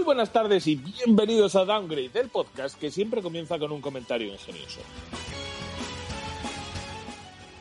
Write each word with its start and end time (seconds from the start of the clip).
Muy 0.00 0.06
buenas 0.06 0.32
tardes 0.32 0.66
y 0.66 0.76
bienvenidos 0.76 1.54
a 1.56 1.66
Downgrade, 1.66 2.10
el 2.14 2.30
podcast 2.30 2.80
que 2.80 2.90
siempre 2.90 3.20
comienza 3.20 3.58
con 3.58 3.70
un 3.70 3.82
comentario 3.82 4.32
ingenioso. 4.32 4.80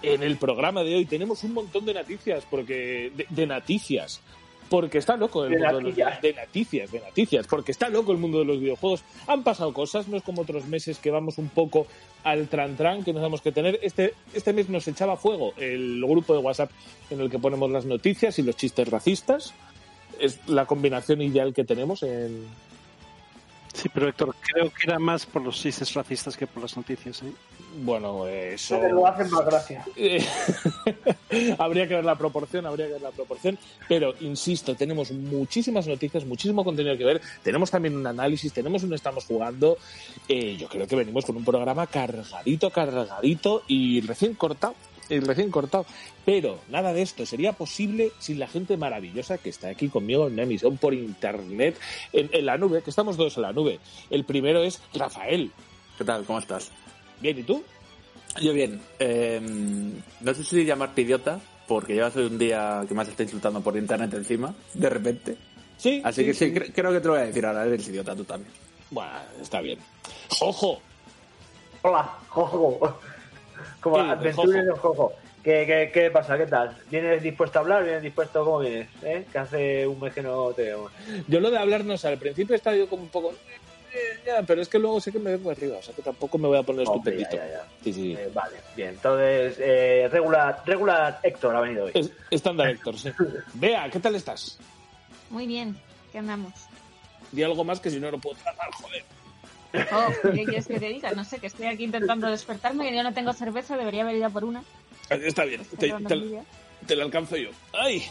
En 0.01 0.23
el 0.23 0.37
programa 0.37 0.85
de 0.85 0.95
hoy 0.95 1.05
tenemos 1.05 1.43
un 1.43 1.53
montón 1.53 1.85
de 1.85 1.93
noticias, 1.93 2.45
porque 2.49 3.11
de, 3.13 3.25
de 3.29 3.45
noticias, 3.45 4.21
porque 4.69 4.99
está 4.99 5.17
loco 5.17 5.43
el 5.43 5.51
De 5.51 5.57
mundo 5.57 5.79
de, 5.79 5.83
los, 5.83 6.21
de 6.21 6.33
noticias, 6.33 6.89
de 6.89 6.99
noticias, 7.01 7.45
porque 7.45 7.73
está 7.73 7.89
loco 7.89 8.13
el 8.13 8.19
mundo 8.19 8.39
de 8.39 8.45
los 8.45 8.61
videojuegos. 8.61 9.03
Han 9.27 9.43
pasado 9.43 9.73
cosas, 9.73 10.07
no 10.07 10.15
es 10.15 10.23
como 10.23 10.43
otros 10.43 10.65
meses 10.65 10.97
que 10.97 11.11
vamos 11.11 11.39
un 11.39 11.49
poco 11.49 11.87
al 12.23 12.47
tran 12.47 12.77
tran 12.77 13.03
que 13.03 13.11
nos 13.11 13.21
tenemos 13.21 13.41
que 13.41 13.51
tener. 13.51 13.79
Este, 13.81 14.13
este 14.33 14.53
mes 14.53 14.69
nos 14.69 14.87
echaba 14.87 15.17
fuego 15.17 15.53
el 15.57 16.01
grupo 16.07 16.33
de 16.33 16.39
WhatsApp 16.39 16.71
en 17.09 17.19
el 17.19 17.29
que 17.29 17.37
ponemos 17.37 17.69
las 17.69 17.83
noticias 17.83 18.39
y 18.39 18.43
los 18.43 18.55
chistes 18.55 18.87
racistas. 18.87 19.53
Es 20.19 20.39
la 20.47 20.65
combinación 20.65 21.21
ideal 21.21 21.53
que 21.53 21.63
tenemos 21.63 22.03
en, 22.03 22.47
Sí, 23.73 23.87
pero 23.93 24.09
Héctor, 24.09 24.35
creo 24.41 24.69
que 24.71 24.87
era 24.87 24.99
más 24.99 25.25
por 25.25 25.41
los 25.41 25.55
chistes 25.55 25.93
racistas 25.93 26.35
que 26.35 26.47
por 26.47 26.63
las 26.63 26.75
noticias. 26.75 27.21
¿eh? 27.21 27.31
Bueno, 27.81 28.27
eso. 28.27 28.77
Pero 28.81 28.95
lo 28.95 29.07
hacen 29.07 29.29
más 29.29 29.45
gracia. 29.45 29.85
Eh, 29.95 30.25
habría 31.57 31.87
que 31.87 31.95
ver 31.95 32.03
la 32.03 32.17
proporción, 32.17 32.65
habría 32.65 32.87
que 32.87 32.93
ver 32.93 33.01
la 33.01 33.11
proporción. 33.11 33.57
Pero, 33.87 34.15
insisto, 34.21 34.75
tenemos 34.75 35.11
muchísimas 35.11 35.87
noticias, 35.87 36.25
muchísimo 36.25 36.63
contenido 36.63 36.97
que 36.97 37.05
ver. 37.05 37.21
Tenemos 37.43 37.69
también 37.69 37.95
un 37.95 38.07
análisis, 38.07 38.51
tenemos 38.51 38.83
un 38.83 38.93
estamos 38.93 39.25
jugando. 39.25 39.77
Eh, 40.27 40.57
yo 40.57 40.67
creo 40.67 40.87
que 40.87 40.95
venimos 40.95 41.25
con 41.25 41.37
un 41.37 41.45
programa 41.45 41.85
cargadito, 41.87 42.71
cargadito 42.71 43.63
y 43.67 44.01
recién 44.01 44.33
cortado. 44.33 44.75
Y 45.09 45.19
recién 45.19 45.49
cortado. 45.51 45.85
Pero 46.25 46.59
nada 46.69 46.93
de 46.93 47.01
esto 47.01 47.25
sería 47.25 47.53
posible 47.53 48.11
sin 48.19 48.37
la 48.39 48.47
gente 48.47 48.77
maravillosa 48.77 49.37
que 49.39 49.49
está 49.49 49.69
aquí 49.69 49.89
conmigo 49.89 50.27
en 50.27 50.33
una 50.33 50.43
emisión 50.43 50.77
por 50.77 50.93
internet, 50.93 51.77
en, 52.13 52.29
en 52.31 52.45
la 52.45 52.57
nube, 52.57 52.81
que 52.83 52.89
estamos 52.91 53.17
todos 53.17 53.35
en 53.37 53.43
la 53.43 53.53
nube. 53.53 53.79
El 54.09 54.23
primero 54.25 54.61
es 54.63 54.81
Rafael. 54.93 55.51
¿Qué 55.97 56.03
tal? 56.03 56.23
¿Cómo 56.25 56.39
estás? 56.39 56.69
Bien, 57.19 57.37
¿y 57.39 57.43
tú? 57.43 57.63
Yo 58.41 58.53
bien. 58.53 58.79
Eh, 58.99 59.41
no 60.21 60.33
sé 60.33 60.43
si 60.43 60.63
llamarte 60.63 61.01
idiota, 61.01 61.39
porque 61.67 61.95
yo 61.95 62.05
hace 62.05 62.25
un 62.25 62.37
día 62.37 62.83
que 62.87 62.93
más 62.93 63.07
está 63.07 63.23
insultando 63.23 63.61
por 63.61 63.75
internet 63.75 64.13
encima, 64.13 64.53
de 64.73 64.89
repente. 64.89 65.37
Sí. 65.77 66.01
Así 66.05 66.23
que 66.23 66.33
sí, 66.33 66.45
cre- 66.53 66.71
creo 66.73 66.91
que 66.91 66.99
te 66.99 67.07
lo 67.07 67.13
voy 67.13 67.23
a 67.23 67.25
decir 67.25 67.45
ahora, 67.45 67.65
eres 67.65 67.87
idiota 67.87 68.15
tú 68.15 68.23
también. 68.25 68.51
Bueno, 68.91 69.11
está 69.41 69.61
bien. 69.61 69.79
Jojo, 70.29 70.79
Hola, 71.81 72.03
Jojo. 72.27 72.99
Como 73.79 73.95
Sí, 73.97 74.09
aventuras 74.09 74.65
de 74.65 74.71
Jojo. 74.71 75.13
¿Qué, 75.43 75.65
qué, 75.65 75.89
¿Qué 75.93 76.11
pasa? 76.11 76.37
¿Qué 76.37 76.45
tal? 76.47 76.75
¿Vienes 76.91 77.23
dispuesto 77.23 77.59
a 77.59 77.61
hablar? 77.61 77.83
¿Vienes 77.83 78.03
dispuesto? 78.03 78.43
¿Cómo 78.43 78.59
vienes? 78.59 78.89
¿Eh? 79.03 79.25
Que 79.31 79.37
hace 79.37 79.87
un 79.87 79.99
mes 79.99 80.13
que 80.13 80.21
no 80.21 80.51
te 80.51 80.63
vemos. 80.63 80.91
yo 81.27 81.39
lo 81.39 81.49
de 81.49 81.57
hablar 81.57 81.85
no 81.85 81.97
sé, 81.97 82.09
al 82.09 82.17
principio 82.17 82.55
estaba 82.55 82.75
yo 82.75 82.89
como 82.89 83.03
un 83.03 83.09
poco... 83.09 83.33
eh, 83.93 84.43
pero 84.45 84.61
es 84.61 84.67
que 84.67 84.77
luego 84.79 84.99
sé 84.99 85.11
que 85.13 85.19
me 85.19 85.31
vengo 85.31 85.49
arriba, 85.49 85.77
o 85.77 85.81
sea 85.81 85.95
que 85.95 86.01
tampoco 86.01 86.37
me 86.37 86.47
voy 86.49 86.57
a 86.57 86.63
poner 86.63 86.85
Hombre, 86.87 87.13
estupendito. 87.21 87.37
ya, 87.37 87.47
ya, 87.47 87.63
ya. 87.63 87.65
Sí, 87.83 87.93
sí. 87.93 88.13
Eh, 88.19 88.29
vale, 88.33 88.57
bien. 88.75 88.89
Entonces, 88.89 89.55
eh, 89.59 90.09
regular, 90.11 90.61
regular 90.65 91.19
Héctor 91.23 91.55
ha 91.55 91.61
venido 91.61 91.85
hoy. 91.85 91.91
Es- 91.95 92.11
Estándar 92.29 92.67
Héctor, 92.69 92.97
sí. 92.97 93.09
Vea, 93.53 93.89
¿qué 93.89 93.99
tal 94.01 94.15
estás? 94.15 94.59
Muy 95.29 95.47
bien, 95.47 95.77
¿qué 96.11 96.17
andamos? 96.17 96.51
Di 97.31 97.43
algo 97.43 97.63
más 97.63 97.79
que 97.79 97.89
si 97.89 97.99
no, 97.99 98.11
no 98.11 98.19
puedo 98.19 98.35
tratar, 98.37 98.69
joder. 98.73 99.03
Oh, 99.91 100.07
¿Qué 100.33 100.45
quieres 100.45 100.67
que 100.67 100.79
te 100.79 100.87
diga? 100.89 101.11
No 101.11 101.23
sé, 101.23 101.39
que 101.39 101.47
estoy 101.47 101.67
aquí 101.67 101.83
intentando 101.83 102.27
despertarme, 102.29 102.89
que 102.89 102.95
yo 102.95 103.03
no 103.03 103.13
tengo 103.13 103.33
cerveza, 103.33 103.77
debería 103.77 104.01
haber 104.03 104.15
ido 104.15 104.29
por 104.31 104.43
una. 104.43 104.63
Está 105.09 105.43
bien, 105.45 105.61
te, 105.77 105.93
te- 106.87 106.95
lo 106.95 107.03
alcanzo 107.03 107.35
yo. 107.37 107.49
¡Ay! 107.73 108.03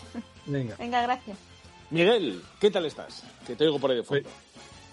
Venga, 0.47 0.77
Venga, 0.79 1.03
gracias. 1.03 1.37
Miguel, 1.91 2.43
¿qué 2.61 2.71
tal 2.71 2.87
estás? 2.87 3.25
Que 3.47 3.57
te 3.57 3.65
oigo 3.65 3.79
por 3.79 3.91
ahí 3.91 3.97
de 3.99 4.03
fondo. 4.05 4.29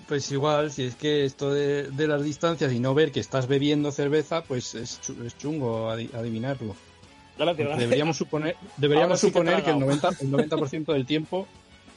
pues 0.08 0.32
igual, 0.32 0.72
si 0.72 0.84
es 0.86 0.96
que 0.96 1.26
esto 1.26 1.52
de, 1.54 1.84
de 1.92 2.08
las 2.08 2.24
distancias 2.24 2.72
y 2.74 2.80
no 2.80 2.94
ver 2.94 3.12
que 3.12 3.20
estás 3.20 3.48
bebiendo 3.48 3.92
cerveza, 3.92 4.44
pues 4.44 4.76
es, 4.76 5.00
es 5.26 5.38
chungo 5.38 5.90
adi- 5.92 6.14
adivinarlo. 6.14 6.76
Gracias, 7.38 7.58
gracias. 7.58 7.80
Deberíamos 7.80 8.18
suponer, 8.18 8.56
deberíamos 8.78 9.20
sí 9.20 9.28
suponer 9.28 9.64
que 9.64 9.72
el 9.72 9.78
tragado. 9.80 10.16
90%, 10.16 10.22
el 10.22 10.32
90 10.50 10.94
del 10.94 11.06
tiempo 11.06 11.48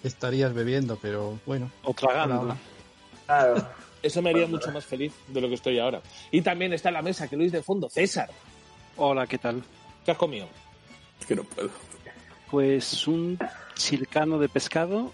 estarías 0.02 0.52
bebiendo, 0.52 0.98
pero 1.00 1.38
bueno. 1.46 1.70
O 1.84 1.94
tragando. 1.94 2.56
Claro. 3.26 3.68
Eso 4.02 4.22
me 4.22 4.30
haría 4.30 4.46
mucho 4.46 4.70
más 4.70 4.84
feliz 4.84 5.12
de 5.26 5.40
lo 5.40 5.48
que 5.48 5.54
estoy 5.54 5.78
ahora. 5.78 6.00
Y 6.30 6.40
también 6.42 6.72
está 6.72 6.88
en 6.90 6.94
la 6.94 7.02
mesa, 7.02 7.26
que 7.28 7.36
oís 7.36 7.52
de 7.52 7.62
fondo, 7.62 7.88
César. 7.90 8.30
Hola, 8.96 9.26
¿qué 9.26 9.38
tal? 9.38 9.62
¿Qué 10.04 10.10
has 10.12 10.16
comido? 10.18 10.46
Es 11.20 11.26
que 11.26 11.34
no 11.34 11.44
puedo. 11.44 11.70
Pues 12.50 13.06
un 13.06 13.38
chilcano 13.74 14.38
de 14.38 14.48
pescado 14.48 15.12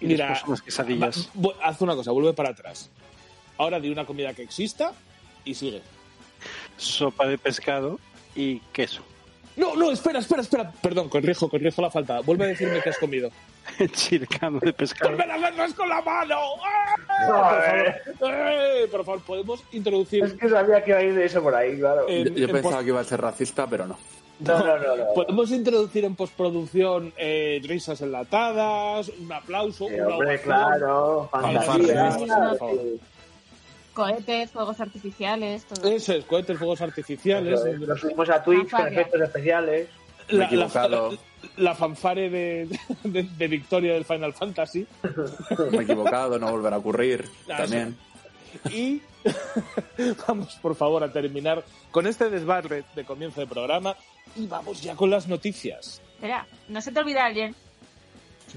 y 0.00 0.06
Mira, 0.06 0.28
después 0.28 0.48
unas 0.48 0.62
quesadillas. 0.62 1.28
Va- 1.34 1.40
vu- 1.42 1.54
haz 1.62 1.80
una 1.80 1.94
cosa, 1.94 2.10
vuelve 2.12 2.32
para 2.34 2.50
atrás. 2.50 2.90
Ahora 3.58 3.80
di 3.80 3.88
una 3.88 4.04
comida 4.04 4.34
que 4.34 4.42
exista 4.42 4.92
y 5.44 5.54
sigue. 5.54 5.80
Sopa 6.76 7.26
de 7.26 7.38
pescado 7.38 7.98
y 8.34 8.60
queso. 8.72 9.02
No, 9.56 9.74
no, 9.74 9.90
espera, 9.90 10.18
espera, 10.18 10.42
espera. 10.42 10.70
Perdón, 10.70 11.08
corrijo, 11.08 11.48
corrijo 11.48 11.80
la 11.80 11.90
falta. 11.90 12.20
Vuelve 12.20 12.44
a 12.44 12.48
decirme 12.48 12.80
que 12.82 12.90
has 12.90 12.98
comido. 12.98 13.30
chilcano 13.92 14.58
de 14.60 14.72
pescado. 14.72 15.10
¡Ponme 15.10 15.26
las 15.26 15.40
manos 15.40 15.74
con 15.74 15.88
la 15.88 16.00
mano! 16.02 16.38
Por 17.28 17.36
favor, 18.20 18.34
¡Eh! 18.34 18.88
por 18.90 19.04
favor, 19.04 19.20
podemos 19.22 19.64
introducir. 19.72 20.24
Es 20.24 20.32
que 20.34 20.48
sabía 20.48 20.82
que 20.84 20.90
iba 20.90 20.98
a 20.98 21.02
ir 21.02 21.14
de 21.14 21.24
eso 21.26 21.42
por 21.42 21.54
ahí, 21.54 21.78
claro. 21.78 22.08
En- 22.08 22.24
Yo, 22.28 22.34
yo 22.34 22.44
en 22.46 22.52
pensaba 22.52 22.74
post- 22.76 22.84
que 22.84 22.88
iba 22.90 23.00
a 23.00 23.04
ser 23.04 23.20
racista, 23.20 23.66
pero 23.66 23.86
no. 23.86 23.98
No, 24.38 24.58
no, 24.58 24.76
no. 24.76 24.96
no. 24.96 25.04
Podemos 25.14 25.50
introducir 25.50 26.04
en 26.04 26.14
postproducción 26.14 27.12
eh, 27.16 27.58
risas 27.64 28.02
enlatadas, 28.02 29.08
un 29.18 29.32
aplauso, 29.32 29.88
Sí, 29.88 29.94
una 29.94 30.08
hombre, 30.08 30.40
claro. 30.42 31.28
Fantasía. 31.32 32.12
Cohetes, 33.94 34.50
fuegos 34.50 34.78
artificiales, 34.78 35.64
todo. 35.64 35.88
Eso 35.90 36.12
es, 36.12 36.24
cohetes, 36.26 36.58
fuegos 36.58 36.82
artificiales. 36.82 37.58
Eso 37.60 37.66
es. 37.68 37.78
Lo 37.80 37.96
subimos 37.96 38.28
a 38.28 38.42
Twitch 38.42 38.70
con 38.70 38.86
efectos 38.88 39.20
especiales. 39.22 39.88
Me 40.28 40.34
he 40.34 40.38
la, 40.38 40.44
equivocado. 40.46 41.12
la- 41.12 41.18
la 41.56 41.74
fanfare 41.74 42.30
de, 42.30 42.78
de- 43.04 43.22
de 43.22 43.48
victoria 43.48 43.94
del 43.94 44.04
Final 44.04 44.32
Fantasy. 44.34 44.86
Me 45.70 45.78
he 45.78 45.82
equivocado, 45.82 46.38
no 46.38 46.50
volverá 46.50 46.76
a 46.76 46.78
ocurrir. 46.78 47.28
Ah, 47.50 47.58
También. 47.58 47.96
Y 48.70 49.02
vamos, 50.26 50.54
por 50.62 50.74
favor, 50.76 51.04
a 51.04 51.12
terminar 51.12 51.64
con 51.90 52.06
este 52.06 52.30
desbarre 52.30 52.84
de 52.94 53.04
comienzo 53.04 53.40
de 53.40 53.46
programa 53.46 53.94
y 54.34 54.46
vamos 54.46 54.80
ya 54.82 54.94
con 54.96 55.10
las 55.10 55.28
noticias. 55.28 56.00
Espera, 56.14 56.46
no 56.68 56.80
se 56.80 56.90
te 56.92 57.00
olvida 57.00 57.26
alguien. 57.26 57.54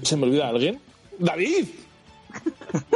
¿Se 0.02 0.16
me 0.16 0.24
olvida 0.26 0.48
alguien? 0.48 0.80
¡David! 1.18 1.66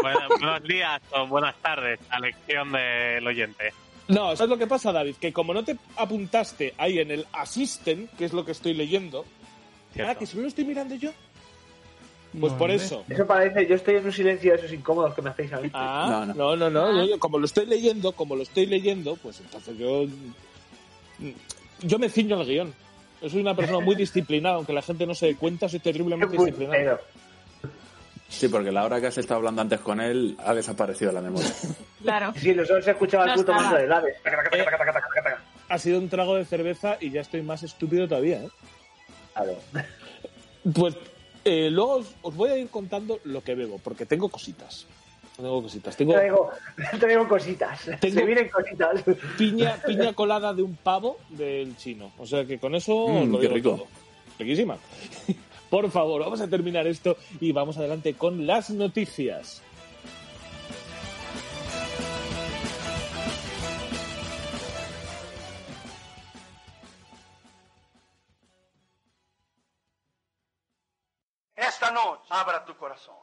Bueno, 0.00 0.20
buenos 0.28 0.62
días 0.62 1.02
o 1.10 1.26
buenas 1.26 1.56
tardes, 1.60 1.98
a 2.08 2.20
lección 2.20 2.72
del 2.72 3.26
oyente. 3.26 3.72
No, 4.08 4.36
¿sabes 4.36 4.50
lo 4.50 4.58
que 4.58 4.66
pasa, 4.66 4.92
David? 4.92 5.16
Que 5.20 5.32
como 5.32 5.54
no 5.54 5.64
te 5.64 5.76
apuntaste 5.96 6.74
ahí 6.78 6.98
en 6.98 7.10
el 7.10 7.26
Assistant, 7.32 8.10
que 8.18 8.24
es 8.26 8.32
lo 8.32 8.44
que 8.44 8.52
estoy 8.52 8.74
leyendo, 8.74 9.24
Cierto. 9.92 10.12
ah, 10.12 10.14
que 10.14 10.26
solo 10.26 10.42
lo 10.42 10.48
estoy 10.48 10.64
mirando 10.64 10.94
yo. 10.94 11.10
Pues 12.38 12.52
No, 12.52 12.58
por 12.58 12.70
eso. 12.70 13.04
Eso 13.08 13.26
parece, 13.26 13.66
yo 13.66 13.76
estoy 13.76 13.94
en 13.96 14.04
un 14.06 14.12
silencio 14.12 14.52
de 14.52 14.58
esos 14.58 14.72
incómodos 14.72 15.14
que 15.14 15.22
me 15.22 15.30
hacéis 15.30 15.52
a 15.52 15.60
mí. 15.60 15.70
Ah, 15.72 16.26
No, 16.34 16.56
no, 16.56 16.68
no. 16.68 16.70
no, 16.70 16.92
no. 16.92 17.00
Ah. 17.02 17.06
yo- 17.06 17.18
como 17.18 17.38
lo 17.38 17.46
estoy 17.46 17.64
leyendo, 17.66 18.12
como 18.12 18.34
lo 18.36 18.42
estoy 18.42 18.66
leyendo, 18.66 19.16
pues 19.16 19.40
entonces 19.40 19.78
yo. 19.78 20.04
Yo 21.80 21.98
me 21.98 22.08
ciño 22.08 22.38
al 22.40 22.46
guion. 22.46 22.74
Yo 23.22 23.30
soy 23.30 23.40
una 23.40 23.54
persona 23.54 23.78
muy 23.80 23.94
disciplinada, 23.94 24.56
aunque 24.56 24.72
la 24.72 24.82
gente 24.82 25.06
no 25.06 25.14
se 25.14 25.26
dé 25.26 25.36
cuenta, 25.36 25.68
soy 25.68 25.78
terriblemente 25.80 26.36
disciplinado. 26.36 27.00
Sí, 28.28 28.48
porque 28.48 28.72
la 28.72 28.84
hora 28.84 29.00
que 29.00 29.06
has 29.08 29.18
estado 29.18 29.38
hablando 29.38 29.62
antes 29.62 29.80
con 29.80 30.00
él 30.00 30.36
ha 30.44 30.54
desaparecido 30.54 31.10
de 31.10 31.14
la 31.14 31.20
memoria. 31.22 31.50
Claro. 32.04 32.34
Sí, 32.36 32.52
los 32.52 32.68
se 32.68 32.90
escuchaba 32.90 33.24
el 33.24 33.32
puto 33.34 33.54
mando 33.54 33.78
del 33.78 33.90
ave. 33.90 34.12
Ha 35.70 35.78
sido 35.78 35.98
un 35.98 36.10
trago 36.10 36.34
de 36.34 36.44
cerveza 36.44 36.98
y 37.00 37.10
ya 37.10 37.22
estoy 37.22 37.40
más 37.40 37.62
estúpido 37.62 38.06
todavía, 38.06 38.42
¿eh? 38.42 38.48
Claro. 39.32 39.56
Pues 40.74 40.96
eh, 41.46 41.70
luego 41.70 41.92
os, 41.96 42.14
os 42.20 42.36
voy 42.36 42.50
a 42.50 42.58
ir 42.58 42.68
contando 42.68 43.20
lo 43.24 43.42
que 43.42 43.54
bebo, 43.54 43.78
porque 43.78 44.04
tengo 44.04 44.28
cositas. 44.28 44.86
Tengo 45.34 45.62
cositas. 45.62 45.96
Tengo 45.96 46.12
Traigo, 46.12 46.50
traigo 47.00 47.26
cositas. 47.26 47.80
Tengo- 48.00 48.14
Se 48.20 48.24
vienen 48.26 48.48
cositas. 48.50 49.02
piña, 49.38 49.76
piña 49.86 50.12
colada 50.12 50.52
de 50.52 50.62
un 50.62 50.76
pavo 50.76 51.18
del 51.30 51.74
chino. 51.78 52.12
O 52.18 52.26
sea 52.26 52.44
que 52.44 52.58
con 52.58 52.74
eso 52.74 53.08
Mm, 53.08 53.32
lo 53.32 53.38
qué 53.38 53.42
digo 53.48 53.54
rico. 53.54 53.70
todo. 53.76 53.86
Riquísima. 54.38 54.76
Por 55.74 55.90
favor, 55.90 56.20
vamos 56.20 56.40
a 56.40 56.46
terminar 56.46 56.86
esto 56.86 57.16
y 57.40 57.50
vamos 57.50 57.76
adelante 57.76 58.14
con 58.14 58.46
las 58.46 58.70
noticias. 58.70 59.60
Esta 71.56 71.90
noche 71.90 72.22
abra 72.28 72.64
tu 72.64 72.76
corazón. 72.76 73.16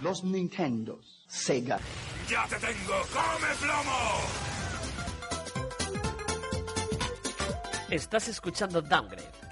los 0.00 0.24
Nintendos, 0.24 1.26
Sega, 1.28 1.78
¡Ya 2.30 2.46
te 2.48 2.56
tengo! 2.56 2.94
¡Come 3.12 3.54
plomo! 3.60 4.56
Estás 7.90 8.26
escuchando 8.26 8.82
Downgrade, 8.82 9.30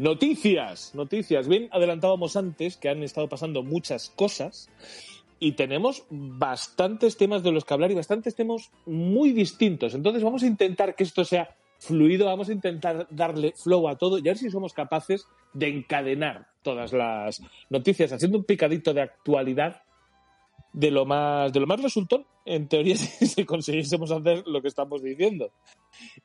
Noticias, 0.00 0.94
noticias. 0.94 1.46
Bien, 1.46 1.68
adelantábamos 1.70 2.34
antes 2.34 2.78
que 2.78 2.88
han 2.88 3.02
estado 3.02 3.28
pasando 3.28 3.62
muchas 3.62 4.08
cosas 4.08 4.70
y 5.38 5.52
tenemos 5.52 6.06
bastantes 6.08 7.18
temas 7.18 7.42
de 7.42 7.52
los 7.52 7.66
que 7.66 7.74
hablar 7.74 7.90
y 7.90 7.96
bastantes 7.96 8.34
temas 8.34 8.70
muy 8.86 9.32
distintos. 9.32 9.92
Entonces 9.92 10.22
vamos 10.22 10.42
a 10.42 10.46
intentar 10.46 10.94
que 10.94 11.04
esto 11.04 11.22
sea 11.26 11.54
fluido, 11.78 12.24
vamos 12.24 12.48
a 12.48 12.54
intentar 12.54 13.08
darle 13.10 13.52
flow 13.54 13.88
a 13.88 13.98
todo 13.98 14.16
y 14.16 14.22
a 14.22 14.24
ver 14.32 14.38
si 14.38 14.48
somos 14.48 14.72
capaces 14.72 15.26
de 15.52 15.68
encadenar 15.68 16.46
todas 16.62 16.94
las 16.94 17.42
noticias, 17.68 18.10
haciendo 18.10 18.38
un 18.38 18.44
picadito 18.44 18.94
de 18.94 19.02
actualidad 19.02 19.82
de 20.72 20.90
lo 20.90 21.04
más, 21.04 21.52
de 21.52 21.60
lo 21.60 21.66
más 21.66 21.82
resultón, 21.82 22.26
en 22.44 22.68
teoría, 22.68 22.96
si, 22.96 23.26
si 23.26 23.44
consiguiésemos 23.44 24.10
hacer 24.10 24.44
lo 24.46 24.62
que 24.62 24.68
estamos 24.68 25.02
diciendo. 25.02 25.52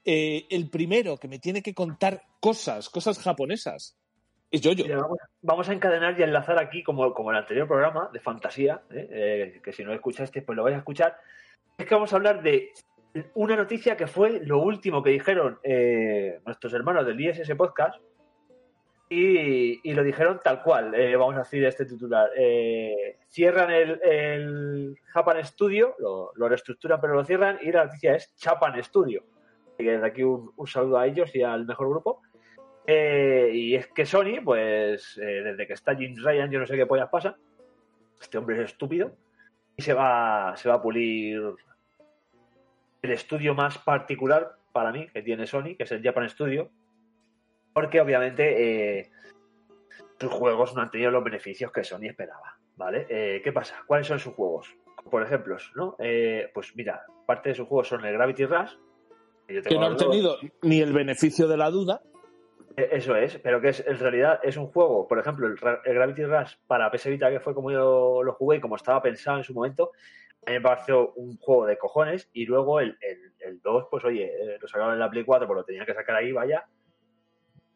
Eh, 0.03 0.47
el 0.50 0.69
primero 0.69 1.18
que 1.18 1.27
me 1.27 1.39
tiene 1.39 1.62
que 1.62 1.74
contar 1.74 2.21
cosas, 2.39 2.89
cosas 2.89 3.19
japonesas, 3.19 3.97
es. 4.51 4.65
Mira, 4.65 4.97
vamos, 4.97 5.18
vamos 5.42 5.69
a 5.69 5.74
encadenar 5.74 6.19
y 6.19 6.24
enlazar 6.24 6.59
aquí, 6.59 6.83
como, 6.83 7.13
como 7.13 7.31
el 7.31 7.38
anterior 7.38 7.68
programa 7.68 8.09
de 8.12 8.19
fantasía, 8.19 8.81
¿eh? 8.92 9.07
Eh, 9.12 9.62
que 9.63 9.74
si 9.74 9.83
no 9.83 9.94
escuchaste, 9.94 10.42
pues 10.42 10.56
lo 10.56 10.63
vais 10.63 10.75
a 10.75 10.80
escuchar. 10.80 11.18
Es 11.77 11.86
que 11.86 11.95
vamos 11.95 12.13
a 12.13 12.15
hablar 12.15 12.42
de 12.42 12.71
una 13.33 13.56
noticia 13.56 13.95
que 13.95 14.07
fue 14.07 14.42
lo 14.45 14.59
último 14.59 15.01
que 15.01 15.12
dijeron 15.12 15.59
eh, 15.63 16.39
nuestros 16.45 16.74
hermanos 16.74 17.06
del 17.06 17.19
ISS 17.19 17.56
Podcast. 17.56 18.00
Y, 19.07 19.94
lo 19.94 20.04
dijeron 20.04 20.42
tal 20.44 20.63
cual. 20.63 20.96
Eh, 20.96 21.16
vamos 21.16 21.36
a 21.36 21.40
decir 21.40 21.63
este 21.63 21.86
titular. 21.86 22.30
Eh, 22.36 23.18
cierran 23.28 23.69
el, 23.72 24.98
Japan 25.06 25.44
Studio, 25.46 25.96
lo, 26.00 26.50
reestructuran, 26.50 27.00
pero 27.00 27.13
lo 27.13 27.24
cierran. 27.24 27.60
Y 27.62 27.72
la 27.72 27.86
noticia 27.86 28.16
es 28.16 28.34
Japan 28.40 28.81
Studio. 28.84 29.24
Desde 29.78 30.06
aquí 30.06 30.24
un, 30.24 30.54
saludo 30.66 30.98
a 30.98 31.06
ellos 31.06 31.36
y 31.36 31.44
al 31.44 31.66
mejor 31.66 31.90
grupo. 31.90 32.22
Eh, 32.88 33.52
y 33.54 33.75
es 33.75 33.88
que 33.88 34.06
Sony, 34.06 34.42
pues 34.44 35.16
desde 35.18 35.68
que 35.68 35.74
está 35.74 35.94
James 35.94 36.22
Ryan, 36.24 36.52
yo 36.52 36.60
no 36.60 36.66
sé 36.66 36.75
qué 36.75 36.86
pollas 36.86 37.10
pasa. 37.10 37.38
Este 38.19 38.38
hombre 38.38 38.56
es 38.56 38.72
estúpido. 38.72 39.16
Y 39.78 39.81
se 39.81 39.94
va, 39.94 40.54
se 40.56 40.69
va 40.69 40.75
a 40.75 40.81
pulir 40.81 41.42
el 43.02 43.12
estudio 43.12 43.54
más 43.54 43.78
particular 43.78 44.56
para 44.72 44.92
mí 44.92 45.07
que 45.07 45.22
tiene 45.22 45.46
Sony, 45.46 45.75
que 45.78 45.84
es 45.84 45.92
el 45.92 46.02
Japan 46.02 46.30
Studio. 46.30 46.72
Porque 47.75 48.00
obviamente 48.00 49.00
eh, 49.00 49.12
sus 50.18 50.31
juegos 50.31 50.74
no 50.75 50.81
han 50.81 50.89
tenido 50.89 51.12
los 51.12 51.25
beneficios 51.25 51.74
que 51.74 51.83
Sony 51.83 52.06
esperaba. 52.07 52.56
¿Vale? 52.77 53.06
Eh, 53.10 53.42
¿Qué 53.44 53.51
pasa? 53.51 53.83
¿Cuáles 53.86 54.07
son 54.07 54.18
sus 54.18 54.33
juegos? 54.33 54.74
Por 55.12 55.22
ejemplo, 55.24 55.57
¿no? 55.75 55.98
Eh, 56.00 56.50
pues 56.54 56.74
mira, 56.75 57.04
parte 57.25 57.50
de 57.50 57.56
sus 57.56 57.68
juegos 57.68 57.89
son 57.89 58.06
el 58.06 58.13
Gravity 58.13 58.45
Rush. 58.45 58.72
yo 59.50 59.62
Que 59.62 59.75
no 59.75 59.88
han 59.88 59.98
tenido 59.98 60.38
ni 60.62 60.80
el 60.80 60.94
beneficio 60.94 61.50
de 61.50 61.57
la 61.57 61.69
duda. 61.69 62.01
Eh, 62.77 62.89
Eso 62.94 63.13
es, 63.18 63.38
pero 63.39 63.60
que 63.60 63.69
es, 63.69 63.86
en 63.86 64.00
realidad 64.00 64.39
es 64.42 64.56
un 64.56 64.68
juego, 64.68 65.06
por 65.06 65.19
ejemplo, 65.19 65.45
el, 65.48 65.57
Ra- 65.57 65.81
el 65.83 65.95
Gravity 65.95 66.24
Rush 66.25 66.56
para 66.66 66.89
PS 66.92 67.10
Vita, 67.10 67.30
que 67.30 67.42
fue 67.42 67.54
como 67.54 67.71
yo 67.71 68.24
lo 68.24 68.33
jugué 68.36 68.57
y 68.57 68.62
como 68.62 68.78
estaba 68.78 69.01
pensado 69.01 69.38
en 69.38 69.44
su 69.44 69.54
momento, 69.54 69.92
a 70.45 70.50
mí 70.51 70.56
me 70.57 70.62
pareció 70.62 71.12
un 71.13 71.36
juego 71.38 71.66
de 71.66 71.78
cojones. 71.78 72.30
Y 72.31 72.45
luego 72.45 72.80
el, 72.80 72.98
el, 73.01 73.33
el 73.39 73.62
2, 73.62 73.88
pues 73.92 74.04
oye, 74.06 74.25
eh, 74.25 74.57
lo 74.62 74.68
sacaron 74.69 74.94
en 74.94 75.00
la 75.00 75.10
Play 75.10 75.25
4, 75.25 75.45
pues 75.45 75.57
lo 75.57 75.66
tenía 75.66 75.86
que 75.86 75.94
sacar 75.94 76.16
ahí, 76.16 76.31
vaya. 76.31 76.66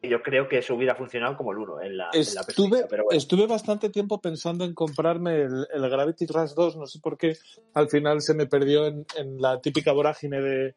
Y 0.02 0.08
yo 0.08 0.22
creo 0.22 0.48
que 0.48 0.58
eso 0.58 0.74
hubiera 0.74 0.94
funcionado 0.94 1.36
como 1.36 1.52
el 1.52 1.58
1 1.58 1.82
en 1.82 1.96
la, 1.98 2.10
en 2.12 2.34
la 2.34 2.42
PS 2.42 2.48
Estuve, 2.48 2.76
Vita, 2.78 2.86
pero 2.88 3.04
bueno. 3.04 3.18
estuve 3.18 3.46
bastante 3.46 3.90
tiempo 3.90 4.20
pensando 4.20 4.64
en 4.64 4.74
comprarme 4.74 5.42
el, 5.42 5.66
el 5.72 5.90
Gravity 5.90 6.26
Rush 6.26 6.54
2, 6.54 6.76
no 6.76 6.86
sé 6.86 7.00
por 7.00 7.18
qué 7.18 7.36
al 7.74 7.88
final 7.88 8.22
se 8.22 8.34
me 8.34 8.46
perdió 8.46 8.86
en, 8.86 9.04
en 9.16 9.40
la 9.40 9.60
típica 9.60 9.92
vorágine 9.92 10.40
de, 10.40 10.74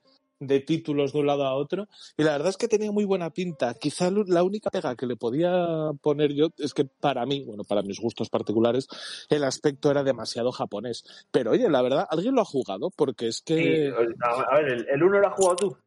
de 0.48 0.60
títulos 0.60 1.14
de 1.14 1.20
un 1.20 1.28
lado 1.28 1.46
a 1.46 1.56
otro. 1.56 1.88
Y 2.18 2.24
la 2.24 2.34
verdad 2.34 2.50
es 2.50 2.58
que 2.58 2.68
tenía 2.68 2.92
muy 2.92 3.06
buena 3.06 3.30
pinta. 3.30 3.74
Quizá 3.74 4.10
la 4.12 4.44
única 4.44 4.70
pega 4.70 4.96
que 4.96 5.06
le 5.06 5.16
podía 5.16 5.92
poner 6.02 6.34
yo 6.34 6.50
es 6.58 6.74
que 6.74 6.86
para 6.86 7.26
mí, 7.26 7.44
bueno, 7.44 7.64
para 7.64 7.82
mis 7.82 8.00
gustos 8.00 8.30
particulares, 8.30 8.88
el 9.30 9.44
aspecto 9.44 9.90
era 9.92 10.04
demasiado 10.04 10.52
japonés. 10.52 11.04
Pero 11.32 11.52
oye, 11.52 11.70
la 11.70 11.82
verdad, 11.82 12.08
¿alguien 12.10 12.36
lo 12.36 12.42
ha 12.42 12.46
jugado? 12.46 12.90
Porque 12.96 13.28
es 13.28 13.42
que 13.42 13.92
a 14.22 14.54
a 14.54 14.56
ver, 14.58 14.74
el, 14.74 14.88
el 14.90 15.04
1 15.04 15.20
lo 15.20 15.28
has 15.28 15.34
jugado 15.34 15.56
tú. 15.56 15.78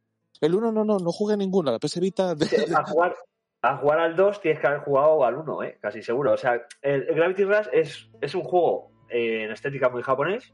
El 0.41 0.55
1 0.55 0.71
no, 0.71 0.83
no, 0.85 0.97
no 0.99 1.11
jugué 1.11 1.35
ninguno. 1.37 1.71
La 1.71 1.79
PS 1.79 1.99
de- 1.99 2.75
A 2.75 2.83
jugar, 2.85 3.15
a 3.61 3.77
jugar 3.77 3.99
al 3.99 4.15
2 4.15 4.41
tienes 4.41 4.59
que 4.59 4.67
haber 4.67 4.79
jugado 4.81 5.23
al 5.25 5.35
1, 5.35 5.63
¿eh? 5.63 5.77
casi 5.81 6.01
seguro. 6.01 6.33
O 6.33 6.37
sea, 6.37 6.61
el, 6.81 7.07
el 7.09 7.15
Gravity 7.15 7.43
Rush 7.43 7.67
es, 7.73 8.09
es 8.21 8.35
un 8.35 8.43
juego 8.43 8.91
eh, 9.09 9.43
en 9.45 9.51
estética 9.51 9.89
muy 9.89 10.03
japonés, 10.03 10.53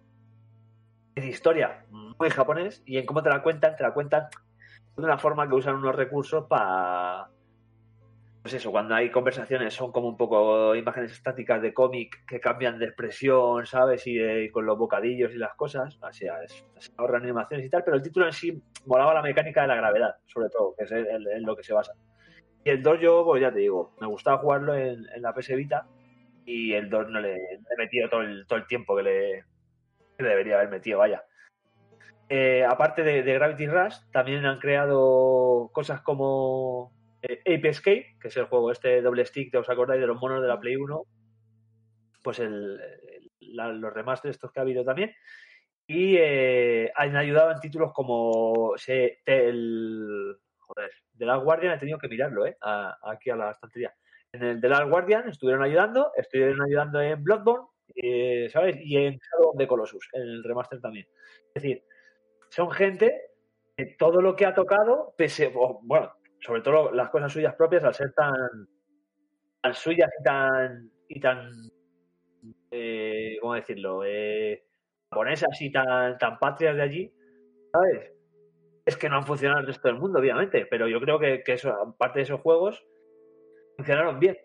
en 1.15 1.27
historia 1.27 1.85
muy 1.89 2.29
japonés, 2.29 2.81
y 2.85 2.97
en 2.97 3.05
cómo 3.05 3.21
te 3.23 3.29
la 3.29 3.43
cuentan, 3.43 3.75
te 3.75 3.83
la 3.83 3.93
cuentan 3.93 4.27
de 4.95 5.03
una 5.03 5.17
forma 5.17 5.47
que 5.47 5.55
usan 5.55 5.75
unos 5.75 5.95
recursos 5.95 6.45
para. 6.47 7.29
Pues 8.43 8.55
eso, 8.55 8.71
cuando 8.71 8.93
hay 8.93 9.09
conversaciones 9.09 9.73
son 9.73 9.93
como 9.93 10.09
un 10.09 10.17
poco 10.17 10.75
imágenes 10.75 11.13
estáticas 11.13 11.61
de 11.61 11.73
cómic 11.73 12.25
que 12.27 12.41
cambian 12.41 12.77
de 12.77 12.87
expresión, 12.87 13.65
¿sabes? 13.65 14.03
Y, 14.05 14.49
con 14.49 14.65
los 14.65 14.77
bocadillos 14.77 15.33
y 15.33 15.37
las 15.37 15.53
cosas. 15.55 15.97
O 16.01 16.11
sea, 16.11 16.43
es, 16.43 16.65
se 16.77 16.91
ahorran 16.97 17.23
animaciones 17.23 17.65
y 17.65 17.69
tal, 17.69 17.85
pero 17.85 17.95
el 17.95 18.03
título 18.03 18.25
en 18.25 18.33
sí 18.33 18.61
molaba 18.85 19.13
la 19.13 19.21
mecánica 19.21 19.61
de 19.61 19.69
la 19.69 19.75
gravedad, 19.75 20.15
sobre 20.25 20.49
todo, 20.49 20.75
que 20.77 20.83
es 20.83 20.91
en, 20.91 21.45
lo 21.45 21.55
que 21.55 21.63
se 21.63 21.73
basa. 21.73 21.93
Y 22.65 22.71
el 22.71 22.83
2 22.83 22.99
yo, 22.99 23.23
pues 23.23 23.41
ya 23.41 23.53
te 23.53 23.59
digo, 23.59 23.95
me 24.01 24.07
gustaba 24.07 24.39
jugarlo 24.39 24.75
en, 24.75 25.07
la 25.21 25.33
PS 25.33 25.55
Vita 25.55 25.87
y 26.45 26.73
el 26.73 26.89
2 26.89 27.11
no 27.11 27.21
le, 27.21 27.35
he 27.37 27.77
metido 27.77 28.09
todo 28.09 28.23
el, 28.23 28.45
todo 28.45 28.59
el 28.59 28.67
tiempo 28.67 28.97
que 28.97 29.03
le, 29.03 29.45
que 30.17 30.23
le 30.23 30.29
debería 30.29 30.55
haber 30.55 30.67
metido, 30.67 30.99
vaya. 30.99 31.23
Eh, 32.27 32.65
aparte 32.67 33.03
de, 33.03 33.23
de 33.23 33.33
Gravity 33.35 33.67
Rush, 33.67 33.99
también 34.11 34.45
han 34.45 34.59
creado 34.59 35.69
cosas 35.71 36.01
como 36.01 36.91
eh, 37.23 37.39
Ape 37.41 37.69
Escape, 37.69 38.17
que 38.21 38.27
es 38.27 38.37
el 38.37 38.45
juego 38.45 38.71
este 38.71 39.01
doble 39.01 39.25
stick, 39.25 39.51
¿te 39.51 39.57
os 39.57 39.69
acordáis 39.69 40.01
de 40.01 40.07
los 40.07 40.19
monos 40.19 40.41
de 40.41 40.47
la 40.47 40.59
Play 40.59 40.75
1? 40.75 41.03
Pues 42.23 42.39
el, 42.39 42.79
el- 42.79 43.79
los 43.79 43.93
remasters 43.93 44.35
estos 44.35 44.51
que 44.51 44.59
ha 44.59 44.63
habido 44.63 44.83
también. 44.83 45.13
Y 45.85 46.15
eh, 46.17 46.91
han 46.95 47.15
ayudado 47.17 47.51
en 47.51 47.59
títulos 47.59 47.91
como 47.93 48.73
el, 48.87 50.37
joder, 50.59 50.91
The 51.17 51.25
Last 51.25 51.43
Guardian 51.43 51.73
he 51.73 51.77
tenido 51.77 51.97
que 51.99 52.07
mirarlo, 52.07 52.45
¿eh? 52.45 52.57
Aquí 52.61 53.29
a 53.29 53.35
la 53.35 53.51
estantería. 53.51 53.93
En 54.31 54.43
el 54.43 54.61
The 54.61 54.69
Last 54.69 54.89
Guardian 54.89 55.27
estuvieron 55.29 55.61
ayudando, 55.63 56.11
estuvieron 56.15 56.61
ayudando 56.61 57.01
en 57.01 57.21
Bloodborne, 57.23 57.67
eh, 57.95 58.49
¿sabes? 58.49 58.77
Y 58.81 58.97
en 58.97 59.19
Shadow 59.19 59.53
the 59.57 59.67
Colossus, 59.67 60.09
en 60.13 60.21
el 60.21 60.43
remaster 60.43 60.79
también. 60.79 61.05
Es 61.53 61.61
decir, 61.61 61.83
son 62.49 62.71
gente 62.71 63.21
que 63.75 63.85
todo 63.97 64.21
lo 64.21 64.35
que 64.35 64.45
ha 64.45 64.55
tocado, 64.55 65.13
pese, 65.17 65.51
bueno, 65.81 66.13
sobre 66.43 66.61
todo 66.61 66.91
las 66.91 67.09
cosas 67.09 67.31
suyas 67.31 67.55
propias, 67.55 67.83
al 67.83 67.93
ser 67.93 68.13
tan, 68.13 68.67
tan 69.61 69.73
suyas 69.73 70.09
y 70.19 70.23
tan, 70.23 70.91
y 71.07 71.19
tan 71.19 71.49
eh, 72.71 73.37
¿cómo 73.41 73.53
decirlo? 73.53 74.03
Eh, 74.03 74.65
japonesas 75.09 75.61
y 75.61 75.71
tan, 75.71 76.17
tan 76.17 76.39
patrias 76.39 76.75
de 76.75 76.81
allí, 76.81 77.13
¿sabes? 77.71 78.11
Es 78.85 78.97
que 78.97 79.07
no 79.07 79.17
han 79.17 79.25
funcionado 79.25 79.61
el 79.61 79.67
resto 79.67 79.87
del 79.87 79.99
mundo, 79.99 80.19
obviamente, 80.19 80.65
pero 80.65 80.87
yo 80.87 80.99
creo 80.99 81.19
que, 81.19 81.43
que 81.43 81.53
eso, 81.53 81.71
aparte 81.71 82.19
de 82.19 82.23
esos 82.23 82.41
juegos, 82.41 82.83
funcionaron 83.77 84.19
bien. 84.19 84.37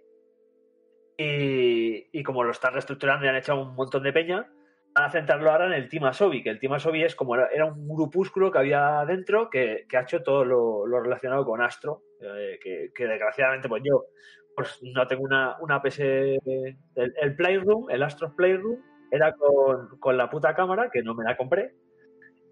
Y, 1.17 2.17
y 2.17 2.23
como 2.23 2.45
lo 2.45 2.53
están 2.53 2.75
reestructurando 2.75 3.27
y 3.27 3.29
han 3.29 3.37
hecho 3.37 3.61
un 3.61 3.75
montón 3.75 4.05
de 4.05 4.13
peña, 4.13 4.49
a 5.05 5.11
centrarlo 5.11 5.51
ahora 5.51 5.67
en 5.67 5.73
el 5.73 5.89
Team 5.89 6.05
Asobi, 6.05 6.43
que 6.43 6.51
el 6.51 6.59
Team 6.59 6.73
Asobi 6.73 7.05
es 7.05 7.15
como 7.15 7.37
era, 7.37 7.65
un 7.67 7.89
grupúsculo 7.89 8.51
que 8.51 8.59
había 8.59 9.05
dentro 9.07 9.51
que, 9.51 9.87
que 9.89 9.97
ha 9.97 10.03
hecho 10.03 10.23
todo 10.23 10.45
lo, 10.45 10.87
lo 10.87 11.01
relacionado 11.01 11.45
con 11.45 11.61
Astro, 11.61 12.03
eh, 12.21 12.59
que, 12.63 13.07
desgraciadamente 13.07 13.69
pues 13.69 13.83
yo 13.85 14.07
pues 14.57 14.81
no 14.83 15.07
tengo 15.07 15.23
una, 15.23 15.57
una 15.61 15.81
PS... 15.81 16.01
El, 16.01 17.37
Playroom, 17.37 17.91
el 17.91 18.03
Astros 18.03 18.33
Playroom, 18.35 18.81
era 19.11 19.33
con, 19.35 19.99
con 20.01 20.17
la 20.17 20.29
puta 20.29 20.55
cámara, 20.55 20.91
que 20.93 21.03
no 21.03 21.15
me 21.15 21.23
la 21.23 21.37
compré. 21.37 21.75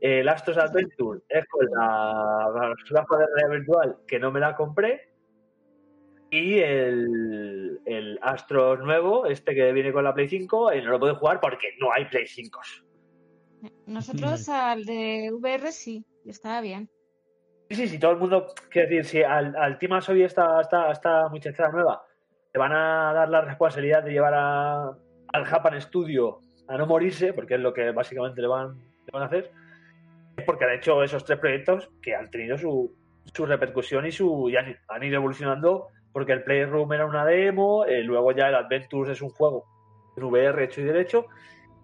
El 0.01 0.29
Astros 0.29 0.57
Adventure 0.57 1.21
es 1.29 1.45
con 1.49 1.67
la, 1.67 2.49
la 2.55 3.07
realidad 3.09 3.51
virtual, 3.51 3.97
que 4.07 4.21
no 4.21 4.31
me 4.31 4.39
la 4.39 4.55
compré. 4.55 5.16
Y 6.37 6.59
el, 6.59 7.81
el 7.87 8.19
Astros 8.21 8.81
nuevo, 8.81 9.25
este 9.25 9.55
que 9.55 9.73
viene 9.73 9.91
con 9.91 10.05
la 10.05 10.13
Play 10.13 10.29
5, 10.29 10.71
eh, 10.71 10.83
no 10.83 10.91
lo 10.91 11.01
puedo 11.01 11.15
jugar 11.17 11.41
porque 11.41 11.69
no 11.81 11.91
hay 11.91 12.05
Play 12.05 12.27
5. 12.27 12.61
Nosotros 13.87 14.47
al 14.51 14.85
de 14.85 15.31
VR 15.33 15.73
sí, 15.73 16.05
y 16.27 16.31
estaba 16.31 16.61
bien. 16.61 16.91
Sí, 17.71 17.77
sí, 17.77 17.89
sí, 17.89 17.99
todo 17.99 18.11
el 18.11 18.19
mundo, 18.19 18.49
quiero 18.69 18.87
decir, 18.87 19.05
si 19.07 19.23
al, 19.23 19.57
al 19.57 19.79
Team 19.79 19.95
Asobi 19.95 20.25
esta, 20.25 20.61
esta, 20.61 20.91
esta 20.91 21.31
muchachada 21.31 21.71
nueva 21.71 22.05
le 22.53 22.59
van 22.59 22.73
a 22.73 23.15
dar 23.15 23.31
la 23.31 23.41
responsabilidad 23.41 24.03
de 24.05 24.13
llevar 24.13 24.35
a, 24.35 24.91
al 25.33 25.45
Japan 25.47 25.81
Studio 25.81 26.41
a 26.69 26.77
no 26.77 26.87
morirse, 26.87 27.33
porque 27.33 27.55
es 27.55 27.61
lo 27.61 27.73
que 27.73 27.93
básicamente 27.93 28.43
le 28.43 28.49
van, 28.49 28.77
le 28.77 29.11
van 29.11 29.23
a 29.23 29.27
hacer, 29.27 29.51
es 30.37 30.45
porque 30.45 30.67
han 30.67 30.75
hecho 30.75 31.03
esos 31.03 31.25
tres 31.25 31.39
proyectos 31.39 31.91
que 32.03 32.15
han 32.15 32.31
tenido 32.31 32.59
su, 32.59 32.95
su 33.33 33.47
repercusión 33.47 34.05
y, 34.05 34.13
su, 34.13 34.51
y 34.51 34.57
han, 34.57 34.77
han 34.89 35.03
ido 35.03 35.17
evolucionando 35.17 35.89
porque 36.17 36.33
el 36.33 36.45
Playroom 36.45 36.91
era 36.95 37.05
una 37.05 37.27
demo, 37.27 37.85
eh, 37.85 38.03
luego 38.03 38.33
ya 38.33 38.49
el 38.49 38.55
Adventures 38.55 39.11
es 39.11 39.21
un 39.21 39.29
juego 39.29 39.67
en 40.17 40.25
VR 40.25 40.65
hecho 40.65 40.81
y 40.81 40.85
derecho, 40.85 41.27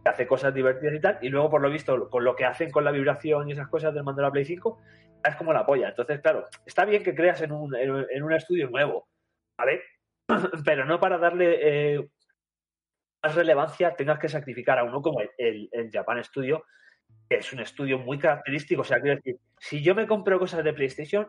que 0.03 0.09
hace 0.09 0.27
cosas 0.27 0.55
divertidas 0.55 0.95
y 0.95 1.01
tal, 1.01 1.19
y 1.21 1.29
luego 1.29 1.51
por 1.51 1.61
lo 1.61 1.69
visto, 1.69 2.09
con 2.09 2.25
lo 2.25 2.35
que 2.35 2.47
hacen 2.47 2.71
con 2.71 2.83
la 2.83 2.93
vibración 2.93 3.47
y 3.47 3.53
esas 3.53 3.69
cosas 3.69 3.93
del 3.93 4.05
mando 4.05 4.23
de 4.23 4.29
la 4.29 4.33
Play 4.33 4.47
5, 4.47 4.81
es 5.23 5.37
como 5.37 5.53
la 5.53 5.67
polla. 5.67 5.91
Entonces, 5.91 6.23
claro, 6.23 6.47
está 6.65 6.87
bien 6.87 7.03
que 7.03 7.15
creas 7.15 7.43
en 7.43 7.53
un, 7.53 7.75
en, 7.77 8.23
un 8.23 8.33
estudio 8.33 8.71
nuevo, 8.71 9.07
¿vale? 9.59 9.83
Pero 10.65 10.87
no 10.87 10.99
para 10.99 11.19
darle 11.19 11.59
eh, 11.97 12.09
más 13.23 13.35
relevancia 13.35 13.95
tengas 13.95 14.19
que 14.19 14.31
sacrificar 14.31 14.79
a 14.79 14.85
uno 14.85 15.03
como 15.03 15.21
el, 15.21 15.69
el, 15.71 15.91
Japan 15.93 16.25
Studio, 16.25 16.65
que 17.29 17.37
es 17.37 17.53
un 17.53 17.61
estudio 17.61 17.99
muy 17.99 18.19
característico. 18.19 18.81
O 18.81 18.85
sea, 18.85 18.99
quiero 18.99 19.17
decir, 19.17 19.37
si 19.59 19.83
yo 19.83 19.95
me 19.95 20.07
compro 20.07 20.39
cosas 20.39 20.65
de 20.65 20.73
PlayStation, 20.73 21.29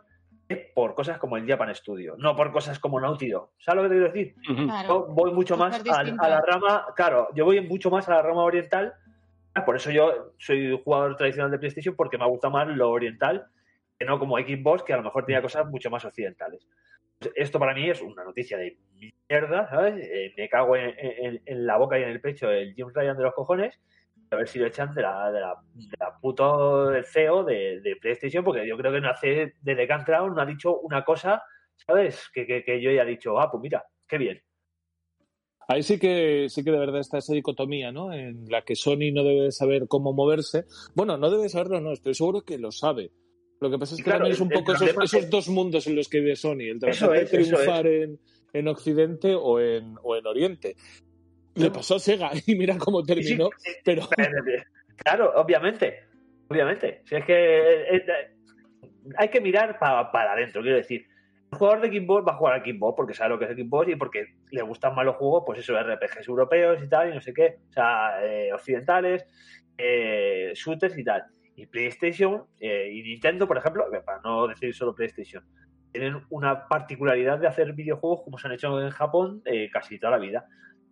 por 0.76 0.94
cosas 0.94 1.18
como 1.18 1.38
el 1.38 1.48
Japan 1.48 1.74
Studio, 1.74 2.16
no 2.18 2.36
por 2.36 2.52
cosas 2.52 2.78
como 2.80 3.00
Naughty 3.00 3.30
Dog. 3.30 3.50
¿Sabes 3.60 3.84
lo 3.84 3.90
que 3.90 3.96
quiero 3.96 4.12
decir? 4.12 4.36
Claro. 4.66 4.88
Yo 5.08 5.14
voy 5.14 5.32
mucho 5.32 5.56
más 5.58 5.74
a, 5.96 6.04
a 6.20 6.30
la 6.30 6.42
rama, 6.42 6.86
claro, 6.96 7.28
yo 7.34 7.46
voy 7.46 7.62
mucho 7.62 7.90
más 7.90 8.08
a 8.10 8.16
la 8.16 8.22
rama 8.22 8.44
oriental. 8.44 8.94
Por 9.66 9.76
eso 9.76 9.92
yo 9.92 10.34
soy 10.40 10.80
jugador 10.84 11.16
tradicional 11.16 11.52
de 11.52 11.60
PlayStation 11.60 11.96
porque 11.96 12.18
me 12.18 12.26
gusta 12.28 12.50
más 12.50 12.68
lo 12.68 12.90
oriental 12.90 13.46
que 14.00 14.06
no 14.06 14.18
como 14.20 14.38
Xbox, 14.38 14.84
que 14.84 14.94
a 14.94 14.98
lo 14.98 15.04
mejor 15.04 15.26
tenía 15.26 15.42
cosas 15.44 15.68
mucho 15.68 15.90
más 15.92 16.04
occidentales. 16.06 16.68
Esto 17.36 17.60
para 17.60 17.74
mí 17.74 17.90
es 17.90 18.02
una 18.02 18.24
noticia 18.24 18.58
de 18.58 18.78
mierda, 19.30 19.70
¿sabes? 19.70 19.96
Eh, 20.04 20.34
me 20.36 20.50
cago 20.50 20.76
en, 20.76 20.94
en- 20.98 21.42
en 21.46 21.66
la 21.68 21.78
boca 21.78 21.98
y 22.00 22.04
en 22.04 22.10
el 22.10 22.20
pecho 22.20 22.50
el 22.50 22.74
Jim 22.74 22.88
Ryan 22.94 23.16
de 23.16 23.24
los 23.24 23.34
cojones. 23.34 23.80
A 24.34 24.38
ver 24.38 24.48
si 24.48 24.60
lo 24.60 24.66
echan 24.68 24.94
de 24.94 25.02
la, 25.02 25.32
de 25.32 25.40
la, 25.40 25.56
de 25.74 25.98
la 26.00 26.18
puto 26.20 26.92
CEO 27.04 27.44
de, 27.44 27.80
de 27.82 27.96
PlayStation, 27.98 28.44
porque 28.44 28.68
yo 28.68 28.76
creo 28.78 28.92
que 28.92 29.02
no 29.02 29.10
hace, 29.10 29.54
desde 29.62 29.88
que 29.88 29.94
ha 29.94 29.98
entrado 29.98 30.30
no 30.30 30.42
ha 30.42 30.46
dicho 30.46 30.80
una 30.80 31.04
cosa, 31.04 31.44
¿sabes? 31.76 32.30
Que, 32.34 32.46
que, 32.46 32.64
que 32.64 32.82
yo 32.82 32.92
ya 32.92 33.04
he 33.04 33.06
dicho, 33.08 33.40
ah, 33.40 33.50
pues 33.52 33.62
mira, 33.62 33.86
qué 34.08 34.18
bien. 34.18 34.42
Ahí 35.68 35.82
sí 35.82 35.98
que 35.98 36.48
sí 36.50 36.64
que 36.64 36.72
de 36.72 36.78
verdad 36.80 37.00
está 37.00 37.20
esa 37.20 37.34
dicotomía, 37.34 37.92
¿no? 37.92 38.12
En 38.12 38.46
la 38.50 38.64
que 38.64 38.76
Sony 38.76 39.12
no 39.14 39.24
debe 39.24 39.52
saber 39.52 39.88
cómo 39.88 40.12
moverse. 40.12 40.66
Bueno, 40.94 41.18
no 41.18 41.30
debe 41.32 41.48
saberlo, 41.48 41.80
no, 41.80 41.94
estoy 41.94 42.14
seguro 42.16 42.42
que 42.42 42.58
lo 42.58 42.72
sabe. 42.72 43.12
Lo 43.62 43.72
que 43.72 43.78
pasa 43.80 43.96
es 43.96 44.00
que 44.00 44.04
claro, 44.04 44.20
también 44.26 44.34
es 44.34 44.42
un 44.42 44.52
el- 44.52 44.58
el 44.58 44.60
poco 44.60 44.74
esos, 44.74 44.90
esos 44.90 45.14
es- 45.14 45.30
dos 45.30 45.48
mundos 45.48 45.88
en 45.88 45.96
los 45.96 46.10
que 46.10 46.20
vive 46.20 46.36
Sony, 46.36 46.64
el 46.70 46.80
tratar 46.82 47.12
de 47.12 47.22
es, 47.22 47.32
triunfar 47.32 47.88
en, 47.88 48.20
en 48.52 48.68
Occidente 48.68 49.36
o 49.36 49.62
en, 49.62 49.96
o 50.04 50.18
en 50.18 50.28
Oriente. 50.28 50.76
Le 51.56 51.70
pasó 51.72 51.96
a 51.96 52.00
Sega 52.00 52.32
y 52.48 52.56
mira 52.56 52.78
cómo 52.78 53.04
terminó, 53.04 53.50
Sí, 53.58 53.72
sí, 53.72 53.78
pero 53.84 54.08
Claro, 54.98 55.34
obviamente. 55.36 56.00
Obviamente. 56.50 57.02
Si 57.06 57.16
es 57.16 57.26
que 57.26 57.34
eh, 57.34 57.96
eh, 57.96 58.04
hay 59.18 59.30
que 59.30 59.42
mirar 59.42 59.80
pa- 59.80 60.12
para 60.12 60.34
adentro, 60.34 60.62
quiero 60.62 60.78
decir. 60.78 61.06
El 61.52 61.58
jugador 61.60 61.82
de 61.82 62.00
Xbox 62.00 62.28
va 62.28 62.32
a 62.32 62.36
jugar 62.38 62.60
a 62.60 62.64
Xbox 62.66 62.96
porque 62.96 63.14
sabe 63.14 63.30
lo 63.30 63.40
que 63.40 63.46
es 63.46 63.52
Xbox 63.52 63.88
y 63.90 63.96
porque 63.96 64.26
le 64.50 64.62
gustan 64.64 64.96
más 64.96 65.06
los 65.06 65.16
juegos, 65.18 65.44
pues 65.46 65.60
eso, 65.60 65.78
RPGs 65.80 66.28
europeos 66.28 66.82
y 66.84 66.88
tal, 66.90 67.12
y 67.12 67.14
no 67.14 67.22
sé 67.22 67.32
qué, 67.32 67.58
o 67.70 67.72
sea, 67.72 68.26
eh, 68.26 68.52
occidentales, 68.52 69.24
eh, 69.78 70.52
shooters 70.56 70.98
y 70.98 71.04
tal. 71.04 71.24
Y 71.56 71.68
PlayStation 71.68 72.46
eh, 72.60 72.90
y 72.92 73.04
Nintendo, 73.04 73.48
por 73.48 73.58
ejemplo, 73.58 73.86
para 74.04 74.20
no 74.22 74.48
decir 74.48 74.74
solo 74.74 74.96
PlayStation, 74.96 75.44
tienen 75.92 76.24
una 76.32 76.68
particularidad 76.68 77.38
de 77.38 77.46
hacer 77.48 77.72
videojuegos 77.74 78.22
como 78.24 78.40
se 78.40 78.48
han 78.48 78.54
hecho 78.54 78.82
en 78.82 78.90
Japón 78.90 79.44
eh, 79.46 79.70
casi 79.72 80.00
toda 80.00 80.12
la 80.14 80.18
vida. 80.18 80.46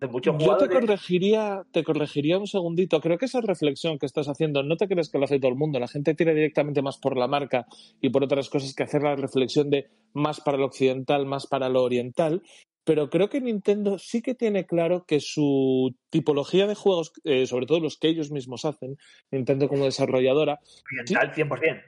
Muchos 0.10 0.36
yo 0.44 0.58
te 0.58 0.68
corregiría, 0.68 1.64
te 1.72 1.84
corregiría 1.84 2.40
un 2.40 2.48
segundito. 2.48 3.00
Creo 3.02 3.20
que 3.20 3.26
esa 3.26 3.40
reflexión 3.40 4.00
que 4.00 4.08
estás 4.08 4.28
haciendo, 4.28 4.64
no 4.64 4.76
te 4.76 4.88
crees 4.88 5.10
que 5.10 5.20
lo 5.20 5.26
hace 5.26 5.40
todo 5.40 5.52
el 5.52 5.58
mundo. 5.58 5.80
La 5.80 5.88
gente 5.88 6.16
tira 6.16 6.34
directamente 6.34 6.82
más 6.82 6.98
por 6.98 7.18
la 7.18 7.28
marca 7.28 7.68
y 8.02 8.10
por 8.10 8.24
otras 8.24 8.50
cosas 8.50 8.74
que 8.74 8.82
hacer 8.82 9.04
la 9.04 9.16
reflexión 9.16 9.70
de 9.70 9.90
más 10.14 10.42
para 10.42 10.58
lo 10.58 10.66
occidental, 10.66 11.28
más 11.28 11.46
para 11.46 11.70
lo 11.70 11.84
oriental. 11.84 12.42
Pero 12.84 13.12
creo 13.12 13.30
que 13.30 13.42
Nintendo 13.42 14.00
sí 14.00 14.24
que 14.24 14.34
tiene 14.34 14.66
claro 14.66 15.06
que 15.06 15.20
su 15.20 15.96
tipología 16.10 16.66
de 16.66 16.74
juegos, 16.74 17.14
eh, 17.24 17.46
sobre 17.46 17.68
todo 17.68 17.80
los 17.80 17.98
que 17.98 18.08
ellos 18.08 18.32
mismos 18.32 18.66
hacen, 18.66 18.98
Nintendo 19.30 19.68
como 19.68 19.86
desarrolladora, 19.86 20.60
Oriental 20.92 21.32
100%. 21.32 21.82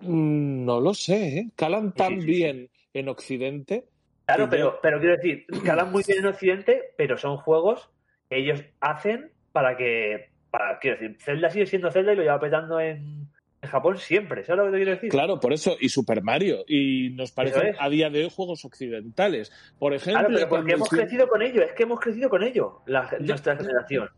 mm, 0.00 0.64
no 0.66 0.80
lo 0.80 0.92
sé, 0.92 1.38
¿eh? 1.38 1.50
calan 1.56 1.94
tan 1.94 2.16
sí, 2.16 2.20
sí. 2.20 2.26
bien 2.26 2.70
en 2.92 3.08
Occidente. 3.08 3.86
Claro, 4.28 4.44
que 4.44 4.56
pero, 4.56 4.78
pero 4.82 5.00
quiero 5.00 5.16
decir, 5.16 5.46
calan 5.64 5.90
muy 5.90 6.04
bien 6.06 6.18
en 6.18 6.26
Occidente, 6.26 6.92
pero 6.96 7.16
son 7.16 7.38
juegos 7.38 7.88
que 8.28 8.38
ellos 8.38 8.62
hacen 8.80 9.32
para 9.52 9.76
que. 9.76 10.30
Para, 10.50 10.78
quiero 10.78 10.98
decir, 10.98 11.16
Zelda 11.20 11.50
sigue 11.50 11.66
siendo 11.66 11.90
Zelda 11.90 12.12
y 12.12 12.16
lo 12.16 12.22
lleva 12.22 12.40
petando 12.40 12.78
en, 12.78 13.28
en 13.62 13.70
Japón 13.70 13.96
siempre. 13.96 14.44
¿Sabes 14.44 14.58
lo 14.58 14.64
que 14.66 14.70
te 14.72 14.76
quiero 14.76 14.92
decir? 14.92 15.10
Claro, 15.10 15.40
por 15.40 15.52
eso, 15.54 15.76
y 15.80 15.88
Super 15.88 16.22
Mario. 16.22 16.64
Y 16.66 17.10
nos 17.10 17.32
parecen 17.32 17.68
es. 17.68 17.76
a 17.80 17.88
día 17.88 18.10
de 18.10 18.24
hoy 18.24 18.30
juegos 18.34 18.64
occidentales. 18.66 19.50
Por 19.78 19.94
ejemplo, 19.94 20.28
Claro, 20.28 20.34
pero 20.34 20.48
porque 20.48 20.72
hemos 20.72 20.88
crecido 20.90 21.28
con 21.28 21.40
ello, 21.40 21.62
es 21.62 21.72
que 21.72 21.82
hemos 21.84 22.00
crecido 22.00 22.28
con 22.28 22.42
ello, 22.42 22.82
la, 22.86 23.10
nuestra 23.20 23.56
generación. 23.56 24.10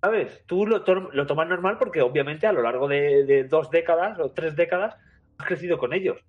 ¿Sabes? 0.00 0.42
Tú 0.46 0.66
lo, 0.66 0.84
lo 1.12 1.26
tomas 1.26 1.48
normal 1.48 1.78
porque 1.78 2.02
obviamente 2.02 2.46
a 2.46 2.52
lo 2.52 2.62
largo 2.62 2.88
de, 2.88 3.24
de 3.24 3.44
dos 3.44 3.70
décadas 3.70 4.18
o 4.18 4.32
tres 4.32 4.54
décadas 4.56 4.96
has 5.38 5.46
crecido 5.46 5.78
con 5.78 5.92
ellos. 5.92 6.20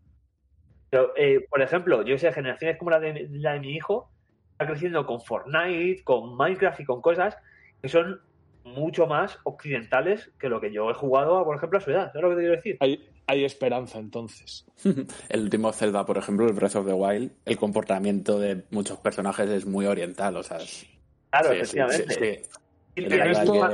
Pero, 0.95 1.11
eh, 1.17 1.45
por 1.49 1.61
ejemplo, 1.61 2.03
yo 2.03 2.17
sé, 2.17 2.31
generaciones 2.31 2.77
como 2.77 2.89
la 2.89 3.01
de, 3.01 3.27
la 3.31 3.51
de 3.51 3.59
mi 3.59 3.73
hijo, 3.75 4.09
está 4.53 4.65
creciendo 4.65 5.05
con 5.05 5.19
Fortnite, 5.19 6.05
con 6.05 6.37
Minecraft 6.37 6.79
y 6.79 6.85
con 6.85 7.01
cosas 7.01 7.35
que 7.81 7.89
son 7.89 8.21
mucho 8.63 9.05
más 9.05 9.37
occidentales 9.43 10.31
que 10.39 10.47
lo 10.47 10.61
que 10.61 10.71
yo 10.71 10.89
he 10.89 10.93
jugado, 10.93 11.43
por 11.43 11.57
ejemplo, 11.57 11.79
a 11.79 11.81
su 11.81 11.91
edad. 11.91 12.13
¿Sabes 12.13 12.21
lo 12.21 12.29
que 12.29 12.35
te 12.35 12.41
quiero 12.43 12.55
decir? 12.55 12.77
hay, 12.79 13.09
hay 13.27 13.43
esperanza 13.43 13.99
entonces. 13.99 14.65
El 15.29 15.41
último 15.41 15.73
Zelda, 15.73 16.05
por 16.05 16.17
ejemplo, 16.17 16.47
el 16.47 16.53
Breath 16.53 16.77
of 16.77 16.85
the 16.87 16.93
Wild, 16.93 17.33
el 17.43 17.57
comportamiento 17.57 18.39
de 18.39 18.63
muchos 18.71 18.97
personajes 18.99 19.49
es 19.49 19.65
muy 19.65 19.85
oriental, 19.87 20.37
o 20.37 20.43
sea, 20.43 20.57
es- 20.59 20.87
Claro, 21.29 21.49
sí, 21.49 21.55
sí, 21.55 21.59
efectivamente. 21.59 22.13
sí, 22.13 22.19
sí. 22.23 22.49
Y 22.95 23.03
En 23.03 23.11
esto- 23.31 23.69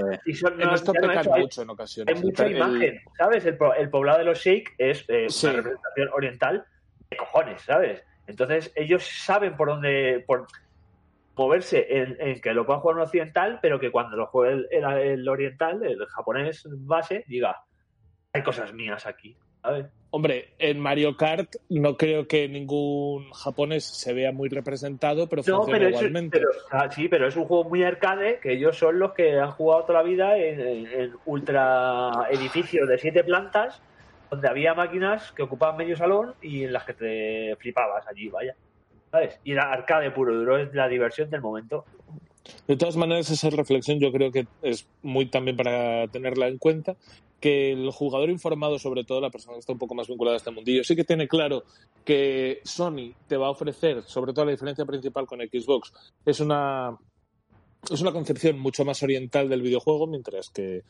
en 0.60 0.70
esto 0.74 0.94
pecan 0.94 1.28
hay- 1.32 1.42
mucho 1.42 1.62
en 1.62 1.70
ocasiones. 1.70 2.16
Hay 2.16 2.22
mucha 2.24 2.46
El- 2.48 2.56
imagen, 2.58 3.00
¿sabes? 3.16 3.46
El, 3.46 3.60
el 3.78 3.90
poblado 3.92 4.18
de 4.18 4.25
los 4.25 4.40
Sheik 4.40 4.74
es 4.80 5.06
eh, 5.10 5.28
Sí. 5.30 5.46
una 5.46 5.58
representación 5.58 6.10
oriental 6.16 6.66
de 7.12 7.18
cojones, 7.18 7.62
¿sabes? 7.62 8.03
Entonces 8.25 8.72
ellos 8.75 9.03
saben 9.06 9.56
por 9.58 9.68
dónde 9.68 10.24
por 10.25 10.48
moverse 11.36 11.86
en, 11.89 12.18
en 12.20 12.39
que 12.41 12.53
lo 12.53 12.65
puedan 12.65 12.82
jugar 12.82 12.98
un 12.98 13.03
occidental, 13.03 13.60
pero 13.62 13.80
que 13.80 13.91
cuando 13.91 14.15
lo 14.18 14.27
juegue 14.27 14.53
el, 14.53 14.68
el- 14.72 14.98
el 15.20 15.30
oriental, 15.30 15.84
el 15.84 16.06
japonés 16.08 16.63
base, 16.72 17.24
diga, 17.27 17.58
hay 18.34 18.44
cosas 18.44 18.74
mías 18.74 19.06
aquí, 19.06 19.38
¿sabes? 19.62 19.88
Hombre, 20.13 20.56
en 20.60 20.77
Mario 20.77 21.15
Kart 21.15 21.56
no 21.70 21.96
creo 21.96 22.27
que 22.27 22.48
ningún 22.50 23.32
japonés 23.32 23.86
se 23.86 24.13
vea 24.13 24.34
muy 24.34 24.50
representado, 24.50 25.30
pero 25.30 25.41
No, 25.48 25.56
funciona 25.63 25.77
pero, 25.80 25.88
es, 25.89 25.91
igualmente. 25.96 26.38
pero 26.38 26.50
ah, 26.72 26.91
sí, 26.91 27.08
pero 27.08 27.27
es 27.27 27.36
un 27.38 27.46
juego 27.46 27.63
muy 27.70 27.84
arcade 27.84 28.39
que 28.41 28.51
ellos 28.51 28.77
son 28.77 29.00
los 29.00 29.13
que 29.13 29.39
han 29.39 29.51
jugado 29.51 29.86
toda 29.86 30.00
la 30.03 30.10
vida 30.10 30.38
en, 30.38 30.60
en- 30.60 30.88
en 30.88 31.13
ultra 31.25 32.27
edificios 32.30 32.88
de 32.89 32.98
siete 32.98 33.24
plantas 33.24 33.82
donde 34.32 34.48
había 34.48 34.74
máquinas 34.74 35.34
que 35.34 35.44
ocupaban 35.44 35.78
medio 35.78 35.98
salón 35.98 36.34
y 36.42 36.64
en 36.64 36.72
las 36.72 36.86
que 36.86 36.94
te 36.94 37.56
flipabas 37.58 38.08
allí, 38.08 38.30
vaya. 38.30 38.56
¿Sabes? 39.12 39.38
Y 39.44 39.52
era 39.52 39.72
arcade 39.74 40.10
puro 40.12 40.34
duro, 40.34 40.58
es 40.58 40.74
la 40.74 40.88
diversión 40.88 41.30
del 41.30 41.42
momento. 41.42 41.84
De 42.66 42.78
todas 42.78 42.96
maneras, 42.96 43.30
esa 43.30 43.50
reflexión 43.50 44.00
yo 44.00 44.10
creo 44.12 44.32
que 44.32 44.48
es 44.62 44.88
muy 45.04 45.26
también 45.26 45.58
para 45.58 46.08
tenerla 46.08 46.48
en 46.48 46.58
cuenta, 46.58 46.96
que 47.42 47.74
el 47.74 47.92
jugador 47.92 48.30
informado, 48.30 48.80
sobre 48.80 49.04
todo 49.04 49.20
la 49.20 49.30
persona 49.30 49.56
que 49.56 49.60
está 49.60 49.74
un 49.74 49.80
poco 49.80 49.96
más 49.96 50.08
vinculada 50.08 50.36
a 50.36 50.38
este 50.38 50.52
mundillo, 50.52 50.84
sí 50.86 50.96
que 50.96 51.04
tiene 51.04 51.28
claro 51.28 51.66
que 52.06 52.62
Sony 52.64 53.14
te 53.28 53.36
va 53.36 53.48
a 53.48 53.52
ofrecer, 53.52 54.04
sobre 54.04 54.32
todo 54.32 54.46
la 54.46 54.52
diferencia 54.52 54.86
principal 54.86 55.26
con 55.26 55.40
Xbox, 55.40 55.92
es 56.26 56.40
una, 56.40 56.98
es 57.92 58.00
una 58.00 58.14
concepción 58.14 58.60
mucho 58.60 58.86
más 58.86 59.04
oriental 59.04 59.50
del 59.50 59.62
videojuego, 59.62 60.08
mientras 60.08 60.50
que 60.52 60.84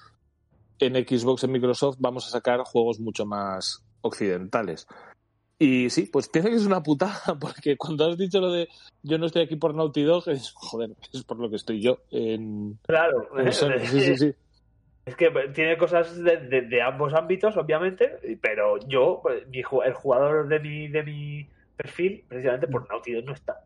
en 0.81 0.95
Xbox, 0.95 1.43
en 1.43 1.51
Microsoft, 1.51 1.97
vamos 2.00 2.27
a 2.27 2.29
sacar 2.29 2.59
juegos 2.61 3.00
mucho 3.00 3.25
más 3.25 3.83
occidentales. 4.01 4.88
Y 5.59 5.89
sí, 5.91 6.09
pues 6.11 6.27
piensa 6.27 6.50
que 6.50 6.55
es 6.55 6.65
una 6.65 6.81
putada, 6.81 7.21
porque 7.39 7.77
cuando 7.77 8.09
has 8.09 8.17
dicho 8.17 8.39
lo 8.39 8.51
de 8.51 8.67
yo 9.03 9.17
no 9.17 9.27
estoy 9.27 9.43
aquí 9.43 9.55
por 9.55 9.75
Naughty 9.75 10.03
Dog, 10.03 10.27
es, 10.29 10.51
joder, 10.55 10.91
es 11.13 11.23
por 11.23 11.38
lo 11.39 11.50
que 11.50 11.55
estoy 11.57 11.81
yo 11.81 12.00
en, 12.11 12.79
Claro, 12.88 13.27
en. 13.38 13.51
Sí, 13.88 14.01
sí, 14.01 14.17
sí. 14.17 14.31
Es 15.05 15.15
que 15.15 15.31
tiene 15.55 15.77
cosas 15.77 16.15
de, 16.23 16.38
de- 16.38 16.61
de 16.61 16.81
ambos 16.81 17.13
ámbitos, 17.15 17.57
obviamente, 17.57 18.38
pero 18.41 18.77
yo, 18.88 19.19
pues, 19.23 19.47
mi 19.47 19.63
ju- 19.63 19.83
el 19.83 19.93
jugador 19.93 20.47
de 20.47 20.59
mi, 20.59 20.88
de 20.89 21.03
mi 21.03 21.50
perfil, 21.75 22.23
precisamente 22.27 22.67
por 22.67 22.88
Naughty 22.88 23.13
Dog 23.13 23.25
no 23.25 23.33
está. 23.33 23.65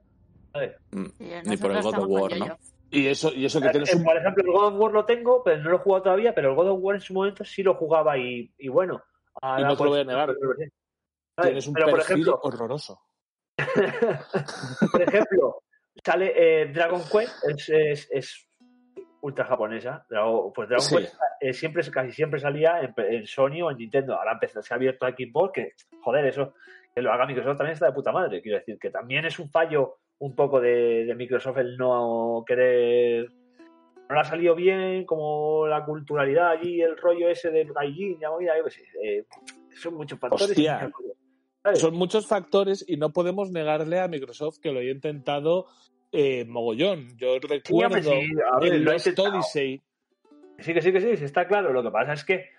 Mm, 0.92 1.06
Ni 1.46 1.58
por 1.58 1.72
el 1.76 1.84
God 1.84 1.98
of 1.98 2.06
War, 2.08 2.38
¿no? 2.38 2.58
Y 2.96 3.08
eso, 3.08 3.32
y 3.34 3.46
eso 3.46 3.60
que 3.60 3.70
tienes 3.70 3.94
Eh, 3.94 3.98
un... 3.98 4.04
Por 4.04 4.16
ejemplo, 4.18 4.44
el 4.44 4.52
God 4.52 4.68
of 4.68 4.80
War 4.80 4.92
lo 4.94 5.06
tengo, 5.06 5.44
pero 5.44 5.62
no 5.62 5.70
lo 5.70 5.76
he 5.76 5.80
jugado 5.80 6.04
todavía, 6.04 6.34
pero 6.34 6.50
el 6.52 6.56
God 6.56 6.70
of 6.70 6.80
War 6.82 6.96
en 6.96 7.02
su 7.02 7.14
momento 7.14 7.44
sí 7.44 7.62
lo 7.62 7.74
jugaba 7.76 8.18
y, 8.18 8.54
y 8.58 8.70
bueno. 8.70 9.04
Y 9.58 9.64
no 9.64 9.76
te 9.76 9.84
lo 9.84 9.90
voy 9.90 10.00
a 10.00 10.04
negar. 10.06 10.34
Tienes 11.42 11.68
un 11.68 11.74
pero 11.74 11.90
por 11.90 12.00
ejemplo, 12.00 12.40
horroroso. 12.42 13.02
por 14.92 15.02
ejemplo, 15.02 15.64
sale 16.04 16.34
eh, 16.36 16.66
Dragon 16.68 17.02
Quest, 17.12 17.44
es, 17.50 17.70
es, 17.70 18.08
es 18.12 18.48
ultra 19.22 19.44
japonesa. 19.46 20.06
Pues 20.56 20.70
Dragon 20.70 20.86
Sí. 20.86 20.96
Quest 20.96 21.16
eh, 21.42 21.54
siempre, 21.54 21.84
casi 21.92 22.14
siempre 22.14 22.40
salía 22.40 22.80
en, 22.80 22.94
en 22.98 23.28
Sony 23.28 23.62
o 23.62 23.72
en 23.72 23.78
Nintendo. 23.78 24.16
Ahora 24.16 24.32
empezó, 24.34 24.62
se 24.62 24.74
ha 24.74 24.78
abierto 24.78 25.06
a 25.06 25.12
Xbox, 25.12 25.52
que 25.54 25.74
joder, 26.02 26.26
eso, 26.28 26.54
que 26.94 27.02
lo 27.02 27.12
haga 27.12 27.26
Microsoft 27.26 27.58
también 27.58 27.74
está 27.74 27.88
de 27.88 27.92
puta 27.92 28.14
madre. 28.14 28.42
Quiero 28.42 28.58
decir 28.58 28.80
que 28.80 28.90
también 28.90 29.26
es 29.26 29.38
un 29.38 29.50
fallo 29.50 29.98
un 30.20 30.36
poco 30.36 30.60
de, 30.62 31.06
de 31.06 31.16
Microsoft 31.16 31.58
el 31.58 31.78
no 31.78 32.44
querer. 32.48 33.30
No 34.08 34.16
le 34.16 34.22
ha 34.22 34.24
salido 34.24 34.54
bien, 34.54 35.04
como 35.06 35.66
la 35.68 35.84
culturalidad 35.84 36.52
allí, 36.52 36.80
el 36.82 36.96
rollo 36.96 37.28
ese 37.28 37.50
del 37.50 37.74
gaijin, 37.74 38.20
ya 38.20 38.30
movida, 38.30 38.54
sé. 38.70 38.84
eh, 39.02 39.26
son 39.76 39.96
muchos 39.96 40.20
factores. 40.20 40.56
Son 41.74 41.96
muchos 41.96 42.28
factores 42.28 42.86
y 42.88 42.98
no 42.98 43.12
podemos 43.12 43.50
negarle 43.50 44.00
a 44.00 44.08
Microsoft 44.08 44.60
que 44.62 44.72
lo 44.72 44.80
he 44.82 44.92
intentado 44.92 45.66
eh, 46.12 46.46
mogollón. 46.46 47.18
Yo 47.18 47.40
recuerdo 47.40 47.98
sí, 47.98 48.28
a 48.54 48.60
ver, 48.60 48.74
el 48.74 48.84
Lost. 48.84 49.18
Odyssey. 49.18 49.82
Sí, 50.60 50.74
que 50.74 50.82
sí, 50.82 50.94
que 50.94 51.02
sí, 51.02 51.18
sí, 51.18 51.26
está 51.26 51.48
claro. 51.48 51.74
Lo 51.74 51.82
que 51.82 51.90
pasa 51.90 52.14
es 52.14 52.24
que 52.24 52.50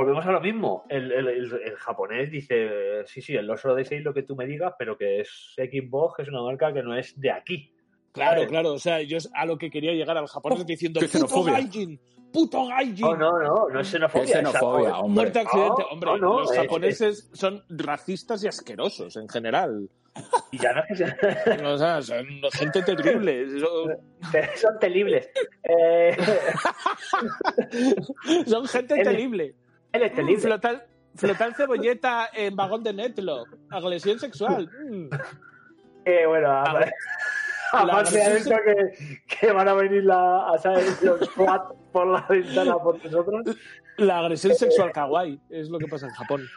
volvemos 0.00 0.24
a 0.26 0.32
lo 0.32 0.40
mismo. 0.40 0.84
El, 0.88 1.12
el- 1.12 1.28
el- 1.28 1.60
el 1.64 1.76
japonés 1.76 2.30
dice, 2.30 3.04
sí, 3.06 3.20
sí, 3.20 3.34
el 3.34 3.46
Lost 3.46 3.66
Odyssey 3.66 4.00
lo 4.00 4.14
que 4.14 4.22
tú 4.22 4.34
me 4.36 4.46
digas, 4.46 4.72
pero 4.78 4.96
que 4.96 5.20
es 5.20 5.54
Xbox, 5.56 6.16
que 6.16 6.22
es 6.22 6.28
una 6.28 6.42
marca 6.42 6.72
que 6.72 6.82
no 6.82 6.96
es 6.96 7.18
de 7.20 7.30
aquí. 7.30 7.74
Claro, 8.12 8.46
claro. 8.46 8.72
O 8.72 8.78
sea, 8.78 9.02
yo 9.02 9.18
es 9.18 9.30
a 9.34 9.44
lo 9.46 9.58
que 9.58 9.70
quería 9.70 9.92
llegar 9.92 10.16
al 10.16 10.26
japonés 10.26 10.66
diciendo 10.66 11.00
qué 11.00 11.06
puto 11.06 11.18
xenofobia". 11.28 11.52
gaijin, 11.54 12.00
puto 12.32 12.66
gaijin. 12.66 13.00
No, 13.06 13.16
no, 13.16 13.38
no, 13.38 13.68
no 13.68 13.80
es 13.80 13.88
xenofobia. 13.88 14.26
Xenofobia, 14.26 14.88
es 14.88 14.94
algo- 14.94 15.04
hombre. 15.04 15.22
Muerte 15.22 15.38
accidente. 15.40 15.82
Hombre, 15.90 16.10
no, 16.18 16.40
los 16.40 16.50
es- 16.50 16.56
japoneses 16.58 17.30
son 17.34 17.62
racistas 17.68 18.42
y 18.42 18.48
asquerosos 18.48 19.16
en 19.16 19.28
general. 19.28 19.88
Y 20.50 20.58
ya 20.58 20.72
no 20.72 20.82
es 20.88 20.98
que 20.98 21.04
O 21.64 21.78
sea, 21.78 22.02
son 22.02 22.26
gente 22.52 22.82
terrible. 22.82 23.46
Son, 23.60 23.96
son 24.56 24.78
telibles. 24.80 25.30
Eh, 25.62 26.16
son 28.46 28.66
gente 28.66 29.02
terrible. 29.02 29.54
Telible. 29.92 30.38
Flotar, 30.38 30.86
flotar 31.14 31.54
cebolleta 31.54 32.30
en 32.32 32.56
vagón 32.56 32.82
de 32.82 32.92
Netlo. 32.92 33.44
Agresión 33.70 34.18
sexual. 34.18 34.68
Mm. 34.88 35.08
Eh, 36.04 36.26
bueno, 36.26 36.50
aparte, 36.60 36.92
aparte 37.72 38.18
de 38.18 38.36
eso 38.36 38.54
que, 38.64 39.22
que 39.26 39.52
van 39.52 39.68
a 39.68 39.74
venir 39.74 40.04
la, 40.04 40.50
a 40.50 40.58
saber, 40.58 40.84
los 41.02 41.20
SWAT 41.30 41.72
por 41.92 42.06
la 42.06 42.26
ventana 42.28 42.78
por 42.78 43.02
nosotros. 43.04 43.56
La 43.96 44.18
agresión 44.20 44.54
sexual 44.54 44.92
kawaii 44.92 45.38
es 45.50 45.68
lo 45.68 45.78
que 45.78 45.86
pasa 45.86 46.06
en 46.06 46.14
Japón. 46.14 46.42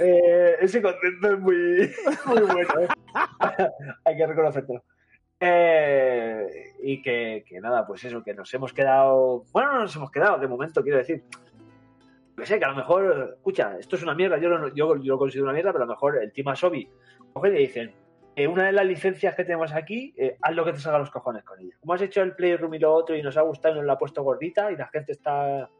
Eh, 0.00 0.56
ese 0.60 0.80
contento 0.80 1.34
es 1.34 1.38
muy, 1.38 1.54
muy 2.26 2.40
bueno. 2.40 2.80
¿eh? 2.80 2.88
Hay 4.06 4.16
que 4.16 4.26
reconocértelo. 4.26 4.82
Eh, 5.38 6.46
y 6.82 7.02
que, 7.02 7.44
que 7.46 7.60
nada, 7.60 7.86
pues 7.86 8.02
eso, 8.04 8.22
que 8.22 8.32
nos 8.32 8.52
hemos 8.54 8.72
quedado. 8.72 9.44
Bueno, 9.52 9.72
no 9.72 9.80
nos 9.80 9.94
hemos 9.94 10.10
quedado, 10.10 10.38
de 10.38 10.48
momento, 10.48 10.82
quiero 10.82 10.96
decir. 10.96 11.24
Que 12.42 12.46
sé, 12.46 12.58
que 12.58 12.64
a 12.64 12.70
lo 12.70 12.74
mejor, 12.74 13.34
escucha, 13.36 13.76
esto 13.78 13.94
es 13.94 14.02
una 14.02 14.16
mierda, 14.16 14.36
yo 14.36 14.48
lo, 14.48 14.74
yo, 14.74 14.96
yo 14.96 15.12
lo 15.12 15.18
considero 15.18 15.44
una 15.44 15.52
mierda, 15.52 15.70
pero 15.70 15.84
a 15.84 15.86
lo 15.86 15.92
mejor 15.92 16.20
el 16.20 16.32
Team 16.32 16.48
Asobi 16.48 16.90
cogen 17.32 17.54
y 17.54 17.58
dicen: 17.60 17.94
eh, 18.34 18.48
Una 18.48 18.66
de 18.66 18.72
las 18.72 18.84
licencias 18.84 19.36
que 19.36 19.44
tenemos 19.44 19.72
aquí, 19.72 20.12
eh, 20.16 20.36
haz 20.42 20.52
lo 20.52 20.64
que 20.64 20.72
te 20.72 20.80
salga 20.80 20.98
los 20.98 21.12
cojones 21.12 21.44
con 21.44 21.60
ella. 21.60 21.76
Como 21.78 21.94
has 21.94 22.02
hecho 22.02 22.20
el 22.20 22.34
Playroom 22.34 22.74
y 22.74 22.80
lo 22.80 22.92
otro 22.92 23.14
y 23.14 23.22
nos 23.22 23.36
ha 23.36 23.42
gustado 23.42 23.74
y 23.74 23.78
nos 23.78 23.86
la 23.86 23.92
ha 23.92 23.98
puesto 23.98 24.24
gordita 24.24 24.72
y 24.72 24.76
la 24.76 24.88
gente 24.88 25.12
está 25.12 25.70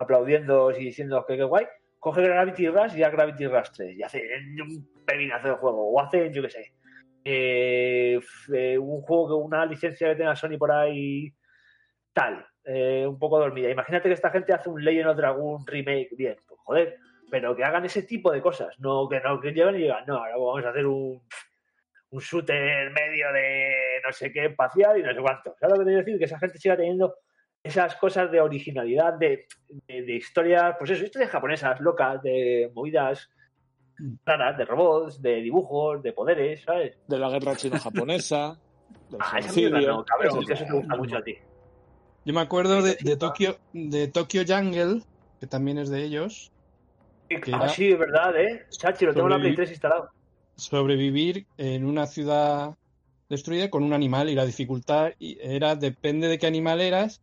aplaudiendo 0.00 0.72
y 0.72 0.86
diciendo 0.86 1.24
que 1.28 1.36
qué 1.36 1.44
guay, 1.44 1.66
coge 2.00 2.22
Gravity 2.22 2.70
Rush 2.70 2.96
y 2.96 2.98
ya 2.98 3.10
Gravity 3.10 3.46
Rush 3.46 3.68
3 3.76 3.96
y 3.96 4.02
hace 4.02 4.20
un 4.60 5.04
pepinazo 5.06 5.46
de 5.46 5.54
juego 5.54 5.92
o 5.92 6.00
hace, 6.00 6.32
yo 6.32 6.42
qué 6.42 6.50
sé, 6.50 6.72
eh, 7.24 8.20
eh, 8.52 8.78
un 8.78 9.00
juego 9.02 9.28
que 9.28 9.34
una 9.34 9.64
licencia 9.64 10.08
que 10.08 10.16
tenga 10.16 10.34
Sony 10.34 10.58
por 10.58 10.72
ahí 10.72 11.32
tal, 12.12 12.44
eh, 12.64 13.06
un 13.06 13.18
poco 13.18 13.38
dormida. 13.38 13.70
Imagínate 13.70 14.08
que 14.08 14.14
esta 14.14 14.30
gente 14.30 14.52
hace 14.52 14.68
un 14.68 14.84
Legend 14.84 15.10
of 15.10 15.16
Dragon 15.16 15.66
remake, 15.66 16.10
bien, 16.16 16.36
pues 16.46 16.60
joder, 16.60 16.96
pero 17.30 17.54
que 17.54 17.64
hagan 17.64 17.84
ese 17.84 18.02
tipo 18.02 18.30
de 18.30 18.40
cosas, 18.40 18.78
no 18.78 19.08
que 19.08 19.20
no 19.20 19.40
que 19.40 19.52
lleguen 19.52 19.76
y 19.76 19.82
digan, 19.82 20.04
no, 20.06 20.16
ahora 20.16 20.36
vamos 20.36 20.64
a 20.64 20.70
hacer 20.70 20.86
un 20.86 21.22
un 22.10 22.20
shooter 22.20 22.92
medio 22.92 23.32
de 23.32 24.00
no 24.04 24.12
sé 24.12 24.32
qué 24.32 24.46
espacial 24.46 24.98
y 24.98 25.02
no 25.02 25.12
sé 25.12 25.20
cuánto. 25.20 25.56
¿Sabes 25.58 25.72
lo 25.72 25.78
que 25.80 25.84
te 25.84 25.90
quiero 25.90 26.04
decir? 26.04 26.18
Que 26.18 26.24
esa 26.26 26.38
gente 26.38 26.58
siga 26.58 26.76
teniendo 26.76 27.16
esas 27.62 27.96
cosas 27.96 28.30
de 28.30 28.40
originalidad, 28.40 29.14
de, 29.14 29.46
de, 29.88 30.02
de 30.02 30.12
historias, 30.12 30.76
pues 30.78 30.90
eso, 30.90 31.04
historias 31.04 31.30
japonesas, 31.30 31.80
locas, 31.80 32.22
de 32.22 32.70
movidas 32.74 33.30
raras, 34.24 34.56
de 34.56 34.64
robots, 34.64 35.22
de 35.22 35.36
dibujos, 35.36 36.02
de 36.02 36.12
poderes, 36.12 36.62
¿sabes? 36.62 36.98
De 37.08 37.18
la 37.18 37.30
guerra 37.30 37.56
chino-japonesa. 37.56 38.58
Ah, 39.18 39.38
esa 39.38 39.52
mierda 39.52 39.80
no, 39.80 40.04
cabrón, 40.04 40.44
que 40.44 40.54
eso 40.54 40.64
te 40.64 40.72
gusta 40.72 40.96
mucho 40.96 41.18
a 41.18 41.22
ti. 41.22 41.36
Yo 42.24 42.32
me 42.32 42.40
acuerdo 42.40 42.82
de, 42.82 42.96
de 43.00 43.16
Tokyo, 43.16 43.58
de 43.72 44.08
Tokyo 44.08 44.42
Jungle, 44.46 45.02
que 45.40 45.46
también 45.46 45.78
es 45.78 45.90
de 45.90 46.04
ellos, 46.04 46.50
Ah, 47.52 47.68
sí, 47.68 47.90
es 47.90 47.98
verdad, 47.98 48.38
¿eh? 48.38 48.64
Chachi, 48.70 49.06
lo 49.06 49.14
tengo 49.14 49.26
en 49.26 49.32
la 49.32 49.38
Play 49.38 49.52
Sobrevivi- 49.52 49.56
3 49.56 49.70
instalado. 49.70 50.10
sobrevivir 50.56 51.46
en 51.56 51.84
una 51.84 52.06
ciudad 52.06 52.74
destruida 53.28 53.70
con 53.70 53.82
un 53.82 53.92
animal 53.92 54.28
y 54.28 54.34
la 54.34 54.44
dificultad 54.44 55.12
era 55.18 55.74
depende 55.74 56.28
de 56.28 56.38
qué 56.38 56.46
animal 56.46 56.80
eras, 56.80 57.20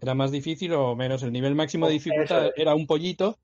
era 0.00 0.14
más 0.14 0.30
difícil 0.30 0.72
o 0.74 0.94
menos. 0.94 1.22
El 1.22 1.32
nivel 1.32 1.54
máximo 1.54 1.86
de 1.86 1.94
dificultad 1.94 2.46
es. 2.46 2.52
era 2.56 2.74
un 2.74 2.86
pollito. 2.86 3.38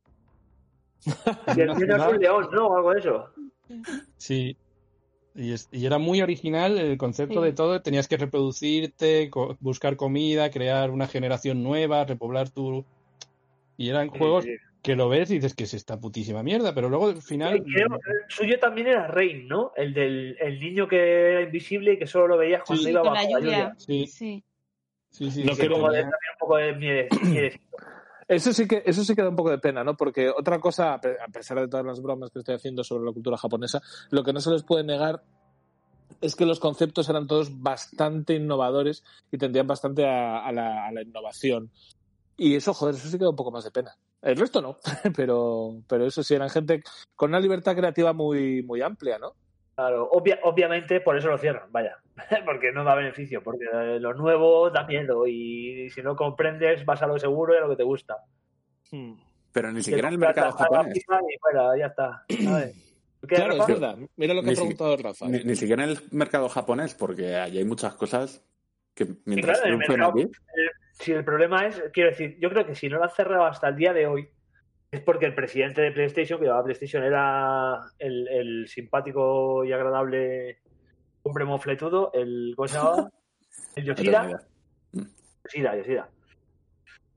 Y 1.57 1.61
el 1.61 1.75
ciudad. 1.75 2.11
un 2.11 2.19
león, 2.21 2.49
¿no? 2.53 2.67
O 2.69 2.77
algo 2.77 2.93
de 2.93 3.01
eso. 3.01 3.31
Sí. 4.19 4.57
Y, 5.37 5.53
es- 5.53 5.69
y 5.71 5.85
era 5.87 5.99
muy 5.99 6.23
original 6.23 6.79
el 6.79 6.97
concepto 6.97 7.41
Sí. 7.43 7.47
de 7.47 7.53
todo. 7.53 7.83
Tenías 7.83 8.09
que 8.09 8.17
reproducirte, 8.17 9.29
co- 9.31 9.57
buscar 9.61 9.97
comida, 9.97 10.51
crear 10.51 10.91
una 10.91 11.07
generación 11.07 11.63
nueva, 11.63 12.05
repoblar 12.05 12.49
tu... 12.51 12.85
Y 13.77 13.91
eran 13.91 14.09
juegos 14.09 14.45
Sí, 14.45 14.53
sí. 14.53 14.57
que 14.83 14.97
lo 14.97 15.09
ves 15.11 15.31
y 15.31 15.35
dices 15.35 15.55
que 15.55 15.65
es 15.65 15.75
esta 15.75 16.01
putísima 16.01 16.43
mierda, 16.43 16.75
pero 16.75 16.89
luego 16.89 17.09
al 17.09 17.21
final... 17.23 17.63
Creo- 17.63 17.89
el 17.97 18.31
suyo 18.31 18.59
también 18.59 18.87
era 18.87 19.07
Rain, 19.09 19.47
¿no? 19.47 19.73
El 19.77 19.93
del 19.93 20.37
el 20.41 20.59
niño 20.59 20.89
que 20.89 20.97
era 21.33 21.43
invisible 21.43 21.93
y 21.95 21.99
que 21.99 22.07
solo 22.07 22.29
lo 22.29 22.39
veías 22.39 22.63
cuando 22.65 22.83
Sí. 22.85 22.91
iba 22.91 23.03
con 23.03 23.13
bajo 23.13 23.25
la 23.25 23.31
la 23.31 23.41
lluvia. 23.41 23.75
Sí, 23.77 24.07
Sí. 24.07 24.43
sí, 25.11 25.31
sí. 25.31 25.45
No 25.45 25.55
Que 25.55 25.69
como 25.69 25.91
de- 25.91 26.01
también 26.03 26.07
un 26.33 26.39
poco 26.39 26.57
de. 26.57 27.61
Eso 28.29 28.53
sí 28.53 28.67
que 28.67 28.83
eso 28.85 29.05
sí 29.05 29.15
que 29.15 29.23
da 29.23 29.29
un 29.29 29.37
poco 29.37 29.51
de 29.51 29.59
pena, 29.59 29.85
¿no? 29.85 29.97
Porque 29.97 30.29
otra 30.31 30.59
cosa, 30.59 30.95
a 30.95 31.01
pe- 31.01 31.17
a 31.21 31.29
pesar 31.29 31.61
de 31.61 31.69
todas 31.69 31.87
las 31.87 32.03
bromas 32.03 32.31
que 32.31 32.41
estoy 32.41 32.57
haciendo 32.57 32.83
sobre 32.83 33.05
la 33.05 33.13
cultura 33.13 33.37
japonesa, 33.37 33.81
lo 34.11 34.25
que 34.25 34.33
no 34.33 34.41
se 34.41 34.51
les 34.51 34.65
puede 34.65 34.83
negar 34.83 35.23
es 36.21 36.35
que 36.35 36.47
los 36.47 36.59
conceptos 36.61 37.09
eran 37.09 37.27
todos 37.27 37.61
bastante 37.63 38.35
innovadores 38.35 39.05
y 39.31 39.39
tendían 39.39 39.67
bastante 39.67 40.05
a, 40.07 40.51
la, 40.51 40.87
a 40.87 40.93
la 40.93 41.03
innovación. 41.03 41.71
Y 42.37 42.57
eso, 42.57 42.75
joder, 42.75 42.95
eso 42.97 43.09
sí 43.09 43.17
que 43.19 43.25
da 43.25 43.31
un 43.31 43.37
poco 43.37 43.51
más 43.53 43.65
de 43.65 43.71
pena. 43.71 43.95
El 44.23 44.37
resto 44.37 44.61
no, 44.61 44.79
pero, 45.17 45.83
pero 45.89 46.07
eso 46.07 46.23
sí, 46.23 46.35
eran 46.35 46.51
gente 46.51 46.83
con 47.15 47.31
una 47.31 47.41
libertad 47.41 47.77
creativa 47.77 48.13
muy, 48.13 48.63
muy 48.63 48.83
amplia, 48.83 49.19
¿no? 49.19 49.35
Claro, 49.77 50.09
obvia- 50.11 50.41
obviamente 50.43 51.01
por 51.01 51.17
eso 51.17 51.29
lo 51.29 51.39
cierran, 51.39 51.71
vaya. 51.71 51.97
Porque 52.45 52.73
no 52.73 52.83
da 52.85 52.95
beneficio, 52.95 53.43
porque 53.43 53.65
eh, 53.73 54.01
lo 54.01 54.15
nuevo 54.15 54.71
da 54.71 54.87
miedo 54.87 55.27
y 55.27 55.91
si 55.91 56.03
no 56.03 56.17
comprendes 56.17 56.85
vas 56.85 57.03
a 57.03 57.07
lo 57.07 57.19
seguro 57.19 57.55
y 57.55 57.59
a 57.59 57.61
lo 57.61 57.69
que 57.71 57.77
te 57.77 57.83
gusta. 57.83 58.17
Pero 59.53 59.73
ni 59.73 59.83
siquiera 59.83 60.09
en 60.09 60.15
el 60.15 60.19
mercado 60.21 60.53
japonés. 60.53 60.95
FIFA 60.95 61.19
Y 61.21 61.39
fuera, 61.39 61.77
ya 61.79 61.87
está. 61.87 62.25
¿sabes? 62.43 62.83
¿Qué, 63.29 63.35
Claro, 63.35 63.53
es 63.55 63.59
Rafa? 63.59 63.73
verdad. 63.73 63.99
Mira 64.17 64.35
lo 64.35 64.41
que 64.41 64.47
Ni 64.47 64.53
ha 64.53 64.57
si- 64.57 64.61
preguntado 64.63 64.97
Rafa. 64.97 65.29
Ni, 65.29 65.39
ni 65.45 65.57
siquiera 65.57 65.85
en 65.85 65.91
el 65.91 65.99
mercado 66.13 66.49
japonés, 66.49 66.95
porque 66.95 67.35
allí 67.35 67.59
hay 67.59 67.65
muchas 67.65 67.95
cosas 67.95 68.45
que 68.95 69.07
mientras 69.25 69.59
claro, 69.61 69.75
el 69.75 69.79
triunfen 69.81 70.01
mercado- 70.01 70.21
aquí. 70.21 70.31
Si 70.93 71.13
el 71.13 71.25
problema 71.25 71.67
es, 71.67 71.83
quiero 71.93 72.11
decir, 72.11 72.39
yo 72.41 72.49
creo 72.49 72.65
que 72.65 72.75
si 72.75 72.89
no 72.89 72.97
lo 72.99 73.05
han 73.05 73.11
cerrado 73.11 73.45
hasta 73.45 73.69
el 73.69 73.77
día 73.77 73.93
de 73.93 74.07
hoy, 74.07 74.29
es 74.91 75.01
porque 75.01 75.27
el 75.27 75.35
presidente 75.35 75.83
de 75.83 75.91
PlayStation, 75.93 76.39
que 76.39 76.45
llevaba 76.47 76.65
PlayStation, 76.65 77.03
era 77.03 77.81
el, 77.99 78.29
el 78.29 78.69
simpático 78.69 79.65
y 79.65 79.73
agradable 79.73 80.61
hombre 81.27 81.45
mofletudo, 81.45 82.11
el, 82.13 82.55
¿cómo 82.57 82.69
se 82.69 82.75
llamaba? 82.79 83.11
El 83.75 83.85
Yoshida. 83.85 84.41
Yoshida, 85.45 85.77
Yoshida. 85.77 86.09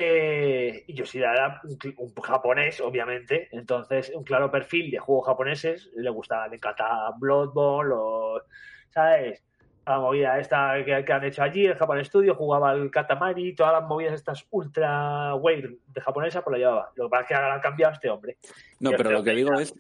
Eh, 0.02 0.86
y 0.88 0.94
Yoshida 0.94 1.34
era 1.34 1.62
un, 1.64 2.14
japonés, 2.24 2.80
obviamente, 2.80 3.50
entonces 3.52 4.12
un 4.16 4.24
claro 4.24 4.50
perfil 4.50 4.92
de 4.92 4.98
juegos 4.98 5.28
japoneses, 5.28 5.90
le 5.94 6.10
gustaba, 6.10 6.48
le 6.48 6.56
encantaba 6.56 7.14
Bloodborne, 7.20 7.90
los, 7.90 8.44
¿sabes? 8.90 9.44
La 9.86 10.00
movida 10.00 10.40
esta 10.40 10.76
que, 10.86 11.04
que 11.04 11.14
han 11.14 11.24
hecho 11.26 11.44
allí, 11.44 11.66
el 11.66 11.76
Japan 11.76 12.06
Studio, 12.06 12.36
jugaba 12.36 12.70
al 12.70 12.92
Katamari, 12.92 13.56
todas 13.56 13.74
las 13.74 13.90
movidas 13.90 14.14
estas 14.14 14.46
ultra 14.52 15.36
wave 15.36 15.80
de 15.88 16.02
japonesa, 16.02 16.44
pues 16.44 16.54
lo 16.54 16.58
llevaba. 16.60 16.92
Lo 16.96 17.06
que 17.06 17.10
pasa 17.10 17.22
es 17.24 17.28
que 17.28 17.34
ahora 17.34 17.54
han 17.56 17.62
cambiado 17.62 17.94
este 17.94 18.10
hombre. 18.10 18.38
No, 18.80 18.92
pero 18.92 19.12
lo 19.12 19.24
que 19.24 19.32
digo 19.32 19.54
es 19.60 19.74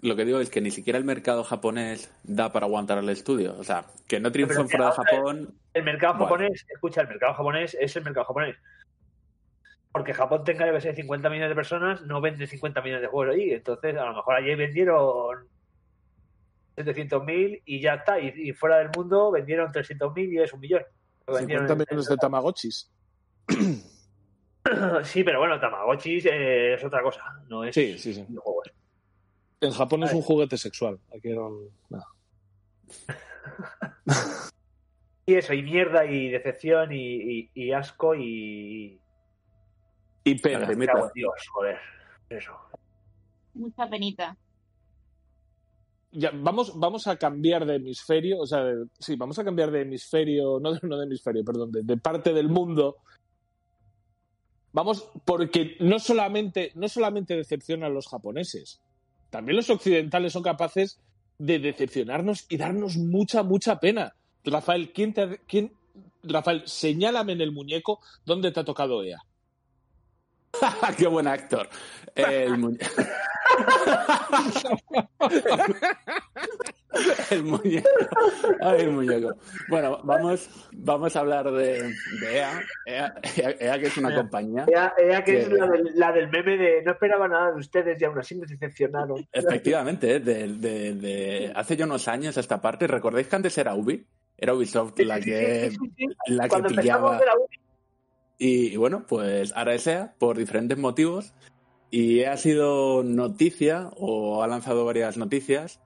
lo 0.00 0.14
que 0.16 0.24
digo 0.24 0.40
es 0.40 0.48
que 0.50 0.60
ni 0.60 0.70
siquiera 0.70 0.98
el 0.98 1.04
mercado 1.04 1.42
japonés 1.44 2.12
da 2.22 2.52
para 2.52 2.66
aguantar 2.66 2.98
al 2.98 3.08
estudio. 3.08 3.56
O 3.58 3.64
sea, 3.64 3.84
que 4.06 4.20
no 4.20 4.30
triunfen 4.30 4.66
Pero 4.66 4.68
fuera 4.68 4.86
de 4.86 4.92
Japón. 5.16 5.54
El 5.74 5.82
mercado 5.84 6.14
Bueno. 6.14 6.26
japonés, 6.26 6.66
escucha, 6.68 7.00
el 7.02 7.08
mercado 7.08 7.34
japonés 7.34 7.76
es 7.80 7.96
el 7.96 8.04
mercado 8.04 8.26
japonés. 8.26 8.56
Porque 9.90 10.14
Japón 10.14 10.44
tenga, 10.44 10.70
que 10.72 10.80
sé, 10.80 10.94
50 10.94 11.28
millones 11.30 11.48
de 11.48 11.54
personas, 11.56 12.02
no 12.02 12.20
vende 12.20 12.46
50 12.46 12.80
millones 12.82 13.02
de 13.02 13.08
juegos 13.08 13.34
allí. 13.34 13.50
Entonces, 13.52 13.96
a 13.96 14.04
lo 14.04 14.14
mejor 14.14 14.36
allí 14.36 14.54
vendieron 14.54 15.48
700.000 16.76 17.62
y 17.64 17.80
ya 17.80 17.94
está. 17.94 18.20
Y, 18.20 18.32
y 18.36 18.52
fuera 18.52 18.78
del 18.78 18.90
mundo 18.96 19.30
vendieron 19.32 19.72
300.000 19.72 20.32
y 20.32 20.38
es 20.38 20.52
un 20.52 20.60
millón. 20.60 20.82
Lo 21.26 21.34
vendieron 21.34 21.66
50 21.66 21.72
en- 21.72 21.78
millones 21.88 22.08
de 22.08 22.16
Tamagotchis. 22.16 22.90
Sí, 25.02 25.24
pero 25.24 25.38
bueno, 25.38 25.58
Tamagotchi 25.58 26.18
eh, 26.26 26.74
es 26.74 26.84
otra 26.84 27.02
cosa. 27.02 27.22
No 27.48 27.64
es 27.64 27.74
Sí, 27.74 27.98
sí. 27.98 28.22
En 29.60 29.72
Japón 29.72 30.04
es 30.04 30.12
un 30.12 30.22
juguete 30.22 30.56
sexual. 30.56 30.98
Aquí 31.16 31.28
era 31.30 31.42
un- 31.46 31.70
nada. 31.90 32.06
Y 35.26 35.34
eso, 35.34 35.52
y 35.52 35.62
mierda, 35.62 36.06
y 36.06 36.30
decepción, 36.30 36.90
y, 36.90 37.40
y- 37.40 37.50
y 37.52 37.72
asco, 37.72 38.14
y. 38.14 38.98
Y 40.24 40.34
pena. 40.36 40.66
Me 40.74 40.86
cago 40.86 41.04
en 41.08 41.12
Dios, 41.14 41.34
joder. 41.52 41.76
Eso. 42.30 42.52
Mucha 43.52 43.86
penita. 43.90 44.34
Ya, 46.12 46.30
vamos, 46.32 46.78
vamos 46.80 47.06
a 47.08 47.16
cambiar 47.16 47.66
de 47.66 47.74
hemisferio, 47.74 48.38
o 48.38 48.46
sea, 48.46 48.64
de- 48.64 48.86
sí, 48.98 49.16
vamos 49.16 49.38
a 49.38 49.44
cambiar 49.44 49.70
de 49.70 49.82
hemisferio, 49.82 50.58
no 50.62 50.72
de, 50.72 50.80
no 50.84 50.96
de 50.96 51.04
hemisferio, 51.04 51.44
perdón, 51.44 51.72
de, 51.72 51.82
de 51.82 51.96
parte 51.98 52.32
del 52.32 52.48
mundo. 52.48 52.96
Vamos, 54.72 55.10
porque 55.26 55.76
no 55.80 55.98
solamente, 55.98 56.72
no 56.74 56.88
solamente 56.88 57.36
decepcionan 57.36 57.90
a 57.90 57.94
los 57.94 58.08
japoneses, 58.08 58.80
también 59.30 59.56
los 59.56 59.70
occidentales 59.70 60.32
son 60.32 60.42
capaces 60.42 60.98
de 61.38 61.58
decepcionarnos 61.58 62.46
y 62.48 62.56
darnos 62.56 62.96
mucha, 62.96 63.42
mucha 63.42 63.78
pena. 63.78 64.14
Rafael, 64.44 64.92
¿quién 64.92 65.12
te 65.12 65.40
quién, 65.46 65.72
Rafael, 66.22 66.62
señálame 66.66 67.32
en 67.32 67.40
el 67.40 67.52
muñeco 67.52 68.00
dónde 68.24 68.50
te 68.50 68.60
ha 68.60 68.64
tocado 68.64 69.02
EA. 69.02 69.18
¡Qué 70.96 71.06
buen 71.06 71.26
actor! 71.26 71.68
El, 72.14 72.58
muñe- 72.58 72.78
el 77.30 77.42
muñeco. 77.44 77.88
Ay, 78.60 78.80
el 78.82 78.90
muñeco. 78.92 79.36
Bueno, 79.68 80.00
vamos, 80.02 80.48
vamos 80.72 81.14
a 81.14 81.20
hablar 81.20 81.50
de, 81.52 81.92
de 82.20 82.36
EA. 82.36 82.60
EA, 82.86 83.14
EA, 83.60 83.78
que 83.78 83.86
es 83.86 83.96
una 83.98 84.14
compañía. 84.14 84.64
Ella, 84.66 84.94
ella 84.98 85.24
que 85.24 85.38
es 85.40 85.48
Que- 85.48 85.54
la 85.54 85.66
del, 85.68 85.90
la 85.94 86.12
del 86.12 86.28
meme 86.28 86.56
de 86.56 86.82
no 86.82 86.92
esperaba 86.92 87.28
nada 87.28 87.52
de 87.52 87.58
ustedes 87.60 88.00
y 88.00 88.04
aún 88.04 88.18
así 88.18 88.34
me 88.34 88.46
decepcionaron. 88.46 89.26
Efectivamente, 89.32 90.20
de, 90.20 90.48
de- 90.48 90.94
de- 90.94 91.52
hace 91.54 91.76
ya 91.76 91.84
unos 91.84 92.08
años 92.08 92.36
a 92.36 92.40
esta 92.40 92.60
parte. 92.60 92.86
¿Recordáis 92.86 93.28
que 93.28 93.36
antes 93.36 93.56
era 93.58 93.74
Ubi? 93.74 94.04
Era 94.36 94.54
Ubisoft 94.54 94.98
la 95.00 95.20
que, 95.20 95.72
la 96.28 96.44
que 96.44 96.48
Cuando 96.48 96.68
pillaba. 96.68 97.12
empezamos 97.12 97.18
de 97.20 97.26
la 97.26 97.34
uni, 97.36 97.56
Y, 98.38 98.76
bueno, 98.76 99.04
pues 99.06 99.52
ahora 99.56 99.74
es 99.74 99.86
EA 99.86 100.14
por 100.18 100.38
diferentes 100.38 100.78
motivos. 100.78 101.34
Y 101.90 102.22
ha 102.24 102.36
sido 102.36 103.02
noticia, 103.02 103.90
o 103.96 104.42
ha 104.42 104.46
lanzado 104.46 104.84
varias 104.84 105.16
noticias. 105.16 105.80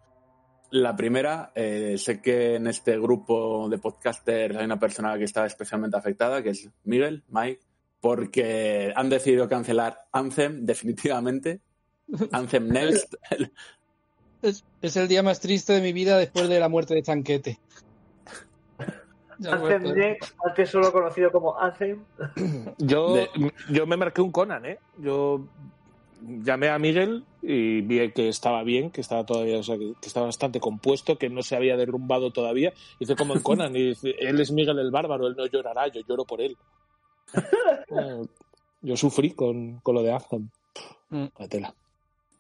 La 0.71 0.97
primera, 0.97 1.53
eh, 1.55 1.97
sé 1.99 2.21
que 2.21 2.57
en 2.57 2.67
este 2.67 2.99
grupo 2.99 3.69
de 3.69 3.79
podcasters 3.79 4.57
hay 4.57 4.65
una 4.65 4.79
persona 4.79 5.17
que 5.17 5.25
está 5.25 5.47
especialmente 5.47 5.97
afectada, 5.97 6.43
que 6.43 6.51
es 6.51 6.69
Miguel, 6.85 7.23
Mike, 7.29 7.61
porque 8.01 8.93
han 8.97 9.09
decidido 9.09 9.49
cancelar 9.49 10.07
Anthem 10.13 10.67
definitivamente. 10.67 11.61
Anthem 12.33 12.69
Next. 12.69 13.15
Es, 14.43 14.65
es 14.81 14.97
el 14.97 15.07
día 15.07 15.23
más 15.23 15.39
triste 15.39 15.73
de 15.73 15.81
mi 15.81 15.93
vida 15.93 16.19
después 16.19 16.49
de 16.49 16.59
la 16.59 16.69
muerte 16.69 16.95
de 16.95 17.05
Chanquete. 17.05 17.61
Anthem. 19.51 19.95
Next, 19.95 20.35
antes 20.45 20.71
solo 20.71 20.93
conocido 20.93 21.31
como 21.31 21.59
Anthem. 21.59 22.05
Yo, 22.79 23.17
yo 23.71 23.87
me 23.87 23.97
marqué 23.97 24.21
un 24.21 24.33
Conan, 24.33 24.65
¿eh? 24.67 24.79
Yo 24.99 25.45
llamé 26.45 26.69
a 26.69 26.79
Miguel 26.79 27.25
y 27.43 27.81
vi 27.81 28.11
que 28.13 28.29
estaba 28.29 28.63
bien, 28.63 28.91
que 28.91 29.01
estaba 29.01 29.27
todavía, 29.27 29.59
o 29.59 29.63
sea, 29.63 29.77
que, 29.77 29.93
estaba 30.03 30.27
bastante 30.27 30.61
compuesto, 30.61 31.19
que 31.19 31.29
no 31.29 31.43
se 31.43 31.57
había 31.57 31.77
derrumbado 31.77 32.31
todavía. 32.31 32.73
Hice 33.01 33.17
como 33.17 33.35
en 33.35 33.41
Conan 33.43 33.75
y 33.75 33.89
dice, 33.89 34.15
él 34.19 34.41
es 34.41 34.53
Miguel 34.53 34.79
el 34.79 34.91
bárbaro, 34.91 35.27
él 35.27 35.35
no 35.37 35.47
llorará, 35.47 35.89
yo 35.89 36.01
lloro 36.09 36.25
por 36.25 36.41
él. 36.41 36.57
Yo 38.85 38.97
sufrí 38.97 39.31
con, 39.31 39.79
con 39.79 39.95
lo 39.95 40.03
de 40.03 40.13
Anthem. 40.13 40.49
Mm. 41.11 41.27
La 41.39 41.47
tela. 41.49 41.75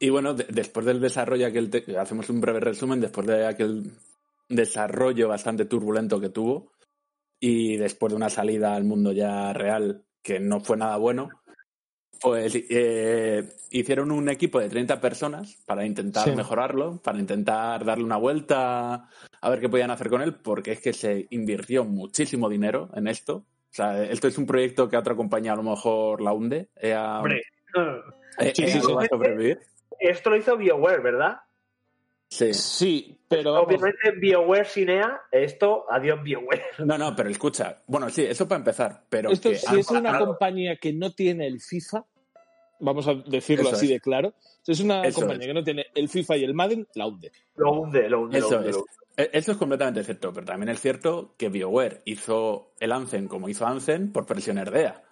Y 0.01 0.11
bueno, 0.11 0.35
de- 0.35 0.47
después 0.49 0.85
del 0.85 1.01
desarrollo, 1.01 1.47
aquel 1.47 1.71
te- 1.71 1.97
hacemos 1.97 2.29
un 2.31 2.41
breve 2.41 2.59
resumen, 2.59 3.01
después 3.01 3.27
de 3.29 3.47
aquel 3.47 3.93
desarrollo 4.49 5.29
bastante 5.29 5.67
turbulento 5.67 6.19
que 6.21 6.31
tuvo 6.31 6.72
y 7.45 7.77
después 7.77 8.13
de 8.13 8.17
una 8.17 8.31
salida 8.31 8.77
al 8.77 8.85
mundo 8.85 9.11
ya 9.11 9.53
real 9.53 10.05
que 10.23 10.39
no 10.39 10.61
fue 10.61 10.77
nada 10.77 10.97
bueno, 10.97 11.29
pues 12.21 12.55
eh, 12.71 13.43
hicieron 13.71 14.13
un 14.13 14.29
equipo 14.29 14.61
de 14.61 14.69
30 14.69 15.01
personas 15.01 15.57
para 15.67 15.85
intentar 15.85 16.23
Sí. 16.29 16.37
mejorarlo, 16.37 16.99
para 17.03 17.19
intentar 17.19 17.85
darle 17.85 18.05
una 18.05 18.17
vuelta, 18.17 19.09
a 19.41 19.51
ver 19.51 19.59
qué 19.59 19.69
podían 19.69 19.91
hacer 19.91 20.09
con 20.09 20.23
él, 20.23 20.37
porque 20.37 20.71
es 20.71 20.81
que 20.81 20.93
se 20.93 21.27
invirtió 21.31 21.85
muchísimo 21.85 22.49
dinero 22.49 22.91
en 22.95 23.09
esto. 23.09 23.39
O 23.39 23.75
sea, 23.75 24.05
esto 24.05 24.29
es 24.29 24.39
un 24.39 24.47
proyecto 24.47 24.89
que 24.89 24.95
a 24.95 25.01
otra 25.01 25.17
compañía 25.17 25.55
a 25.55 25.57
lo 25.57 25.65
mejor 25.65 26.21
la 26.21 26.33
hunde. 26.33 26.69
Hombre, 26.95 27.43
eh, 28.39 28.53
sí, 28.55 28.63
EA 28.63 28.69
sí, 28.69 28.79
no 28.79 28.85
sí. 28.85 28.93
va 28.93 29.03
a 29.03 29.09
sobrevivir. 29.09 29.59
esto 29.99 30.31
lo 30.31 30.37
hizo 30.37 30.57
BioWare, 30.57 31.01
¿verdad? 31.03 31.39
Sí. 32.33 32.55
Sí, 32.55 33.19
pero 33.29 33.53
vamos, 33.53 33.67
Obviamente 33.69 34.11
BioWare 34.19 34.65
sin 34.65 34.89
EA, 34.89 35.21
esto, 35.31 35.85
adiós 35.91 36.23
BioWare. 36.23 36.63
No, 36.79 36.97
no, 36.97 37.15
pero 37.15 37.29
escucha. 37.29 37.83
Bueno, 37.87 38.09
sí, 38.09 38.23
eso 38.23 38.49
para 38.49 38.59
empezar. 38.61 39.03
Pero 39.11 39.31
esto, 39.31 39.51
que 39.51 39.57
si 39.57 39.79
es 39.81 39.91
una 39.91 40.19
compañía 40.19 40.77
que 40.77 40.95
no 40.95 41.13
tiene 41.13 41.47
el 41.47 41.61
FIFA, 41.61 42.07
vamos 42.81 43.07
a 43.07 43.15
decirlo 43.27 43.65
Eso 43.69 43.77
así 43.77 43.85
es. 43.87 43.91
de 43.93 44.01
claro, 44.01 44.33
si 44.63 44.73
es 44.73 44.81
una 44.81 45.03
Eso 45.05 45.21
compañía 45.21 45.43
es. 45.43 45.47
que 45.49 45.55
no 45.55 45.63
tiene 45.63 45.87
el 45.95 46.09
FIFA 46.09 46.37
y 46.39 46.45
el 46.45 46.55
Madden, 46.55 46.89
la 46.95 47.07
hunde. 47.07 47.33
Lo 47.57 47.73
hunde, 47.73 48.09
lo 48.09 48.23
hunde, 48.23 48.41
lo 48.41 48.47
Eso 48.47 48.57
hunde. 48.57 48.71
es. 48.71 48.77
lo 48.77 48.81
hunde. 48.83 48.93
E- 49.19 49.31
Eso 49.35 49.53
es 49.53 49.59
completamente 49.59 50.03
cierto, 50.03 50.33
pero 50.33 50.47
también 50.47 50.71
es 50.71 50.81
cierto 50.81 51.35
que 51.37 51.51
BioWare 51.51 52.01
hizo 52.07 52.73
el 52.81 52.93
Anthem 52.93 53.29
como 53.29 53.51
hizo 53.51 53.67
Anthem 53.67 54.11
por 54.11 54.25
presiones 54.25 54.71
de 54.73 54.81
EA. 54.85 55.03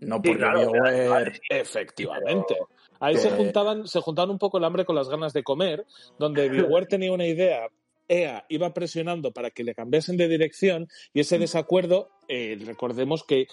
No 0.00 0.20
Sí, 0.24 0.32
claro, 0.36 0.70
BioWare... 0.70 1.40
Efectivamente. 1.50 2.54
Ahí 3.00 3.14
que- 3.14 3.20
se 3.20 3.30
juntaban, 3.30 3.86
se 3.86 4.00
juntaban 4.00 4.30
un 4.30 4.38
poco 4.38 4.58
el 4.58 4.64
hambre 4.64 4.84
con 4.84 4.96
las 4.96 5.08
ganas 5.08 5.32
de 5.32 5.42
comer, 5.42 5.84
donde 6.18 6.48
BioWare 6.76 6.86
tenía 6.86 7.12
una 7.12 7.26
idea, 7.26 7.68
EA 8.08 8.44
iba 8.48 8.72
presionando 8.72 9.32
para 9.32 9.50
que 9.50 9.64
le 9.64 9.74
cambiasen 9.74 10.16
de 10.16 10.28
dirección 10.28 10.88
y 11.12 11.20
ese 11.20 11.38
desacuerdo, 11.38 12.08
eh, 12.28 12.58
recordemos 12.64 13.22
que 13.24 13.46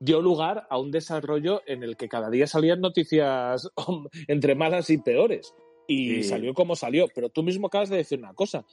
dio 0.00 0.20
lugar 0.20 0.66
a 0.70 0.78
un 0.78 0.90
desarrollo 0.90 1.62
en 1.66 1.82
el 1.82 1.96
que 1.96 2.08
cada 2.08 2.30
día 2.30 2.46
salían 2.46 2.80
noticias 2.80 3.68
entre 4.28 4.54
malas 4.54 4.90
y 4.90 4.98
peores. 4.98 5.54
Y 5.86 6.22
Sí. 6.22 6.22
salió 6.24 6.54
como 6.54 6.76
salió. 6.76 7.06
Pero 7.14 7.28
tú 7.30 7.42
mismo 7.42 7.66
acabas 7.66 7.90
de 7.90 7.96
decir 7.98 8.18
una 8.18 8.32
cosa. 8.32 8.64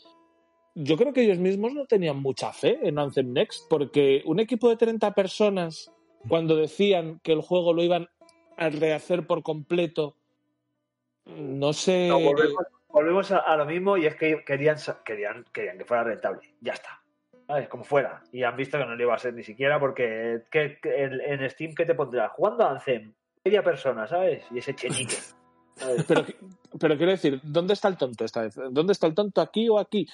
Yo 0.75 0.95
creo 0.97 1.11
que 1.13 1.23
ellos 1.23 1.39
mismos 1.39 1.73
no 1.73 1.85
tenían 1.87 2.21
mucha 2.21 2.53
fe 2.53 2.77
en 2.83 2.99
Anthem 2.99 3.33
Next, 3.33 3.67
porque 3.69 4.21
un 4.25 4.39
equipo 4.39 4.69
de 4.69 4.77
30 4.77 5.13
personas, 5.15 5.91
cuando 6.29 6.55
decían 6.55 7.19
que 7.23 7.31
el 7.33 7.41
juego 7.41 7.73
lo 7.73 7.83
iban 7.83 8.07
a 8.57 8.69
rehacer 8.69 9.25
por 9.25 9.43
completo, 9.43 10.15
no 11.25 11.73
sé. 11.73 12.07
No, 12.07 12.19
volvemos 12.19 12.65
volvemos 12.97 13.31
a, 13.31 13.39
a 13.39 13.55
lo 13.57 13.65
mismo 13.65 13.95
y 13.97 14.07
es 14.07 14.15
que 14.15 14.43
querían, 14.43 14.77
querían, 15.05 15.45
querían 15.53 15.77
que 15.77 15.85
fuera 15.85 16.03
rentable. 16.03 16.55
Ya 16.61 16.73
está. 16.73 17.01
¿Sabes? 17.45 17.69
Como 17.69 17.83
fuera. 17.83 18.23
Y 18.31 18.43
han 18.43 18.57
visto 18.57 18.77
que 18.77 18.85
no 18.85 18.95
le 18.95 19.03
iba 19.03 19.15
a 19.15 19.19
ser 19.19 19.33
ni 19.33 19.43
siquiera 19.43 19.79
porque 19.79 20.41
que, 20.51 20.79
que 20.81 21.03
en, 21.03 21.21
en 21.21 21.49
Steam, 21.49 21.73
¿qué 21.75 21.85
te 21.85 21.95
pondrá? 21.95 22.29
Jugando 22.29 22.65
a 22.65 22.71
Anthem. 22.71 23.13
Media 23.45 23.63
persona, 23.63 24.07
¿sabes? 24.07 24.43
Y 24.51 24.57
ese 24.57 24.73
chenique. 24.75 25.15
¿sabes? 25.75 26.05
Pero, 26.07 26.25
pero 26.79 26.97
quiero 26.97 27.11
decir, 27.11 27.39
¿dónde 27.43 27.73
está 27.73 27.87
el 27.87 27.97
tonto 27.97 28.25
esta 28.25 28.41
vez? 28.41 28.55
¿Dónde 28.71 28.93
está 28.93 29.07
el 29.07 29.13
tonto 29.13 29.41
aquí 29.41 29.69
o 29.69 29.79
aquí? 29.79 30.07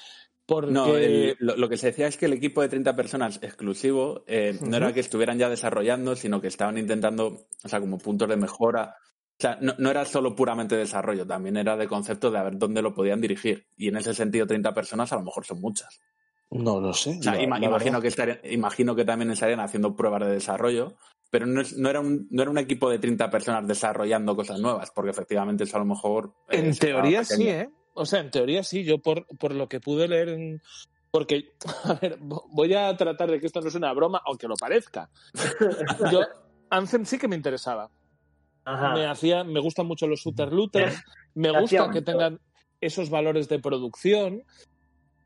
Porque 0.53 0.71
No, 0.71 0.95
el- 0.97 1.35
lo, 1.39 1.55
lo 1.57 1.69
que 1.69 1.77
se 1.77 1.87
decía 1.87 2.07
es 2.07 2.17
que 2.17 2.25
el 2.27 2.33
equipo 2.33 2.61
de 2.61 2.69
30 2.69 2.95
personas 2.95 3.39
exclusivo 3.41 4.23
eh, 4.27 4.57
no 4.61 4.77
era 4.77 4.93
que 4.93 4.99
estuvieran 4.99 5.37
ya 5.39 5.49
desarrollando, 5.49 6.15
sino 6.15 6.39
que 6.41 6.47
estaban 6.47 6.77
intentando, 6.77 7.47
o 7.63 7.67
sea, 7.69 7.79
como 7.79 7.97
puntos 7.97 8.27
de 8.29 8.37
mejora. 8.37 8.95
O 9.31 9.35
sea, 9.39 9.57
no, 9.61 9.73
no 9.79 9.89
era 9.89 10.05
solo 10.05 10.35
puramente 10.35 10.75
desarrollo, 10.75 11.25
también 11.25 11.57
era 11.57 11.75
de 11.75 11.87
concepto 11.87 12.29
de 12.31 12.37
a 12.37 12.43
ver 12.43 12.57
dónde 12.57 12.81
lo 12.81 12.93
podían 12.93 13.19
dirigir. 13.19 13.65
Y 13.75 13.87
en 13.87 13.97
ese 13.97 14.13
sentido, 14.13 14.45
30 14.45 14.73
personas 14.73 15.11
a 15.11 15.15
lo 15.15 15.23
mejor 15.23 15.45
son 15.45 15.59
muchas. 15.59 15.99
no 16.51 16.79
lo 16.79 16.93
sé. 16.93 17.17
O 17.19 17.23
sea, 17.23 17.33
la- 17.33 17.41
ima- 17.41 17.59
la 17.59 17.65
imagino, 17.65 17.99
que 17.99 18.07
estarían, 18.09 18.39
imagino 18.43 18.95
que 18.95 19.05
también 19.05 19.31
estarían 19.31 19.59
haciendo 19.59 19.95
pruebas 19.95 20.21
de 20.21 20.33
desarrollo, 20.33 20.93
pero 21.31 21.47
no, 21.47 21.61
es- 21.61 21.75
no, 21.77 21.89
era 21.89 21.99
un, 21.99 22.27
no 22.29 22.43
era 22.43 22.51
un 22.51 22.59
equipo 22.59 22.91
de 22.91 22.99
30 22.99 23.31
personas 23.31 23.67
desarrollando 23.67 24.35
cosas 24.35 24.59
nuevas, 24.59 24.91
porque 24.91 25.09
efectivamente 25.09 25.63
eso 25.63 25.77
a 25.77 25.79
lo 25.79 25.85
mejor... 25.87 26.31
eh, 26.49 26.59
En 26.59 26.77
teoría 26.77 27.23
sí. 27.23 27.47
¿eh? 27.49 27.69
O 27.93 28.05
sea, 28.05 28.19
en 28.19 28.31
teoría 28.31 28.63
sí, 28.63 28.83
yo 28.83 28.99
por, 28.99 29.25
por 29.37 29.53
lo 29.53 29.67
que 29.69 29.79
pude 29.79 30.07
leer 30.07 30.29
en... 30.29 30.61
Porque, 31.11 31.53
a 31.83 31.93
ver, 31.93 32.19
vo- 32.19 32.45
voy 32.51 32.73
a 32.73 32.95
tratar 32.97 33.29
de 33.29 33.39
que 33.39 33.45
esto 33.47 33.61
no 33.61 33.67
es 33.67 33.75
una 33.75 33.93
broma, 33.93 34.21
aunque 34.25 34.47
lo 34.47 34.55
parezca. 34.55 35.09
Yo, 36.11 36.21
Anthem 36.71 37.05
sí 37.05 37.19
que 37.19 37.27
me 37.27 37.35
interesaba. 37.35 37.91
Ajá. 38.65 38.93
Me 38.95 39.05
hacía, 39.05 39.43
me 39.43 39.59
gustan 39.59 39.85
mucho 39.85 40.07
los 40.07 40.21
shooter 40.21 40.51
looters, 40.51 41.03
me 41.35 41.51
gusta 41.59 41.91
que 41.91 42.01
tengan 42.01 42.39
esos 42.81 43.09
valores 43.09 43.47
de 43.49 43.59
producción. 43.59 44.43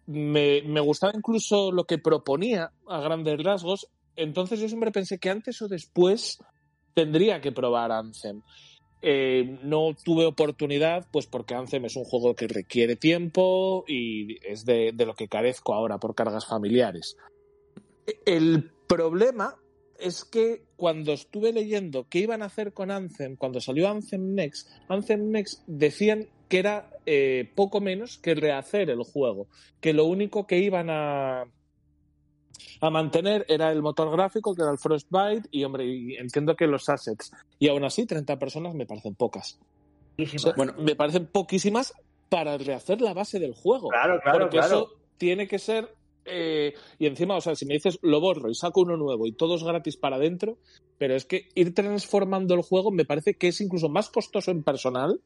Me, 0.08 0.62
me 0.64 0.80
gustaba 0.80 1.14
incluso 1.16 1.72
lo 1.72 1.86
que 1.86 1.98
proponía 2.00 2.72
a 2.88 3.00
grandes 3.00 3.42
rasgos. 3.44 3.88
Entonces 4.16 4.60
yo 4.60 4.68
siempre 4.68 4.92
pensé 4.92 5.20
que 5.20 5.30
antes 5.30 5.62
o 5.62 5.68
después 5.68 6.40
tendría 6.94 7.40
que 7.40 7.52
probar 7.52 7.92
Anthem. 7.92 8.42
Eh, 9.02 9.60
no 9.64 9.96
tuve 10.04 10.26
oportunidad, 10.26 11.08
pues 11.12 11.28
porque 11.28 11.54
Anthem 11.54 11.86
es 11.86 11.96
un 11.96 12.04
juego 12.04 12.36
que 12.36 12.48
requiere 12.48 12.96
tiempo 12.96 13.86
y 13.88 14.38
es 14.46 14.66
de, 14.66 14.92
lo 14.94 15.14
que 15.14 15.28
carezco 15.28 15.74
ahora 15.74 16.00
por 16.00 16.16
cargas 16.16 16.48
familiares. 16.48 17.16
El 18.26 18.72
problema 18.88 19.56
es 20.00 20.26
que 20.26 20.64
cuando 20.76 21.14
estuve 21.14 21.54
leyendo 21.54 22.08
qué 22.10 22.20
iban 22.20 22.42
a 22.42 22.46
hacer 22.46 22.74
con 22.74 22.90
Anthem, 22.90 23.36
cuando 23.36 23.62
salió 23.62 23.88
Anthem 23.90 24.34
Next, 24.34 24.70
Anthem 24.90 25.30
Next 25.30 25.64
decían 25.68 26.28
que 26.50 26.60
era 26.60 26.90
eh, 27.06 27.52
poco 27.56 27.82
menos 27.82 28.18
que 28.18 28.34
rehacer 28.34 28.90
el 28.90 29.04
juego, 29.04 29.48
que 29.80 29.94
lo 29.94 30.06
único 30.06 30.48
que 30.48 30.60
iban 30.60 30.90
a, 30.90 31.46
a 32.82 32.90
mantener 32.90 33.46
era 33.48 33.72
el 33.72 33.82
motor 33.82 34.12
gráfico, 34.12 34.54
que 34.56 34.62
era 34.62 34.72
el 34.72 34.78
Frostbite, 34.78 35.48
y 35.52 35.64
hombre, 35.64 35.86
y 35.86 36.16
entiendo 36.16 36.56
que 36.56 36.68
los 36.68 36.88
assets. 36.90 37.32
Y 37.60 37.68
aún 37.70 37.84
así, 37.84 38.06
30 38.06 38.38
personas 38.38 38.74
me 38.76 38.86
parecen 38.86 39.16
pocas. 39.16 39.60
O 40.20 40.40
sea, 40.40 40.54
Bueno, 40.56 40.74
me 40.78 40.96
parecen 40.96 41.28
poquísimas 41.28 41.94
para 42.30 42.58
rehacer 42.58 43.02
la 43.02 43.14
base 43.14 43.40
del 43.40 43.54
juego. 43.54 43.90
claro, 43.90 44.20
claro, 44.22 44.40
porque 44.40 44.58
claro. 44.58 44.76
eso 44.76 44.90
tiene 45.18 45.48
que 45.48 45.60
ser. 45.60 45.94
eh, 46.26 46.74
y 47.00 47.06
encima, 47.06 47.36
o 47.38 47.42
sea, 47.42 47.56
si 47.56 47.66
me 47.66 47.76
dices 47.76 48.00
lo 48.02 48.20
borro 48.20 48.50
y 48.50 48.56
saco 48.56 48.82
uno 48.82 48.98
nuevo 48.98 49.26
y 49.28 49.32
todo 49.32 49.56
es 49.56 49.64
gratis 49.64 49.96
para 49.96 50.18
adentro, 50.18 50.58
pero 50.98 51.16
es 51.16 51.24
que 51.26 51.48
ir 51.56 51.74
transformando 51.74 52.54
el 52.54 52.64
juego 52.64 52.92
me 52.92 53.06
parece 53.06 53.36
que 53.36 53.48
es 53.48 53.62
incluso 53.62 53.88
más 53.88 54.10
costoso 54.10 54.52
en 54.52 54.62
personal 54.64 55.22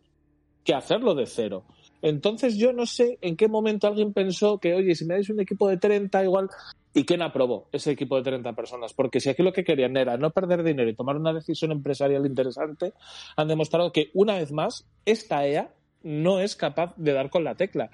que 0.64 0.76
hacerlo 0.76 1.16
de 1.16 1.26
cero. 1.26 1.64
Entonces 2.04 2.56
yo 2.56 2.72
no 2.72 2.86
sé 2.86 3.18
en 3.22 3.36
qué 3.36 3.48
momento 3.48 3.88
alguien 3.88 4.14
pensó 4.14 4.60
que, 4.60 4.76
oye, 4.76 4.94
si 4.94 5.06
me 5.06 5.16
dais 5.16 5.30
un 5.32 5.40
equipo 5.40 5.68
de 5.68 5.78
30 5.78 6.24
igual, 6.24 6.50
¿y 6.94 7.06
quién 7.06 7.22
aprobó 7.22 7.68
ese 7.72 7.92
equipo 7.92 8.18
de 8.18 8.24
30 8.24 8.54
personas? 8.54 8.94
Porque 8.94 9.20
si 9.20 9.30
aquí 9.30 9.44
lo 9.44 9.54
que 9.54 9.64
querían 9.64 9.98
era 9.98 10.18
no 10.18 10.32
perder 10.32 10.64
dinero 10.64 10.90
y 10.90 10.96
tomar 10.96 11.16
una 11.16 11.34
decisión 11.34 11.72
empresarial 11.72 12.26
interesante, 12.26 12.94
han 13.36 13.48
demostrado 13.48 13.92
que 13.92 14.12
una 14.14 14.36
vez 14.36 14.52
más 14.52 14.86
esta 15.06 15.46
EA 15.46 15.70
no 16.04 16.40
es 16.40 16.56
capaz 16.56 16.94
de 16.98 17.14
dar 17.14 17.30
con 17.30 17.44
la 17.44 17.56
tecla. 17.56 17.90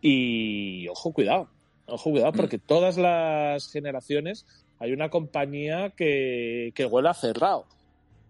Y 0.00 0.88
ojo, 0.88 1.12
cuidado, 1.12 1.48
ojo, 1.86 2.10
cuidado, 2.10 2.32
porque 2.32 2.58
todas 2.58 2.96
las 2.98 3.70
generaciones 3.70 4.46
hay 4.78 4.92
una 4.92 5.10
compañía 5.10 5.90
que, 5.90 6.72
que 6.74 6.86
huele 6.86 7.08
a 7.08 7.14
cerrado. 7.14 7.66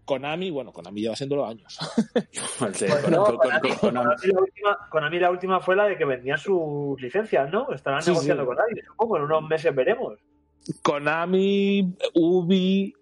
Konami, 0.05 0.51
bueno, 0.51 0.73
Konami 0.73 1.01
lleva 1.01 1.15
siendo 1.17 1.45
años. 1.47 1.79
Sí, 2.75 2.87
Pues 2.88 3.09
no, 3.11 3.25
con- 3.25 3.37
Konami, 3.37 3.69
con- 3.71 3.79
con- 3.79 3.91
Konami 3.95 4.27
la 4.33 4.41
última, 4.41 4.79
Konami 4.91 5.19
la 5.19 5.31
última 5.31 5.61
fue 5.61 5.77
la 5.77 5.85
de 5.87 5.97
que 5.97 6.05
vendían 6.05 6.38
sus 6.38 7.01
licencias, 7.01 7.51
¿no? 7.53 7.71
Estarán 7.73 8.03
Sí, 8.03 8.11
negociando 8.11 8.43
sí. 8.43 8.47
con 8.47 8.57
nadie, 8.57 8.83
supongo, 8.87 9.17
en 9.19 9.23
unos 9.25 9.49
meses 9.49 9.75
veremos. 9.75 10.19
Konami, 10.83 11.95
Ubi, 12.15 12.93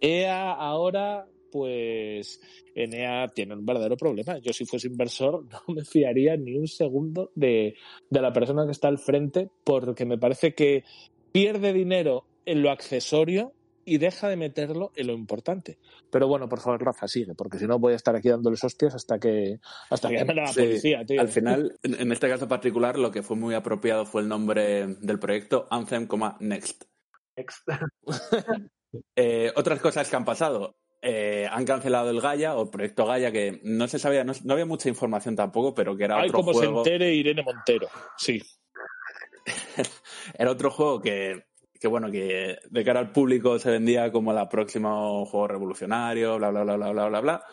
EA 0.00 0.52
ahora, 0.52 1.26
pues 1.50 2.40
en 2.74 2.92
EA 2.94 3.28
tiene 3.28 3.54
un 3.54 3.64
verdadero 3.64 3.96
problema. 3.96 4.38
Yo 4.38 4.52
si 4.52 4.64
fuese 4.64 4.88
inversor 4.88 5.44
no 5.68 5.74
me 5.74 5.84
fiaría 5.84 6.36
ni 6.36 6.56
un 6.56 6.66
segundo 6.66 7.30
de, 7.34 7.74
de 8.10 8.20
la 8.20 8.32
persona 8.32 8.64
que 8.64 8.72
está 8.72 8.88
al 8.88 8.98
frente 8.98 9.48
porque 9.64 10.04
me 10.04 10.18
parece 10.18 10.54
que 10.54 10.84
pierde 11.30 11.72
dinero 11.72 12.24
en 12.46 12.62
lo 12.62 12.70
accesorio 12.70 13.52
y 13.84 13.98
deja 13.98 14.28
de 14.28 14.36
meterlo 14.36 14.92
en 14.96 15.06
lo 15.08 15.12
importante. 15.12 15.78
Pero 16.10 16.28
bueno, 16.28 16.48
por 16.48 16.60
favor, 16.60 16.84
Rafa, 16.84 17.08
sigue, 17.08 17.34
porque 17.34 17.58
si 17.58 17.66
no 17.66 17.78
voy 17.78 17.92
a 17.92 17.96
estar 17.96 18.14
aquí 18.14 18.28
dándoles 18.28 18.62
hostias 18.64 18.94
hasta 18.94 19.18
que 19.18 19.58
hasta 19.90 20.08
que 20.08 20.16
llame 20.16 20.34
la 20.34 20.46
Sí, 20.48 20.60
policía, 20.60 21.04
tío. 21.04 21.20
Al 21.20 21.28
final, 21.28 21.78
en, 21.82 22.12
este 22.12 22.28
caso 22.28 22.48
particular, 22.48 22.98
lo 22.98 23.10
que 23.10 23.22
fue 23.22 23.36
muy 23.36 23.54
apropiado 23.54 24.06
fue 24.06 24.22
el 24.22 24.28
nombre 24.28 24.86
del 24.86 25.18
proyecto 25.18 25.66
Anthem, 25.70 26.08
Next. 26.40 26.84
Ex- 27.36 27.64
Eh, 29.16 29.50
otras 29.56 29.80
cosas 29.80 30.10
que 30.10 30.16
han 30.16 30.26
pasado. 30.26 30.76
Eh, 31.00 31.48
han 31.50 31.64
cancelado 31.64 32.10
el 32.10 32.20
Gaia 32.20 32.54
o 32.54 32.64
el 32.64 32.68
proyecto 32.68 33.06
Gaia, 33.06 33.32
que 33.32 33.58
no 33.64 33.88
se 33.88 33.98
sabía, 33.98 34.22
no, 34.22 34.34
no 34.44 34.52
había 34.52 34.66
mucha 34.66 34.88
información 34.88 35.34
tampoco, 35.34 35.74
pero 35.74 35.96
que 35.96 36.04
era 36.04 36.16
Ay, 36.20 36.28
otro 36.28 36.40
como 36.40 36.52
juego. 36.52 36.84
se 36.84 36.90
entere 36.92 37.14
Irene 37.14 37.42
Montero. 37.42 37.88
Sí. 38.18 38.40
Era 40.38 40.50
otro 40.50 40.70
juego 40.70 41.00
que, 41.00 41.42
que, 41.82 41.88
bueno, 41.88 42.12
que 42.12 42.58
de 42.70 42.84
cara 42.84 43.00
al 43.00 43.10
público 43.10 43.58
se 43.58 43.72
vendía 43.72 44.12
como 44.12 44.32
el 44.32 44.48
próximo 44.48 45.26
juego 45.26 45.48
revolucionario, 45.48 46.38
bla, 46.38 46.50
bla, 46.50 46.62
bla, 46.62 46.76
bla, 46.76 46.92
bla, 46.92 47.08
bla, 47.08 47.20
bla. 47.20 47.44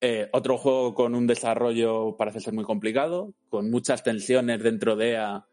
Eh, 0.00 0.26
otro 0.32 0.56
juego 0.56 0.94
con 0.94 1.14
un 1.14 1.26
desarrollo 1.26 2.16
parece 2.16 2.40
ser 2.40 2.54
muy 2.54 2.64
complicado, 2.64 3.34
con 3.50 3.70
muchas 3.70 4.02
tensiones 4.02 4.62
dentro 4.62 4.96
de 4.96 5.10
EA. 5.12 5.46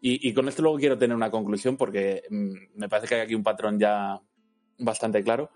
Y, 0.00 0.26
y 0.26 0.32
con 0.32 0.48
esto 0.48 0.62
luego 0.62 0.78
quiero 0.78 0.96
tener 0.96 1.14
una 1.14 1.30
conclusión 1.30 1.76
porque 1.76 2.22
mm, 2.30 2.78
me 2.78 2.88
parece 2.88 3.08
que 3.08 3.14
hay 3.16 3.20
aquí 3.20 3.34
un 3.34 3.42
patrón 3.42 3.78
ya 3.78 4.22
bastante 4.78 5.22
claro. 5.22 5.50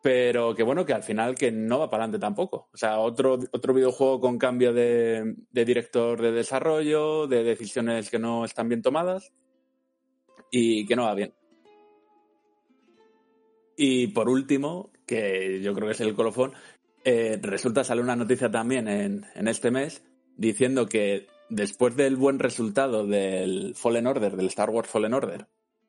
Pero 0.00 0.54
que 0.54 0.62
bueno, 0.62 0.86
que 0.86 0.92
al 0.92 1.02
final 1.02 1.34
que 1.34 1.50
no 1.50 1.80
va 1.80 1.90
para 1.90 2.04
adelante 2.04 2.24
tampoco. 2.24 2.68
O 2.72 2.76
sea, 2.76 3.00
otro, 3.00 3.40
otro 3.50 3.74
videojuego 3.74 4.20
con 4.20 4.38
cambio 4.38 4.72
de, 4.72 5.34
de 5.50 5.64
director 5.64 6.22
de 6.22 6.30
desarrollo, 6.30 7.26
de 7.26 7.42
decisiones 7.42 8.08
que 8.08 8.20
no 8.20 8.44
están 8.44 8.68
bien 8.68 8.82
tomadas 8.82 9.32
y 10.50 10.86
que 10.86 10.96
no 10.96 11.04
va 11.04 11.14
bien. 11.14 11.32
Y 13.76 14.08
por 14.08 14.28
último, 14.28 14.90
que 15.06 15.60
yo 15.62 15.74
creo 15.74 15.86
que 15.86 15.92
es 15.92 16.00
el 16.00 16.14
colofón, 16.14 16.52
eh, 17.04 17.38
resulta 17.40 17.84
sale 17.84 18.02
una 18.02 18.16
noticia 18.16 18.50
también 18.50 18.88
en, 18.88 19.24
en 19.34 19.48
este 19.48 19.70
mes 19.70 20.02
diciendo 20.36 20.86
que 20.86 21.26
después 21.48 21.96
del 21.96 22.16
buen 22.16 22.38
resultado 22.38 23.06
del 23.06 23.74
Fallen 23.74 24.06
Order, 24.06 24.36
del 24.36 24.46
Star 24.46 24.70
Wars 24.70 24.88
Fallen 24.88 25.14
Order, 25.14 25.46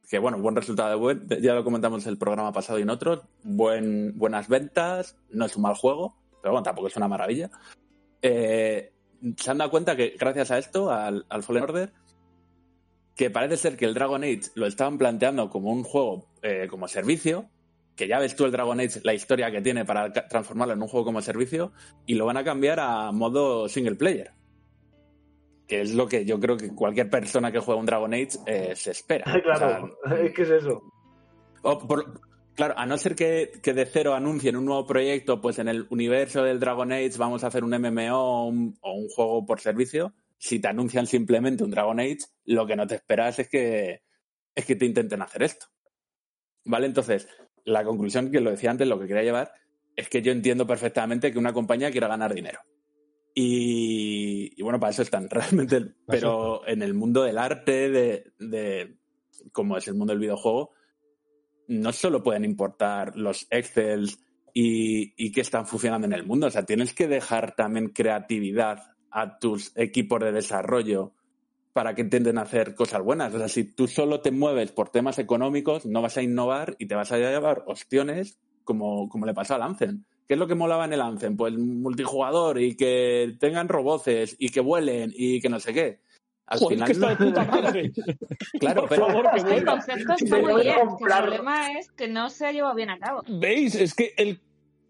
que 0.10 0.20
bueno, 0.20 0.40
buen 0.40 0.56
resultado 0.56 1.00
ya 1.40 1.54
lo 1.54 1.64
comentamos 1.64 2.06
en 2.06 2.12
el 2.12 2.18
programa 2.18 2.52
pasado 2.52 2.80
y 2.80 2.82
en 2.82 2.90
otros, 2.90 3.22
buen, 3.44 4.18
buenas 4.18 4.48
ventas, 4.48 5.18
no 5.30 5.46
es 5.46 5.56
un 5.56 5.64
mal 5.64 5.76
juego, 5.76 6.16
pero 6.42 6.54
bueno, 6.54 6.64
tampoco 6.64 6.88
es 6.88 6.98
una 6.98 7.08
maravilla. 7.08 7.52
Eh, 8.22 8.92
se 9.38 9.52
han 9.52 9.60
dado 9.60 9.70
cuenta 9.70 9.96
que 9.96 10.16
gracias 10.20 10.52
a 10.52 10.58
esto, 10.58 10.92
al 10.92 11.44
Fallen 11.44 11.64
Order, 11.64 11.94
que 13.20 13.30
parece 13.30 13.58
ser 13.58 13.76
que 13.76 13.84
el 13.84 13.94
Dragon 13.94 14.24
Age 14.24 14.44
lo 14.56 14.66
estaban 14.66 14.98
planteando 14.98 15.50
como 15.50 15.74
un 15.74 15.84
juego 15.84 16.30
eh, 16.42 16.68
como 16.70 16.88
servicio, 16.88 17.50
que 17.98 18.08
ya 18.08 18.18
ves 18.18 18.34
tú 18.34 18.46
el 18.46 18.52
Dragon 18.54 18.80
Age, 18.80 19.02
la 19.04 19.14
historia 19.14 19.52
que 19.52 19.60
tiene 19.60 19.84
para 19.84 20.14
transformarlo 20.14 20.74
en 20.74 20.82
un 20.82 20.88
juego 20.88 21.08
como 21.08 21.22
servicio, 21.22 21.74
y 22.06 22.14
lo 22.14 22.26
van 22.26 22.38
a 22.38 22.46
cambiar 22.46 22.80
a 22.80 23.12
modo 23.12 23.68
single 23.68 23.96
player. 23.98 24.32
Que 25.68 25.82
es 25.82 25.94
lo 25.94 26.08
que 26.08 26.24
yo 26.24 26.40
creo 26.40 26.56
que 26.56 26.74
cualquier 26.74 27.10
persona 27.10 27.52
que 27.52 27.60
juega 27.60 27.78
un 27.82 27.86
Dragon 27.86 28.14
Age 28.14 28.30
eh, 28.46 28.72
se 28.78 28.92
espera. 28.92 29.26
claro, 29.44 29.90
O 30.06 30.08
sea, 30.08 30.18
es 30.24 30.34
que 30.34 30.44
es 30.44 30.50
eso. 30.52 30.82
o 31.64 31.78
por- 31.78 32.22
claro, 32.56 32.74
a 32.78 32.86
no 32.86 32.98
ser 32.98 33.16
que, 33.16 33.52
que 33.62 33.74
de 33.74 33.86
cero 33.86 34.16
anuncien 34.16 34.56
un 34.56 34.64
nuevo 34.64 34.88
proyecto, 34.88 35.42
pues 35.42 35.60
en 35.60 35.68
el 35.68 35.88
universo 35.90 36.42
del 36.42 36.62
Dragon 36.62 36.90
Age 36.94 37.18
vamos 37.18 37.44
a 37.44 37.48
hacer 37.48 37.66
un 37.66 37.72
MMO 37.72 38.18
o 38.18 38.46
un, 38.46 38.78
o 38.80 38.94
un 38.94 39.10
juego 39.10 39.46
por 39.46 39.60
servicio. 39.60 40.14
Si 40.40 40.60
te 40.60 40.70
anuncian 40.70 41.06
simplemente 41.06 41.66
un 41.66 41.70
Dragon 41.70 42.00
Age, 42.00 42.20
lo 42.46 42.66
que 42.66 42.78
no 42.78 42.88
te 42.88 42.96
esperas 42.96 43.38
es 43.40 43.50
que, 43.50 44.04
es 44.56 44.66
que 44.66 44.76
te 44.78 44.86
intenten 44.86 45.22
hacer 45.22 45.44
esto. 45.44 45.68
¿Vale? 46.64 46.86
Entonces, 46.86 47.28
la 47.66 47.84
conclusión 47.84 48.32
que 48.32 48.40
lo 48.40 48.50
decía 48.50 48.72
antes, 48.72 48.88
lo 48.88 48.98
que 48.98 49.08
quería 49.08 49.24
llevar, 49.24 49.52
es 49.98 50.08
que 50.08 50.22
yo 50.22 50.32
entiendo 50.32 50.66
perfectamente 50.66 51.32
que 51.32 51.40
una 51.40 51.52
compañía 51.52 51.92
quiera 51.92 52.08
ganar 52.08 52.34
dinero. 52.34 52.60
Y, 53.36 54.54
y 54.56 54.64
bueno, 54.64 54.80
para 54.80 54.92
eso 54.92 55.02
están 55.02 55.30
realmente. 55.30 55.94
Pero 56.08 56.66
en 56.66 56.82
el 56.84 56.94
mundo 56.94 57.24
del 57.24 57.38
arte, 57.38 57.90
de, 57.90 58.32
de 58.40 58.98
como 59.52 59.76
es 59.78 59.88
el 59.90 59.96
mundo 59.96 60.14
del 60.14 60.22
videojuego, 60.22 60.72
no 61.68 61.92
solo 61.92 62.24
pueden 62.24 62.46
importar 62.46 63.18
los 63.18 63.46
Excels 63.52 64.20
y, 64.54 65.14
y 65.22 65.32
que 65.34 65.42
están 65.42 65.68
funcionando 65.68 66.08
en 66.08 66.14
el 66.14 66.26
mundo. 66.26 66.48
O 66.48 66.50
sea, 66.50 66.66
tienes 66.66 66.94
que 66.94 67.10
dejar 67.10 67.56
también 67.56 67.90
creatividad 67.90 68.96
a 69.12 69.40
tus 69.40 69.72
equipos 69.76 70.20
de 70.20 70.32
desarrollo 70.32 71.14
para 71.74 71.94
que 71.96 72.02
intenten 72.02 72.38
hacer 72.38 72.76
cosas 72.76 73.02
buenas. 73.02 73.34
O 73.34 73.38
sea, 73.38 73.48
si 73.48 73.64
tú 73.64 73.88
solo 73.88 74.22
te 74.22 74.32
mueves 74.32 74.72
por 74.72 74.90
temas 74.90 75.20
económicos, 75.20 75.86
no 75.86 76.02
vas 76.02 76.18
a 76.18 76.22
innovar 76.22 76.76
y 76.80 76.88
te 76.88 76.96
vas 76.96 77.12
a 77.12 77.18
llevar 77.18 77.64
opciones 77.68 78.40
como, 78.64 79.08
como 79.10 79.26
le 79.26 79.34
pasó 79.34 79.56
al 79.56 79.62
Anthem. 79.64 80.04
¿Qué 80.28 80.34
es 80.36 80.40
lo 80.40 80.48
que 80.48 80.56
molaba 80.56 80.86
en 80.86 80.94
el 80.94 81.02
Anthem? 81.02 81.36
Pues 81.38 81.54
multijugador 81.58 82.60
y 82.60 82.76
que 82.76 83.36
tengan 83.40 83.68
roboces 83.68 84.36
y 84.40 84.50
que 84.50 84.60
vuelen 84.62 85.12
y 85.16 85.40
que 85.42 85.50
no 85.50 85.60
sé 85.60 85.74
qué. 85.74 86.00
Al 86.46 86.60
Joder, 86.60 86.76
final 86.78 86.88
que 86.88 86.92
está 86.94 87.08
de 87.10 87.14
no- 87.14 87.26
puta 87.26 87.46
madre. 87.46 87.92
Claro, 88.60 88.82
Por 88.82 88.90
pero 88.90 89.08
favor, 89.08 89.30
que 89.32 89.56
el 89.56 89.66
concepto 89.66 90.14
está 90.18 90.38
muy 90.40 90.62
bien. 90.64 90.76
El 90.80 90.88
problema 91.00 91.72
es 91.80 91.92
que 91.92 92.08
no 92.08 92.30
se 92.30 92.48
ha 92.48 92.52
llevado 92.52 92.76
bien 92.76 92.90
a 92.90 92.98
cabo. 93.00 93.22
¿Veis? 93.28 93.76
Es 93.76 93.94
que 93.94 94.14
el 94.18 94.40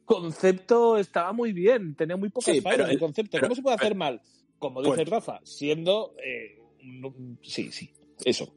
concepto 0.09 0.97
estaba 0.97 1.31
muy 1.33 1.53
bien, 1.53 1.95
tenía 1.95 2.17
muy 2.17 2.29
pocas 2.29 2.53
Sí, 2.53 2.61
fallas 2.61 2.89
el 2.89 2.99
concepto. 2.99 3.31
pero- 3.33 3.43
¿Cómo 3.47 3.55
se 3.55 3.61
puede 3.61 3.75
hacer 3.75 3.87
pero- 3.89 3.99
mal? 3.99 4.21
Como 4.57 4.81
Pues- 4.81 4.97
dice 4.99 5.09
Rafa, 5.09 5.39
siendo... 5.43 6.13
eh, 6.23 6.59
un- 6.83 7.37
sí, 7.41 7.71
sí, 7.71 7.89
eso. 8.25 8.53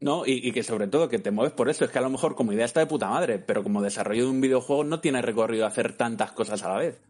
No, 0.00 0.24
y, 0.26 0.46
y 0.46 0.52
que 0.52 0.62
sobre 0.62 0.86
todo 0.88 1.08
que 1.08 1.18
te 1.18 1.30
mueves 1.30 1.52
por 1.54 1.68
eso. 1.68 1.84
Es 1.84 1.90
que 1.90 1.98
a 1.98 2.02
lo 2.02 2.10
mejor 2.10 2.34
como 2.36 2.52
idea 2.52 2.64
está 2.66 2.80
de 2.80 2.86
puta 2.86 3.08
madre, 3.08 3.38
pero 3.38 3.62
como 3.62 3.82
desarrollo 3.82 4.24
de 4.24 4.30
un 4.30 4.40
videojuego 4.40 4.84
no 4.84 5.00
tiene 5.00 5.22
recorrido 5.22 5.66
hacer 5.66 5.96
tantas 5.96 6.32
cosas 6.32 6.62
a 6.64 6.68
la 6.68 6.76
vez. 6.78 7.00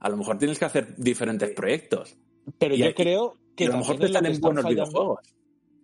A 0.00 0.08
lo 0.10 0.16
mejor 0.16 0.38
tienes 0.38 0.58
que 0.58 0.64
hacer 0.66 0.94
diferentes 0.96 1.50
proyectos. 1.52 2.16
Pero 2.58 2.74
Y 2.74 2.78
yo 2.78 2.86
aquí- 2.86 3.02
creo 3.02 3.36
que 3.56 3.64
a 3.66 3.68
lo 3.68 3.78
mejor 3.78 3.98
te 3.98 4.06
están 4.06 4.26
en 4.26 4.40
buenos 4.40 4.64
fallando- 4.64 4.84
videojuegos. 4.90 5.20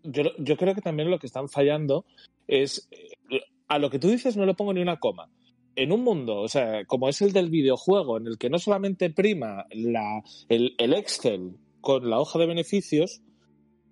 yo, 0.03 0.23
yo 0.39 0.57
creo 0.57 0.75
que 0.75 0.83
también 0.83 1.11
lo 1.11 1.19
que 1.19 1.27
están 1.27 1.49
fallando 1.49 2.05
es 2.47 2.89
eh, 2.91 3.41
a 3.69 3.79
lo 3.79 3.89
que 3.89 3.99
tú 3.99 4.09
dices 4.09 4.37
no 4.37 4.45
le 4.45 4.55
pongo 4.55 4.73
ni 4.75 4.83
una 4.83 4.99
coma. 4.99 5.31
En 5.77 5.93
un 5.93 6.03
mundo, 6.03 6.41
o 6.41 6.49
sea, 6.49 6.85
como 6.85 7.09
es 7.09 7.23
el 7.23 7.33
del 7.33 7.49
videojuego, 7.49 8.19
en 8.19 8.27
el 8.27 8.39
que 8.39 8.51
no 8.51 8.59
solamente 8.59 9.11
prima 9.11 9.67
la, 9.71 10.23
el, 10.49 10.75
el 10.79 10.95
Excel 10.95 11.57
con 11.81 12.11
la 12.11 12.19
hoja 12.19 12.39
de 12.39 12.47
beneficios, 12.47 13.23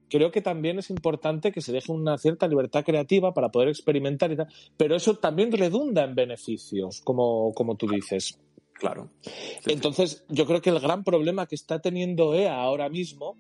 creo 0.08 0.30
que 0.30 0.42
también 0.42 0.78
es 0.78 0.90
importante 0.90 1.52
que 1.52 1.60
se 1.60 1.72
deje 1.72 1.92
una 1.92 2.18
cierta 2.18 2.48
libertad 2.48 2.84
creativa 2.84 3.32
para 3.32 3.50
poder 3.50 3.68
experimentar 3.68 4.32
y 4.32 4.36
tal, 4.36 4.48
pero 4.76 4.96
eso 4.96 5.16
también 5.16 5.52
redunda 5.52 6.04
en 6.04 6.14
beneficios, 6.14 7.00
como, 7.02 7.52
como 7.54 7.76
tú 7.76 7.86
dices. 7.86 8.38
Claro. 8.74 9.10
Entonces, 9.66 10.24
yo 10.28 10.46
creo 10.46 10.60
que 10.60 10.70
el 10.70 10.80
gran 10.80 11.02
problema 11.02 11.46
que 11.46 11.56
está 11.56 11.80
teniendo 11.80 12.34
EA 12.34 12.60
ahora 12.60 12.88
mismo 12.88 13.36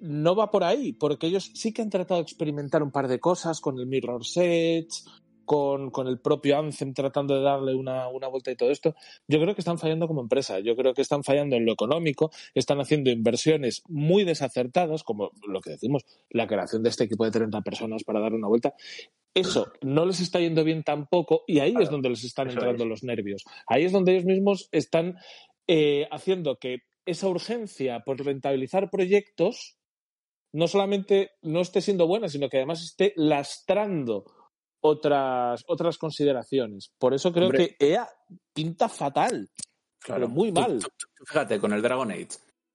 no 0.00 0.36
va 0.36 0.50
por 0.50 0.64
ahí, 0.64 0.92
porque 0.92 1.28
ellos 1.28 1.50
sí 1.54 1.72
que 1.72 1.80
han 1.80 1.88
tratado 1.88 2.20
de 2.20 2.24
experimentar 2.24 2.82
un 2.82 2.90
par 2.90 3.08
de 3.08 3.18
cosas 3.18 3.60
con 3.60 3.78
el 3.78 3.86
Mirror's 3.86 4.36
Edge, 4.36 5.02
con, 5.44 5.90
con 5.90 6.08
el 6.08 6.18
propio 6.18 6.58
Anthem 6.58 6.94
tratando 6.94 7.34
de 7.34 7.42
darle 7.42 7.74
una, 7.74 8.08
una 8.08 8.28
vuelta 8.28 8.50
y 8.50 8.56
todo 8.56 8.70
esto. 8.70 8.94
Yo 9.28 9.40
creo 9.40 9.54
que 9.54 9.60
están 9.60 9.78
fallando 9.78 10.06
como 10.06 10.20
empresa, 10.20 10.58
yo 10.60 10.76
creo 10.76 10.94
que 10.94 11.02
están 11.02 11.24
fallando 11.24 11.56
en 11.56 11.64
lo 11.64 11.72
económico, 11.72 12.30
están 12.54 12.80
haciendo 12.80 13.10
inversiones 13.10 13.82
muy 13.88 14.24
desacertadas, 14.24 15.02
como 15.02 15.30
lo 15.46 15.60
que 15.60 15.70
decimos, 15.70 16.04
la 16.30 16.46
creación 16.46 16.82
de 16.82 16.90
este 16.90 17.04
equipo 17.04 17.24
de 17.24 17.30
30 17.30 17.60
personas 17.62 18.04
para 18.04 18.20
dar 18.20 18.34
una 18.34 18.48
vuelta. 18.48 18.74
Eso 19.34 19.72
no 19.82 20.06
les 20.06 20.20
está 20.20 20.38
yendo 20.40 20.62
bien 20.62 20.84
tampoco 20.84 21.42
y 21.46 21.58
ahí 21.58 21.74
es 21.80 21.90
donde 21.90 22.08
les 22.08 22.22
están 22.24 22.50
entrando 22.50 22.84
es. 22.84 22.88
los 22.88 23.02
nervios. 23.02 23.44
Ahí 23.66 23.84
es 23.84 23.92
donde 23.92 24.12
ellos 24.12 24.24
mismos 24.24 24.68
están 24.70 25.16
eh, 25.66 26.06
haciendo 26.12 26.58
que 26.58 26.82
esa 27.04 27.28
urgencia 27.28 28.00
por 28.04 28.24
rentabilizar 28.24 28.90
proyectos 28.90 29.76
no 30.54 30.68
solamente 30.68 31.32
no 31.42 31.60
esté 31.60 31.80
siendo 31.80 32.06
buena, 32.06 32.28
sino 32.28 32.48
que 32.48 32.58
además 32.58 32.82
esté 32.82 33.12
lastrando 33.16 34.24
otras, 34.86 35.64
otras 35.66 35.96
consideraciones. 35.96 36.92
Por 36.98 37.14
eso 37.14 37.32
creo 37.32 37.46
Hombre. 37.46 37.74
que 37.78 37.92
EA 37.92 38.06
pinta 38.52 38.88
fatal, 38.90 39.48
pero 40.06 40.28
muy 40.28 40.52
mal. 40.52 40.78
tú- 40.78 40.88
tú 40.98 41.24
fíjate, 41.24 41.58
con 41.58 41.72
el 41.72 41.80
Dragon 41.80 42.10
Age, 42.10 42.28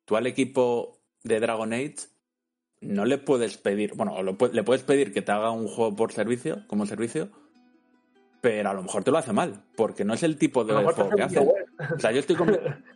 tú 0.05 0.15
al 0.17 0.25
equipo 0.25 0.97
de 1.23 1.39
Dragon 1.39 1.71
Age 1.71 1.95
no 2.81 3.05
le 3.05 3.19
puedes 3.19 3.57
pedir, 3.57 3.93
bueno, 3.93 4.23
lo 4.23 4.35
le 4.51 4.63
puedes 4.63 4.81
pedir 4.83 5.13
que 5.13 5.21
te 5.21 5.31
haga 5.31 5.51
un 5.51 5.67
juego 5.67 5.95
por 5.95 6.11
servicio, 6.11 6.63
como 6.67 6.87
servicio, 6.87 7.29
pero 8.41 8.69
a 8.69 8.73
lo 8.73 8.81
mejor 8.81 9.03
te 9.03 9.11
lo 9.11 9.17
hace 9.19 9.33
mal, 9.33 9.63
porque 9.75 10.03
no 10.03 10.13
es 10.15 10.23
el 10.23 10.37
tipo 10.37 10.63
de 10.63 10.73
juego 10.73 11.09
que 11.15 11.21
hace. 11.21 11.39
O 11.39 11.99
sea, 11.99 12.11
yo 12.11 12.19
estoy 12.21 12.35
conven- 12.37 12.83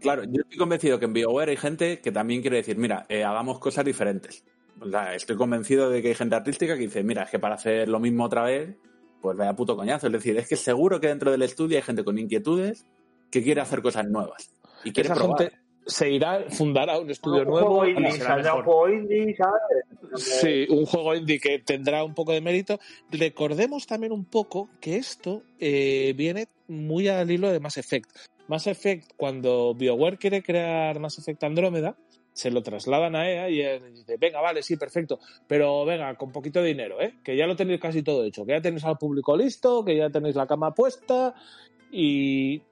Claro, 0.00 0.24
yo 0.24 0.40
estoy 0.40 0.56
convencido 0.58 0.98
que 0.98 1.04
en 1.04 1.12
BioWare 1.12 1.50
hay 1.50 1.56
gente 1.56 2.00
que 2.00 2.10
también 2.10 2.40
quiere 2.40 2.56
decir, 2.56 2.76
mira, 2.78 3.04
eh, 3.08 3.22
hagamos 3.24 3.58
cosas 3.60 3.84
diferentes. 3.84 4.42
O 4.80 4.88
sea, 4.88 5.14
estoy 5.14 5.36
convencido 5.36 5.90
de 5.90 6.02
que 6.02 6.08
hay 6.08 6.14
gente 6.14 6.34
artística 6.34 6.74
que 6.74 6.82
dice, 6.82 7.02
mira, 7.04 7.22
es 7.22 7.30
que 7.30 7.38
para 7.38 7.54
hacer 7.54 7.88
lo 7.88 8.00
mismo 8.00 8.24
otra 8.24 8.44
vez, 8.44 8.76
pues 9.20 9.36
vaya 9.36 9.54
puto 9.54 9.76
coñazo. 9.76 10.08
Es 10.08 10.12
decir, 10.12 10.36
es 10.36 10.48
que 10.48 10.56
seguro 10.56 11.00
que 11.00 11.08
dentro 11.08 11.30
del 11.30 11.42
estudio 11.42 11.76
hay 11.76 11.82
gente 11.82 12.04
con 12.04 12.18
inquietudes 12.18 12.86
que 13.30 13.42
quiere 13.42 13.60
hacer 13.60 13.80
cosas 13.82 14.06
nuevas. 14.08 14.52
Y 14.84 14.92
quiere 14.92 15.08
Esa 15.08 15.14
probar. 15.14 15.38
gente 15.38 15.62
se 15.86 16.10
irá, 16.10 16.44
fundará 16.50 16.98
un 16.98 17.10
estudio 17.10 17.42
un 17.42 17.48
nuevo 17.48 17.86
indie, 17.86 18.12
un 18.12 18.62
juego 18.62 18.88
indie, 18.88 19.36
¿sabes? 19.36 20.22
Sí, 20.22 20.66
un 20.68 20.86
juego 20.86 21.14
indie 21.14 21.40
que 21.40 21.58
tendrá 21.60 22.04
un 22.04 22.14
poco 22.14 22.32
de 22.32 22.40
mérito. 22.40 22.78
Recordemos 23.10 23.86
también 23.86 24.12
un 24.12 24.24
poco 24.24 24.68
que 24.80 24.96
esto 24.96 25.42
eh, 25.58 26.14
viene 26.16 26.48
muy 26.68 27.08
al 27.08 27.30
hilo 27.30 27.50
de 27.50 27.60
Mass 27.60 27.78
Effect. 27.78 28.10
Mass 28.48 28.66
Effect, 28.66 29.12
cuando 29.16 29.74
BioWare 29.74 30.18
quiere 30.18 30.42
crear 30.42 30.98
Mass 31.00 31.18
Effect 31.18 31.42
Andrómeda, 31.44 31.96
se 32.32 32.50
lo 32.50 32.62
trasladan 32.62 33.14
a 33.16 33.30
EA 33.30 33.48
y 33.50 33.90
dice, 33.92 34.16
venga, 34.18 34.40
vale, 34.40 34.62
sí, 34.62 34.76
perfecto, 34.76 35.20
pero 35.46 35.84
venga, 35.84 36.14
con 36.16 36.32
poquito 36.32 36.60
de 36.60 36.68
dinero, 36.68 37.00
¿eh? 37.00 37.14
que 37.22 37.36
ya 37.36 37.46
lo 37.46 37.56
tenéis 37.56 37.80
casi 37.80 38.02
todo 38.02 38.24
hecho, 38.24 38.44
que 38.44 38.52
ya 38.52 38.60
tenéis 38.60 38.84
al 38.84 38.98
público 38.98 39.36
listo, 39.36 39.84
que 39.84 39.96
ya 39.96 40.10
tenéis 40.10 40.34
la 40.34 40.46
cama 40.46 40.74
puesta 40.74 41.34
y 41.90 42.62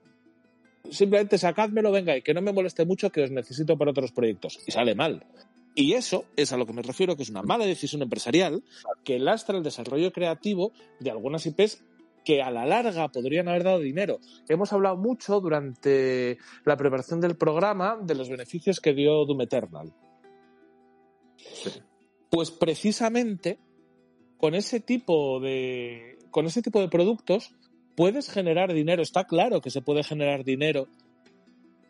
simplemente 0.89 1.37
sacádmelo, 1.37 1.91
venga, 1.91 2.17
y 2.17 2.21
que 2.21 2.33
no 2.33 2.41
me 2.41 2.53
moleste 2.53 2.85
mucho, 2.85 3.11
que 3.11 3.23
os 3.23 3.31
necesito 3.31 3.77
para 3.77 3.91
otros 3.91 4.11
proyectos. 4.11 4.59
Y 4.65 4.71
sale 4.71 4.95
mal. 4.95 5.25
Y 5.73 5.93
eso 5.93 6.25
es 6.35 6.51
a 6.51 6.57
lo 6.57 6.65
que 6.65 6.73
me 6.73 6.81
refiero, 6.81 7.15
que 7.15 7.23
es 7.23 7.29
una 7.29 7.43
mala 7.43 7.65
decisión 7.65 8.01
empresarial 8.01 8.63
que 9.05 9.19
lastra 9.19 9.57
el 9.57 9.63
desarrollo 9.63 10.11
creativo 10.11 10.73
de 10.99 11.11
algunas 11.11 11.45
IPs 11.45 11.83
que 12.23 12.41
a 12.41 12.51
la 12.51 12.65
larga 12.65 13.07
podrían 13.09 13.47
haber 13.47 13.63
dado 13.63 13.79
dinero. 13.79 14.19
Hemos 14.47 14.71
hablado 14.73 14.97
mucho 14.97 15.39
durante 15.39 16.37
la 16.65 16.77
preparación 16.77 17.19
del 17.21 17.35
programa 17.35 17.97
de 18.01 18.15
los 18.15 18.29
beneficios 18.29 18.79
que 18.79 18.93
dio 18.93 19.25
Doom 19.25 19.41
Eternal. 19.41 19.93
Pues 22.29 22.51
precisamente 22.51 23.59
con 24.37 24.55
ese 24.55 24.79
tipo 24.79 25.39
de 25.39 26.17
con 26.31 26.45
ese 26.45 26.61
tipo 26.61 26.79
de 26.79 26.87
productos 26.87 27.53
puedes 27.95 28.29
generar 28.29 28.73
dinero. 28.73 29.01
Está 29.01 29.25
claro 29.25 29.61
que 29.61 29.69
se 29.69 29.81
puede 29.81 30.03
generar 30.03 30.43
dinero 30.43 30.87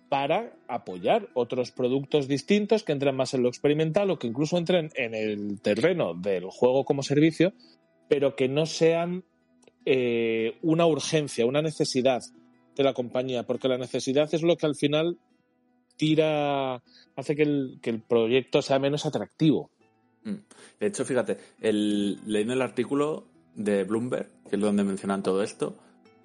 para 0.09 0.53
apoyar 0.67 1.29
otros 1.35 1.71
productos 1.71 2.27
distintos 2.27 2.83
que 2.83 2.91
entren 2.91 3.15
más 3.15 3.33
en 3.33 3.43
lo 3.43 3.49
experimental 3.49 4.09
o 4.11 4.19
que 4.19 4.27
incluso 4.27 4.57
entren 4.57 4.89
en 4.95 5.15
el 5.15 5.61
terreno 5.61 6.13
del 6.13 6.49
juego 6.49 6.83
como 6.83 7.01
servicio, 7.01 7.53
pero 8.09 8.35
que 8.35 8.49
no 8.49 8.65
sean 8.65 9.23
eh, 9.85 10.57
una 10.61 10.85
urgencia, 10.85 11.45
una 11.45 11.61
necesidad 11.61 12.21
de 12.75 12.83
la 12.83 12.93
compañía, 12.93 13.43
porque 13.43 13.67
la 13.67 13.77
necesidad 13.77 14.33
es 14.33 14.41
lo 14.43 14.55
que 14.57 14.65
al 14.65 14.75
final 14.75 15.17
tira, 15.97 16.81
hace 17.15 17.35
que 17.35 17.43
el, 17.43 17.79
que 17.81 17.89
el 17.89 18.01
proyecto 18.01 18.61
sea 18.61 18.79
menos 18.79 19.05
atractivo. 19.05 19.69
Mm. 20.23 20.35
De 20.79 20.87
hecho, 20.87 21.05
fíjate, 21.05 21.37
el, 21.59 22.19
leyendo 22.25 22.53
el 22.53 22.61
artículo 22.61 23.25
de 23.55 23.83
Bloomberg, 23.83 24.29
que 24.49 24.55
es 24.55 24.61
donde 24.61 24.83
mencionan 24.83 25.21
todo 25.23 25.43
esto, 25.43 25.75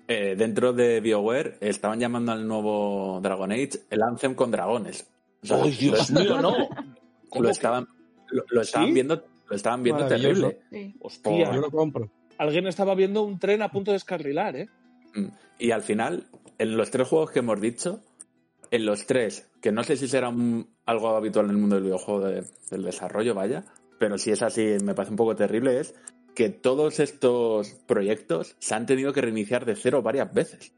eh, 0.08 0.34
dentro 0.36 0.72
de 0.72 1.00
BioWare 1.00 1.58
estaban 1.60 1.98
llamando 1.98 2.32
al 2.32 2.46
nuevo 2.46 3.18
Dragon 3.22 3.50
Age 3.50 3.70
el 3.90 4.02
Anthem 4.02 4.34
con 4.34 4.50
dragones. 4.50 5.06
O 5.42 5.46
sea, 5.46 5.62
¡Ay, 5.62 5.72
Dios 5.72 6.10
lo- 6.10 6.20
mío, 6.20 6.40
no! 6.40 6.54
¿Cómo 7.28 7.42
Lo 7.42 7.50
estaban, 7.50 7.86
lo, 8.30 8.44
lo 8.48 8.60
estaban 8.62 8.88
¿Sí? 8.88 8.94
viendo, 8.94 9.24
lo 9.48 9.56
estaban 9.56 9.82
viendo 9.82 10.06
terrible. 10.06 10.60
Sí. 10.70 10.94
Hostia, 11.00 11.52
Yo 11.52 11.60
lo 11.60 11.70
compro. 11.70 12.08
Alguien 12.38 12.66
estaba 12.66 12.94
viendo 12.94 13.22
un 13.22 13.38
tren 13.38 13.62
a 13.62 13.70
punto 13.70 13.90
de 13.90 13.96
descarrilar, 13.96 14.56
¿eh? 14.56 14.68
Mm. 15.14 15.26
Y 15.58 15.70
al 15.70 15.82
final, 15.82 16.26
en 16.58 16.76
los 16.76 16.90
tres 16.90 17.08
juegos 17.08 17.30
que 17.30 17.38
hemos 17.40 17.60
dicho, 17.60 18.00
en 18.70 18.84
los 18.84 19.06
tres, 19.06 19.48
que 19.62 19.72
no 19.72 19.82
sé 19.84 19.96
si 19.96 20.08
será 20.08 20.28
un- 20.28 20.68
algo 20.84 21.08
habitual 21.10 21.46
en 21.46 21.52
el 21.52 21.56
mundo 21.58 21.76
del 21.76 21.84
videojuego 21.84 22.26
de- 22.26 22.44
del 22.70 22.82
desarrollo, 22.82 23.34
vaya, 23.34 23.64
pero 23.98 24.18
si 24.18 24.30
es 24.30 24.42
así, 24.42 24.76
me 24.84 24.94
parece 24.94 25.12
un 25.12 25.16
poco 25.16 25.34
terrible, 25.36 25.80
es 25.80 25.94
que 26.34 26.50
todos 26.50 27.00
estos 27.00 27.70
proyectos 27.86 28.56
se 28.58 28.74
han 28.74 28.84
tenido 28.86 29.12
que 29.12 29.22
reiniciar 29.22 29.64
de 29.64 29.74
cero 29.76 30.02
varias 30.02 30.32
veces. 30.34 30.74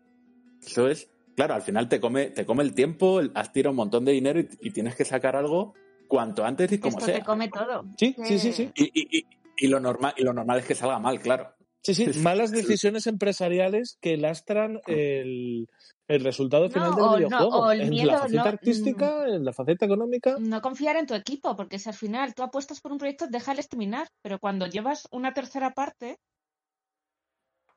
Eso 0.64 0.86
es, 0.88 1.10
claro, 1.34 1.54
al 1.54 1.62
final 1.62 1.88
te 1.88 1.98
come, 1.98 2.26
te 2.30 2.46
come 2.46 2.62
el 2.62 2.74
tiempo, 2.74 3.20
has 3.34 3.52
tirado 3.52 3.70
un 3.72 3.76
montón 3.78 4.04
de 4.04 4.12
dinero 4.12 4.38
y, 4.38 4.48
y 4.60 4.70
tienes 4.70 4.94
que 4.94 5.04
sacar 5.04 5.34
algo 5.34 5.74
cuanto 6.06 6.44
antes 6.44 6.70
y 6.72 6.78
como 6.78 6.98
Esto 6.98 7.06
te 7.06 7.12
sea. 7.16 7.24
come 7.24 7.48
todo. 7.48 7.84
Sí, 7.96 8.14
sí, 8.24 8.38
sí, 8.38 8.52
sí. 8.52 8.70
Y, 8.76 9.18
y- 9.18 9.26
y- 9.58 9.68
lo 9.68 9.80
normal, 9.80 10.14
y 10.16 10.22
lo 10.24 10.32
normal 10.32 10.58
es 10.60 10.64
que 10.66 10.74
salga 10.74 10.98
mal, 10.98 11.20
claro. 11.20 11.54
Sí, 11.82 11.94
sí, 11.94 12.04
malas 12.18 12.50
decisiones 12.50 13.06
empresariales 13.06 13.96
que 14.00 14.16
lastran 14.16 14.80
el, 14.86 15.68
el 16.08 16.24
resultado 16.24 16.68
final 16.70 16.90
No, 16.90 16.96
del 16.96 17.04
o 17.04 17.10
no, 17.10 17.16
videojuego. 17.16 17.58
o 17.60 17.70
el 17.70 17.80
en 17.82 17.90
miedo, 17.90 18.12
la 18.12 18.18
faceta 18.18 18.42
no, 18.42 18.48
artística, 18.48 19.26
en 19.28 19.44
la 19.44 19.52
faceta 19.52 19.86
económica. 19.86 20.36
No 20.38 20.60
confiar 20.60 20.96
en 20.96 21.06
tu 21.06 21.14
equipo, 21.14 21.54
porque 21.56 21.78
si 21.78 21.88
al 21.88 21.94
final 21.94 22.34
tú 22.34 22.42
apuestas 22.42 22.80
por 22.80 22.92
un 22.92 22.98
proyecto, 22.98 23.26
déjales 23.28 23.68
terminar. 23.68 24.08
Pero 24.22 24.38
cuando 24.40 24.66
llevas 24.66 25.06
una 25.12 25.32
tercera 25.34 25.72
parte, 25.72 26.18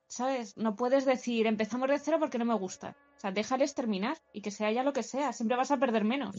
¿sabes? 0.08 0.58
No 0.58 0.76
puedes 0.76 1.06
decir, 1.06 1.48
empezamos 1.48 1.88
de 1.90 2.00
cero 2.00 2.18
porque 2.20 2.38
no 2.40 2.46
me 2.46 2.56
gusta. 2.56 2.98
O 3.18 3.20
sea, 3.22 3.32
déjales 3.32 3.74
terminar 3.76 4.18
y 4.34 4.42
que 4.42 4.52
sea 4.52 4.72
ya 4.72 4.84
lo 4.84 4.94
que 4.94 5.04
sea. 5.04 5.32
Siempre 5.32 5.56
vas 5.58 5.72
a 5.72 5.78
perder 5.78 6.04
menos. 6.04 6.36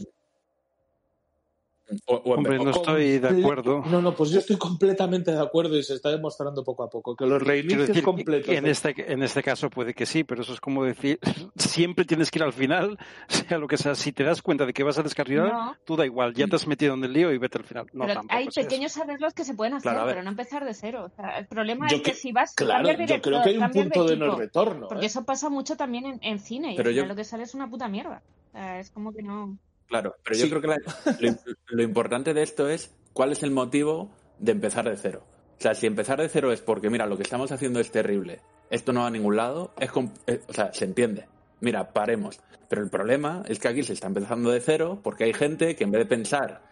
O- 2.07 2.15
o 2.15 2.33
Hombre, 2.35 2.57
no 2.57 2.69
estoy 2.71 3.19
de 3.19 3.27
acuerdo. 3.27 3.83
No, 3.85 4.01
no, 4.01 4.15
pues 4.15 4.29
yo 4.31 4.39
estoy 4.39 4.57
completamente 4.57 5.31
de 5.31 5.39
acuerdo 5.41 5.77
y 5.77 5.83
se 5.83 5.93
está 5.95 6.09
demostrando 6.09 6.63
poco 6.63 6.83
a 6.83 6.89
poco 6.89 7.15
que 7.15 7.25
los 7.25 7.41
reinicios 7.41 7.87
decir, 7.89 8.03
completos. 8.03 8.49
en 8.55 8.63
de- 8.63 8.71
este, 8.71 9.11
en 9.13 9.21
este 9.21 9.43
caso 9.43 9.69
puede 9.69 9.93
que 9.93 10.05
sí, 10.05 10.23
pero 10.23 10.41
eso 10.41 10.53
es 10.53 10.61
como 10.61 10.83
decir, 10.85 11.19
siempre 11.55 12.05
tienes 12.05 12.31
que 12.31 12.39
ir 12.39 12.43
al 12.43 12.53
final, 12.53 12.97
sea 13.27 13.57
lo 13.57 13.67
que 13.67 13.77
sea. 13.77 13.95
Si 13.95 14.11
te 14.13 14.23
das 14.23 14.41
cuenta 14.41 14.65
de 14.65 14.73
que 14.73 14.83
vas 14.83 14.97
a 14.97 15.03
descarrilar, 15.03 15.51
No. 15.51 15.75
tú 15.85 15.95
da 15.95 16.05
igual, 16.05 16.33
ya 16.33 16.47
te 16.47 16.55
has 16.55 16.65
metido 16.67 16.93
en 16.93 17.03
el 17.03 17.13
lío 17.13 17.31
y 17.33 17.37
vete 17.37 17.57
al 17.57 17.65
final. 17.65 17.85
No, 17.93 18.05
pero 18.05 18.13
tampoco 18.15 18.35
hay 18.37 18.47
pequeños 18.47 18.97
arreglos 18.97 19.33
que 19.33 19.43
se 19.43 19.53
pueden 19.53 19.73
hacer, 19.75 19.91
Claro, 19.91 20.07
pero 20.07 20.23
no 20.23 20.29
empezar 20.29 20.65
de 20.65 20.73
cero. 20.73 21.05
O 21.05 21.09
sea, 21.15 21.37
el 21.37 21.47
problema 21.47 21.87
Yo 21.89 21.97
es 21.97 22.01
que, 22.01 22.11
que- 22.11 22.17
si 22.17 22.31
vas 22.31 22.55
Claro, 22.55 22.87
cambiar 22.87 23.09
yo 23.09 23.21
creo 23.21 23.41
que 23.43 23.49
hay 23.49 23.57
un 23.57 23.71
punto 23.71 24.05
de 24.05 24.13
equipo, 24.13 24.25
no 24.25 24.35
retorno. 24.37 24.87
Porque 24.87 25.03
¿eh? 25.03 25.07
eso 25.07 25.25
pasa 25.25 25.49
mucho 25.49 25.75
también 25.75 26.05
en, 26.05 26.19
en 26.23 26.39
cine 26.39 26.73
y 26.73 26.77
Pero 26.77 26.89
al 26.89 26.95
yo- 26.95 27.01
final 27.03 27.09
lo 27.09 27.15
que 27.17 27.23
sale 27.25 27.43
es 27.43 27.53
una 27.53 27.69
puta 27.69 27.87
mierda. 27.87 28.21
O 28.49 28.51
sea, 28.53 28.79
es 28.79 28.89
como 28.89 29.11
que 29.13 29.21
no. 29.21 29.57
Claro, 29.93 30.15
pero 30.23 30.35
yo 30.35 30.45
Sí. 30.45 30.49
creo 30.49 30.61
que 30.61 30.67
la- 30.69 30.77
lo, 31.19 31.35
lo 31.67 31.83
importante 31.83 32.33
de 32.33 32.41
esto 32.41 32.67
es 32.67 32.95
cuál 33.13 33.31
es 33.31 33.43
el 33.43 33.51
motivo 33.51 34.09
de 34.39 34.51
empezar 34.53 34.89
de 34.89 34.97
cero. 34.97 35.23
O 35.59 35.61
sea, 35.61 35.75
si 35.75 35.85
empezar 35.85 36.19
de 36.19 36.29
cero 36.29 36.51
es 36.51 36.61
porque, 36.61 36.89
mira, 36.89 37.05
lo 37.05 37.15
que 37.15 37.21
estamos 37.21 37.51
haciendo 37.51 37.79
es 37.79 37.91
terrible, 37.91 38.41
esto 38.71 38.91
no 38.91 39.01
va 39.01 39.07
a 39.07 39.11
ningún 39.11 39.35
lado, 39.35 39.71
es 39.79 39.91
eh, 40.25 40.41
o 40.47 40.53
sea, 40.53 40.73
se 40.73 40.85
entiende. 40.85 41.27
Mira, 41.61 41.93
paremos. 41.93 42.41
Pero 42.69 42.81
el 42.81 42.89
problema 42.89 43.43
es 43.47 43.59
que 43.59 43.67
aquí 43.67 43.83
se 43.83 43.93
está 43.93 44.07
empezando 44.07 44.49
de 44.49 44.59
cero 44.61 44.99
porque 45.03 45.25
hay 45.25 45.33
gente 45.33 45.75
que 45.75 45.83
en 45.83 45.91
vez 45.91 45.99
de 46.01 46.05
pensar 46.07 46.63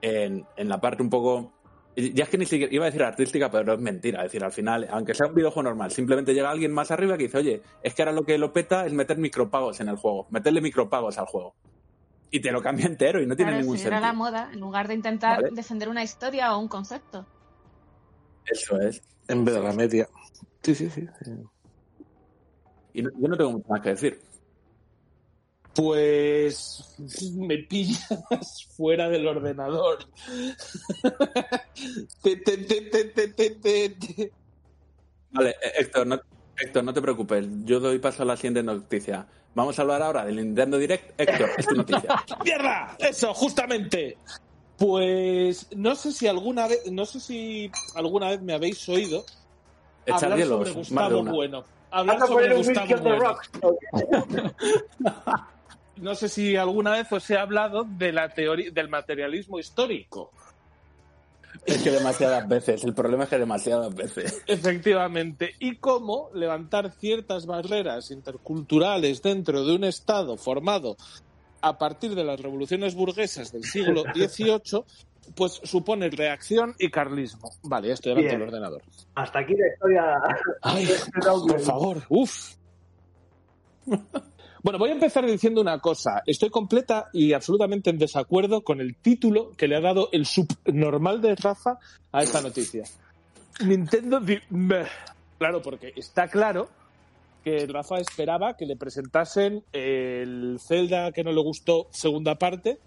en, 0.00 0.46
en 0.56 0.68
la 0.70 0.80
parte 0.80 1.02
un 1.02 1.10
poco... 1.10 1.52
Ya 1.96 2.24
es 2.24 2.30
que 2.30 2.38
ni 2.38 2.46
siquiera 2.46 2.72
iba 2.72 2.84
a 2.84 2.86
decir 2.86 3.02
artística, 3.02 3.50
pero 3.50 3.74
es 3.74 3.80
mentira. 3.80 4.20
Es 4.20 4.32
decir, 4.32 4.42
al 4.42 4.52
final, 4.52 4.88
aunque 4.90 5.12
sea 5.12 5.26
un 5.26 5.34
videojuego 5.34 5.64
normal, 5.68 5.90
simplemente 5.90 6.32
llega 6.32 6.48
alguien 6.50 6.72
más 6.72 6.90
arriba 6.90 7.18
que 7.18 7.24
dice, 7.24 7.36
oye, 7.38 7.62
es 7.82 7.94
que 7.94 8.02
ahora 8.02 8.12
lo 8.12 8.22
que 8.24 8.38
lo 8.38 8.52
peta 8.54 8.86
es 8.86 8.92
meter 8.94 9.18
micropagos 9.18 9.80
en 9.80 9.88
el 9.88 9.96
juego, 9.96 10.26
meterle 10.30 10.62
micropagos 10.62 11.18
al 11.18 11.26
juego. 11.26 11.54
Y 12.30 12.40
te 12.40 12.52
lo 12.52 12.62
cambia 12.62 12.86
entero 12.86 13.20
y 13.20 13.26
no 13.26 13.34
tiene 13.36 13.50
Claro, 13.50 13.62
ningún 13.62 13.76
si 13.78 13.86
era 13.86 13.96
sentido. 13.98 14.06
la 14.12 14.12
moda, 14.16 14.50
en 14.52 14.60
lugar 14.60 14.86
de 14.88 14.94
intentar 14.94 15.42
Vale. 15.42 15.54
defender 15.54 15.88
una 15.88 16.02
historia 16.04 16.54
o 16.54 16.60
un 16.60 16.68
concepto. 16.68 17.26
Eso 18.46 18.80
es. 18.80 19.00
En 19.28 19.44
vez 19.44 19.54
de 19.54 19.62
la 19.62 19.72
media. 19.72 20.08
Sí, 20.62 20.74
sí, 20.74 20.88
sí. 20.90 21.06
Y 22.92 23.02
no- 23.02 23.10
yo 23.18 23.28
no 23.28 23.36
tengo 23.36 23.52
mucho 23.52 23.68
más 23.68 23.80
que 23.80 23.90
decir. 23.90 24.20
Pues 25.74 26.96
me 27.36 27.58
pillas 27.58 28.06
fuera 28.76 29.08
del 29.08 29.26
ordenador. 29.26 29.98
Te, 32.22 32.36
te, 32.36 32.58
te, 32.58 32.80
te, 32.82 33.04
te, 33.06 33.28
te, 33.28 33.50
te, 33.50 33.88
te. 33.90 34.32
Vale, 35.30 35.50
eh, 35.50 35.72
Héctor, 35.78 36.06
no, 36.06 36.20
Héctor, 36.56 36.84
no 36.84 36.92
te 36.92 37.00
preocupes. 37.00 37.46
Yo 37.64 37.80
doy 37.80 37.98
paso 37.98 38.22
a 38.22 38.26
la 38.26 38.36
siguiente 38.36 38.62
noticia. 38.62 39.26
Vamos 39.54 39.78
a 39.78 39.82
hablar 39.82 40.02
ahora 40.02 40.24
del 40.24 40.36
Nintendo 40.36 40.78
Direct. 40.78 41.20
Héctor, 41.20 41.50
es 41.56 41.66
tu 41.66 41.74
noticia. 41.74 42.24
¡Mierda! 42.44 42.96
Eso, 42.98 43.34
justamente. 43.34 44.16
Pues 44.76 45.66
no 45.76 45.94
sé 45.94 46.12
si 46.12 46.26
alguna 46.26 46.66
vez, 46.66 46.90
no 46.90 47.04
sé 47.04 47.20
si 47.20 47.70
alguna 47.94 48.30
vez 48.30 48.40
me 48.40 48.54
habéis 48.54 48.88
oído 48.88 49.24
Echar 50.06 50.24
hablar 50.24 50.38
hielos, 50.38 50.58
sobre 50.58 50.72
Gustavo. 50.72 51.24
Bueno. 51.24 51.64
Hablar 51.90 52.26
sobre 52.26 52.56
Gustavo 52.56 52.96
Bueno. 53.02 53.36
No 55.96 56.14
sé 56.14 56.30
si 56.30 56.56
alguna 56.56 56.92
vez 56.92 57.12
os 57.12 57.28
he 57.28 57.36
hablado 57.36 57.84
de 57.84 58.10
la 58.10 58.30
teoría 58.30 58.70
del 58.70 58.88
materialismo 58.88 59.58
histórico. 59.58 60.32
Es 61.66 61.82
que 61.82 61.90
demasiadas 61.90 62.48
veces. 62.48 62.84
El 62.84 62.94
problema 62.94 63.24
es 63.24 63.30
que 63.30 63.38
demasiadas 63.38 63.94
veces. 63.94 64.42
Efectivamente. 64.46 65.54
Y 65.58 65.76
cómo 65.76 66.30
levantar 66.34 66.90
ciertas 66.92 67.46
barreras 67.46 68.10
interculturales 68.10 69.22
dentro 69.22 69.64
de 69.64 69.74
un 69.74 69.84
Estado 69.84 70.36
formado 70.36 70.96
a 71.62 71.78
partir 71.78 72.14
de 72.14 72.24
las 72.24 72.40
revoluciones 72.40 72.94
burguesas 72.94 73.52
del 73.52 73.64
siglo 73.64 74.02
XVIII, 74.14 74.84
pues 75.34 75.60
supone 75.62 76.08
reacción 76.10 76.74
y 76.78 76.90
carlismo. 76.90 77.50
Vale, 77.62 77.88
ya 77.88 77.94
estoy 77.94 78.14
delante 78.14 78.32
del 78.32 78.42
ordenador. 78.42 78.82
Hasta 79.14 79.40
aquí 79.40 79.54
la 79.54 79.68
historia. 79.68 80.14
Ay, 80.62 80.88
por 81.46 81.60
favor, 81.60 82.02
uf. 82.08 82.54
Bueno, 84.62 84.78
voy 84.78 84.90
a 84.90 84.92
empezar 84.92 85.24
diciendo 85.24 85.62
una 85.62 85.78
cosa. 85.78 86.22
Estoy 86.26 86.50
completa 86.50 87.08
y 87.14 87.32
absolutamente 87.32 87.88
en 87.88 87.98
desacuerdo 87.98 88.62
con 88.62 88.80
el 88.80 88.94
título 88.94 89.52
que 89.56 89.66
le 89.66 89.76
ha 89.76 89.80
dado 89.80 90.10
el 90.12 90.26
subnormal 90.26 91.22
de 91.22 91.34
Rafa 91.34 91.78
a 92.12 92.22
esta 92.22 92.42
noticia. 92.42 92.84
Nintendo. 93.64 94.20
Claro, 95.38 95.62
porque 95.62 95.94
está 95.96 96.28
claro 96.28 96.68
que 97.42 97.66
Rafa 97.66 98.00
esperaba 98.00 98.58
que 98.58 98.66
le 98.66 98.76
presentasen 98.76 99.64
el 99.72 100.58
Zelda 100.60 101.10
que 101.12 101.24
no 101.24 101.32
le 101.32 101.40
gustó 101.40 101.86
segunda 101.90 102.34
parte 102.34 102.78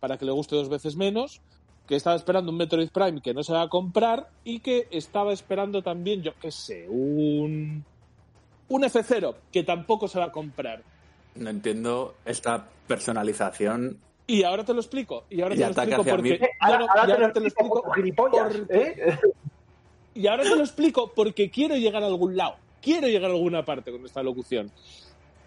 para 0.00 0.18
que 0.18 0.24
le 0.24 0.32
guste 0.32 0.56
dos 0.56 0.68
veces 0.68 0.96
menos, 0.96 1.40
que 1.86 1.94
estaba 1.94 2.16
esperando 2.16 2.50
un 2.50 2.58
Metroid 2.58 2.90
Prime 2.90 3.20
que 3.20 3.34
no 3.34 3.44
se 3.44 3.52
va 3.52 3.62
a 3.62 3.68
comprar 3.68 4.30
y 4.42 4.60
que 4.60 4.88
estaba 4.90 5.32
esperando 5.32 5.82
también, 5.82 6.22
yo 6.22 6.32
qué 6.40 6.50
sé, 6.50 6.88
un 6.88 7.84
un 8.68 8.82
F0 8.82 9.34
que 9.52 9.62
tampoco 9.62 10.08
se 10.08 10.18
va 10.18 10.26
a 10.26 10.32
comprar. 10.32 10.82
No 11.34 11.50
entiendo 11.50 12.14
esta 12.24 12.66
personalización. 12.86 13.98
Y 14.26 14.42
ahora 14.44 14.64
te 14.64 14.72
lo 14.74 14.80
explico. 14.80 15.24
Y 15.30 15.40
ahora 15.40 15.54
Y 15.54 15.58
te 15.58 15.64
lo 15.64 15.70
explico 15.70 16.04
no, 16.04 16.46
Ahora, 16.60 16.86
ahora 16.94 17.32
te 17.32 17.40
lo 17.40 17.46
porque- 17.72 17.96
¿eh? 18.70 19.18
Y 20.14 20.26
ahora 20.26 20.42
te 20.42 20.56
lo 20.56 20.60
explico 20.62 21.12
porque 21.14 21.50
quiero 21.50 21.76
llegar 21.76 22.02
a 22.02 22.06
algún 22.06 22.36
lado. 22.36 22.56
Quiero 22.82 23.08
llegar 23.08 23.30
a 23.30 23.34
alguna 23.34 23.64
parte 23.64 23.92
con 23.92 24.04
esta 24.04 24.22
locución. 24.22 24.70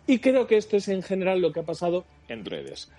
Y 0.08 0.20
creo 0.20 0.48
que 0.48 0.58
esto 0.58 0.78
es 0.78 0.88
en 0.88 1.02
general 1.02 1.42
lo 1.42 1.52
que 1.52 1.62
ha 1.62 1.64
pasado 1.64 2.06
en 2.28 2.46
redes. 2.46 2.92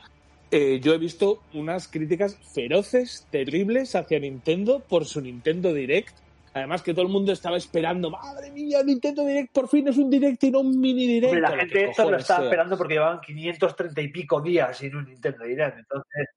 Eh, 0.51 0.81
yo 0.81 0.95
he 0.95 0.99
visto 0.99 1.41
unas 1.53 1.89
críticas 1.89 2.39
feroces, 2.55 3.27
terribles 3.31 3.95
hacia 3.95 4.19
Nintendo 4.21 4.81
por 4.81 5.05
su 5.05 5.21
Nintendo 5.21 5.73
Direct. 5.73 6.15
Además 6.55 6.83
que 6.83 6.95
todo 6.95 7.05
el 7.05 7.11
mundo 7.11 7.33
estaba 7.33 7.57
esperando, 7.57 8.11
madre 8.11 8.51
mía, 8.53 8.79
Nintendo 8.85 9.27
Direct 9.27 9.53
por 9.53 9.69
fin 9.69 9.89
es 9.89 9.99
un 9.99 10.09
Direct 10.09 10.43
y 10.45 10.51
no 10.53 10.61
un 10.61 10.81
mini 10.81 11.07
Direct. 11.07 11.35
Hombre, 11.35 11.41
la 11.41 11.57
gente 11.57 11.75
que 11.75 11.85
esto 11.87 12.11
lo 12.11 12.17
estaba 12.17 12.41
sea. 12.41 12.47
esperando 12.47 12.79
porque 12.79 12.95
llevaban 12.95 13.21
530 13.21 14.01
y 14.01 14.09
pico 14.09 14.41
días 14.41 14.79
sin 14.79 14.95
un 14.95 15.05
Nintendo 15.05 15.45
Direct. 15.45 15.79
Entonces, 15.79 16.29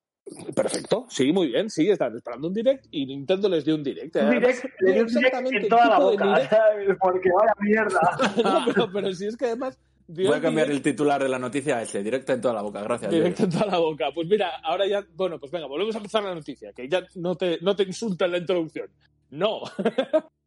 Perfecto, 0.54 1.06
sí, 1.10 1.32
muy 1.32 1.48
bien, 1.48 1.70
sí, 1.70 1.90
están 1.90 2.14
esperando 2.14 2.50
un 2.50 2.54
direct 2.54 2.86
y 2.92 3.06
Nintendo 3.06 3.48
les 3.48 3.64
dio 3.64 3.76
un 3.76 3.84
direct. 3.84 4.14
un 4.18 4.24
Además, 4.24 4.62
direct, 4.62 4.82
le 4.82 4.92
dio 4.92 5.02
un 5.04 5.08
direct 5.08 5.26
exactamente 5.26 5.58
en 5.58 5.70
toda 5.70 5.88
la 5.88 6.00
boca. 6.00 6.50
Porque 7.00 7.30
vaya 7.30 7.54
mierda. 7.62 8.18
No, 8.44 8.66
pero, 8.66 8.92
pero 8.92 9.14
si 9.14 9.28
es 9.28 9.38
que 9.38 9.46
además 9.46 9.80
Voy 10.10 10.34
a 10.34 10.42
cambiar 10.42 10.72
el 10.72 10.82
titular 10.82 11.22
de 11.22 11.28
la 11.28 11.38
noticia 11.38 11.78
a 11.78 11.82
ese, 11.82 12.02
directo 12.02 12.32
en 12.32 12.40
toda 12.40 12.54
la 12.54 12.62
boca. 12.62 12.82
Gracias. 12.82 13.12
direct 13.12 13.42
en 13.42 13.50
toda 13.50 13.66
la 13.66 13.78
boca. 13.78 14.06
Pues 14.16 14.28
mira, 14.28 14.58
ahora 14.64 14.88
ya, 14.88 15.06
bueno, 15.16 15.38
pues 15.38 15.52
venga, 15.52 15.68
volvemos 15.68 15.94
a 15.96 15.98
empezar 15.98 16.24
la 16.24 16.34
noticia, 16.34 16.72
que 16.72 16.88
ya 16.88 17.06
no 17.16 17.36
te, 17.36 17.60
no 17.62 17.76
te 17.76 17.84
insulta 17.84 18.26
en 18.26 18.32
la 18.32 18.38
introducción. 18.38 18.90
No. 19.30 19.62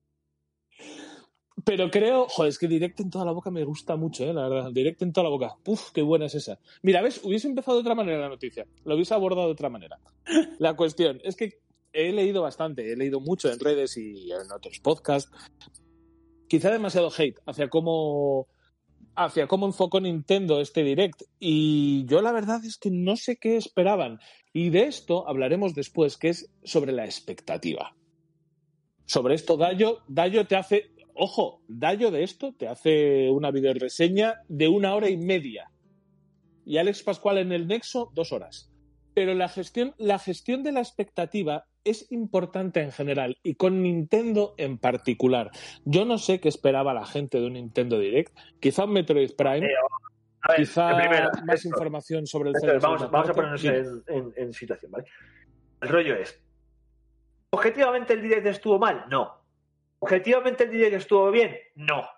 Pero 1.64 1.90
creo, 1.90 2.26
joder, 2.28 2.50
es 2.50 2.58
que 2.58 2.68
directo 2.68 3.02
en 3.02 3.10
toda 3.10 3.24
la 3.24 3.32
boca 3.32 3.50
me 3.50 3.64
gusta 3.64 3.96
mucho, 3.96 4.24
eh, 4.24 4.32
la 4.32 4.48
verdad. 4.48 4.72
Directo 4.72 5.04
en 5.04 5.12
toda 5.12 5.24
la 5.24 5.30
boca. 5.30 5.56
Uf, 5.66 5.90
qué 5.92 6.02
buena 6.02 6.26
es 6.26 6.34
esa. 6.34 6.58
Mira, 6.82 7.02
ves, 7.02 7.20
hubiese 7.22 7.48
empezado 7.48 7.76
de 7.76 7.82
otra 7.82 7.94
manera 7.94 8.18
la 8.18 8.28
noticia. 8.28 8.66
Lo 8.84 8.94
hubiese 8.94 9.14
abordado 9.14 9.46
de 9.46 9.52
otra 9.52 9.68
manera. 9.68 9.98
La 10.58 10.74
cuestión 10.74 11.20
es 11.22 11.36
que 11.36 11.60
he 11.92 12.12
leído 12.12 12.42
bastante, 12.42 12.92
he 12.92 12.96
leído 12.96 13.20
mucho 13.20 13.52
en 13.52 13.58
redes 13.58 13.96
y 13.96 14.30
en 14.32 14.50
otros 14.52 14.78
podcasts. 14.80 15.30
Quizá 16.48 16.70
demasiado 16.70 17.10
hate 17.16 17.38
hacia 17.46 17.68
cómo 17.68 18.48
hacia 19.16 19.48
cómo 19.48 19.66
enfocó 19.66 20.00
Nintendo 20.00 20.60
este 20.60 20.82
direct 20.82 21.22
y 21.38 22.06
yo 22.06 22.22
la 22.22 22.32
verdad 22.32 22.64
es 22.64 22.78
que 22.78 22.90
no 22.90 23.16
sé 23.16 23.36
qué 23.36 23.56
esperaban 23.56 24.18
y 24.52 24.70
de 24.70 24.84
esto 24.84 25.28
hablaremos 25.28 25.74
después 25.74 26.16
que 26.16 26.28
es 26.28 26.50
sobre 26.64 26.92
la 26.92 27.04
expectativa. 27.04 27.94
Sobre 29.10 29.34
esto 29.34 29.56
Dayo, 29.56 30.02
Dayo 30.06 30.46
te 30.46 30.54
hace, 30.54 30.92
ojo, 31.14 31.62
Dayo 31.66 32.12
de 32.12 32.22
esto 32.22 32.54
te 32.56 32.68
hace 32.68 33.28
una 33.28 33.50
videoreseña 33.50 34.36
de 34.46 34.68
una 34.68 34.94
hora 34.94 35.08
y 35.10 35.16
media 35.16 35.68
y 36.64 36.78
Alex 36.78 37.02
Pascual 37.02 37.38
en 37.38 37.50
el 37.50 37.66
Nexo 37.66 38.12
dos 38.14 38.30
horas. 38.32 38.70
Pero 39.12 39.34
la 39.34 39.48
gestión, 39.48 39.96
la 39.98 40.20
gestión 40.20 40.62
de 40.62 40.70
la 40.70 40.78
expectativa 40.78 41.64
es 41.82 42.06
importante 42.12 42.82
en 42.82 42.92
general 42.92 43.36
y 43.42 43.56
con 43.56 43.82
Nintendo 43.82 44.54
en 44.58 44.78
particular. 44.78 45.50
Yo 45.84 46.04
no 46.04 46.16
sé 46.16 46.38
qué 46.38 46.48
esperaba 46.48 46.94
la 46.94 47.04
gente 47.04 47.40
de 47.40 47.46
un 47.48 47.54
Nintendo 47.54 47.98
Direct. 47.98 48.32
Quizá 48.60 48.84
un 48.84 48.92
Metroid 48.92 49.34
Prime, 49.36 49.66
Eh, 49.66 49.70
A 50.42 50.52
ver, 50.52 50.56
quizá 50.60 50.96
primero, 50.96 51.30
más 51.46 51.56
esto, 51.56 51.68
información 51.68 52.26
sobre 52.28 52.50
el 52.50 52.54
esto, 52.54 52.68
Zelda 52.68 52.88
vamos, 52.88 53.10
vamos 53.10 53.28
a 53.30 53.32
ponernos 53.34 53.64
en- 53.64 54.32
en 54.36 54.52
situación, 54.52 54.92
¿vale? 54.92 55.06
El 55.82 55.88
rollo 55.88 56.14
es, 56.14 56.40
¿objetivamente 57.52 58.12
el 58.14 58.22
direct 58.22 58.46
estuvo 58.46 58.78
mal? 58.78 59.04
No. 59.08 59.40
¿Objetivamente 59.98 60.64
el 60.64 60.70
direct 60.70 60.94
estuvo 60.96 61.30
bien? 61.30 61.56
No. 61.74 62.08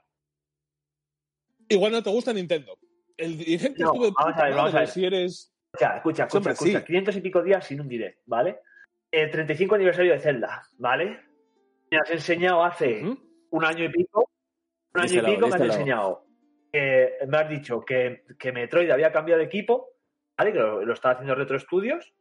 Igual 1.69 1.93
no 1.93 2.03
te 2.03 2.11
gusta 2.11 2.33
Nintendo. 2.33 2.79
El 3.17 3.39
Direct 3.39 3.79
No, 3.79 3.93
estuvo 3.93 4.13
vamos 4.13 4.37
a 4.39 4.45
ver, 4.45 4.55
vamos 4.55 4.75
a 4.75 4.79
ver. 4.81 4.89
si 4.89 5.05
eres... 5.05 5.55
Escucha, 5.73 5.97
escucha, 5.97 6.23
escucha, 6.25 6.39
Hombre, 6.39 6.53
escucha. 6.53 6.79
sí. 6.81 6.85
500 6.87 7.17
y 7.17 7.21
pico 7.21 7.43
días 7.43 7.67
sin 7.67 7.81
un 7.81 7.89
direct, 7.89 8.21
¿vale? 8.27 8.61
El 9.11 9.31
35 9.31 9.75
aniversario 9.75 10.13
de 10.13 10.21
Zelda, 10.21 10.63
¿vale? 10.79 11.21
Me 11.91 11.99
has 11.99 12.11
enseñado 12.11 12.63
hace 12.65 13.03
un 13.51 13.65
año 13.65 13.85
y 13.85 13.89
pico, 13.91 14.31
un 14.95 15.01
año 15.01 15.23
y 15.23 15.35
pico 15.35 15.47
me 15.49 15.55
has 15.55 15.61
díselo. 15.61 15.73
enseñado, 15.73 16.27
que 16.73 17.13
me 17.29 17.37
has 17.39 17.49
dicho 17.49 17.81
que, 17.81 18.25
que 18.39 18.53
Metroid 18.53 18.91
había 18.91 19.13
cambiado 19.13 19.39
de 19.41 19.47
equipo, 19.47 19.91
¿vale? 20.37 20.53
Que 20.53 20.59
lo, 20.59 20.85
lo 20.85 20.93
estaba 20.93 21.15
haciendo 21.15 21.35
Retro 21.35 21.59
Studios 21.59 22.13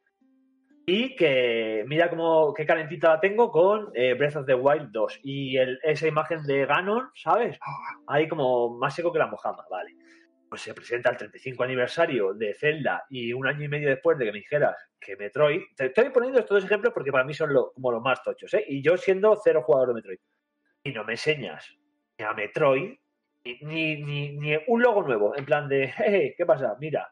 y 0.85 1.15
que 1.15 1.83
mira 1.87 2.09
cómo 2.09 2.53
qué 2.53 2.65
calentita 2.65 3.09
la 3.09 3.19
tengo 3.19 3.51
con 3.51 3.91
eh, 3.93 4.13
Breath 4.15 4.37
of 4.37 4.45
the 4.45 4.55
Wild 4.55 4.89
2 4.91 5.19
y 5.23 5.57
esa 5.83 6.07
imagen 6.07 6.43
de 6.43 6.65
Ganon, 6.65 7.09
¿sabes? 7.15 7.59
Ahí 8.07 8.27
como 8.27 8.77
más 8.77 8.95
seco 8.95 9.11
que 9.13 9.19
la 9.19 9.27
mojama, 9.27 9.63
¿vale? 9.69 9.91
Pues 10.49 10.61
se 10.63 10.73
presenta 10.73 11.09
el 11.11 11.17
35 11.17 11.63
aniversario 11.63 12.33
de 12.33 12.53
Zelda 12.53 13.05
y 13.09 13.31
un 13.31 13.47
año 13.47 13.63
y 13.63 13.67
medio 13.69 13.89
después 13.89 14.17
de 14.17 14.25
que 14.25 14.31
me 14.33 14.39
dijeras 14.39 14.75
que 14.99 15.15
Metroid, 15.15 15.61
te 15.77 15.85
estoy 15.85 16.09
poniendo 16.09 16.39
estos 16.39 16.57
dos 16.57 16.65
ejemplos 16.65 16.93
porque 16.93 17.11
para 17.11 17.23
mí 17.23 17.33
son 17.33 17.53
lo- 17.53 17.71
como 17.73 17.91
los 17.91 18.01
más 18.01 18.21
tochos, 18.23 18.53
¿eh? 18.55 18.65
Y 18.67 18.81
yo 18.83 18.97
siendo 18.97 19.39
cero 19.43 19.61
jugador 19.65 19.89
de 19.89 19.93
Metroid. 19.95 20.19
Y 20.83 20.91
no 20.91 21.03
me 21.05 21.13
enseñas 21.13 21.77
a 22.19 22.33
Metroid 22.33 22.97
ni, 23.45 23.57
ni, 23.61 24.03
ni- 24.03 24.37
ni 24.37 24.57
un 24.67 24.81
logo 24.81 25.03
nuevo, 25.03 25.35
en 25.37 25.45
plan 25.45 25.69
de, 25.69 25.87
"Jeje, 25.95 26.33
¿qué 26.37 26.45
pasa? 26.45 26.75
Mira, 26.79 27.07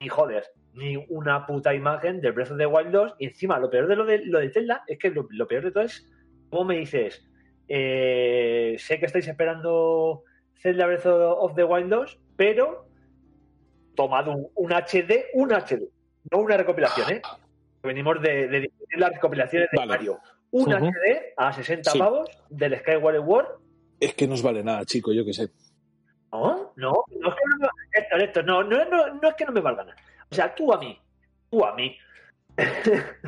ni 0.00 0.08
joder, 0.08 0.44
ni 0.74 0.96
una 1.10 1.46
puta 1.46 1.74
imagen 1.74 2.20
de 2.20 2.30
Breath 2.30 2.50
of 2.52 2.58
the 2.58 2.66
Wild 2.66 2.90
2. 2.90 3.14
Y 3.18 3.26
encima, 3.26 3.58
lo 3.58 3.70
peor 3.70 3.86
de 3.86 3.96
lo 3.96 4.04
de, 4.06 4.24
lo 4.24 4.40
de 4.40 4.50
Zelda 4.50 4.82
es 4.86 4.98
que 4.98 5.10
lo, 5.10 5.26
lo 5.30 5.46
peor 5.46 5.64
de 5.64 5.70
todo 5.72 5.84
es, 5.84 6.10
¿cómo 6.48 6.64
me 6.64 6.76
dices? 6.78 7.22
Eh, 7.68 8.76
sé 8.78 8.98
que 8.98 9.06
estáis 9.06 9.28
esperando 9.28 10.24
Zelda 10.56 10.86
Breath 10.86 11.06
of 11.06 11.54
the 11.54 11.64
Wild 11.64 11.90
2, 11.90 12.18
pero 12.36 12.86
tomado 13.94 14.32
un, 14.32 14.48
un 14.54 14.72
HD, 14.72 15.26
un 15.34 15.50
HD, 15.52 15.82
no 16.30 16.38
una 16.38 16.56
recopilación, 16.56 17.10
¿eh? 17.12 17.22
Venimos 17.82 18.20
de, 18.22 18.48
de 18.48 18.60
discutir 18.60 18.98
las 18.98 19.10
recopilaciones 19.12 19.68
de 19.70 19.76
Vale. 19.78 19.88
Mario. 19.88 20.18
Un 20.52 20.72
Ujú. 20.72 20.86
HD 20.86 21.32
a 21.36 21.52
60 21.52 21.90
Sí. 21.92 21.98
pavos 21.98 22.28
del 22.48 22.76
Skyward 22.78 23.16
Sword 23.24 23.46
Es 24.00 24.14
que 24.14 24.26
no 24.26 24.34
os 24.34 24.42
vale 24.42 24.62
nada, 24.64 24.84
chico, 24.84 25.12
yo 25.12 25.24
qué 25.24 25.32
sé. 25.32 25.48
No, 26.32 26.72
no, 26.76 27.04
no 27.08 27.28
es 27.28 27.34
que 27.34 27.44
no 27.48 27.58
me, 27.58 27.68
Héctor, 27.92 28.22
Héctor, 28.22 28.44
no, 28.44 28.62
no, 28.62 28.84
no, 28.84 29.14
no 29.14 29.28
es 29.28 29.34
que 29.34 29.44
no 29.44 29.52
me 29.52 29.60
valga 29.60 29.84
nada. 29.84 29.96
O 30.30 30.34
sea, 30.34 30.54
tú 30.54 30.72
a 30.72 30.78
mí, 30.78 30.98
tú 31.50 31.64
a 31.64 31.74
mí, 31.74 31.96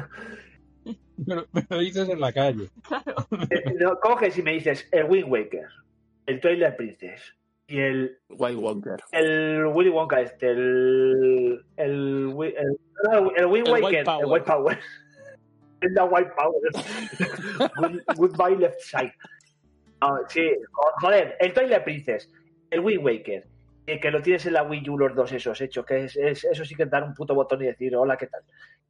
Pero, 1.24 1.46
pero 1.52 1.66
lo 1.70 1.78
dices 1.78 2.08
en 2.08 2.20
la 2.20 2.32
calle. 2.32 2.68
eh, 3.50 3.74
no, 3.78 3.98
coges 4.00 4.36
y 4.38 4.42
me 4.42 4.52
dices 4.52 4.88
el 4.90 5.04
Wind 5.04 5.30
Waker, 5.30 5.68
el 6.26 6.40
Twilight 6.40 6.74
Princess, 6.76 7.34
y 7.68 7.78
el, 7.78 8.18
Wild 8.28 8.58
Walker. 8.58 8.96
el 9.12 9.66
Willy 9.66 9.90
Wonka 9.90 10.20
este, 10.20 10.50
el 10.50 11.64
el, 11.76 12.34
el, 12.36 12.78
el, 13.36 13.46
Wind 13.46 13.68
El 13.68 13.82
Waker, 13.82 14.04
White 14.04 14.04
Power. 14.04 14.18
el 14.20 14.26
White 14.32 14.44
Power. 14.46 14.78
Es 15.80 15.92
la 15.92 16.04
White 16.04 16.32
Power. 16.36 16.60
Good- 17.76 18.02
Goodbye 18.16 18.56
Left 18.58 18.80
Side. 18.80 19.14
Ah, 20.00 20.18
sí, 20.28 20.50
jo- 20.72 20.92
joder, 21.00 21.36
el 21.38 21.52
Twilight 21.54 21.84
Princess, 21.84 22.28
el 22.72 22.80
Wind 22.80 23.04
Waker, 23.04 23.46
eh, 23.86 24.00
que 24.00 24.10
lo 24.10 24.22
tienes 24.22 24.46
en 24.46 24.54
la 24.54 24.62
Wii 24.62 24.88
U 24.90 24.98
los 24.98 25.14
dos 25.14 25.32
esos 25.32 25.60
hechos, 25.60 25.84
que 25.86 26.04
es, 26.04 26.16
es- 26.16 26.44
eso 26.44 26.64
sí 26.64 26.74
que 26.74 26.84
es 26.84 26.90
dar 26.90 27.04
un 27.04 27.14
puto 27.14 27.34
botón 27.34 27.62
y 27.62 27.66
decir 27.66 27.94
hola, 27.96 28.16
¿qué 28.16 28.26
tal? 28.26 28.42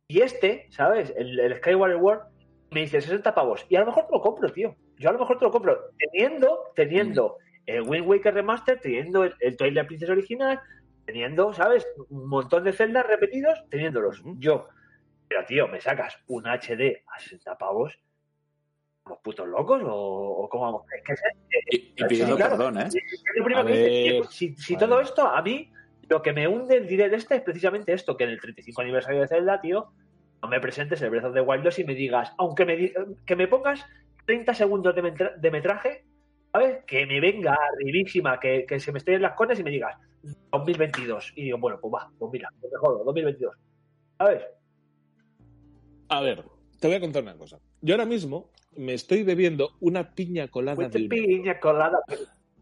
Y 0.08 0.20
este, 0.20 0.66
¿sabes? 0.70 1.12
El, 1.16 1.38
el 1.40 1.56
Skyward 1.56 1.96
World 1.96 2.22
me 2.70 2.80
dice 2.80 3.00
60 3.00 3.34
pavos. 3.34 3.66
Y 3.68 3.76
a 3.76 3.80
lo 3.80 3.86
mejor 3.86 4.06
te 4.06 4.12
lo 4.12 4.20
compro, 4.20 4.48
tío. 4.50 4.76
Yo 4.98 5.08
a 5.08 5.12
lo 5.12 5.18
mejor 5.18 5.38
te 5.38 5.44
lo 5.44 5.50
compro 5.50 5.78
teniendo, 5.98 6.58
teniendo 6.74 7.36
el 7.66 7.82
Wind 7.82 8.06
Waker 8.06 8.34
Remaster, 8.34 8.80
teniendo 8.80 9.24
el, 9.24 9.34
el 9.40 9.56
Twilight 9.56 9.86
Princess 9.86 10.10
original, 10.10 10.60
teniendo, 11.06 11.52
¿sabes? 11.52 11.86
Un 12.10 12.28
montón 12.28 12.64
de 12.64 12.72
celdas 12.72 13.06
repetidos, 13.06 13.64
teniéndolos. 13.70 14.22
Yo. 14.38 14.68
Pero, 15.28 15.44
tío, 15.46 15.68
¿me 15.68 15.80
sacas 15.80 16.18
un 16.28 16.46
HD 16.46 17.02
a 17.06 17.18
60 17.18 17.56
pavos? 17.58 17.98
¿Somos 19.04 19.18
putos 19.22 19.48
locos 19.48 19.82
o, 19.84 20.44
o 20.44 20.48
cómo 20.48 20.64
vamos? 20.64 20.82
Es 20.96 21.02
que 21.04 21.12
es- 21.12 21.22
Y, 21.70 22.02
y 22.02 22.04
pidiendo 22.08 22.36
claro. 22.36 22.56
perdón, 22.56 22.78
¿eh? 22.78 22.86
es 22.88 23.22
lo 23.36 23.44
primero 23.44 23.62
A 23.62 23.66
que 23.66 23.72
dice. 23.72 24.20
ver. 24.20 24.26
Si, 24.56 24.76
todo 24.76 25.00
esto, 25.00 25.26
a 25.26 25.42
mí, 25.42 25.72
lo 26.08 26.22
que 26.22 26.32
me 26.32 26.46
hunde 26.46 26.76
el 26.76 26.86
direct 26.86 27.14
este 27.14 27.36
es 27.36 27.42
precisamente 27.42 27.92
esto, 27.92 28.16
que 28.16 28.24
en 28.24 28.30
el 28.30 28.40
35 28.40 28.80
aniversario 28.80 29.20
de 29.20 29.28
Zelda, 29.28 29.60
tío, 29.60 29.90
no 30.40 30.48
me 30.48 30.60
presentes 30.60 31.02
el 31.02 31.10
Breath 31.10 31.24
of 31.26 31.34
the 31.34 31.40
Wild 31.40 31.64
2 31.64 31.78
y 31.80 31.84
me 31.84 31.94
digas, 31.94 32.32
aunque 32.38 32.64
me, 32.64 32.76
di- 32.76 32.92
que 33.26 33.36
me 33.36 33.48
pongas 33.48 33.84
30 34.26 34.54
segundos 34.54 34.94
de, 34.94 35.02
metra- 35.02 35.34
de 35.36 35.50
metraje, 35.50 36.04
¿sabes? 36.52 36.84
Que 36.86 37.04
me 37.06 37.20
venga 37.20 37.56
arribísima, 37.74 38.38
que, 38.38 38.64
que 38.66 38.78
se 38.78 38.92
me 38.92 38.98
estén 38.98 39.20
las 39.22 39.32
cones 39.34 39.58
y 39.58 39.64
me 39.64 39.70
digas 39.70 39.96
2022. 40.52 41.32
Y 41.36 41.44
digo, 41.44 41.58
bueno, 41.58 41.78
pues 41.80 41.92
va, 41.92 42.10
pues 42.18 42.32
mira, 42.32 42.48
no 42.62 42.68
me 42.68 42.76
jodo, 42.78 43.04
2022. 43.04 43.56
¿Sabes? 44.18 44.42
A 46.08 46.20
ver, 46.20 46.44
te 46.78 46.86
voy 46.86 46.96
a 46.96 47.00
contar 47.00 47.22
una 47.22 47.36
cosa. 47.36 47.58
Yo 47.80 47.94
ahora 47.94 48.06
mismo 48.06 48.50
me 48.76 48.94
estoy 48.94 49.22
bebiendo 49.22 49.70
una 49.80 50.14
piña 50.14 50.48
colada 50.48 50.78
With 50.78 50.86
de 50.88 50.98
the 50.98 51.02
un 51.04 51.08
piña 51.08 51.60
colada. 51.60 51.98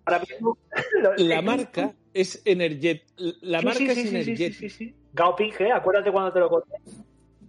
Ahora 0.05 0.23
mismo. 0.29 0.59
La 1.19 1.43
marca 1.43 1.95
es 2.13 2.43
Energet. 2.45 3.03
La 3.43 3.61
Sí, 3.61 3.65
marca 3.67 3.79
sí, 3.81 3.89
es 3.91 3.97
sí, 3.99 4.09
Energet. 4.09 4.53
sí, 4.55 4.69
sí, 4.69 4.71
sí. 4.71 4.95
Gao 5.13 5.35
Pinge, 5.37 5.71
acuérdate 5.73 6.11
cuando 6.13 6.33
te 6.33 6.41
lo 6.41 6.49
conté. 6.49 6.77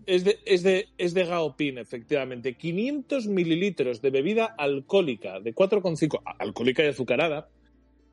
Es 0.07 0.23
de, 0.23 0.39
es 0.45 0.63
de, 0.63 0.89
es 0.97 1.13
de 1.13 1.25
Gaopin, 1.25 1.77
efectivamente. 1.77 2.55
500 2.57 3.27
mililitros 3.27 4.01
de 4.01 4.09
bebida 4.09 4.45
alcohólica 4.57 5.39
de 5.39 5.53
4,5, 5.53 6.21
a- 6.25 6.35
alcohólica 6.39 6.83
y 6.83 6.87
azucarada, 6.87 7.49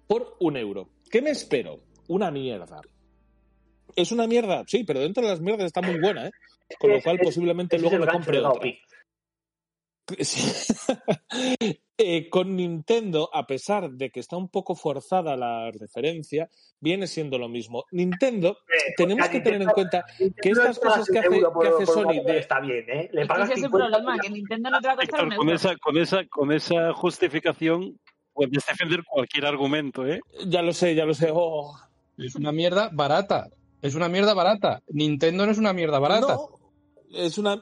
por 0.06 0.36
un 0.40 0.56
euro. 0.58 0.90
¿Qué 1.10 1.22
me 1.22 1.30
espero? 1.30 1.80
Una 2.08 2.30
mierda. 2.30 2.80
¿Es 3.96 4.12
una 4.12 4.26
mierda? 4.26 4.64
Sí, 4.66 4.84
pero 4.84 5.00
dentro 5.00 5.22
de 5.22 5.30
las 5.30 5.40
mierdas 5.40 5.64
está 5.66 5.80
muy 5.80 5.98
buena, 5.98 6.26
¿eh? 6.26 6.30
Con 6.78 6.90
lo 6.90 7.00
cual 7.00 7.16
es- 7.18 7.24
posiblemente 7.26 7.78
luego 7.78 7.98
me 7.98 8.06
compre 8.06 8.38
otra. 8.38 8.70
Eh, 12.00 12.28
con 12.30 12.54
Nintendo, 12.54 13.28
a 13.34 13.44
pesar 13.44 13.90
de 13.90 14.10
que 14.10 14.20
está 14.20 14.36
un 14.36 14.48
poco 14.48 14.76
forzada 14.76 15.36
la 15.36 15.68
referencia, 15.72 16.48
viene 16.78 17.08
siendo 17.08 17.38
lo 17.38 17.48
mismo. 17.48 17.86
Nintendo, 17.90 18.50
Eh, 18.68 18.94
tenemos 18.96 19.26
porque 19.26 19.38
que 19.38 19.44
tener 19.44 19.62
en 19.62 19.66
Nintendo- 19.66 19.74
cuenta 19.74 20.04
que 20.40 20.50
estas 20.50 20.78
cosas 20.78 21.08
que 21.10 21.18
hace, 21.18 21.28
por- 21.40 21.60
que 21.60 21.68
hace 21.70 21.84
por 21.86 21.94
Sony 21.94 22.22
de, 22.24 22.38
está 22.38 22.60
bien, 22.60 22.84
¿eh? 22.88 23.08
Le 23.12 23.26
pagas 23.26 23.46
ese 23.50 23.54
es 23.54 23.64
el 23.64 23.70
50 23.72 23.88
problema, 23.98 24.18
que 24.20 24.30
Nintendo 24.30 24.70
no 24.70 24.80
te 24.80 24.86
va 24.86 24.92
a 24.92 24.96
costar 24.96 25.24
un 25.24 25.34
con 25.34 25.48
esa, 25.50 25.76
con 25.78 25.96
esa, 25.98 26.24
con 26.28 26.52
esa 26.52 26.92
justificación 26.94 27.98
puedes 28.32 28.64
defender 28.64 29.02
cualquier 29.04 29.46
argumento, 29.46 30.06
¿eh? 30.06 30.20
ya 30.46 30.62
lo 30.62 30.72
sé, 30.72 30.94
ya 30.94 31.04
lo 31.04 31.14
sé. 31.14 31.30
oh. 31.32 31.74
Es 32.16 32.36
una 32.36 32.52
mierda 32.52 32.90
barata. 32.92 33.48
Es 33.82 33.96
una 33.96 34.08
mierda 34.08 34.34
barata. 34.34 34.82
Nintendo 34.88 35.46
no 35.46 35.50
es 35.52 35.58
una 35.58 35.72
mierda 35.72 35.98
barata. 35.98 36.34
No, 36.34 36.48
es 37.12 37.38
una. 37.38 37.60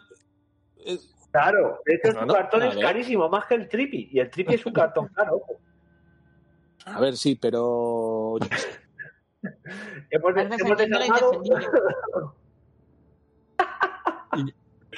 es- 0.85 1.11
Claro, 1.37 1.83
hecho, 1.85 2.13
No, 2.15 2.25
no, 2.27 2.33
cartón 2.35 2.63
es 2.63 2.77
carísimo, 2.79 3.29
más 3.29 3.45
que 3.45 3.55
el 3.57 3.69
Trippy. 3.69 4.09
Y 4.11 4.21
el 4.21 4.31
Trippy 4.31 4.55
es 4.55 4.65
un 4.65 4.73
cartón 4.73 5.09
caro. 5.09 5.37
ojo. 5.37 5.61
a 6.87 6.99
ver, 7.01 7.17
sí, 7.17 7.35
pero. 7.35 8.37
Hemos, 10.11 10.35
hemos 10.37 10.79
desarmado-. 10.79 11.43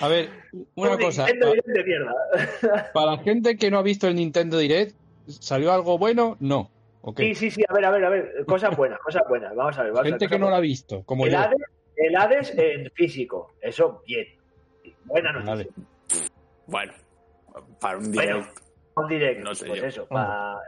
A 0.01 0.09
ver, 0.09 0.31
una 0.77 0.93
un 0.93 0.99
cosa. 1.01 1.27
Nintendo 1.27 1.47
pa- 1.47 1.53
Direct 1.53 1.69
de 1.69 1.85
mierda. 1.85 2.15
Para 2.95 3.13
la 3.13 3.19
gente 3.19 3.57
que 3.57 3.71
no 3.71 3.79
ha 3.79 3.83
visto 3.83 4.07
el 4.07 4.15
Nintendo 4.15 4.59
Direct, 4.59 4.95
¿salió 5.27 5.73
algo 5.73 5.99
bueno? 5.99 6.37
No. 6.39 6.71
Sí, 7.17 7.35
sí, 7.35 7.51
sí, 7.51 7.63
a 7.69 7.73
ver, 7.73 7.85
a 7.85 7.91
ver, 7.91 8.05
a 8.05 8.11
ver. 8.11 8.45
Cosas 8.47 8.77
buenas, 8.77 9.01
cosas 9.01 9.23
buenas. 9.29 9.55
Vamos 9.57 9.77
a 9.77 9.83
ver. 9.83 9.93
Vamos 9.93 10.01
a 10.01 10.03
ver, 10.05 10.13
gente 10.13 10.29
que 10.29 10.39
no 10.39 10.51
lo 10.51 10.57
ha 10.57 10.61
visto, 10.61 11.03
como 11.05 11.27
el 11.27 11.33
yo. 11.33 11.39
Hades, 11.39 11.59
el 11.97 12.17
Hades 12.17 12.55
en 12.57 12.91
físico. 12.93 13.55
Eso, 13.61 14.03
bien. 14.07 14.27
Buena 15.05 15.33
noticia. 15.33 15.55
Vale. 15.55 15.69
Bueno, 16.69 16.93
para 17.81 17.99
un 17.99 18.13
Bueno, 18.13 18.37
direct. 18.37 18.59
un 18.97 19.09
direct. 19.09 19.41
No 19.45 19.55
sé 19.55 19.67
pues 19.67 19.81
yo. 19.81 19.87
eso, 19.87 20.07
Para 20.07 20.59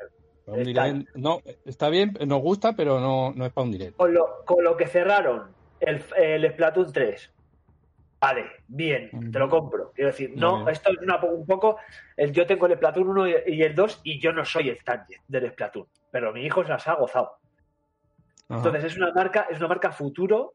un 0.46 0.60
está. 0.60 0.88
direct- 0.88 1.06
no, 1.14 1.40
está 1.66 1.88
bien, 1.90 2.14
nos 2.26 2.40
gusta, 2.40 2.72
pero 2.74 2.98
no, 3.00 3.32
no 3.36 3.46
es 3.46 3.52
para 3.52 3.64
un 3.66 3.72
direct. 3.72 3.96
con, 3.96 4.12
lo, 4.12 4.44
con 4.44 4.64
lo 4.64 4.76
que 4.76 4.86
cerraron 4.86 5.52
el, 5.78 6.02
el 6.16 6.50
Splatoon 6.52 6.92
3. 6.92 7.32
Vale, 8.18 8.44
bien, 8.68 9.30
te 9.32 9.38
lo 9.38 9.48
compro. 9.48 9.92
Quiero 9.94 10.10
decir, 10.10 10.32
no, 10.36 10.68
esto 10.68 10.90
es 10.90 10.98
una, 10.98 11.18
un 11.24 11.46
poco. 11.46 11.76
El, 12.16 12.32
yo 12.32 12.46
tengo 12.46 12.66
el 12.66 12.74
Splatoon 12.76 13.08
1 13.08 13.28
y, 13.28 13.34
y 13.46 13.62
el 13.62 13.74
2 13.74 14.00
y 14.04 14.20
yo 14.20 14.32
no 14.32 14.44
soy 14.44 14.68
el 14.68 14.82
target 14.84 15.20
del 15.28 15.50
Splatoon. 15.52 15.86
Pero 16.10 16.32
mi 16.32 16.44
hijo 16.44 16.62
se 16.62 16.68
las 16.70 16.86
ha 16.88 16.94
gozado. 16.96 17.38
Ajá. 18.48 18.58
Entonces 18.58 18.84
es 18.84 18.96
una 18.96 19.12
marca, 19.12 19.46
es 19.50 19.58
una 19.58 19.68
marca 19.68 19.92
futuro 19.92 20.52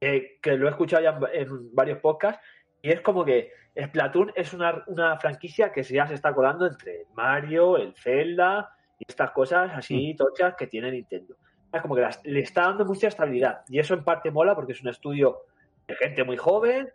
eh, 0.00 0.38
que 0.40 0.56
lo 0.56 0.66
he 0.68 0.70
escuchado 0.70 1.02
ya 1.02 1.18
en, 1.32 1.48
en 1.50 1.74
varios 1.74 1.98
podcasts 1.98 2.40
y 2.82 2.90
es 2.90 3.00
como 3.00 3.24
que 3.24 3.50
Splatoon 3.80 4.32
es 4.34 4.52
una, 4.52 4.82
una 4.86 5.16
franquicia 5.18 5.70
que 5.72 5.82
ya 5.82 6.06
se 6.06 6.14
está 6.14 6.34
colando 6.34 6.66
entre 6.66 7.06
Mario, 7.14 7.76
el 7.76 7.94
Zelda 7.94 8.70
y 8.98 9.04
estas 9.08 9.30
cosas 9.30 9.70
así 9.74 10.14
tochas 10.14 10.54
que 10.56 10.66
tiene 10.66 10.90
Nintendo. 10.90 11.36
Es 11.72 11.82
como 11.82 11.94
que 11.94 12.00
las- 12.00 12.20
le 12.24 12.40
está 12.40 12.62
dando 12.62 12.84
mucha 12.84 13.08
estabilidad 13.08 13.62
y 13.68 13.78
eso 13.78 13.94
en 13.94 14.02
parte 14.04 14.30
mola 14.30 14.54
porque 14.54 14.72
es 14.72 14.82
un 14.82 14.88
estudio 14.88 15.38
de 15.86 15.94
gente 15.96 16.24
muy 16.24 16.36
joven 16.36 16.88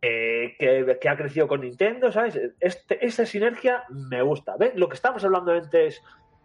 eh, 0.00 0.54
que, 0.58 0.98
que 1.00 1.08
ha 1.08 1.16
crecido 1.16 1.48
con 1.48 1.62
Nintendo, 1.62 2.12
¿sabes? 2.12 2.38
Este, 2.60 3.04
esa 3.04 3.26
sinergia 3.26 3.82
me 3.88 4.22
gusta. 4.22 4.56
¿Ves? 4.56 4.76
Lo 4.76 4.88
que 4.88 4.94
estábamos 4.94 5.24
hablando 5.24 5.50
antes, 5.52 6.00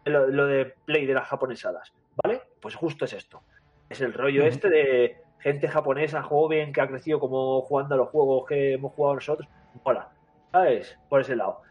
lo, 0.05 0.27
lo 0.27 0.47
de 0.47 0.73
Play 0.85 1.05
de 1.05 1.13
las 1.13 1.27
japonesadas, 1.27 1.93
¿vale? 2.23 2.41
Pues 2.59 2.73
justo 2.73 3.05
es 3.05 3.13
esto. 3.13 3.43
Es 3.89 4.01
el 4.01 4.11
rollo 4.13 4.43
este 4.45 4.69
de 4.69 5.17
gente 5.37 5.67
japonesa 5.67 6.23
joven 6.23 6.73
que 6.73 6.81
ha 6.81 6.87
crecido 6.87 7.19
como 7.19 7.61
jugando 7.61 7.93
a 7.93 7.97
los 7.99 8.09
juegos 8.09 8.47
que 8.47 8.73
hemos 8.73 8.93
jugado 8.93 9.15
nosotros. 9.15 9.47
Mola, 9.83 10.09
¿sabes? 10.51 10.97
Por 11.09 11.21
ese 11.21 11.35
lado. 11.35 11.61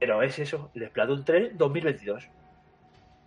Pero 0.00 0.22
es 0.22 0.38
eso, 0.38 0.70
el 0.74 0.86
Splatoon 0.88 1.24
3 1.24 1.56
2022. 1.58 2.28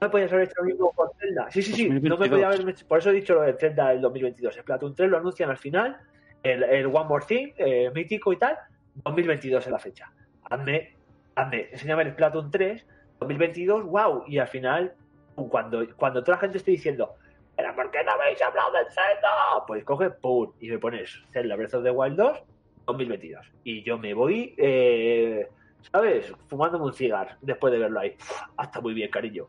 No 0.01 0.07
me 0.07 0.09
podías 0.09 0.31
haber 0.33 0.45
hecho 0.47 0.55
lo 0.59 0.63
mismo 0.65 0.91
con 0.93 1.09
Zelda. 1.19 1.51
Sí, 1.51 1.61
sí, 1.61 1.73
sí. 1.73 1.87
No 1.89 1.95
me 1.95 2.09
2022. 2.09 2.29
podía 2.29 2.47
haber 2.47 2.69
hecho- 2.69 2.87
Por 2.87 2.99
eso 2.99 3.09
he 3.09 3.13
dicho 3.13 3.33
lo 3.35 3.41
de 3.41 3.53
Zelda 3.53 3.89
del 3.89 4.01
2022. 4.01 4.55
Splatoon 4.55 4.95
3 4.95 5.09
lo 5.09 5.17
anuncian 5.17 5.49
al 5.49 5.57
final. 5.57 5.99
El, 6.43 6.63
el 6.63 6.85
One 6.87 7.05
More 7.05 7.25
Thing, 7.25 7.49
eh, 7.57 7.91
mítico 7.93 8.33
y 8.33 8.37
tal. 8.37 8.57
2022 8.95 9.65
es 9.65 9.71
la 9.71 9.77
fecha. 9.79 10.11
Hazme, 10.49 10.95
hazme, 11.35 11.69
enséñame 11.71 12.03
el 12.03 12.11
Splatoon 12.13 12.49
3, 12.49 12.85
2022, 13.19 13.83
wow. 13.85 14.23
Y 14.27 14.39
al 14.39 14.47
final, 14.47 14.95
cuando, 15.35 15.85
cuando 15.97 16.23
toda 16.23 16.37
la 16.37 16.41
gente 16.41 16.57
esté 16.57 16.71
diciendo, 16.71 17.13
¿pero 17.55 17.75
por 17.75 17.91
qué 17.91 18.03
no 18.03 18.11
habéis 18.13 18.41
hablado 18.41 18.71
del 18.73 18.85
Zelda? 18.89 19.29
Pues 19.67 19.83
coge, 19.83 20.09
pum, 20.09 20.51
y 20.59 20.69
me 20.69 20.79
pones 20.79 21.21
Zelda 21.31 21.55
Breath 21.55 21.75
of 21.75 21.83
the 21.83 21.91
Wild 21.91 22.17
2, 22.17 22.43
2022. 22.91 23.45
Y 23.63 23.83
yo 23.83 23.97
me 23.97 24.13
voy, 24.13 24.53
eh, 24.57 25.47
¿sabes? 25.91 26.33
Fumándome 26.47 26.85
un 26.85 26.93
cigar 26.93 27.37
después 27.41 27.71
de 27.73 27.79
verlo 27.79 27.99
ahí. 27.99 28.15
Ah, 28.57 28.63
está 28.65 28.81
muy 28.81 28.93
bien, 28.93 29.09
cariño. 29.09 29.47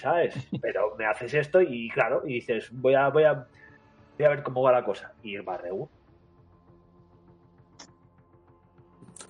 ¿Sabes? 0.00 0.34
Pero 0.60 0.94
me 0.98 1.06
haces 1.06 1.32
esto 1.34 1.60
y 1.60 1.88
claro, 1.90 2.22
y 2.26 2.34
dices, 2.34 2.68
voy 2.72 2.94
a, 2.94 3.08
voy 3.08 3.24
a, 3.24 3.32
voy 3.34 4.26
a 4.26 4.28
ver 4.30 4.42
cómo 4.42 4.62
va 4.62 4.72
la 4.72 4.84
cosa. 4.84 5.12
Y 5.22 5.38
regu. 5.38 5.88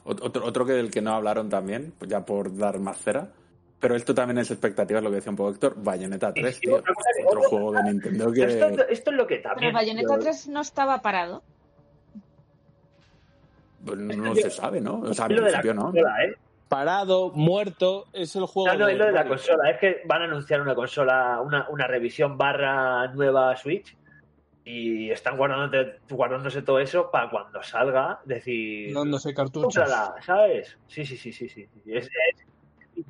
Ot- 0.04 0.20
Otro, 0.22 0.44
otro 0.44 0.64
que 0.66 0.72
del 0.72 0.90
que 0.90 1.02
no 1.02 1.12
hablaron 1.14 1.48
también, 1.48 1.92
pues 1.98 2.10
ya 2.10 2.24
por 2.24 2.56
dar 2.56 2.78
más 2.78 2.98
cera. 2.98 3.28
Pero 3.80 3.96
esto 3.96 4.14
también 4.14 4.36
es 4.38 4.50
expectativa, 4.50 5.00
lo 5.00 5.08
que 5.08 5.16
decía 5.16 5.30
un 5.30 5.36
poco 5.36 5.50
Héctor. 5.52 5.74
Bayonetta 5.82 6.34
3, 6.34 6.54
sí, 6.54 6.60
tío. 6.62 6.82
Otro 7.26 7.42
juego 7.44 7.72
de 7.72 7.82
Nintendo 7.84 8.30
que. 8.32 8.44
Esto, 8.44 8.66
es- 8.68 8.86
esto 8.90 9.10
es 9.10 9.16
lo 9.16 9.26
que 9.26 9.36
Pero 9.36 9.48
también. 9.50 9.68
el 9.70 9.74
Bayonetta 9.74 10.14
yo- 10.16 10.20
3 10.20 10.48
no 10.48 10.60
estaba 10.60 11.00
parado. 11.00 11.42
Pues, 13.84 13.98
no 13.98 14.34
se 14.34 14.50
sabe, 14.50 14.80
¿no? 14.80 15.00
O 15.00 15.14
sea, 15.14 15.26
al 15.26 15.34
principio 15.36 15.74
no. 15.74 15.82
consola, 15.86 16.24
¿eh? 16.24 16.34
Parado, 16.68 17.30
muerto, 17.34 18.06
es 18.12 18.36
el 18.36 18.46
juego. 18.46 18.68
No, 18.72 18.78
no, 18.78 18.86
de 18.86 18.92
es 18.92 18.98
lo 18.98 19.06
de 19.06 19.12
la 19.12 19.26
consola. 19.26 19.70
Es 19.70 19.78
que 19.78 20.02
van 20.06 20.22
a 20.22 20.24
anunciar 20.26 20.60
una 20.60 20.74
consola, 20.74 21.40
una, 21.40 21.68
una 21.68 21.86
revisión 21.88 22.38
barra 22.38 23.08
nueva 23.08 23.56
Switch. 23.56 23.96
Y 24.62 25.10
están 25.10 25.36
guardándote- 25.36 25.98
guardándose 26.10 26.62
todo 26.62 26.78
eso 26.78 27.10
para 27.10 27.28
cuando 27.30 27.60
salga 27.62 28.20
decir. 28.24 28.94
Dándose 28.94 29.34
cartuchos. 29.34 29.74
cómprala, 29.74 30.14
¿sabes? 30.24 30.76
Sí, 30.86 31.04
sí, 31.04 31.16
sí, 31.16 31.32
sí. 31.32 31.48
sí. 31.48 31.66
Es, 31.86 32.08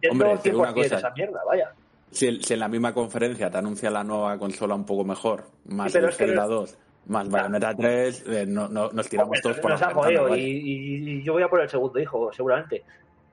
es 0.00 0.10
Hombre, 0.10 0.38
te 0.38 0.50
digo 0.50 0.62
una 0.62 0.72
100% 0.72 0.74
cosa. 0.74 0.96
esa 0.98 1.10
mierda, 1.10 1.40
vaya. 1.46 1.72
si, 2.12 2.40
si 2.42 2.54
en 2.54 2.60
la 2.60 2.68
misma 2.68 2.94
conferencia 2.94 3.50
te 3.50 3.58
anuncia 3.58 3.90
la 3.90 4.04
nueva 4.04 4.38
consola 4.38 4.74
un 4.74 4.86
poco 4.86 5.04
mejor, 5.04 5.44
más 5.66 5.90
Sí, 5.92 5.98
pero 5.98 6.06
el 6.08 6.14
Zelda 6.14 6.42
no- 6.44 6.48
2, 6.48 6.78
más 7.10 7.28
Bayonetta 7.28 7.74
3, 7.76 8.24
eh, 8.28 8.46
no, 8.46 8.68
no- 8.68 8.90
nos 8.90 9.08
tiramos 9.08 9.28
Hombre, 9.28 9.40
todos 9.42 9.58
por 9.58 9.70
nos 9.72 9.80
la 9.80 9.88
ha 9.88 9.94
jodido 9.94 10.36
y, 10.36 10.40
y- 10.40 11.10
y 11.10 11.22
yo 11.22 11.32
voy 11.34 11.42
a 11.42 11.48
por 11.48 11.60
el 11.60 11.68
segundo 11.68 11.98
hijo, 12.00 12.32
seguramente. 12.32 12.82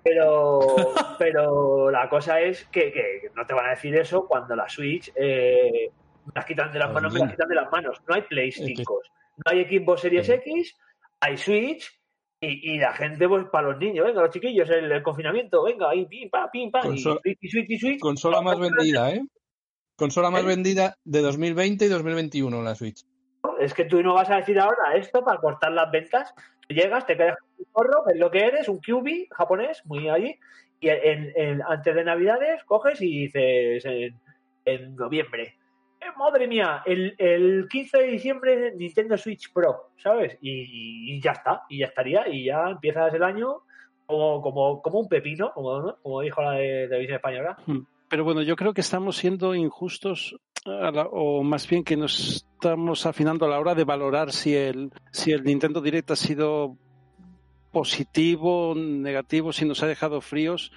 Pero, 0.03 0.59
pero 1.19 1.91
la 1.91 2.09
cosa 2.09 2.39
es 2.41 2.65
que, 2.65 2.91
que 2.91 3.29
no 3.35 3.45
te 3.45 3.53
van 3.53 3.67
a 3.67 3.69
decir 3.71 3.95
eso 3.95 4.25
cuando 4.27 4.55
la 4.55 4.67
Switch 4.69 5.11
eh, 5.15 5.89
me 6.25 6.31
las 6.35 6.45
quitan 6.45 6.71
de 6.71 6.79
las 6.79 6.91
manos, 6.93 7.13
me 7.13 7.19
las 7.19 7.31
quitan 7.31 7.47
de 7.49 7.55
las 7.55 7.71
manos. 7.71 8.01
No 8.07 8.15
hay 8.15 8.21
Play 8.23 8.51
5, 8.51 9.01
no 9.37 9.43
hay 9.51 9.65
Xbox 9.65 10.01
Series 10.01 10.29
X, 10.29 10.75
hay 11.19 11.37
Switch 11.37 11.91
y, 12.39 12.73
y 12.73 12.77
la 12.77 12.93
gente, 12.93 13.27
pues 13.27 13.45
para 13.51 13.69
los 13.69 13.77
niños, 13.79 14.05
venga, 14.05 14.21
los 14.21 14.31
chiquillos, 14.31 14.69
el, 14.69 14.91
el 14.91 15.03
confinamiento, 15.03 15.63
venga, 15.63 15.89
ahí, 15.89 16.05
pim, 16.05 16.29
pam, 16.29 16.49
pim, 16.51 16.71
pam, 16.71 16.93
y 16.93 16.97
Consol- 17.03 17.19
Switch, 17.21 17.37
y 17.41 17.47
Switch, 17.49 17.69
y 17.69 17.79
Switch. 17.79 17.99
Consola 17.99 18.41
más 18.41 18.59
vendida, 18.59 19.11
¿eh? 19.11 19.23
Consola 19.95 20.29
más 20.29 20.45
vendida 20.45 20.95
de 21.03 21.21
2020 21.21 21.85
y 21.85 21.87
2021 21.87 22.61
la 22.61 22.75
Switch. 22.75 23.03
Es 23.59 23.73
que 23.73 23.85
tú 23.85 24.01
no 24.03 24.13
vas 24.13 24.29
a 24.29 24.37
decir 24.37 24.59
ahora 24.59 24.95
esto 24.95 25.23
para 25.23 25.39
cortar 25.39 25.71
las 25.71 25.91
ventas. 25.91 26.33
Tú 26.67 26.75
llegas, 26.75 27.05
te 27.05 27.15
quedas 27.15 27.37
con 27.37 27.49
un 27.59 27.65
zorro, 27.73 28.03
ves 28.05 28.17
lo 28.17 28.29
que 28.29 28.45
eres, 28.45 28.67
un 28.67 28.79
QB 28.79 29.27
japonés, 29.31 29.81
muy 29.85 30.09
allí, 30.09 30.37
y 30.79 30.89
en, 30.89 31.61
antes 31.67 31.95
de 31.95 32.03
Navidades 32.03 32.63
coges 32.65 33.01
y 33.01 33.25
dices 33.27 33.85
en, 34.65 34.95
noviembre. 34.95 35.55
"Eh, 35.99 36.05
madre 36.17 36.47
mía, 36.47 36.83
el, 36.85 37.15
el 37.17 37.67
15 37.69 37.97
de 37.97 38.07
diciembre 38.07 38.73
Nintendo 38.75 39.17
Switch 39.17 39.51
Pro, 39.51 39.91
¿sabes? 39.97 40.37
Y, 40.41 41.19
ya 41.21 41.31
está, 41.31 41.63
y 41.69 41.79
ya 41.79 41.87
estaría, 41.87 42.27
y 42.27 42.45
ya 42.45 42.69
empiezas 42.69 43.13
el 43.13 43.23
año 43.23 43.61
como, 44.05 44.41
como, 44.41 44.81
como 44.81 44.99
un 44.99 45.07
pepino, 45.09 45.51
como, 45.53 45.95
como 46.01 46.21
dijo 46.21 46.41
la 46.41 46.51
de 46.51 46.87
televisión 46.87 47.15
española. 47.15 47.57
Pero 48.09 48.23
bueno, 48.23 48.41
yo 48.41 48.55
creo 48.55 48.73
que 48.73 48.81
estamos 48.81 49.17
siendo 49.17 49.53
injustos, 49.53 50.37
la- 50.65 51.07
o 51.11 51.43
más 51.43 51.67
bien 51.67 51.83
que 51.83 51.95
nos 51.97 52.43
estamos 52.53 53.05
afinando 53.05 53.45
a 53.45 53.49
la 53.49 53.59
hora 53.59 53.75
de 53.75 53.83
valorar 53.83 54.31
si 54.31 54.55
el, 54.55 54.91
si 55.11 55.31
el 55.31 55.43
Nintendo 55.43 55.81
Direct 55.81 56.11
ha 56.11 56.15
sido 56.15 56.77
positivo, 57.71 58.73
negativo, 58.75 59.53
si 59.53 59.65
nos 59.65 59.83
ha 59.83 59.87
dejado 59.87 60.21
fríos. 60.21 60.71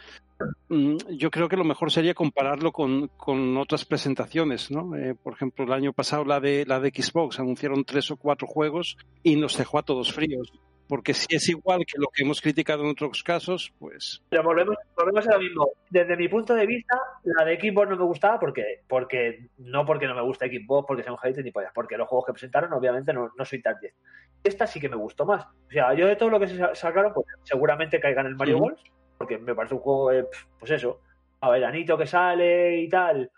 Mm, 0.69 0.97
Yo 1.17 1.31
creo 1.31 1.49
que 1.49 1.57
lo 1.57 1.65
mejor 1.65 1.91
sería 1.93 2.15
compararlo 2.15 2.73
con, 2.73 3.09
con 3.17 3.57
otras 3.57 3.85
presentaciones, 3.85 4.71
¿no? 4.71 4.97
Eh, 4.97 5.15
por 5.15 5.35
ejemplo, 5.35 5.65
el 5.65 5.73
año 5.73 5.93
pasado 5.93 6.25
la 6.25 6.41
de 6.41 6.65
la 6.67 6.81
de 6.81 6.91
Xbox 6.91 7.39
anunciaron 7.39 7.85
tres 7.85 8.11
o 8.11 8.17
cuatro 8.17 8.47
juegos 8.47 8.97
y 9.23 9.37
nos 9.37 9.57
dejó 9.57 9.79
a 9.79 9.83
todos 9.83 10.13
fríos. 10.13 10.51
Porque 10.91 11.15
si 11.15 11.35
es 11.35 11.49
igual 11.49 11.87
que 11.87 11.99
lo 11.99 12.09
que 12.09 12.25
hemos 12.25 12.41
criticado 12.43 12.83
en 12.83 12.91
otros 12.91 13.23
casos, 13.23 13.73
pues 13.79 14.23
Pero 14.29 14.43
volvemos, 14.43 14.77
volvemos 14.97 15.27
a 15.29 15.35
lo 15.35 15.39
mismo. 15.41 15.69
Desde 15.89 16.17
mi 16.17 16.27
punto 16.29 16.53
de 16.53 16.67
vista, 16.67 16.99
la 17.23 17.45
de 17.45 17.59
Xbox 17.61 17.89
no 17.89 17.97
me 17.97 18.05
gustaba 18.05 18.39
porque, 18.41 18.83
porque 18.89 19.47
no 19.59 19.87
porque 19.87 20.07
no 20.09 20.15
me 20.17 20.23
gusta 20.23 20.47
Xbox, 20.47 20.87
porque 20.89 21.03
sea 21.05 21.13
un 21.13 21.19
hater 21.19 21.45
ni 21.45 21.53
pollas, 21.53 21.71
porque 21.73 21.97
los 21.97 22.09
juegos 22.09 22.27
que 22.27 22.33
presentaron, 22.33 22.73
obviamente, 22.73 23.13
no, 23.13 23.31
no 23.39 23.45
soy 23.45 23.63
tan 23.63 23.79
10. 23.81 23.95
Esta 24.43 24.67
sí 24.67 24.81
que 24.81 24.89
me 24.89 24.97
gustó 24.97 25.25
más. 25.25 25.45
O 25.47 25.71
sea, 25.71 25.95
yo 25.95 26.07
de 26.09 26.17
todo 26.17 26.29
lo 26.29 26.41
que 26.41 26.49
se 26.49 26.59
sa- 26.59 26.75
sacaron, 26.75 27.15
pues 27.15 27.27
seguramente 27.45 28.01
caiga 28.01 28.21
en 28.23 28.27
el 28.27 28.37
Mario. 28.37 28.59
Golf, 28.59 28.81
porque 29.17 29.39
me 29.39 29.55
parece 29.55 29.75
un 29.77 29.81
juego, 29.81 30.11
eh, 30.13 30.27
pues 30.59 30.73
eso, 30.73 31.01
a 31.41 31.51
veranito 31.51 31.97
que 31.97 32.07
sale 32.07 32.79
y 32.81 32.89
tal. 32.89 33.31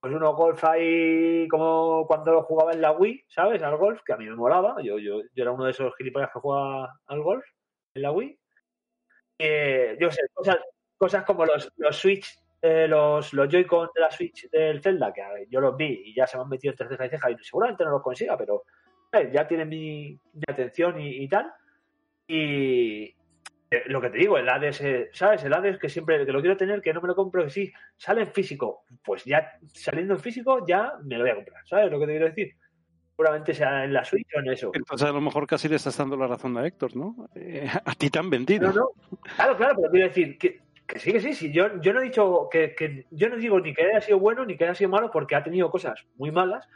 Pues 0.00 0.14
uno 0.14 0.34
golf 0.34 0.62
ahí 0.64 1.48
como 1.48 2.06
cuando 2.06 2.32
lo 2.32 2.42
jugaba 2.44 2.72
en 2.72 2.80
la 2.80 2.92
Wii, 2.92 3.24
¿sabes? 3.28 3.62
Al 3.62 3.76
golf, 3.76 4.00
que 4.04 4.12
a 4.12 4.16
mí 4.16 4.26
me 4.26 4.36
molaba. 4.36 4.76
Yo, 4.82 4.98
yo, 4.98 5.20
yo 5.20 5.42
era 5.42 5.50
uno 5.52 5.64
de 5.64 5.72
esos 5.72 5.94
gilipollas 5.96 6.30
que 6.32 6.40
jugaba 6.40 7.00
al 7.06 7.20
golf 7.22 7.44
en 7.94 8.02
la 8.02 8.12
Wii. 8.12 8.38
Eh, 9.38 9.96
yo 10.00 10.10
sé, 10.10 10.22
cosas, 10.32 10.58
cosas 10.96 11.24
como 11.24 11.44
los, 11.44 11.72
los 11.76 11.96
Switch, 11.96 12.38
eh, 12.62 12.86
los, 12.88 13.32
los 13.32 13.48
Joy-Con 13.48 13.90
de 13.94 14.00
la 14.00 14.10
Switch 14.10 14.48
del 14.50 14.80
Zelda, 14.80 15.12
que 15.12 15.22
yo 15.50 15.60
los 15.60 15.76
vi 15.76 16.02
y 16.06 16.14
ya 16.14 16.26
se 16.26 16.36
me 16.36 16.44
han 16.44 16.48
metido 16.48 16.72
entre 16.72 16.88
ceja 16.88 17.06
y 17.06 17.10
ceja 17.10 17.30
y 17.30 17.36
seguramente 17.44 17.84
no 17.84 17.90
los 17.90 18.02
consiga, 18.02 18.36
pero 18.36 18.64
eh, 19.12 19.30
ya 19.32 19.46
tienen 19.46 19.68
mi, 19.68 20.18
mi 20.32 20.42
atención 20.48 21.00
y, 21.00 21.24
y 21.24 21.28
tal. 21.28 21.52
Y 22.26 23.14
eh, 23.70 23.82
lo 23.86 24.00
que 24.00 24.10
te 24.10 24.18
digo, 24.18 24.38
el 24.38 24.48
Hades, 24.48 24.80
eh, 24.80 25.10
¿sabes? 25.12 25.44
El 25.44 25.52
Hades 25.52 25.78
que 25.78 25.88
siempre 25.88 26.24
que 26.24 26.32
lo 26.32 26.40
quiero 26.40 26.56
tener, 26.56 26.80
que 26.80 26.92
no 26.92 27.00
me 27.00 27.08
lo 27.08 27.14
compro, 27.14 27.44
que 27.44 27.50
sí, 27.50 27.72
sale 27.96 28.22
en 28.22 28.32
físico. 28.32 28.84
Pues 29.04 29.24
ya 29.24 29.52
saliendo 29.74 30.14
en 30.14 30.20
físico, 30.20 30.64
ya 30.66 30.92
me 31.04 31.16
lo 31.16 31.24
voy 31.24 31.30
a 31.30 31.34
comprar, 31.36 31.66
¿sabes 31.66 31.90
lo 31.90 31.98
que 32.00 32.06
te 32.06 32.12
quiero 32.12 32.26
decir? 32.26 32.54
Seguramente 33.16 33.52
sea 33.52 33.84
en 33.84 33.92
la 33.92 34.04
Switch 34.04 34.28
o 34.36 34.38
en 34.38 34.52
eso. 34.52 34.70
entonces 34.74 35.08
a 35.08 35.12
lo 35.12 35.20
mejor 35.20 35.46
casi 35.46 35.68
le 35.68 35.74
estás 35.76 35.98
dando 35.98 36.16
la 36.16 36.28
razón 36.28 36.56
a 36.56 36.66
Héctor, 36.66 36.96
¿no? 36.96 37.28
Eh, 37.34 37.68
a 37.84 37.94
ti 37.94 38.10
te 38.10 38.18
han 38.18 38.30
vendido. 38.30 38.68
No, 38.68 38.74
no. 38.74 38.88
Claro, 39.34 39.56
claro, 39.56 39.74
pero 39.76 39.90
quiero 39.90 40.06
decir 40.06 40.38
que, 40.38 40.60
que 40.86 40.98
sí, 41.00 41.12
que 41.12 41.20
sí, 41.20 41.34
sí. 41.34 41.52
Yo, 41.52 41.80
yo 41.80 41.92
no 41.92 42.00
he 42.00 42.04
dicho 42.04 42.48
que, 42.50 42.74
que- 42.76 43.06
yo 43.10 43.28
no 43.28 43.36
digo 43.36 43.58
ni 43.60 43.74
que 43.74 43.82
haya 43.82 44.00
sido 44.00 44.20
bueno 44.20 44.44
ni 44.46 44.56
que 44.56 44.64
haya 44.64 44.74
sido 44.76 44.90
malo 44.90 45.10
porque 45.10 45.34
ha 45.34 45.42
tenido 45.42 45.68
cosas 45.70 46.06
muy 46.16 46.30
malas, 46.30 46.66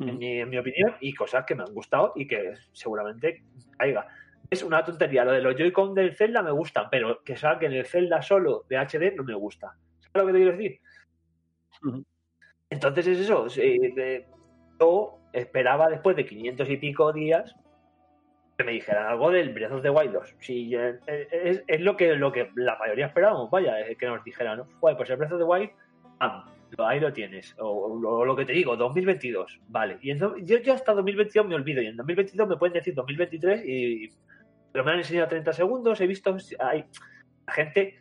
en, 0.00 0.18
mi, 0.18 0.40
en 0.40 0.50
mi 0.50 0.58
opinión, 0.58 0.96
y 1.00 1.14
cosas 1.14 1.44
que 1.46 1.54
me 1.54 1.62
han 1.62 1.72
gustado 1.72 2.12
y 2.16 2.26
que 2.26 2.52
seguramente 2.72 3.44
caiga. 3.78 4.08
Es 4.52 4.62
una 4.62 4.84
tontería. 4.84 5.24
Lo 5.24 5.32
de 5.32 5.40
los 5.40 5.56
Joy-Con 5.56 5.94
del 5.94 6.14
Zelda 6.14 6.42
me 6.42 6.50
gustan, 6.50 6.88
pero 6.90 7.22
que 7.24 7.36
saquen 7.38 7.72
el 7.72 7.86
Zelda 7.86 8.20
solo 8.20 8.66
de 8.68 8.76
HD 8.76 9.16
no 9.16 9.24
me 9.24 9.32
gusta. 9.32 9.68
¿Sabes 9.98 10.12
lo 10.14 10.26
que 10.26 10.32
te 10.32 10.38
quiero 10.40 10.52
decir? 10.52 10.80
Entonces 12.68 13.06
es 13.06 13.20
eso. 13.20 13.48
sí, 13.48 13.78
de- 13.78 14.26
yo 14.78 15.18
esperaba 15.32 15.88
después 15.88 16.16
de 16.16 16.26
500 16.26 16.68
y 16.68 16.76
pico 16.76 17.14
días 17.14 17.56
que 18.58 18.64
me 18.64 18.72
dijeran 18.72 19.06
algo 19.06 19.30
del 19.30 19.54
Breath 19.54 19.72
of 19.72 19.80
the 19.82 19.88
Wild 19.88 20.12
2. 20.12 20.36
Sí, 20.40 20.74
eh, 20.74 20.98
eh, 21.06 21.28
es, 21.32 21.64
es 21.66 21.80
lo 21.80 21.96
que 21.96 22.14
lo 22.14 22.30
que 22.30 22.50
la 22.54 22.76
mayoría 22.76 23.06
esperábamos, 23.06 23.50
vaya, 23.50 23.80
eh, 23.80 23.96
que 23.96 24.04
nos 24.04 24.22
dijeran, 24.22 24.58
¿no? 24.58 24.68
Pues 24.82 25.08
el 25.08 25.16
Breath 25.16 25.32
of 25.32 25.38
the 25.38 25.44
Wild, 25.44 25.70
pam, 26.18 26.44
ahí 26.76 27.00
lo 27.00 27.10
tienes. 27.10 27.54
O, 27.58 27.96
o 27.96 28.24
lo, 28.26 28.36
que 28.36 28.44
te 28.44 28.52
digo, 28.52 28.76
2022, 28.76 29.60
vale. 29.68 29.96
Y 30.02 30.10
en 30.10 30.18
yo, 30.18 30.36
yo 30.58 30.74
hasta 30.74 30.92
2022 30.92 31.46
me 31.46 31.54
olvido, 31.54 31.80
y 31.80 31.86
en 31.86 31.96
2022 31.96 32.46
me 32.48 32.56
pueden 32.58 32.74
decir 32.74 32.92
2023 32.94 33.64
y... 33.64 34.10
Pero 34.72 34.84
me 34.84 34.92
han 34.92 34.98
enseñado 34.98 35.28
30 35.28 35.52
segundos, 35.52 36.00
he 36.00 36.06
visto... 36.06 36.36
Hay 36.58 36.84
la 37.46 37.52
gente... 37.52 37.98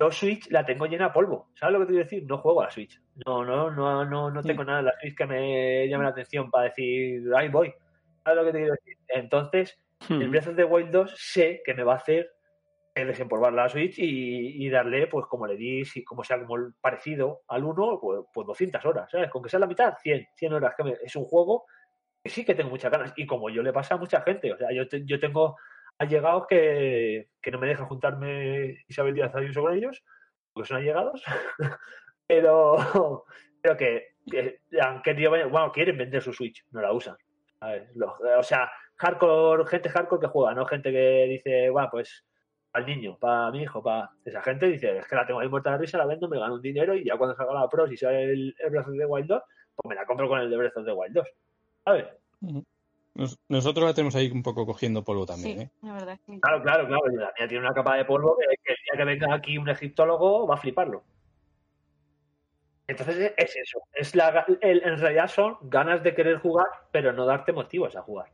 Yo 0.00 0.12
Switch 0.12 0.48
la 0.50 0.64
tengo 0.64 0.86
llena 0.86 1.06
de 1.08 1.10
polvo. 1.12 1.50
¿Sabes 1.56 1.72
lo 1.72 1.80
que 1.80 1.86
te 1.86 1.92
quiero 1.92 2.04
decir? 2.04 2.24
No 2.24 2.38
juego 2.38 2.60
a 2.60 2.66
la 2.66 2.70
Switch. 2.70 3.00
No, 3.26 3.44
no, 3.44 3.68
no, 3.72 4.04
no, 4.04 4.30
no 4.30 4.42
tengo 4.42 4.62
nada 4.64 4.78
en 4.78 4.84
la 4.84 4.94
Switch 5.00 5.16
que 5.16 5.26
me 5.26 5.88
llame 5.88 6.04
la 6.04 6.10
atención 6.10 6.50
para 6.52 6.64
decir, 6.66 7.22
ahí 7.36 7.48
voy. 7.48 7.74
¿Sabes 8.22 8.38
lo 8.38 8.44
que 8.46 8.52
te 8.52 8.58
quiero 8.58 8.74
decir? 8.74 8.96
Entonces, 9.08 9.76
el 10.08 10.28
Breath 10.30 10.46
of 10.48 10.54
the 10.56 10.64
Wild 10.64 10.90
2 10.92 11.14
sé 11.16 11.62
que 11.64 11.74
me 11.74 11.82
va 11.82 11.94
a 11.94 11.96
hacer 11.96 12.30
eh, 12.94 13.04
desempolvar 13.04 13.52
la 13.52 13.68
Switch 13.68 13.98
y, 13.98 14.64
y 14.64 14.70
darle, 14.70 15.08
pues 15.08 15.26
como 15.26 15.48
le 15.48 15.56
di, 15.56 15.84
si, 15.84 16.04
como 16.04 16.22
sea 16.22 16.38
como 16.38 16.54
el 16.56 16.74
parecido 16.80 17.40
al 17.48 17.64
1, 17.64 17.98
pues, 18.00 18.20
pues 18.32 18.46
200 18.46 18.84
horas, 18.84 19.10
¿sabes? 19.10 19.28
Con 19.30 19.42
que 19.42 19.48
sea 19.48 19.58
la 19.58 19.66
mitad, 19.66 19.94
100, 20.00 20.28
100 20.36 20.52
horas. 20.52 20.74
Que 20.76 20.84
me- 20.84 20.96
es 21.02 21.16
un 21.16 21.24
juego 21.24 21.64
sí 22.28 22.44
que 22.44 22.54
tengo 22.54 22.70
muchas 22.70 22.90
ganas. 22.90 23.12
Y 23.16 23.26
como 23.26 23.50
yo 23.50 23.62
le 23.62 23.72
pasa 23.72 23.94
a 23.94 23.98
mucha 23.98 24.20
gente, 24.22 24.52
o 24.52 24.56
sea, 24.58 24.72
yo, 24.72 24.88
te- 24.88 25.04
yo 25.04 25.18
tengo 25.20 25.56
allegados 25.98 26.46
que, 26.48 27.28
que 27.42 27.50
no 27.50 27.58
me 27.58 27.66
dejan 27.68 27.86
juntarme 27.86 28.84
Isabel 28.88 29.14
Díaz 29.14 29.34
Ayuso 29.34 29.62
con 29.62 29.74
ellos, 29.74 30.02
porque 30.52 30.68
son 30.68 30.76
allegados, 30.78 31.22
pero, 32.26 33.24
pero 33.60 33.76
que, 33.76 34.08
que 34.30 34.60
han 34.80 35.02
querido, 35.02 35.30
bueno, 35.48 35.72
quieren 35.72 35.98
vender 35.98 36.22
su 36.22 36.32
Switch, 36.32 36.64
no 36.70 36.80
la 36.80 36.92
usan. 36.92 37.16
o 38.38 38.42
sea, 38.42 38.70
hardcore, 38.96 39.66
gente 39.66 39.88
hardcore 39.88 40.20
que 40.20 40.26
juega, 40.28 40.54
no 40.54 40.66
gente 40.66 40.92
que 40.92 41.24
dice, 41.28 41.70
bueno, 41.70 41.88
pues 41.90 42.24
al 42.74 42.86
niño, 42.86 43.18
para 43.18 43.50
mi 43.50 43.62
hijo, 43.62 43.82
para 43.82 44.10
esa 44.24 44.42
gente 44.42 44.66
dice, 44.66 44.98
es 44.98 45.06
que 45.06 45.16
la 45.16 45.26
tengo 45.26 45.40
ahí 45.40 45.48
muerta 45.48 45.72
de 45.72 45.78
risa, 45.78 45.98
la 45.98 46.06
vendo, 46.06 46.28
me 46.28 46.38
gano 46.38 46.54
un 46.54 46.62
dinero 46.62 46.94
y 46.94 47.04
ya 47.04 47.16
cuando 47.16 47.34
salga 47.34 47.54
la 47.54 47.68
Pro, 47.68 47.88
si 47.88 47.96
sale 47.96 48.24
el, 48.24 48.54
el 48.58 48.70
Breath 48.70 48.88
of 48.88 48.94
Wild 48.94 49.26
2, 49.26 49.42
pues 49.74 49.88
me 49.88 49.94
la 49.94 50.06
compro 50.06 50.28
con 50.28 50.38
el 50.40 50.50
de 50.50 50.56
Breath 50.56 50.76
of 50.76 50.84
the 50.84 50.92
Wild 50.92 51.14
2. 51.14 51.26
¿Sabes? 51.88 52.04
Nos- 53.14 53.38
nosotros 53.48 53.86
la 53.86 53.94
tenemos 53.94 54.14
ahí 54.14 54.30
un 54.30 54.42
poco 54.42 54.66
cogiendo 54.66 55.02
polvo 55.02 55.24
también, 55.26 55.58
Sí, 55.58 55.64
¿eh? 55.64 55.70
la 55.82 55.92
verdad 55.94 56.14
es 56.14 56.20
que. 56.20 56.38
Claro, 56.40 56.62
claro, 56.62 56.86
claro. 56.86 57.06
La 57.08 57.32
mía 57.38 57.48
tiene 57.48 57.58
una 57.64 57.72
capa 57.74 57.96
de 57.96 58.04
polvo 58.04 58.36
que, 58.38 58.44
que 58.62 58.72
el 58.72 58.78
día 58.84 58.98
que 58.98 59.04
venga 59.04 59.34
aquí 59.34 59.56
un 59.58 59.68
egiptólogo 59.68 60.46
va 60.46 60.54
a 60.54 60.58
fliparlo. 60.58 61.02
Entonces 62.86 63.16
es- 63.18 63.32
es 63.36 63.56
eso. 63.56 63.80
Es 63.94 64.14
la, 64.14 64.44
el- 64.60 64.82
en 64.84 64.98
realidad 64.98 65.28
son 65.28 65.56
ganas 65.62 66.02
de 66.02 66.14
querer 66.14 66.38
jugar, 66.38 66.66
pero 66.92 67.12
no 67.12 67.24
darte 67.26 67.52
motivos 67.52 67.96
a 67.96 68.02
jugar. 68.02 68.30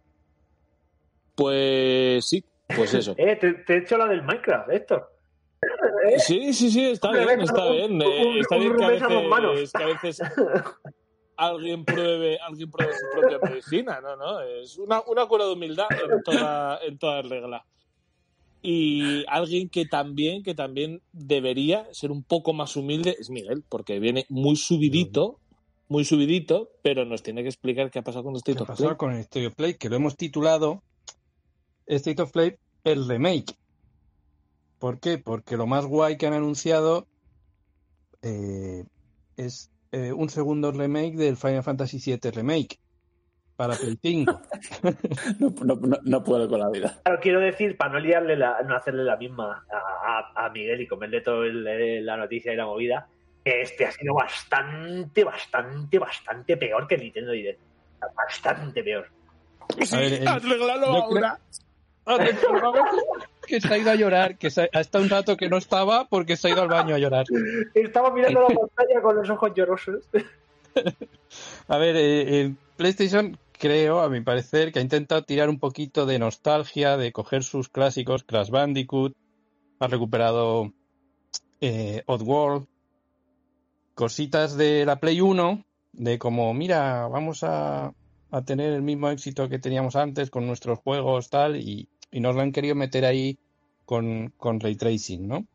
Pues 1.34 2.28
sí, 2.28 2.44
pues 2.76 2.92
eso. 2.94 3.14
Eh, 3.18 3.36
te, 3.36 3.54
te 3.54 3.74
he 3.74 3.78
hecho 3.78 3.96
la 3.96 4.06
del 4.06 4.22
Minecraft, 4.22 4.70
Héctor. 4.70 5.10
¿Eh? 6.10 6.18
Sí, 6.18 6.52
sí, 6.52 6.70
sí, 6.70 6.90
está 6.90 7.08
Un 7.10 7.14
bien, 7.24 7.40
está 7.40 7.64
un- 7.66 7.72
bien. 7.72 7.92
un- 7.94 8.02
Eh, 8.02 8.40
Está 8.40 8.56
un 8.56 8.60
bien 8.62 8.76
que 8.76 8.84
a 8.84 8.88
veces, 8.88 9.72
que 9.72 9.82
a 9.82 9.86
veces 9.86 10.22
alguien 11.36 11.84
pruebe, 11.84 12.38
alguien 12.38 12.70
pruebe 12.70 12.92
su 12.94 13.06
propia 13.12 13.38
medicina, 13.42 14.00
¿no? 14.00 14.16
no 14.16 14.40
Es 14.40 14.78
una, 14.78 15.02
una 15.06 15.26
cura 15.26 15.44
de 15.44 15.52
humildad 15.52 15.86
en 15.90 16.22
toda, 16.22 16.78
en 16.82 16.98
toda 16.98 17.22
regla. 17.22 17.64
Y 18.62 19.24
alguien 19.28 19.68
que 19.68 19.84
también, 19.84 20.42
que 20.42 20.54
también 20.54 21.02
debería 21.12 21.86
ser 21.92 22.10
un 22.10 22.22
poco 22.22 22.54
más 22.54 22.76
humilde 22.76 23.14
es 23.18 23.28
Miguel, 23.28 23.62
porque 23.68 23.98
viene 23.98 24.24
muy 24.30 24.56
subidito, 24.56 25.38
muy 25.88 26.04
subidito, 26.04 26.70
pero 26.82 27.04
nos 27.04 27.22
tiene 27.22 27.42
que 27.42 27.48
explicar 27.48 27.90
qué 27.90 27.98
ha 27.98 28.02
pasado 28.02 28.24
con 28.24 28.36
State 28.36 28.56
¿Qué 28.56 28.62
of 28.62 28.68
pasó 28.68 28.84
Play. 28.84 28.96
con 28.96 29.12
el 29.12 29.20
State 29.20 29.46
of 29.48 29.54
Play? 29.54 29.74
Que 29.74 29.90
lo 29.90 29.96
hemos 29.96 30.16
titulado 30.16 30.82
State 31.86 32.22
of 32.22 32.32
Play 32.32 32.56
el 32.84 33.06
remake. 33.06 33.54
¿Por 34.78 34.98
qué? 34.98 35.18
Porque 35.18 35.56
lo 35.56 35.66
más 35.66 35.84
guay 35.84 36.16
que 36.16 36.26
han 36.26 36.32
anunciado 36.32 37.06
eh, 38.22 38.84
es 39.36 39.70
eh, 39.94 40.12
un 40.12 40.28
segundo 40.28 40.70
remake 40.72 41.14
del 41.16 41.36
Final 41.36 41.62
Fantasy 41.62 41.98
VII 41.98 42.30
Remake 42.30 42.78
para 43.56 43.74
Play 43.76 43.96
5. 44.02 44.40
No, 45.38 45.50
no- 45.64 45.76
no- 45.76 45.98
no 46.02 46.24
puedo 46.24 46.48
con 46.48 46.60
la 46.60 46.68
vida. 46.70 46.98
Claro, 47.04 47.20
quiero 47.20 47.40
decir, 47.40 47.76
para 47.76 47.92
no 47.92 47.98
liarle 48.00 48.36
la, 48.36 48.60
no 48.62 48.74
hacerle 48.76 49.04
la 49.04 49.16
misma 49.16 49.64
a, 49.70 50.32
a- 50.34 50.46
a 50.46 50.50
Miguel 50.50 50.80
y 50.80 50.86
comerle 50.88 51.22
el- 51.26 52.04
la 52.06 52.16
noticia 52.16 52.52
y 52.52 52.56
la 52.56 52.66
movida, 52.66 53.06
que 53.44 53.60
este 53.62 53.86
ha 53.86 53.92
sido 53.92 54.14
bastante, 54.14 55.22
bastante, 55.24 55.98
bastante 55.98 56.56
peor 56.56 56.86
que 56.88 56.96
el 56.96 57.02
Nintendo 57.02 57.32
Direct. 57.32 57.60
Bastante 58.16 58.82
peor. 58.82 59.08
A 59.92 59.96
ver, 59.96 60.12
el- 60.20 60.24
yo 60.24 61.08
creo- 61.08 61.08
ahora. 61.16 61.38
Que 63.46 63.60
se 63.60 63.72
ha 63.72 63.78
ido 63.78 63.90
a 63.90 63.94
llorar, 63.94 64.38
que 64.38 64.50
se 64.50 64.62
ha, 64.62 64.68
ha 64.72 64.80
estado 64.80 65.04
un 65.04 65.10
rato 65.10 65.36
que 65.36 65.48
no 65.48 65.56
estaba 65.56 66.08
porque 66.08 66.36
se 66.36 66.48
ha 66.48 66.50
ido 66.50 66.62
al 66.62 66.68
baño 66.68 66.94
a 66.94 66.98
llorar. 66.98 67.26
Estaba 67.74 68.10
mirando 68.10 68.42
la 68.42 68.48
pantalla 68.48 69.02
con 69.02 69.16
los 69.16 69.30
ojos 69.30 69.52
llorosos. 69.54 70.08
A 71.68 71.78
ver, 71.78 71.96
eh, 71.96 72.40
eh, 72.40 72.54
PlayStation 72.76 73.38
creo, 73.58 74.00
a 74.00 74.08
mi 74.08 74.20
parecer, 74.20 74.72
que 74.72 74.80
ha 74.80 74.82
intentado 74.82 75.24
tirar 75.24 75.48
un 75.48 75.58
poquito 75.58 76.06
de 76.06 76.18
nostalgia, 76.18 76.96
de 76.96 77.12
coger 77.12 77.44
sus 77.44 77.68
clásicos, 77.68 78.24
Crash 78.24 78.50
Bandicoot, 78.50 79.14
ha 79.78 79.86
recuperado 79.86 80.72
eh, 81.60 82.02
Oddworld, 82.06 82.66
cositas 83.94 84.56
de 84.56 84.84
la 84.84 84.96
Play 84.96 85.20
1, 85.20 85.64
de 85.92 86.18
como, 86.18 86.52
mira, 86.52 87.06
vamos 87.06 87.44
a, 87.44 87.94
a 88.30 88.42
tener 88.42 88.72
el 88.72 88.82
mismo 88.82 89.08
éxito 89.10 89.48
que 89.48 89.58
teníamos 89.58 89.96
antes 89.96 90.30
con 90.30 90.46
nuestros 90.46 90.80
juegos, 90.80 91.30
tal, 91.30 91.56
y, 91.56 91.88
y 92.14 92.20
nos 92.20 92.36
lo 92.36 92.42
han 92.42 92.52
querido 92.52 92.76
meter 92.76 93.04
ahí 93.04 93.36
con, 93.84 94.32
con 94.36 94.60
Ray 94.60 94.76
Tracing, 94.76 95.26
¿no? 95.26 95.48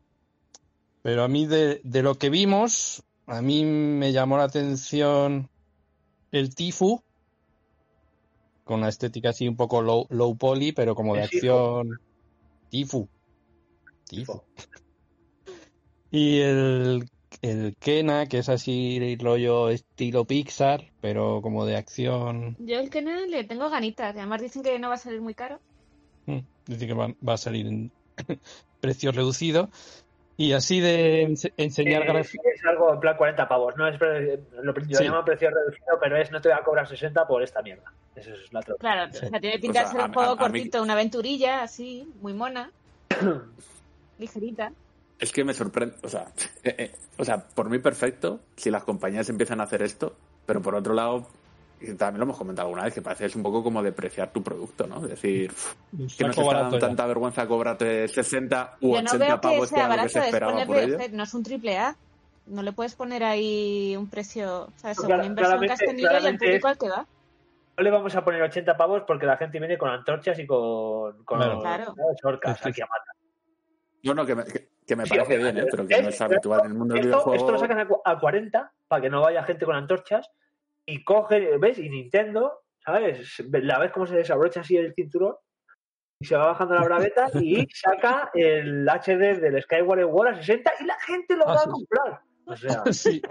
Pero 1.00 1.24
a 1.24 1.28
mí 1.28 1.46
de, 1.46 1.80
de 1.84 2.02
lo 2.02 2.16
que 2.16 2.28
vimos, 2.28 3.02
a 3.26 3.40
mí 3.40 3.64
me 3.64 4.12
llamó 4.12 4.36
la 4.36 4.44
atención 4.44 5.48
el 6.30 6.54
Tifu, 6.54 7.02
con 8.64 8.80
una 8.80 8.90
estética 8.90 9.30
así 9.30 9.48
un 9.48 9.56
poco 9.56 9.80
low, 9.80 10.06
low 10.10 10.36
poly, 10.36 10.72
pero 10.72 10.94
como 10.94 11.14
de 11.14 11.20
El 11.22 11.24
acción. 11.24 11.98
Tifu. 12.68 13.08
Tifu. 14.06 14.42
Y 16.10 16.40
el, 16.40 17.08
el 17.40 17.74
Kena, 17.78 18.26
que 18.26 18.36
es 18.36 18.50
así 18.50 19.16
rollo 19.18 19.70
estilo 19.70 20.26
Pixar, 20.26 20.92
pero 21.00 21.40
como 21.40 21.64
de 21.64 21.76
acción. 21.76 22.54
Yo 22.58 22.80
el 22.80 22.90
no 23.02 23.26
le 23.26 23.44
tengo 23.44 23.70
ganitas. 23.70 24.14
y 24.14 24.18
Además 24.18 24.42
dicen 24.42 24.62
que 24.62 24.78
no 24.78 24.90
va 24.90 24.96
a 24.96 24.98
salir 24.98 25.22
muy 25.22 25.32
caro. 25.34 25.58
Dice 26.66 26.86
que 26.86 26.94
va, 26.94 27.08
va 27.26 27.34
a 27.34 27.36
salir 27.38 27.66
en 27.66 27.90
precio 28.80 29.12
reducido. 29.12 29.68
Y 30.36 30.52
así 30.52 30.80
de 30.80 31.26
ense- 31.28 31.52
enseñar 31.58 32.02
Eh, 32.16 32.20
es 32.20 32.64
algo 32.66 32.94
en 32.94 33.00
plan 33.00 33.14
40 33.16 33.46
pavos. 33.46 33.76
No 33.76 33.86
es 33.86 33.98
pre- 33.98 34.40
lo, 34.62 34.72
lo 34.72 34.84
Sí. 34.86 35.04
llaman 35.04 35.24
precio 35.24 35.50
reducido, 35.50 35.98
pero 36.00 36.16
es 36.16 36.30
no 36.30 36.40
te 36.40 36.48
voy 36.48 36.56
a 36.58 36.62
cobrar 36.64 36.88
60 36.88 37.26
por 37.26 37.42
esta 37.42 37.60
mierda. 37.60 37.92
Eso 38.16 38.32
es 38.32 38.50
la 38.52 38.60
otra. 38.60 38.74
Claro, 38.78 39.12
Sí. 39.12 39.26
o 39.26 39.28
sea, 39.28 39.38
tiene 39.40 39.58
pinta 39.58 39.80
de 39.84 39.86
ser 39.90 40.00
un 40.00 40.12
juego 40.14 40.30
a- 40.30 40.32
a 40.32 40.48
mí- 40.48 40.60
cortito, 40.60 40.82
una 40.82 40.94
aventurilla 40.94 41.62
así, 41.62 42.08
muy 42.22 42.32
mona. 42.32 42.70
ligerita. 44.18 44.72
Es 45.18 45.32
que 45.32 45.44
me 45.44 45.52
sorprende, 45.52 45.96
o 46.02 46.08
sea, 46.08 46.26
eh, 46.64 46.74
eh, 46.78 46.90
o 47.18 47.24
sea, 47.24 47.38
por 47.38 47.68
mí 47.68 47.78
perfecto 47.78 48.40
si 48.56 48.70
las 48.70 48.84
compañías 48.84 49.28
empiezan 49.28 49.60
a 49.60 49.64
hacer 49.64 49.82
esto, 49.82 50.16
pero 50.46 50.62
por 50.62 50.74
otro 50.74 50.94
lado, 50.94 51.26
y 51.80 51.94
también 51.94 52.18
lo 52.18 52.24
hemos 52.24 52.36
comentado 52.38 52.68
alguna 52.68 52.84
vez, 52.84 52.94
que 52.94 53.02
parece 53.02 53.24
que 53.24 53.28
es 53.28 53.36
un 53.36 53.42
poco 53.42 53.62
como 53.62 53.82
depreciar 53.82 54.30
tu 54.32 54.42
producto, 54.42 54.86
¿no? 54.86 54.96
Es 55.04 55.10
decir, 55.10 55.50
que 55.90 55.96
nos 56.02 56.12
Saco 56.14 56.28
está 56.30 56.42
barato 56.44 56.62
dando 56.64 56.78
tanta 56.78 57.06
vergüenza 57.06 57.46
cobrarte 57.46 58.06
60 58.08 58.76
u 58.80 58.94
Yo 58.96 59.02
no 59.02 59.08
80 59.10 59.26
veo 59.26 59.40
pavos 59.40 59.60
que 59.70 59.74
sea 59.74 59.78
era 59.78 59.86
lo 59.88 59.90
que 59.92 59.96
barato, 59.96 60.08
se 60.12 60.18
es 60.18 60.24
esperaba 60.26 60.64
por 60.66 60.76
ello. 60.78 60.98
no 61.12 61.22
es 61.22 61.34
un 61.34 61.42
triple 61.42 61.78
A. 61.78 61.96
No 62.46 62.62
le 62.62 62.72
puedes 62.72 62.94
poner 62.94 63.22
ahí 63.24 63.94
un 63.96 64.08
precio, 64.08 64.64
o 64.64 64.72
sea, 64.76 64.92
según 64.94 65.18
la 65.18 65.26
inversión 65.26 65.60
que 65.60 65.72
has 65.72 65.78
tenido 65.78 66.10
y 66.12 66.26
el 66.26 66.38
público 66.38 66.56
es- 66.68 66.72
al 66.72 66.78
que 66.78 66.88
va. 66.88 67.06
No 67.76 67.84
le 67.84 67.90
vamos 67.90 68.14
a 68.14 68.24
poner 68.24 68.42
80 68.42 68.76
pavos 68.76 69.04
porque 69.06 69.24
la 69.24 69.36
gente 69.36 69.58
viene 69.58 69.78
con 69.78 69.88
antorchas 69.88 70.38
y 70.38 70.46
con, 70.46 71.24
con 71.24 71.38
Claro. 71.38 71.60
Claro. 71.60 71.94
orcas 72.24 72.56
Sí, 72.58 72.62
sí. 72.64 72.68
aquí 72.70 72.82
a 72.82 72.86
matar. 72.86 73.14
No, 74.02 74.14
no, 74.14 74.26
que 74.26 74.34
me, 74.34 74.44
que, 74.44 74.68
que 74.86 74.96
me 74.96 75.04
Sí, 75.04 75.10
parece 75.10 75.36
bien, 75.38 75.58
¿eh? 75.58 75.66
pero 75.70 75.86
que 75.86 75.94
¿ves? 75.94 76.02
no 76.02 76.08
es 76.08 76.20
habitual 76.20 76.60
en 76.64 76.66
el 76.72 76.74
mundo 76.74 76.94
del 76.94 77.04
Esto, 77.04 77.16
videojuego. 77.18 77.36
esto 77.36 77.52
lo 77.52 77.58
sacan 77.58 77.88
a 78.04 78.18
40 78.18 78.72
para 78.88 79.02
que 79.02 79.10
no 79.10 79.20
vaya 79.20 79.42
gente 79.44 79.64
con 79.64 79.76
antorchas 79.76 80.30
y 80.92 81.02
coge, 81.04 81.56
¿ves? 81.58 81.78
Y 81.78 81.88
Nintendo, 81.88 82.60
¿sabes? 82.84 83.42
La 83.50 83.78
ves 83.78 83.92
cómo 83.92 84.06
se 84.06 84.16
desabrocha 84.16 84.60
así 84.60 84.76
el 84.76 84.94
cinturón 84.94 85.34
y 86.20 86.26
se 86.26 86.36
va 86.36 86.46
bajando 86.48 86.74
la 86.74 86.84
braveta 86.84 87.28
y 87.40 87.66
saca 87.74 88.30
el 88.34 88.86
HD 88.88 89.40
del 89.40 89.62
Skyward 89.62 90.00
Sword 90.02 90.28
a 90.28 90.36
60 90.36 90.72
y 90.80 90.84
la 90.84 90.98
gente 91.00 91.36
lo 91.36 91.48
Ah, 91.48 91.54
va 91.54 91.58
sí. 91.58 91.68
a 91.68 91.72
comprar. 91.72 92.20
O 92.46 92.56
sea, 92.56 92.82
Sí. 92.92 93.22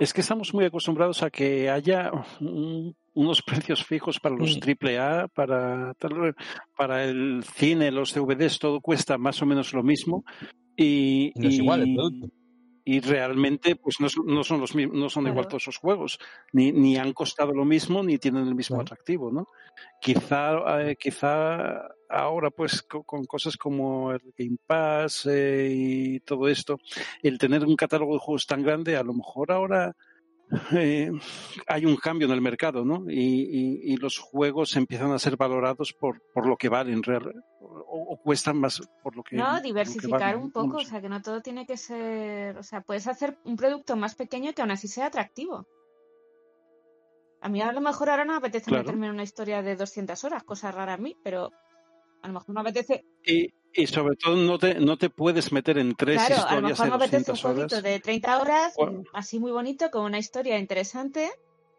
Es 0.00 0.12
que 0.14 0.22
estamos 0.22 0.52
muy 0.54 0.64
acostumbrados 0.64 1.22
a 1.22 1.30
que 1.30 1.68
haya 1.70 2.10
un- 2.40 2.96
unos 3.14 3.42
precios 3.42 3.84
fijos 3.84 4.18
para 4.18 4.34
los 4.34 4.58
triple 4.58 4.98
A, 4.98 5.28
para, 5.28 5.94
para 6.76 7.04
el 7.04 7.42
cine, 7.44 7.90
los 7.90 8.12
DVDs, 8.14 8.58
todo 8.58 8.80
cuesta 8.80 9.18
más 9.18 9.40
o 9.42 9.46
menos 9.46 9.72
lo 9.74 9.82
mismo. 9.82 10.24
Y, 10.76 11.32
no 11.36 11.48
es 11.48 11.54
igual 11.58 11.82
el 11.82 11.94
producto. 11.94 12.28
Y 12.88 13.00
realmente 13.00 13.74
pues 13.74 13.96
no, 14.00 14.08
son- 14.08 14.26
no 14.26 14.44
son 14.44 14.60
los 14.60 14.74
no 14.76 15.10
son 15.10 15.24
Claro. 15.24 15.34
igual 15.34 15.48
todos 15.48 15.64
esos 15.64 15.76
juegos 15.78 16.18
ni, 16.52 16.70
ni 16.70 16.96
han 16.96 17.12
costado 17.12 17.52
lo 17.52 17.64
mismo 17.64 18.02
ni 18.04 18.16
tienen 18.16 18.46
el 18.46 18.54
mismo 18.54 18.76
Claro. 18.76 18.82
atractivo 18.86 19.32
no 19.32 19.48
quizá 20.00 20.80
eh, 20.82 20.96
quizá 20.96 21.88
ahora 22.08 22.50
pues 22.50 22.82
co- 22.84 23.02
con, 23.02 23.24
cosas 23.24 23.56
como 23.56 24.12
el 24.12 24.32
Game 24.38 24.56
Pass 24.64 25.26
eh, 25.26 25.68
y 25.74 26.20
todo 26.20 26.46
esto 26.48 26.78
el 27.22 27.38
tener 27.38 27.64
un 27.64 27.74
catálogo 27.74 28.12
de 28.14 28.20
juegos 28.20 28.46
tan 28.46 28.62
grande 28.62 28.96
a 28.96 29.02
lo 29.02 29.12
mejor 29.14 29.50
ahora 29.50 29.96
eh, 30.72 31.10
hay 31.66 31.84
un 31.86 31.96
cambio 31.96 32.26
en 32.26 32.32
el 32.34 32.40
mercado, 32.40 32.84
¿no? 32.84 33.04
Y, 33.08 33.18
y- 33.18 33.92
y 33.92 33.96
los 33.96 34.18
juegos 34.18 34.76
empiezan 34.76 35.10
a 35.12 35.18
ser 35.18 35.36
valorados 35.36 35.92
por, 35.92 36.20
por 36.32 36.46
lo 36.46 36.56
que 36.56 36.68
valen, 36.68 37.02
real, 37.02 37.32
o, 37.60 38.06
o 38.12 38.16
cuestan 38.22 38.58
más 38.58 38.80
por 39.02 39.16
lo 39.16 39.22
que. 39.22 39.36
No, 39.36 39.56
que 39.56 39.62
diversificar 39.62 40.20
valen, 40.34 40.42
un 40.42 40.52
poco, 40.52 40.68
No 40.68 40.76
o 40.78 40.84
sea, 40.84 41.00
que 41.00 41.08
no 41.08 41.20
todo 41.22 41.40
tiene 41.42 41.66
que 41.66 41.76
ser, 41.76 42.56
o 42.58 42.62
sea, 42.62 42.80
puedes 42.80 43.06
hacer 43.08 43.38
un 43.44 43.56
producto 43.56 43.96
más 43.96 44.14
pequeño 44.14 44.52
que 44.52 44.62
aún 44.62 44.70
así 44.70 44.86
sea 44.88 45.06
atractivo. 45.06 45.66
A 47.40 47.48
mí 47.48 47.60
a 47.60 47.70
lo 47.72 47.80
mejor 47.80 48.10
ahora 48.10 48.24
no 48.24 48.32
me 48.32 48.38
apetece 48.38 48.70
Claro. 48.70 48.84
meterme 48.84 49.06
en 49.06 49.12
una 49.14 49.22
historia 49.22 49.62
de 49.62 49.76
200 49.76 50.22
horas, 50.24 50.42
cosa 50.44 50.72
rara 50.72 50.94
a 50.94 50.98
mí, 50.98 51.16
pero 51.22 51.50
a 52.22 52.28
lo 52.28 52.34
mejor 52.34 52.54
me 52.54 52.60
apetece, 52.60 53.04
Y, 53.24 53.48
y 53.76 53.86
sobre 53.86 54.16
todo 54.16 54.36
no 54.36 54.58
te, 54.58 54.74
no 54.80 54.96
te 54.96 55.10
puedes 55.10 55.52
meter 55.52 55.78
en 55.78 55.94
tres 55.94 56.16
claro, 56.24 56.34
a 56.34 56.38
lo 56.60 56.68
historias 56.68 56.70
mejor 56.70 56.84
de 56.86 56.90
me 56.90 56.96
apetece 56.96 57.16
un 57.16 57.36
200 57.36 57.42
jueguito 57.42 57.76
horas. 57.76 57.82
de 57.82 58.00
30 58.00 58.40
horas, 58.40 58.74
Bueno. 58.76 59.02
así 59.12 59.38
muy 59.38 59.52
bonito, 59.52 59.90
con 59.90 60.04
una 60.04 60.18
historia 60.18 60.58
interesante 60.58 61.30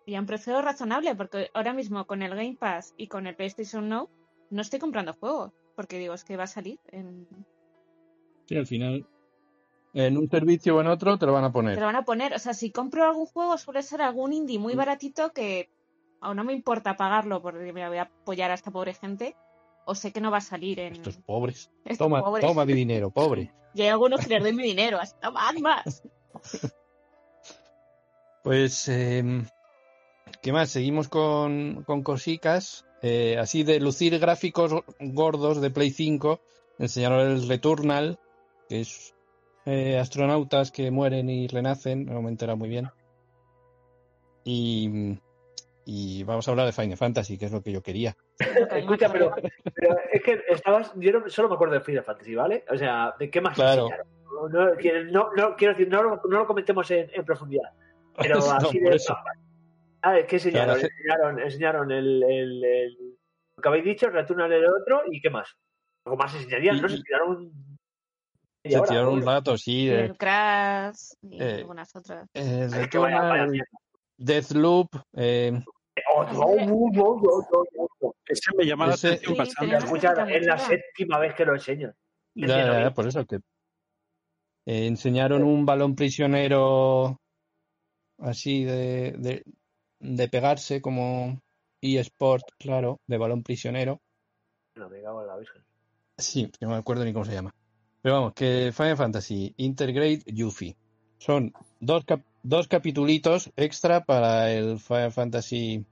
y 0.06 0.16
a 0.16 0.20
un 0.20 0.26
precio 0.26 0.62
razonable, 0.62 1.16
porque 1.16 1.50
ahora 1.54 1.74
mismo 1.74 2.06
con 2.06 2.22
el 2.22 2.32
Game 2.36 2.56
Pass 2.60 2.94
y 2.98 3.08
con 3.08 3.28
el 3.28 3.36
PlayStation 3.36 3.90
Now 3.90 4.10
no 4.50 4.62
estoy 4.62 4.80
comprando 4.80 5.14
juegos, 5.14 5.52
porque 5.76 5.98
digo, 6.00 6.14
es 6.14 6.24
que 6.24 6.38
va 6.38 6.44
a 6.44 6.48
salir 6.48 6.80
en... 6.92 7.28
Sí, 8.46 8.56
al 8.56 8.66
final. 8.68 9.06
En 9.94 10.18
un 10.18 10.30
servicio 10.30 10.76
o 10.76 10.82
en 10.82 10.88
otro 10.88 11.18
te 11.18 11.26
lo 11.26 11.34
van 11.34 11.44
a 11.44 11.48
Te 11.50 11.54
poner. 11.54 11.80
lo 11.80 11.86
van 11.86 11.96
a 11.96 12.06
poner. 12.06 12.34
O 12.34 12.40
sea, 12.40 12.54
si 12.54 12.72
compro 12.72 13.04
algún 13.06 13.26
juego, 13.26 13.58
suele 13.58 13.82
ser 13.84 14.02
algún 14.02 14.32
indie 14.32 14.60
muy 14.60 14.74
Mm. 14.76 14.78
baratito 14.78 15.34
que 15.34 15.70
aún 16.22 16.38
no 16.38 16.44
me 16.44 16.54
importa 16.54 16.96
pagarlo 16.96 17.42
porque 17.42 17.74
me 17.74 17.88
voy 17.88 17.98
a 17.98 18.04
apoyar 18.04 18.52
a 18.52 18.54
esta 18.54 18.72
pobre 18.72 18.94
gente. 18.94 19.36
O 19.90 19.96
sé 19.96 20.12
que 20.12 20.20
no 20.20 20.30
va 20.30 20.38
a 20.40 20.42
salir 20.42 20.80
en. 20.82 20.94
Estos 20.94 21.18
pobres. 21.18 21.72
Estos 21.86 21.98
Toma, 22.00 22.22
pobres. 22.22 22.46
toma 22.46 22.66
mi 22.66 22.74
dinero, 22.74 23.10
pobre. 23.10 23.52
Y 23.74 23.82
hay 23.84 23.90
algunos 23.90 24.22
que 24.22 24.30
les 24.30 24.42
doy 24.42 24.54
mi 24.54 24.64
dinero. 24.64 25.00
Hasta 25.00 25.32
más, 25.32 25.60
más. 25.62 26.04
Pues, 28.44 28.88
eh, 28.88 29.24
¿qué 30.42 30.54
más? 30.54 30.70
Seguimos 30.70 31.10
con, 31.10 31.84
con 31.86 32.02
cosicas. 32.02 32.86
Eh, 33.02 33.38
así 33.38 33.64
de 33.64 33.80
lucir 33.80 34.18
gráficos 34.20 34.72
gordos 35.00 35.60
de 35.62 35.70
Play 35.70 35.92
5. 35.92 36.40
Enseñaron 36.80 37.20
el 37.28 37.48
Returnal, 37.48 38.20
que 38.70 38.82
es 38.82 39.14
eh, 39.66 40.00
astronautas 40.00 40.72
que 40.72 40.92
mueren 40.92 41.30
y 41.30 41.48
renacen. 41.48 42.06
No 42.06 42.22
me 42.22 42.30
he 42.30 42.32
enterado 42.32 42.58
muy 42.58 42.70
bien. 42.70 42.90
Y, 44.46 45.20
y 45.90 46.24
vamos 46.26 46.46
a 46.46 46.52
hablar 46.52 46.66
de 46.66 46.74
Final 46.74 46.98
Fantasy, 46.98 47.38
que 47.38 47.46
es 47.46 47.52
lo 47.54 47.62
que 47.62 47.72
yo 47.72 47.82
quería. 47.82 48.14
Escucha, 48.72 49.10
pero, 49.10 49.32
pero 49.74 49.96
es 50.12 50.22
que 50.22 50.42
estabas. 50.50 50.92
Yo 50.98 51.14
no- 51.14 51.30
solo 51.30 51.48
me 51.48 51.56
acuerdo 51.56 51.76
de 51.76 51.82
Final 51.82 52.04
Fantasy, 52.04 52.36
¿vale? 52.36 52.66
O 52.70 52.78
sea, 52.78 53.14
¿de 53.18 53.30
qué 53.30 53.40
más 53.40 53.56
Claro. 53.56 53.84
enseñaron? 53.86 54.08
No, 54.52 54.66
no, 54.66 54.76
quiero- 54.76 55.06
no- 55.12 55.30
no- 55.36 55.56
quiero 55.56 55.74
decir, 55.74 55.88
no, 55.88 56.04
lo- 56.04 56.22
no 56.30 56.40
lo 56.40 56.46
comentemos 56.46 56.92
en, 56.92 57.10
en 57.14 57.24
profundidad. 57.24 57.70
Pero 58.18 58.38
No, 58.40 58.52
así 58.52 58.80
por 58.80 58.90
de. 58.90 58.96
eso. 58.98 59.16
Ah, 60.02 60.16
¿qué 60.28 60.36
enseñaron? 60.36 60.76
Claro, 60.78 60.90
enseñaron, 60.90 61.40
enseñaron 61.40 61.92
el, 61.92 62.24
el, 62.24 62.64
el- 62.66 62.98
lo 63.56 63.62
que 63.62 63.70
habéis 63.70 63.86
dicho, 63.86 64.08
el 64.08 64.14
Returnal 64.14 64.52
el 64.52 64.66
otro, 64.66 65.02
¿y 65.10 65.22
qué 65.22 65.30
más? 65.30 65.56
Algo 66.06 66.18
más 66.18 66.36
enseñarían, 66.36 66.82
¿no? 66.82 66.90
Se 66.90 67.02
tiraron. 67.02 67.50
Se 68.62 68.70
media 68.70 68.82
hora, 68.82 68.90
tiraron 68.90 69.14
un 69.14 69.26
rato, 69.26 69.58
sí. 69.58 69.90
El 69.90 70.18
Crash 70.18 71.14
y 71.22 71.42
eh, 71.42 71.56
algunas 71.60 71.96
otras. 71.96 72.30
Es 72.34 72.88
que 72.90 72.98
vaya 72.98 73.22
Returnal. 73.22 73.62
Deathloop. 74.18 74.90
eh, 75.16 75.62
Oh, 76.16 76.24
no, 76.24 76.32
no, 76.32 76.66
no, 76.92 77.22
no, 77.22 77.64
no, 77.76 77.88
no. 78.02 78.16
Ese 78.26 78.52
me 78.58 78.66
llama 78.66 78.88
la 78.88 78.94
atención 78.94 79.36
bastante. 79.38 80.36
es 80.36 80.46
la 80.46 80.58
séptima 80.58 81.20
vez 81.20 81.34
que 81.36 81.46
lo 81.46 81.54
enseño. 81.54 81.94
ya, 82.36 82.48
ya, 82.48 82.80
ya, 82.84 82.94
por 82.94 83.08
eso 83.08 83.26
que 83.26 83.40
Eh, 84.66 84.86
enseñaron 84.88 85.44
un 85.44 85.66
balón 85.66 85.96
prisionero 85.96 87.18
así 88.20 88.66
de, 88.66 89.14
de, 89.18 89.44
de 90.00 90.28
pegarse 90.28 90.82
como 90.82 91.40
eSport, 91.82 92.44
claro, 92.60 93.00
de 93.08 93.18
balón 93.18 93.44
prisionero. 93.44 94.02
No, 94.76 94.90
me 94.90 95.02
cago 95.02 95.22
en 95.22 95.28
la 95.28 95.38
virgen. 95.38 95.64
Sí, 96.18 96.52
no 96.62 96.70
me 96.70 96.76
acuerdo 96.76 97.06
ni 97.06 97.14
cómo 97.14 97.24
se 97.26 97.34
llama. 97.34 97.54
Pero 98.02 98.16
vamos, 98.16 98.34
que 98.34 98.72
Final 98.76 98.98
Fantasy 98.98 99.54
Intergrade 99.58 100.24
Yuffie. 100.26 100.76
Son 101.18 101.54
dos, 101.80 102.04
cap- 102.06 102.26
dos 102.48 102.68
capitulitos 102.68 103.52
extra 103.56 104.04
para 104.06 104.52
el 104.52 104.80
Final 104.80 105.12
Fantasy. 105.12 105.86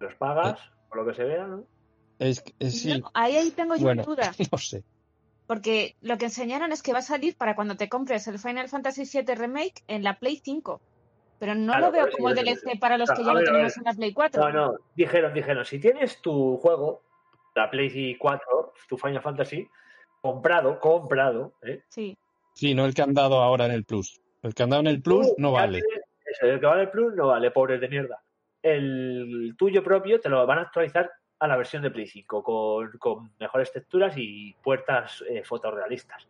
Los 0.00 0.14
pagas, 0.16 0.58
por 0.88 0.98
lo 0.98 1.06
que 1.06 1.14
se 1.14 1.24
vea, 1.24 1.46
¿no? 1.46 1.64
Es, 2.18 2.42
es- 2.58 2.80
sí, 2.82 2.98
No, 3.00 3.10
ahí, 3.14 3.36
ahí 3.36 3.50
tengo 3.50 3.76
yo 3.76 3.82
bueno, 3.84 4.02
duda. 4.02 4.32
no 4.52 4.58
sé. 4.58 4.82
Porque 5.46 5.96
lo 6.00 6.16
que 6.18 6.26
enseñaron 6.26 6.72
es 6.72 6.82
que 6.82 6.92
va 6.92 7.00
a 7.00 7.02
salir 7.02 7.36
para 7.36 7.54
cuando 7.56 7.76
te 7.76 7.88
compres 7.88 8.26
el 8.28 8.38
Final 8.38 8.68
Fantasy 8.68 9.02
VII 9.04 9.34
Remake 9.34 9.82
en 9.88 10.04
la 10.04 10.18
Play 10.18 10.40
5. 10.42 10.80
Pero 11.38 11.54
no 11.54 11.72
Claro, 11.72 11.86
lo 11.86 11.92
veo 11.92 12.08
como 12.10 12.34
DLC 12.34 12.60
digo. 12.66 12.80
para 12.80 12.98
los 12.98 13.08
Claro, 13.08 13.20
que 13.20 13.26
ya 13.26 13.32
lo 13.32 13.38
ver, 13.40 13.48
a 13.48 13.52
tenemos 13.52 13.76
en 13.76 13.84
la 13.84 13.92
Play 13.94 14.12
4. 14.12 14.42
No, 14.42 14.52
no, 14.52 14.78
dijeron, 14.94 15.32
dijeron, 15.34 15.64
si 15.64 15.78
tienes 15.80 16.20
tu 16.20 16.56
juego, 16.58 17.02
la 17.54 17.70
Play 17.70 18.16
4, 18.18 18.72
tu 18.88 18.96
Final 18.96 19.22
Fantasy, 19.22 19.66
comprado, 20.20 20.78
comprado, 20.78 21.54
¿eh? 21.62 21.82
Sí. 21.88 22.16
Sí, 22.54 22.74
no 22.74 22.84
el 22.84 22.94
que 22.94 23.02
han 23.02 23.14
dado 23.14 23.40
ahora 23.42 23.66
en 23.66 23.72
el 23.72 23.84
Plus. 23.84 24.20
El 24.42 24.54
que 24.54 24.62
han 24.62 24.70
dado 24.70 24.80
en 24.80 24.86
el 24.88 25.02
Plus 25.02 25.26
no 25.38 25.52
vale. 25.52 25.78
Eso, 25.78 26.46
el 26.46 26.60
que 26.60 26.66
vale 26.66 26.82
el 26.82 26.90
Plus 26.90 27.14
no 27.14 27.26
vale, 27.28 27.50
pobres 27.50 27.80
de 27.80 27.88
mierda. 27.88 28.22
El 28.62 29.54
tuyo 29.58 29.82
propio 29.82 30.20
te 30.20 30.28
lo 30.28 30.46
van 30.46 30.58
a 30.58 30.62
actualizar 30.62 31.10
a 31.38 31.48
la 31.48 31.56
versión 31.56 31.82
de 31.82 31.90
Play 31.90 32.06
5 32.06 32.42
con, 32.42 32.90
con 32.98 33.32
mejores 33.40 33.72
texturas 33.72 34.14
y 34.16 34.54
puertas 34.62 35.24
eh, 35.28 35.42
fotorrealistas. 35.44 36.26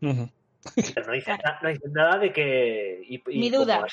Pero 0.00 1.06
no 1.06 1.12
dicen, 1.12 1.38
na- 1.44 1.58
no 1.62 1.68
dicen 1.68 1.92
nada 1.92 2.18
de 2.18 2.32
que... 2.32 3.02
y- 3.08 3.22
y 3.30 3.38
Mi 3.38 3.50
duda. 3.50 3.84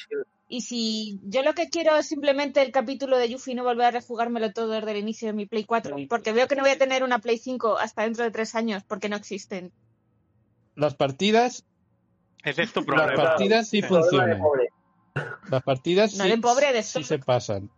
Y 0.47 0.61
si 0.61 1.19
yo 1.23 1.43
lo 1.43 1.53
que 1.53 1.69
quiero 1.69 1.95
es 1.95 2.07
simplemente 2.07 2.61
el 2.61 2.71
capítulo 2.71 3.17
de 3.17 3.29
Yuffie 3.29 3.53
y 3.53 3.55
no 3.55 3.63
volver 3.63 3.85
a 3.87 3.91
rejugármelo 3.91 4.51
todo 4.51 4.71
desde 4.71 4.91
el 4.91 4.97
inicio 4.97 5.27
de 5.27 5.33
mi 5.33 5.45
Play 5.45 5.65
4, 5.65 5.95
porque 6.09 6.31
veo 6.31 6.47
que 6.47 6.55
no 6.55 6.63
voy 6.63 6.71
a 6.71 6.77
tener 6.77 7.03
una 7.03 7.19
Play 7.19 7.37
5 7.37 7.77
hasta 7.77 8.03
dentro 8.03 8.23
de 8.23 8.31
tres 8.31 8.55
años, 8.55 8.83
porque 8.83 9.09
no 9.09 9.15
existen. 9.15 9.71
Las 10.75 10.95
partidas, 10.95 11.65
Ese 12.43 12.63
es 12.63 12.73
tu 12.73 12.79
las 12.81 12.85
problema. 12.87 13.23
partidas 13.23 13.69
sí 13.69 13.81
funcionan. 13.81 14.41
Las 15.49 15.63
partidas 15.63 16.15
No 16.17 16.23
sí, 16.25 16.29
de 16.31 16.37
pobre, 16.37 16.73
de 16.73 16.83
sí 16.83 16.99
stock. 17.01 17.03
se 17.03 17.19
pasan. 17.19 17.69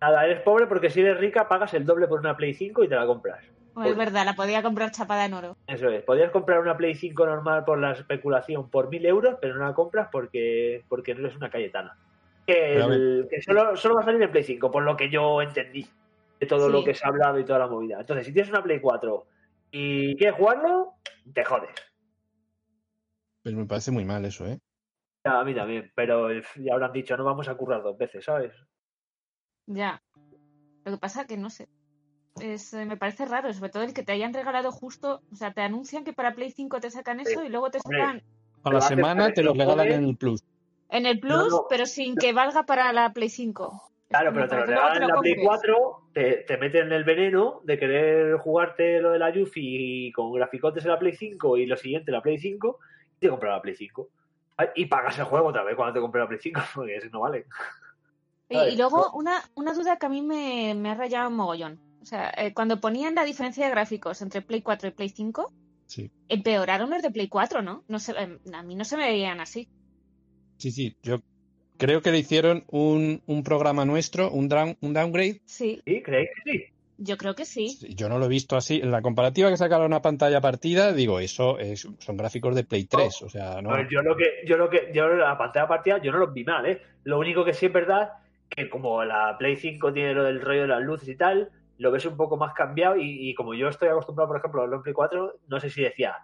Nada, 0.00 0.24
eres 0.24 0.42
pobre 0.42 0.66
porque 0.66 0.90
si 0.90 1.00
eres 1.00 1.18
rica 1.18 1.48
pagas 1.48 1.74
el 1.74 1.84
doble 1.84 2.06
por 2.06 2.20
una 2.20 2.36
Play 2.36 2.54
5 2.54 2.84
y 2.84 2.88
te 2.88 2.94
la 2.94 3.06
compras. 3.06 3.44
Es 3.84 3.96
verdad, 3.96 4.24
la 4.24 4.34
podía 4.34 4.62
comprar 4.62 4.90
chapada 4.90 5.24
en 5.24 5.34
oro. 5.34 5.56
Eso 5.66 5.88
es. 5.88 6.02
Podrías 6.02 6.30
comprar 6.32 6.60
una 6.60 6.76
Play 6.76 6.94
5 6.96 7.26
normal 7.26 7.64
por 7.64 7.78
la 7.78 7.92
especulación 7.92 8.68
por 8.70 8.88
1000 8.88 9.06
euros, 9.06 9.36
pero 9.40 9.54
no 9.56 9.64
la 9.66 9.74
compras 9.74 10.08
porque, 10.10 10.84
porque 10.88 11.14
no 11.14 11.20
eres 11.26 11.36
una 11.36 11.50
Cayetana. 11.50 11.96
El- 12.46 13.26
que 13.30 13.42
solo, 13.42 13.76
solo 13.76 13.94
va 13.96 14.00
a 14.02 14.04
salir 14.04 14.22
en 14.22 14.30
Play 14.30 14.42
5, 14.44 14.70
por 14.70 14.82
lo 14.82 14.96
que 14.96 15.10
yo 15.10 15.42
entendí 15.42 15.86
de 16.40 16.46
todo 16.46 16.66
Sí. 16.66 16.72
lo 16.72 16.84
que 16.84 16.94
se 16.94 17.04
ha 17.04 17.08
hablado 17.08 17.38
y 17.38 17.44
toda 17.44 17.58
la 17.60 17.66
movida. 17.66 18.00
Entonces, 18.00 18.26
si 18.26 18.32
tienes 18.32 18.50
una 18.50 18.62
Play 18.62 18.80
4 18.80 19.26
y 19.70 20.16
quieres 20.16 20.36
jugarlo, 20.36 20.94
te 21.34 21.44
jodes. 21.44 21.70
Pues 23.42 23.54
me 23.54 23.66
parece 23.66 23.90
muy 23.90 24.04
mal 24.04 24.24
eso, 24.24 24.46
¿eh? 24.46 24.58
A 25.24 25.44
mí 25.44 25.54
también, 25.54 25.90
pero 25.94 26.30
eh, 26.30 26.42
ya 26.56 26.72
habrán 26.74 26.92
dicho, 26.92 27.16
no 27.16 27.24
vamos 27.24 27.48
a 27.48 27.56
currar 27.56 27.82
dos 27.82 27.98
veces, 27.98 28.24
¿sabes? 28.24 28.52
Ya. 29.66 30.02
Lo 30.84 30.92
que 30.92 30.98
pasa 30.98 31.26
que 31.26 31.36
no 31.36 31.50
sé. 31.50 31.68
Es, 32.40 32.72
eh, 32.72 32.86
me 32.86 32.96
parece 32.96 33.26
raro, 33.26 33.52
sobre 33.52 33.70
todo 33.70 33.82
el 33.82 33.92
que 33.92 34.04
te 34.04 34.12
hayan 34.12 34.32
regalado 34.32 34.70
justo, 34.70 35.22
o 35.30 35.34
sea, 35.34 35.52
te 35.52 35.60
anuncian 35.60 36.04
que 36.04 36.12
para 36.12 36.34
Play 36.34 36.50
5 36.52 36.80
te 36.80 36.90
sacan 36.90 37.20
eso 37.20 37.44
y 37.44 37.48
luego 37.48 37.70
te 37.70 37.80
sacan 37.80 38.22
A 38.62 38.72
la 38.72 38.80
semana 38.80 39.32
te 39.32 39.42
lo 39.42 39.52
regalan 39.52 39.76
juegues. 39.88 39.96
en 39.98 40.04
el 40.04 40.16
Plus. 40.16 40.44
en 40.90 41.06
el 41.06 41.18
Plus, 41.20 41.32
No, 41.36 41.48
no. 41.48 41.66
pero 41.68 41.84
sin 41.84 42.16
que 42.16 42.32
valga 42.32 42.62
para 42.64 42.92
la 42.92 43.12
Play 43.12 43.28
5. 43.28 43.82
Claro, 44.08 44.32
pero 44.32 44.48
te 44.48 44.56
lo 44.56 44.66
regalan 44.66 45.02
en 45.02 45.08
la 45.08 45.20
Play 45.20 45.34
compres. 45.36 45.60
4, 45.62 46.10
te, 46.14 46.36
te 46.46 46.56
meten 46.58 46.86
en 46.86 46.92
el 46.92 47.04
veneno 47.04 47.60
de 47.64 47.76
querer 47.78 48.36
jugarte 48.38 49.00
lo 49.00 49.10
de 49.10 49.18
la 49.18 49.30
Yuffie 49.30 50.12
con 50.14 50.32
graficotes 50.32 50.84
en 50.84 50.92
la 50.92 50.98
Play 50.98 51.14
5 51.14 51.56
y 51.58 51.66
lo 51.66 51.76
siguiente 51.76 52.10
en 52.12 52.14
la 52.14 52.22
Play 52.22 52.38
5 52.38 52.78
y 52.78 52.97
te 53.18 53.28
compras 53.28 53.52
la 53.56 53.62
Play 53.62 53.74
5. 53.74 54.08
Ay, 54.56 54.68
Y 54.76 54.86
pagas 54.86 55.18
el 55.18 55.24
juego 55.24 55.48
otra 55.48 55.62
vez 55.64 55.76
cuando 55.76 55.94
te 55.94 56.00
compres 56.00 56.22
la 56.22 56.28
Play 56.28 56.40
5, 56.42 56.60
porque 56.74 56.96
eso 56.96 57.08
no 57.12 57.20
vale. 57.20 57.46
Y, 58.50 58.76
luego 58.76 59.10
una, 59.12 59.42
una 59.56 59.74
duda 59.74 59.96
que 59.98 60.06
a 60.06 60.08
mí 60.08 60.22
me, 60.22 60.74
me 60.74 60.90
ha 60.90 60.94
rayado 60.94 61.28
un 61.28 61.36
mogollón. 61.36 61.78
O 62.00 62.06
sea, 62.06 62.32
eh, 62.36 62.54
cuando 62.54 62.80
ponían 62.80 63.14
la 63.14 63.24
diferencia 63.24 63.64
de 63.66 63.70
gráficos 63.70 64.22
entre 64.22 64.40
Play 64.40 64.62
4 64.62 64.88
y 64.88 64.92
Play 64.92 65.08
5, 65.10 65.52
Sí. 65.86 66.10
empeoraron 66.28 66.90
los 66.90 67.02
de 67.02 67.10
Play 67.10 67.28
4, 67.28 67.62
¿no? 67.62 67.82
no 67.88 67.98
se, 67.98 68.12
eh, 68.12 68.38
a 68.52 68.62
mí 68.62 68.74
no 68.74 68.84
se 68.84 68.96
me 68.96 69.06
veían 69.08 69.40
así. 69.40 69.68
Sí, 70.56 70.70
sí. 70.70 70.96
Yo 71.02 71.20
creo 71.76 72.00
que 72.02 72.10
le 72.10 72.18
hicieron 72.18 72.64
un, 72.68 73.22
un 73.26 73.42
programa 73.42 73.84
nuestro, 73.84 74.30
un, 74.30 74.48
down- 74.48 74.76
un 74.80 74.92
downgrade. 74.94 75.40
Sí, 75.44 75.80
¿Sí? 75.86 76.02
¿Creéis 76.02 76.28
que 76.44 76.52
sí? 76.52 76.64
Yo 77.00 77.16
creo 77.16 77.34
que 77.34 77.44
sí. 77.44 77.78
Yo 77.94 78.08
no 78.08 78.18
lo 78.18 78.26
he 78.26 78.28
visto 78.28 78.56
así. 78.56 78.80
En 78.82 78.90
la 78.90 79.00
comparativa 79.00 79.48
que 79.48 79.56
sacaron 79.56 79.94
a 79.94 80.02
pantalla 80.02 80.40
partida, 80.40 80.92
digo, 80.92 81.20
eso 81.20 81.58
es, 81.58 81.88
son 81.98 82.16
gráficos 82.16 82.56
de 82.56 82.64
Play 82.64 82.86
3. 82.86 83.22
O 83.22 83.28
sea, 83.28 83.62
no. 83.62 83.70
Ver, 83.70 83.88
yo 83.88 84.02
lo 84.02 84.16
que, 84.16 84.42
yo 84.44 84.56
lo 84.56 84.68
que, 84.68 84.90
yo 84.92 85.08
la 85.08 85.38
pantalla 85.38 85.68
partida, 85.68 86.02
yo 86.02 86.10
no 86.10 86.18
los 86.18 86.34
vi 86.34 86.42
mal, 86.42 86.66
¿eh? 86.66 86.82
Lo 87.04 87.20
único 87.20 87.44
que 87.44 87.54
sí 87.54 87.66
es 87.66 87.72
verdad 87.72 88.10
que 88.48 88.68
como 88.68 89.04
la 89.04 89.36
Play 89.38 89.56
5 89.56 89.92
tiene 89.92 90.12
lo 90.12 90.24
del 90.24 90.40
rollo 90.40 90.62
de 90.62 90.68
las 90.68 90.82
luces 90.82 91.08
y 91.08 91.16
tal, 91.16 91.50
lo 91.78 91.92
ves 91.92 92.04
un 92.04 92.16
poco 92.16 92.36
más 92.36 92.52
cambiado 92.52 92.96
y, 92.96 93.30
y 93.30 93.34
como 93.34 93.54
yo 93.54 93.68
estoy 93.68 93.88
acostumbrado, 93.88 94.28
por 94.28 94.38
ejemplo, 94.38 94.60
a 94.60 94.64
verlo 94.64 94.76
en 94.78 94.82
Play 94.82 94.94
4, 94.94 95.34
no 95.46 95.60
sé 95.60 95.70
si 95.70 95.82
decía, 95.82 96.16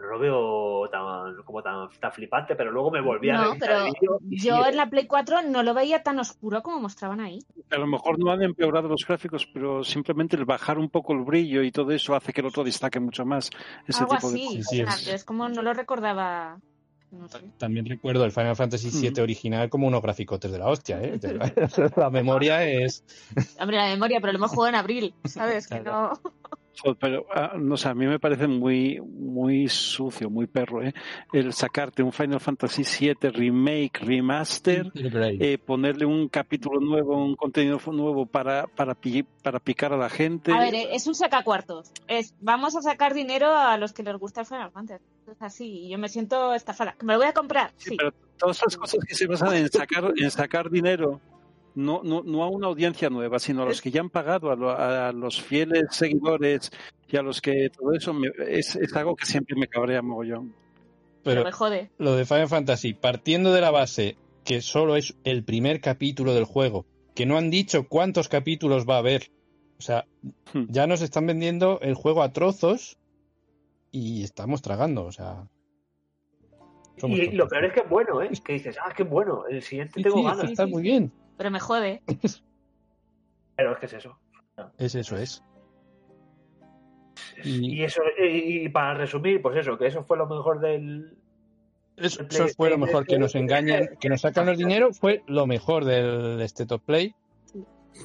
no 0.00 0.06
lo 0.08 0.18
veo 0.18 0.88
tan, 0.90 1.42
como 1.44 1.62
tan, 1.62 1.88
tan 2.00 2.12
flipante, 2.12 2.56
pero 2.56 2.70
luego 2.72 2.90
me 2.90 3.00
volví 3.00 3.30
a 3.30 3.34
No, 3.34 3.54
pero 3.58 3.86
el 3.86 3.92
vídeo 3.92 4.18
y 4.30 4.38
sí, 4.40 4.46
yo 4.48 4.66
en 4.66 4.76
la 4.76 4.88
Play 4.90 5.06
4 5.06 5.42
no 5.42 5.62
lo 5.62 5.74
veía 5.74 6.02
tan 6.02 6.18
oscuro 6.18 6.62
como 6.62 6.80
mostraban 6.80 7.20
ahí. 7.20 7.38
A 7.70 7.76
lo 7.76 7.86
mejor 7.86 8.18
no 8.18 8.30
han 8.30 8.42
empeorado 8.42 8.88
los 8.88 9.06
gráficos, 9.06 9.46
pero 9.52 9.84
simplemente 9.84 10.36
el 10.36 10.44
bajar 10.44 10.78
un 10.78 10.88
poco 10.90 11.12
el 11.12 11.20
brillo 11.24 11.62
y 11.62 11.70
todo 11.70 11.90
eso 11.92 12.14
hace 12.14 12.32
que 12.32 12.40
el 12.40 12.46
otro 12.48 12.64
destaque 12.64 12.98
mucho 13.00 13.24
más. 13.24 13.50
Ese 13.86 14.00
Algo 14.02 14.16
tipo 14.16 14.30
de 14.30 14.34
así. 14.36 14.46
cosas. 14.56 14.66
Sí, 14.70 14.80
es- 14.80 15.08
es 15.08 15.24
como 15.24 15.48
no 15.48 15.62
lo 15.62 15.72
recordaba. 15.74 16.58
No 17.12 17.26
sé. 17.28 17.40
También 17.58 17.86
recuerdo 17.86 18.24
el 18.24 18.30
Final 18.30 18.54
Fantasy 18.54 18.88
VII 18.90 19.10
Mm. 19.18 19.22
original 19.24 19.68
como 19.68 19.88
unos 19.88 20.00
graficotes 20.00 20.52
de 20.52 20.58
la 20.60 20.68
hostia, 20.68 21.00
¿eh? 21.02 21.18
La 21.96 22.08
memoria 22.08 22.64
es. 22.64 23.04
Hombre, 23.58 23.78
la 23.78 23.88
memoria, 23.88 24.20
pero 24.20 24.32
lo 24.32 24.38
hemos 24.38 24.50
jugado 24.52 24.68
en 24.68 24.74
abril, 24.76 25.14
¿sabes? 25.24 25.66
Que 25.66 25.80
no. 25.80 26.12
Pero, 26.98 27.26
ah, 27.34 27.54
no 27.58 27.76
sé, 27.76 27.88
a 27.88 27.94
mí 27.94 28.06
me 28.06 28.18
parece 28.18 28.46
muy, 28.46 29.00
muy 29.00 29.68
sucio, 29.68 30.30
muy 30.30 30.46
perro, 30.46 30.82
¿eh? 30.82 30.94
El 31.32 31.52
sacarte 31.52 32.02
un 32.02 32.12
Final 32.12 32.40
Fantasy 32.40 32.82
VII 32.82 33.30
Remake, 33.30 34.00
Remaster, 34.00 34.90
eh, 34.94 35.58
ponerle 35.58 36.06
un 36.06 36.28
capítulo 36.28 36.80
nuevo, 36.80 37.22
un 37.22 37.36
contenido 37.36 37.78
nuevo 37.92 38.26
para, 38.26 38.66
para, 38.66 38.96
para 39.42 39.60
picar 39.60 39.92
a 39.92 39.96
la 39.96 40.08
gente. 40.08 40.52
A 40.52 40.60
ver, 40.60 40.74
eh, 40.74 40.88
es 40.94 41.06
un 41.06 41.14
sacacuartos. 41.14 41.92
Es, 42.08 42.34
vamos 42.40 42.74
a 42.76 42.82
sacar 42.82 43.14
dinero 43.14 43.54
a 43.54 43.76
los 43.76 43.92
que 43.92 44.02
les 44.02 44.16
gusta 44.16 44.40
el 44.40 44.46
Final 44.46 44.70
Fantasy. 44.70 45.04
Es 45.30 45.42
así, 45.42 45.86
y 45.86 45.90
yo 45.90 45.98
me 45.98 46.08
siento 46.08 46.54
estafada. 46.54 46.94
¿Que 46.98 47.06
me 47.06 47.12
lo 47.12 47.20
voy 47.20 47.28
a 47.28 47.32
comprar? 47.32 47.72
Sí. 47.76 47.96
Pero 47.96 48.12
todas 48.38 48.56
esas 48.56 48.76
cosas 48.76 49.04
que 49.04 49.14
se 49.14 49.26
basan 49.26 49.54
en 49.54 49.68
sacar, 49.68 50.12
en 50.16 50.30
sacar 50.30 50.70
dinero, 50.70 51.20
no, 51.74 52.02
no, 52.02 52.22
no 52.22 52.42
a 52.44 52.48
una 52.48 52.66
audiencia 52.66 53.10
nueva, 53.10 53.38
sino 53.38 53.62
a 53.62 53.66
los 53.66 53.80
que 53.80 53.90
ya 53.90 54.00
han 54.00 54.10
pagado, 54.10 54.50
a, 54.50 54.56
lo- 54.56 54.70
a 54.70 55.12
los 55.12 55.40
fieles 55.42 55.84
seguidores 55.90 56.70
y 57.08 57.16
a 57.16 57.22
los 57.22 57.40
que 57.40 57.70
todo 57.70 57.92
eso 57.92 58.12
me- 58.12 58.30
es, 58.48 58.76
es 58.76 58.94
algo 58.96 59.16
que 59.16 59.26
siempre 59.26 59.56
me 59.56 59.68
cabrea 59.68 60.02
mogollón. 60.02 60.52
Pero 61.22 61.42
Pero 61.42 61.44
me 61.44 61.52
jode. 61.52 61.90
lo 61.98 62.14
de 62.16 62.24
Final 62.24 62.48
Fantasy, 62.48 62.94
partiendo 62.94 63.52
de 63.52 63.60
la 63.60 63.70
base 63.70 64.16
que 64.44 64.62
solo 64.62 64.96
es 64.96 65.14
el 65.24 65.44
primer 65.44 65.80
capítulo 65.80 66.32
del 66.34 66.44
juego, 66.44 66.86
que 67.14 67.26
no 67.26 67.36
han 67.36 67.50
dicho 67.50 67.86
cuántos 67.88 68.28
capítulos 68.28 68.86
va 68.88 68.96
a 68.96 68.98
haber. 69.00 69.30
O 69.78 69.82
sea, 69.82 70.06
Hmm. 70.52 70.64
ya 70.68 70.86
nos 70.86 71.00
están 71.02 71.26
vendiendo 71.26 71.78
el 71.82 71.94
juego 71.94 72.22
a 72.22 72.32
trozos 72.32 72.98
y 73.92 74.22
estamos 74.24 74.62
tragando, 74.62 75.04
o 75.04 75.12
sea. 75.12 75.46
somos 76.98 77.18
Y 77.18 77.30
lo 77.32 77.48
peor 77.48 77.64
es 77.66 77.72
que 77.72 77.80
es 77.80 77.88
bueno, 77.88 78.20
¿eh? 78.22 78.30
Que 78.44 78.54
dices, 78.54 78.76
ah, 78.84 78.92
qué 78.94 79.02
bueno, 79.04 79.44
el 79.48 79.62
siguiente 79.62 79.94
Sí, 79.96 80.02
tengo 80.02 80.18
sí, 80.18 80.22
ganas. 80.24 80.50
está 80.50 80.66
muy 80.66 80.82
bien. 80.82 81.10
Pero 81.40 81.50
me 81.50 81.58
jode. 81.58 82.02
Pero 83.56 83.72
es 83.72 83.78
que 83.78 83.86
es 83.86 83.92
eso. 83.94 84.18
Es 84.76 84.94
eso, 84.94 85.16
es. 85.16 85.42
Y 87.42 87.76
Y 87.76 87.82
eso, 87.82 88.02
y, 88.22 88.66
y 88.66 88.68
para 88.68 88.92
resumir, 88.92 89.40
pues 89.40 89.56
eso, 89.56 89.78
que 89.78 89.86
eso 89.86 90.04
fue 90.04 90.18
lo 90.18 90.26
mejor 90.26 90.60
del, 90.60 91.16
eso, 91.96 92.24
eso 92.28 92.46
fue 92.48 92.68
lo 92.68 92.76
mejor 92.76 93.06
que 93.06 93.18
nos 93.18 93.34
engañan, 93.34 93.88
que 93.98 94.10
nos 94.10 94.20
sacan 94.20 94.50
el 94.50 94.58
dinero, 94.58 94.92
fue 94.92 95.22
lo 95.28 95.46
mejor 95.46 95.86
del 95.86 96.42
State 96.42 96.74
of 96.74 96.82
Play. 96.82 97.14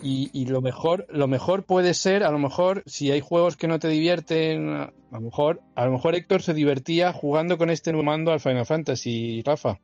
Y, 0.02 0.30
y 0.32 0.46
lo 0.46 0.62
mejor, 0.62 1.06
lo 1.10 1.28
mejor 1.28 1.66
puede 1.66 1.94
ser, 1.94 2.24
a 2.24 2.32
lo 2.32 2.40
mejor, 2.40 2.84
si 2.86 3.12
hay 3.12 3.20
juegos 3.20 3.58
que 3.58 3.68
no 3.68 3.80
te 3.80 3.90
divierten, 3.90 4.70
a 4.70 4.94
lo 5.12 5.20
mejor, 5.20 5.60
a 5.76 5.86
lo 5.88 5.92
mejor 5.92 6.16
Héctor 6.16 6.42
se 6.42 6.54
divertía 6.54 7.12
jugando 7.12 7.58
con 7.58 7.70
este 7.70 7.92
nuevo 7.92 8.06
mando 8.06 8.32
al 8.32 8.40
Final 8.40 8.66
Fantasy, 8.66 9.44
Rafa. 9.46 9.82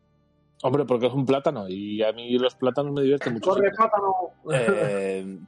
Hombre, 0.63 0.85
porque 0.85 1.07
es 1.07 1.13
un 1.13 1.25
plátano 1.25 1.67
y 1.67 2.03
a 2.03 2.11
mí 2.13 2.37
los 2.37 2.55
plátanos 2.55 2.93
me 2.93 3.01
divierten 3.01 3.33
mucho. 3.33 3.49
Corre, 3.49 3.71
plátano. 3.71 4.13
Eh, 4.53 5.39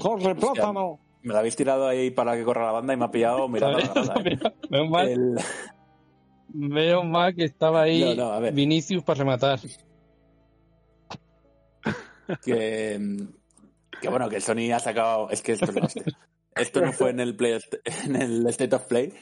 ¡Corre, 0.00 0.34
plátano! 0.34 0.98
me 1.22 1.32
la 1.32 1.40
habéis 1.40 1.56
tirado 1.56 1.86
ahí 1.88 2.10
para 2.10 2.36
que 2.36 2.44
corra 2.44 2.66
la 2.66 2.72
banda 2.72 2.94
y 2.94 2.96
me 2.96 3.04
ha 3.04 3.10
pillado 3.10 3.48
mirando 3.48 3.78
la 3.78 3.88
grada, 3.88 4.14
¿eh? 4.24 4.38
Menos 4.70 4.90
mal. 4.90 5.08
El- 5.08 5.36
Menos 6.54 7.04
mal 7.04 7.34
que 7.34 7.44
estaba 7.44 7.82
ahí 7.82 8.14
No, 8.16 8.24
no, 8.26 8.32
a 8.32 8.38
ver. 8.40 8.54
Vinicius 8.54 9.02
para 9.02 9.18
rematar. 9.18 9.58
que, 12.44 12.98
que 14.00 14.08
bueno, 14.08 14.28
que 14.28 14.40
Sony 14.40 14.72
ha 14.74 14.78
sacado. 14.78 15.30
Es 15.30 15.42
que 15.42 15.52
esto, 15.52 15.66
hostia. 15.82 16.04
esto 16.56 16.80
no 16.80 16.92
fue 16.92 17.10
en 17.10 17.20
el, 17.20 17.36
Play, 17.36 17.58
en 18.04 18.16
el 18.16 18.46
State 18.48 18.74
of 18.76 18.84
Play, 18.86 19.12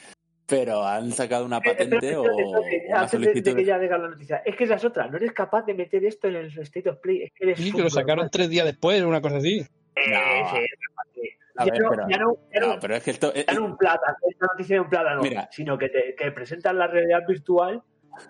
pero 0.47 0.85
han 0.85 1.11
sacado 1.13 1.45
una 1.45 1.61
patente 1.61 2.17
o 2.17 2.25
Espérate, 2.25 2.87
una 2.89 3.01
antes 3.01 3.11
de, 3.21 3.25
solicitud. 3.27 3.51
de 3.51 3.57
que 3.57 3.65
ya 3.65 3.79
la 3.79 3.99
noticia. 3.99 4.37
Es 4.45 4.57
que 4.57 4.65
esa 4.65 4.75
es 4.75 4.85
otra. 4.85 5.07
No 5.09 5.17
eres 5.17 5.33
capaz 5.33 5.65
de 5.67 5.75
meter 5.75 6.05
esto 6.05 6.29
en 6.29 6.37
el 6.37 6.59
State 6.59 6.89
of 6.91 6.99
Play. 6.99 7.23
Es 7.23 7.33
que 7.33 7.45
eres 7.45 7.59
Sí, 7.59 7.73
que 7.73 7.83
lo 7.83 7.91
sacaron 7.91 8.29
tres 8.31 8.49
días 8.51 8.67
después, 8.67 9.03
una 9.03 9.21
cosa 9.23 9.37
así. 9.39 9.59
Eh, 9.97 10.11
No. 10.11 10.51
sí, 10.51 10.67
sí. 11.15 11.31
A 11.57 11.65
Ya 11.67 11.73
ver, 11.73 11.83
no- 11.83 11.91
pero- 11.91 12.09
ya 12.09 12.19
no- 12.19 12.37
ya 12.53 12.61
no- 12.61 12.67
No, 12.75 12.81
pero 12.81 12.97
es 12.97 13.03
que 13.05 13.11
esto. 13.13 13.33
eh, 13.35 13.45
ya 13.49 13.55
no 13.55 13.65
un 13.65 13.77
plátano, 13.77 14.17
esta 14.29 14.47
noticia 14.53 14.77
de 14.77 14.81
un 14.81 14.89
plátano, 14.91 15.23
Mira. 15.23 15.49
sino 15.53 15.79
que 15.79 15.89
te 15.89 16.15
que 16.17 16.33
presentan 16.33 16.79
la 16.79 16.89
realidad 16.89 17.21
virtual, 17.29 17.81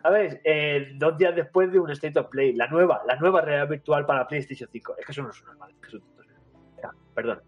¿sabes? 0.03 0.39
Eh, 0.45 0.93
dos 0.97 1.17
días 1.17 1.35
después 1.35 1.73
de 1.73 1.79
un 1.81 1.91
State 1.91 2.19
of 2.19 2.29
Play, 2.29 2.53
la 2.53 2.67
nueva, 2.69 3.03
la 3.09 3.17
nueva 3.17 3.41
realidad 3.41 3.69
virtual 3.69 4.05
para 4.05 4.29
PlayStation 4.29 4.69
5. 4.71 4.95
Es 4.99 5.07
que 5.07 5.13
eso 5.13 5.23
no 5.23 5.31
es 5.31 5.43
normal. 5.43 5.71
es 5.73 5.89
que 5.91 5.97
eso- 5.97 6.05
Perdón. 7.15 7.41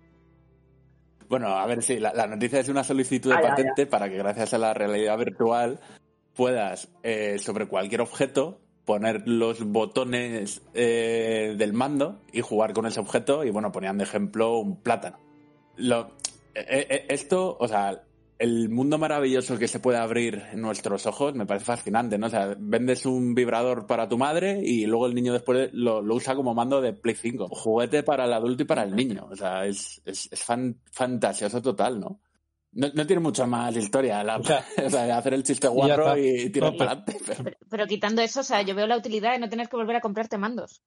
Bueno, 1.29 1.49
a 1.49 1.67
ver, 1.67 1.83
sí, 1.83 1.99
la, 1.99 2.13
la 2.13 2.27
noticia 2.27 2.61
es 2.61 2.69
una 2.69 2.85
solicitud 2.85 3.31
de 3.31 3.37
Ah, 3.37 3.43
ya, 3.43 3.49
patente 3.51 3.87
para 3.87 4.09
que 4.09 4.17
gracias 4.17 4.55
a 4.55 4.59
la 4.59 4.75
realidad 4.75 5.19
virtual 5.19 5.81
puedas 6.35 6.89
eh, 7.03 7.39
sobre 7.39 7.67
cualquier 7.67 8.03
objeto 8.03 8.61
poner 8.85 9.27
los 9.27 9.65
botones 9.65 10.63
eh, 10.75 11.55
del 11.59 11.73
mando 11.73 12.21
y 12.33 12.41
jugar 12.41 12.73
con 12.73 12.87
ese 12.87 13.01
objeto 13.01 13.45
y 13.45 13.51
bueno, 13.51 13.73
ponían 13.73 13.99
de 13.99 14.05
ejemplo 14.05 14.59
un 14.59 14.81
plátano. 14.81 15.19
Lo, 15.77 16.13
eh, 16.55 17.07
esto, 17.09 17.57
o 17.59 17.67
sea, 17.67 18.03
el 18.39 18.69
mundo 18.69 18.99
maravilloso 18.99 19.59
que 19.59 19.67
se 19.69 19.81
puede 19.81 19.99
abrir 19.99 20.43
en 20.53 20.61
nuestros 20.61 21.07
ojos 21.07 21.35
me 21.35 21.47
parece 21.47 21.65
fascinante, 21.67 22.19
¿no? 22.19 22.27
O 22.27 22.31
sea, 22.31 22.55
vendes 22.59 23.07
un 23.07 23.35
vibrador 23.35 23.87
para 23.87 24.09
tu 24.09 24.19
madre 24.19 24.61
y 24.63 24.85
luego 24.87 25.07
el 25.07 25.15
niño 25.15 25.33
después 25.33 25.71
lo, 25.73 26.03
lo 26.03 26.15
usa 26.15 26.35
como 26.35 26.53
mando 26.55 26.81
de 26.81 26.93
Play 26.93 27.15
5. 27.15 27.49
Juguete 27.49 28.03
para 28.03 28.25
el 28.27 28.33
adulto 28.33 28.63
y 28.63 28.67
para 28.67 28.83
el 28.83 28.95
niño. 28.95 29.27
O 29.31 29.37
sea, 29.37 29.65
es, 29.65 30.03
es, 30.05 30.29
es 30.31 30.43
fan- 30.43 30.81
fantasioso 30.93 31.63
total, 31.63 31.99
¿no? 32.01 32.21
No, 32.73 32.89
no 32.93 33.07
tiene 33.07 33.21
mucha 33.21 33.47
más 33.47 33.75
historia. 33.75 34.23
La, 34.23 34.37
O 34.37 34.43
sea, 34.45 34.63
o 34.87 34.91
sea, 34.91 35.17
hacer 35.17 35.33
el 35.35 35.43
chiste 35.43 35.67
guarro 35.69 36.17
y 36.19 36.51
tirar 36.51 36.73
No, 36.73 36.77
para 36.79 37.03
pero- 37.05 37.17
adelante. 37.19 37.25
pero- 37.27 37.45
Pero, 37.45 37.57
pero 37.71 37.87
quitando 37.87 38.21
eso, 38.21 38.41
o 38.41 38.45
sea, 38.45 38.61
yo 38.63 38.75
veo 38.75 38.87
la 38.87 38.99
utilidad 38.99 39.33
de 39.33 39.39
no 39.39 39.49
tener 39.49 39.69
que 39.69 39.77
volver 39.77 39.97
a 39.97 40.01
comprarte 40.01 40.37
mandos. 40.37 40.83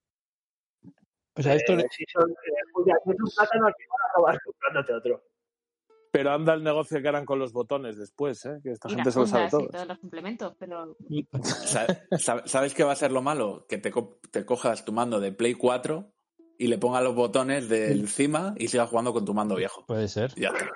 O 1.36 1.42
sea, 1.42 1.56
esto 1.56 1.74
Eh, 1.74 1.88
si 1.90 2.04
son, 2.12 2.30
eh, 2.30 2.34
es 2.36 2.76
un 2.76 3.30
plátano, 3.36 3.66
al 3.68 3.74
final 3.74 3.98
acabas 4.12 4.38
comprándote 4.44 4.94
otro. 4.94 5.24
Pero 6.12 6.32
anda 6.32 6.54
el 6.56 6.64
negocio 6.64 7.02
que 7.02 7.08
harán 7.08 7.26
con 7.26 7.38
los 7.38 7.54
botones 7.54 7.98
después, 7.98 8.44
¿eh? 8.46 8.60
que 8.64 8.72
esta 8.72 8.90
Y 8.90 8.96
gente 8.96 9.12
se 9.12 9.20
lo 9.20 9.28
sabe 9.28 9.50
todo. 9.50 9.68
todos 9.70 9.88
los 9.88 10.00
complementos, 10.00 10.56
pero 10.58 10.98
Sa- 11.44 11.86
sa- 12.18 12.48
¿Sabes 12.48 12.74
qué 12.74 12.84
va 12.84 12.94
a 12.94 12.96
ser 12.96 13.12
lo 13.12 13.22
malo? 13.22 13.66
Que 13.70 13.78
te, 13.78 13.92
co- 13.92 14.20
te 14.32 14.44
cojas 14.46 14.84
tu 14.86 14.92
mando 14.92 15.20
de 15.20 15.32
Play 15.32 15.54
4 15.54 16.12
y 16.58 16.68
le 16.68 16.78
pongas 16.80 17.04
los 17.04 17.14
botones 17.16 17.70
de 17.70 17.92
encima 17.92 18.54
y 18.58 18.68
sigas 18.70 18.90
jugando 18.90 19.14
con 19.14 19.24
tu 19.24 19.34
mando 19.36 19.56
viejo. 19.56 19.86
puede 19.86 20.08
ser. 20.08 20.34
Ya 20.36 20.50
está. 20.50 20.70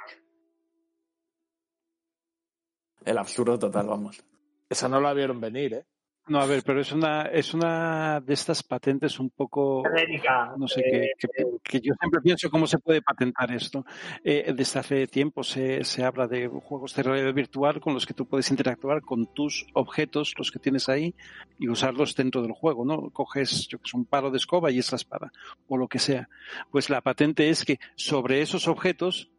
El 3.05 3.17
absurdo 3.17 3.59
total, 3.59 3.87
vamos. 3.87 4.23
Esa 4.69 4.87
no 4.87 5.01
la 5.01 5.13
vieron 5.13 5.41
venir, 5.41 5.73
¿eh? 5.73 5.85
No, 6.27 6.39
a 6.39 6.45
ver, 6.45 6.63
pero 6.65 6.79
es 6.79 6.91
una, 6.93 7.23
es 7.23 7.53
una 7.53 8.21
de 8.21 8.33
estas 8.33 8.63
patentes 8.63 9.19
un 9.19 9.29
poco 9.29 9.83
Genérica. 9.83 10.53
no 10.57 10.69
sé, 10.69 10.79
eh, 10.79 11.11
que, 11.19 11.27
que- 11.27 11.45
que 11.61 11.79
yo 11.81 11.93
siempre 11.99 12.21
pienso 12.21 12.49
cómo 12.49 12.65
se 12.65 12.79
puede 12.79 13.01
patentar 13.01 13.51
esto. 13.51 13.85
Eh, 14.23 14.53
desde 14.55 14.79
hace 14.79 15.07
tiempo 15.07 15.43
se, 15.43 15.83
se 15.83 16.03
habla 16.05 16.27
de 16.27 16.47
juegos 16.47 16.95
de 16.95 17.03
realidad 17.03 17.33
virtual 17.33 17.81
con 17.81 17.93
los 17.93 18.05
que 18.05 18.13
tú 18.13 18.25
puedes 18.25 18.49
interactuar 18.51 19.01
con 19.01 19.33
tus 19.33 19.65
objetos, 19.73 20.33
los 20.37 20.49
que 20.49 20.59
tienes 20.59 20.87
ahí, 20.87 21.13
y 21.59 21.67
usarlos 21.67 22.15
dentro 22.15 22.41
del 22.41 22.53
juego, 22.53 22.85
¿no? 22.85 23.09
Coges, 23.09 23.67
yo 23.67 23.79
que 23.79 23.89
sé, 23.89 23.97
un 23.97 24.05
palo 24.05 24.31
de 24.31 24.37
escoba 24.37 24.71
y 24.71 24.79
es 24.79 24.91
la 24.93 24.95
espada, 24.97 25.31
o 25.67 25.75
lo 25.77 25.89
que 25.89 25.99
sea. 25.99 26.29
Pues 26.71 26.89
la 26.89 27.01
patente 27.01 27.49
es 27.49 27.65
que 27.65 27.79
sobre 27.95 28.41
esos 28.41 28.69
objetos 28.69 29.29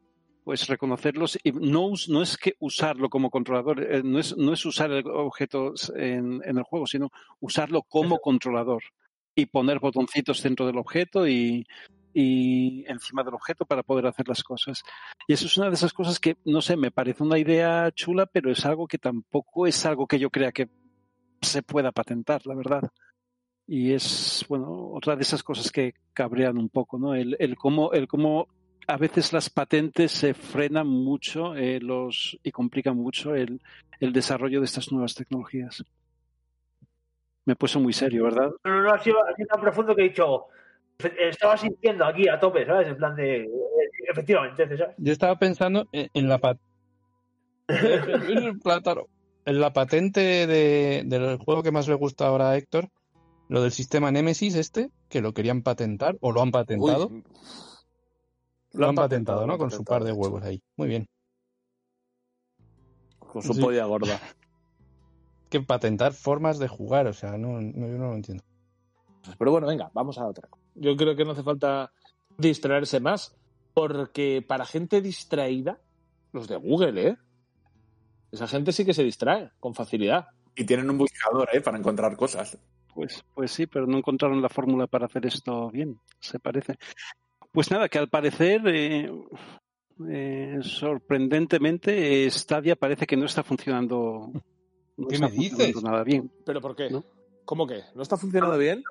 pues 0.44 0.68
reconocerlos 0.68 1.38
y 1.42 1.52
no, 1.52 1.92
no 2.08 2.22
es 2.22 2.36
que 2.36 2.54
usarlo 2.60 3.08
como 3.08 3.30
controlador, 3.30 3.82
eh, 3.82 4.02
no, 4.04 4.18
es, 4.18 4.36
no 4.36 4.52
es 4.52 4.64
usar 4.66 4.92
el 4.92 5.06
objeto 5.06 5.72
en, 5.96 6.42
en 6.44 6.58
el 6.58 6.62
juego, 6.64 6.86
sino 6.86 7.10
usarlo 7.40 7.82
como 7.82 8.18
controlador 8.18 8.82
y 9.34 9.46
poner 9.46 9.80
botoncitos 9.80 10.42
dentro 10.42 10.66
del 10.66 10.76
objeto 10.76 11.26
y, 11.26 11.66
y 12.12 12.84
encima 12.86 13.24
del 13.24 13.34
objeto 13.34 13.64
para 13.64 13.82
poder 13.82 14.06
hacer 14.06 14.28
las 14.28 14.42
cosas. 14.42 14.82
Y 15.26 15.32
eso 15.32 15.46
es 15.46 15.56
una 15.56 15.68
de 15.68 15.74
esas 15.74 15.92
cosas 15.92 16.20
que, 16.20 16.36
no 16.44 16.60
sé, 16.60 16.76
me 16.76 16.92
parece 16.92 17.22
una 17.22 17.38
idea 17.38 17.90
chula, 17.92 18.26
pero 18.26 18.52
es 18.52 18.64
algo 18.66 18.86
que 18.86 18.98
tampoco 18.98 19.66
es 19.66 19.84
algo 19.86 20.06
que 20.06 20.18
yo 20.18 20.30
crea 20.30 20.52
que 20.52 20.68
se 21.40 21.62
pueda 21.62 21.90
patentar, 21.90 22.46
la 22.46 22.54
verdad. 22.54 22.90
Y 23.66 23.92
es, 23.92 24.44
bueno, 24.48 24.90
otra 24.92 25.16
de 25.16 25.22
esas 25.22 25.42
cosas 25.42 25.72
que 25.72 25.94
cabrean 26.12 26.58
un 26.58 26.68
poco, 26.68 26.98
¿no? 26.98 27.14
El, 27.14 27.34
el 27.38 27.56
cómo, 27.56 27.92
el 27.92 28.06
cómo 28.06 28.46
a 28.86 28.96
veces 28.96 29.32
las 29.32 29.50
patentes 29.50 30.12
se 30.12 30.34
frenan 30.34 30.86
mucho 30.86 31.54
eh, 31.56 31.80
los, 31.80 32.38
y 32.42 32.50
complican 32.52 32.96
mucho 32.96 33.34
el, 33.34 33.60
el 34.00 34.12
desarrollo 34.12 34.60
de 34.60 34.66
estas 34.66 34.90
nuevas 34.92 35.14
tecnologías. 35.14 35.84
Me 37.46 37.52
he 37.52 37.56
puesto 37.56 37.78
muy 37.80 37.92
serio, 37.92 38.24
¿verdad? 38.24 38.50
No, 38.64 38.70
no, 38.70 38.82
no, 38.82 38.90
ha 38.92 38.98
sido, 39.02 39.16
ha 39.22 39.34
sido 39.34 39.48
tan 39.48 39.60
profundo 39.60 39.94
que 39.94 40.02
he 40.02 40.08
dicho. 40.08 40.46
"Efe- 40.98 41.14
Estaba 41.28 41.56
sintiendo 41.56 42.04
aquí 42.04 42.28
a 42.28 42.38
tope, 42.40 42.64
¿sabes? 42.64 42.88
En 42.88 42.96
plan 42.96 43.14
de. 43.16 43.42
eh, 43.42 43.48
Efectivamente, 44.08 44.76
¿sabes? 44.76 44.94
Yo 44.98 45.12
estaba 45.12 45.38
pensando 45.38 45.86
en, 45.92 46.08
en 46.14 46.28
la 46.28 46.38
pat- 46.38 46.58
el 47.68 48.58
plátano. 48.60 49.06
En 49.46 49.60
la 49.60 49.72
patente 49.74 50.46
de- 50.46 51.02
del 51.04 51.36
juego 51.36 51.62
que 51.62 51.70
más 51.72 51.86
le 51.88 51.94
gusta 51.94 52.26
ahora 52.26 52.50
a 52.50 52.56
Héctor, 52.56 52.88
lo 53.48 53.60
del 53.62 53.72
sistema 53.72 54.10
Nemesis 54.10 54.54
este, 54.54 54.88
que 55.10 55.20
lo 55.20 55.34
querían 55.34 55.62
patentar 55.62 56.16
o 56.20 56.32
lo 56.32 56.40
han 56.40 56.50
patentado. 56.50 57.08
Uy, 57.08 57.22
lo 58.74 58.88
han 58.88 58.94
patentado, 58.94 59.40
lo 59.42 59.46
¿no? 59.46 59.52
han 59.54 59.58
Con 59.58 59.70
su 59.70 59.78
patentado, 59.84 59.98
par 60.00 60.04
de 60.06 60.12
huevos 60.12 60.42
ahí. 60.42 60.62
Muy 60.76 60.88
bien. 60.88 61.06
Con 63.18 63.42
su 63.42 63.54
Sí. 63.54 63.60
polla 63.60 63.84
gorda. 63.84 64.18
Que 65.50 65.60
patentar 65.60 66.12
formas 66.14 66.58
de 66.58 66.66
jugar, 66.66 67.06
o 67.06 67.12
sea, 67.12 67.38
no, 67.38 67.60
no- 67.60 67.86
yo 67.86 67.96
no 67.98 68.08
lo 68.08 68.14
entiendo. 68.14 68.42
Pero 69.38 69.52
bueno, 69.52 69.68
venga, 69.68 69.88
vamos 69.94 70.18
a 70.18 70.26
otra. 70.26 70.48
Yo 70.74 70.96
creo 70.96 71.14
que 71.14 71.24
no 71.24 71.30
hace 71.30 71.44
falta 71.44 71.92
distraerse 72.36 72.98
más, 72.98 73.36
porque 73.72 74.44
para 74.46 74.64
gente 74.66 75.00
distraída, 75.00 75.78
los 76.32 76.48
de 76.48 76.56
Google, 76.56 77.08
¿eh? 77.08 77.16
Esa 78.32 78.48
gente 78.48 78.72
sí 78.72 78.84
que 78.84 78.94
se 78.94 79.04
distrae 79.04 79.52
con 79.60 79.74
facilidad. 79.74 80.26
Y 80.56 80.64
tienen 80.64 80.90
un 80.90 80.98
buscador, 80.98 81.48
¿eh? 81.52 81.60
Para 81.60 81.78
encontrar 81.78 82.16
cosas. 82.16 82.58
Pues, 82.92 83.24
pues 83.34 83.52
sí, 83.52 83.66
pero 83.68 83.86
no 83.86 83.98
encontraron 83.98 84.42
la 84.42 84.48
fórmula 84.48 84.88
para 84.88 85.06
hacer 85.06 85.24
esto 85.26 85.70
bien, 85.70 86.00
se 86.18 86.40
parece. 86.40 86.76
Pues 87.54 87.70
nada, 87.70 87.88
que 87.88 87.98
al 87.98 88.08
parecer, 88.08 88.62
eh, 88.66 89.08
eh, 90.10 90.58
sorprendentemente, 90.60 92.28
Stadia 92.28 92.74
parece 92.74 93.06
que 93.06 93.16
no 93.16 93.26
está 93.26 93.44
funcionando. 93.44 94.32
No 94.96 95.06
¿Qué 95.06 95.14
está 95.14 95.28
me 95.28 95.34
dices? 95.34 95.50
funcionando 95.50 95.88
nada 95.88 96.02
bien. 96.02 96.32
¿Pero 96.44 96.60
por 96.60 96.74
qué? 96.74 96.90
¿No? 96.90 97.04
¿Cómo 97.44 97.64
que? 97.64 97.82
¿No 97.94 98.02
está 98.02 98.16
funcionando 98.16 98.58
bien? 98.58 98.82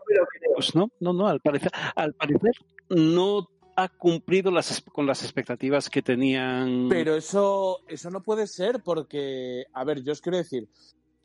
Pues 0.56 0.74
no, 0.76 0.90
no, 1.02 1.12
no, 1.12 1.28
al 1.28 1.42
parecer, 1.42 1.72
al 1.94 2.14
parecer 2.14 2.54
no 2.88 3.50
ha 3.76 3.90
cumplido 3.90 4.50
las, 4.50 4.82
con 4.94 5.06
las 5.08 5.24
expectativas 5.24 5.90
que 5.90 6.02
tenían. 6.02 6.88
Pero 6.88 7.16
eso, 7.18 7.80
eso 7.90 8.10
no 8.12 8.24
puede 8.24 8.48
ser 8.48 8.82
porque, 8.82 9.66
a 9.74 9.84
ver, 9.84 10.04
yo 10.04 10.14
os 10.14 10.22
quiero 10.22 10.38
decir, 10.38 10.70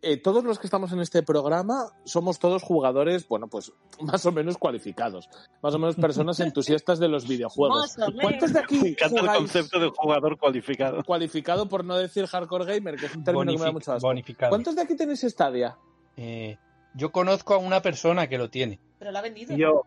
eh, 0.00 0.16
todos 0.16 0.44
los 0.44 0.58
que 0.58 0.66
estamos 0.66 0.92
en 0.92 1.00
este 1.00 1.22
programa 1.22 1.86
somos 2.04 2.38
todos 2.38 2.62
jugadores, 2.62 3.26
bueno, 3.26 3.48
pues 3.48 3.72
más 4.00 4.24
o 4.26 4.32
menos 4.32 4.56
cualificados, 4.58 5.28
más 5.62 5.74
o 5.74 5.78
menos 5.78 5.96
personas 5.96 6.38
entusiastas 6.40 6.98
de 6.98 7.08
los 7.08 7.26
videojuegos. 7.26 7.96
¿Cuántos 8.20 8.52
de 8.52 8.60
aquí 8.60 8.80
Me 8.80 8.88
encanta 8.90 9.20
el 9.20 9.26
concepto 9.26 9.80
de 9.80 9.88
jugador 9.88 10.38
cualificado. 10.38 11.02
cualificado 11.04 11.68
por 11.68 11.84
no 11.84 11.96
decir 11.96 12.26
hardcore 12.26 12.64
gamer, 12.64 12.96
que 12.96 13.06
es 13.06 13.16
un 13.16 13.24
término 13.24 13.52
que 13.52 13.58
me 13.58 13.64
da 13.64 13.72
mucho 13.72 13.92
asco? 13.92 14.06
bonificado. 14.06 14.50
¿Cuántos 14.50 14.76
de 14.76 14.82
aquí 14.82 14.96
tenéis 14.96 15.20
Stadia? 15.22 15.76
Eh, 16.16 16.56
yo 16.94 17.10
conozco 17.12 17.54
a 17.54 17.58
una 17.58 17.82
persona 17.82 18.28
que 18.28 18.38
lo 18.38 18.50
tiene. 18.50 18.80
Pero 18.98 19.12
lo 19.12 19.18
ha 19.18 19.22
vendido. 19.22 19.56
Yo, 19.56 19.82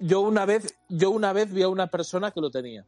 Yo 0.00 0.20
una 0.20 0.44
vez, 0.46 0.78
yo 0.88 1.10
una 1.10 1.32
vez 1.32 1.52
vi 1.52 1.62
a 1.62 1.68
una 1.68 1.86
persona 1.86 2.30
que 2.30 2.40
lo 2.40 2.50
tenía. 2.50 2.84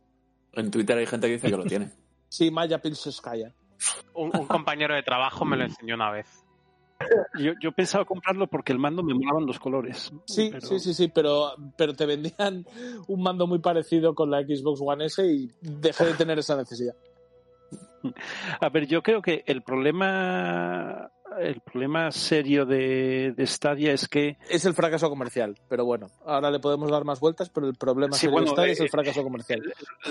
En 0.53 0.71
Twitter 0.71 0.97
hay 0.97 1.07
gente 1.07 1.27
que 1.27 1.35
dice 1.35 1.51
que 1.51 1.57
lo 1.57 1.65
tiene. 1.65 1.91
Sí, 2.29 2.51
Maya 2.51 2.81
Pilseskaya. 2.81 3.55
Un, 4.15 4.35
un 4.37 4.47
compañero 4.47 4.95
de 4.95 5.03
trabajo 5.03 5.45
me 5.45 5.57
lo 5.57 5.65
enseñó 5.65 5.95
una 5.95 6.11
vez. 6.11 6.27
Yo, 7.39 7.53
yo 7.61 7.73
pensaba 7.73 8.05
comprarlo 8.05 8.47
porque 8.47 8.73
el 8.73 8.79
mando 8.79 9.03
me 9.03 9.13
molaban 9.15 9.47
los 9.47 9.59
colores. 9.59 10.11
Sí, 10.27 10.49
pero- 10.51 10.67
sí, 10.67 10.81
sí, 10.81 10.95
sí, 10.95 11.09
pero, 11.09 11.53
pero 11.77 11.95
te 11.95 12.07
vendían 12.07 12.65
un 13.07 13.23
mando 13.23 13.47
muy 13.47 13.59
parecido 13.59 14.15
con 14.15 14.31
la 14.31 14.41
Xbox 14.43 14.81
One 14.83 15.05
S 15.07 15.25
y 15.25 15.51
dejé 15.61 16.07
de 16.07 16.15
tener 16.15 16.39
esa 16.39 16.57
necesidad. 16.57 16.95
A 18.61 18.69
ver, 18.71 18.87
yo 18.87 19.03
creo 19.03 19.21
que 19.21 19.43
el 19.47 19.63
problema 19.63 21.11
el 21.39 21.61
problema 21.61 22.11
serio 22.13 22.65
de, 22.67 23.33
de 23.37 23.47
Stadia 23.47 23.93
es 23.93 24.09
que 24.09 24.37
Es 24.49 24.65
el 24.65 24.75
fracaso 24.75 25.09
comercial, 25.09 25.59
pero 25.69 25.85
bueno, 25.85 26.11
ahora 26.25 26.51
le 26.51 26.59
podemos 26.61 26.91
dar 26.91 27.05
más 27.05 27.21
vueltas, 27.21 27.51
pero 27.51 27.67
el 27.69 27.75
problema 27.75 28.15
Sí, 28.15 28.21
serio 28.21 28.33
bueno, 28.33 28.47
de 28.49 28.53
Stadia 28.53 28.73
es 28.73 28.81
eh, 28.81 28.83
el 28.85 28.89
fracaso 28.91 29.23
comercial. 29.23 29.63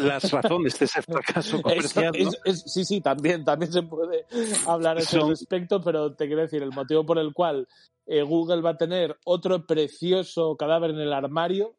las 0.01 0.31
razones 0.31 0.79
de 0.79 0.85
ese 0.85 1.01
fracaso 1.01 1.61
comercial, 1.61 2.13
¿no? 2.17 2.29
es- 2.29 2.39
es- 2.45 2.63
sí, 2.73 2.85
sí, 2.85 3.01
también, 3.01 3.43
también 3.43 3.71
se 3.71 3.83
puede 3.83 4.25
hablar 4.67 4.97
a 4.97 5.01
ese 5.01 5.19
Son- 5.19 5.29
respecto, 5.29 5.81
pero 5.81 6.13
te 6.15 6.27
quiero 6.27 6.41
decir, 6.41 6.61
el 6.63 6.71
motivo 6.71 7.05
por 7.05 7.17
el 7.17 7.33
cual 7.33 7.67
eh, 8.07 8.21
Google 8.21 8.61
va 8.61 8.71
a 8.71 8.77
tener 8.77 9.17
otro 9.25 9.65
precioso 9.65 10.55
cadáver 10.55 10.91
en 10.91 10.99
el 10.99 11.11
armario 11.13 11.75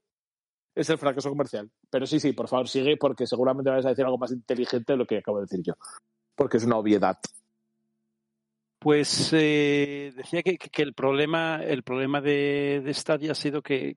es 0.74 0.90
el 0.90 0.99
fracaso 0.99 1.30
comercial. 1.30 1.70
Pero 1.88 2.05
sí, 2.07 2.20
sí, 2.20 2.32
por 2.32 2.49
favor, 2.49 2.68
sigue 2.68 2.97
porque 2.99 3.26
seguramente 3.26 3.70
vas 3.70 3.86
a 3.86 3.90
decir 3.90 4.05
algo 4.05 4.18
más 4.18 4.30
inteligente 4.32 4.92
de 4.92 4.97
lo 4.99 5.07
que 5.07 5.18
acabo 5.18 5.38
de 5.38 5.44
decir 5.49 5.62
yo. 5.62 5.72
Porque 6.34 6.59
es 6.59 6.64
una 6.64 6.76
obviedad. 6.76 7.16
Pues 8.79 9.33
eh, 9.33 10.12
decía 10.14 10.43
que, 10.43 10.83
el 10.83 10.95
problema, 10.95 11.61
el 11.62 11.83
problema 11.83 12.20
de, 12.20 12.83
de 12.85 12.95
Stadia 12.95 13.33
ha 13.33 13.35
sido 13.35 13.62
que, 13.62 13.97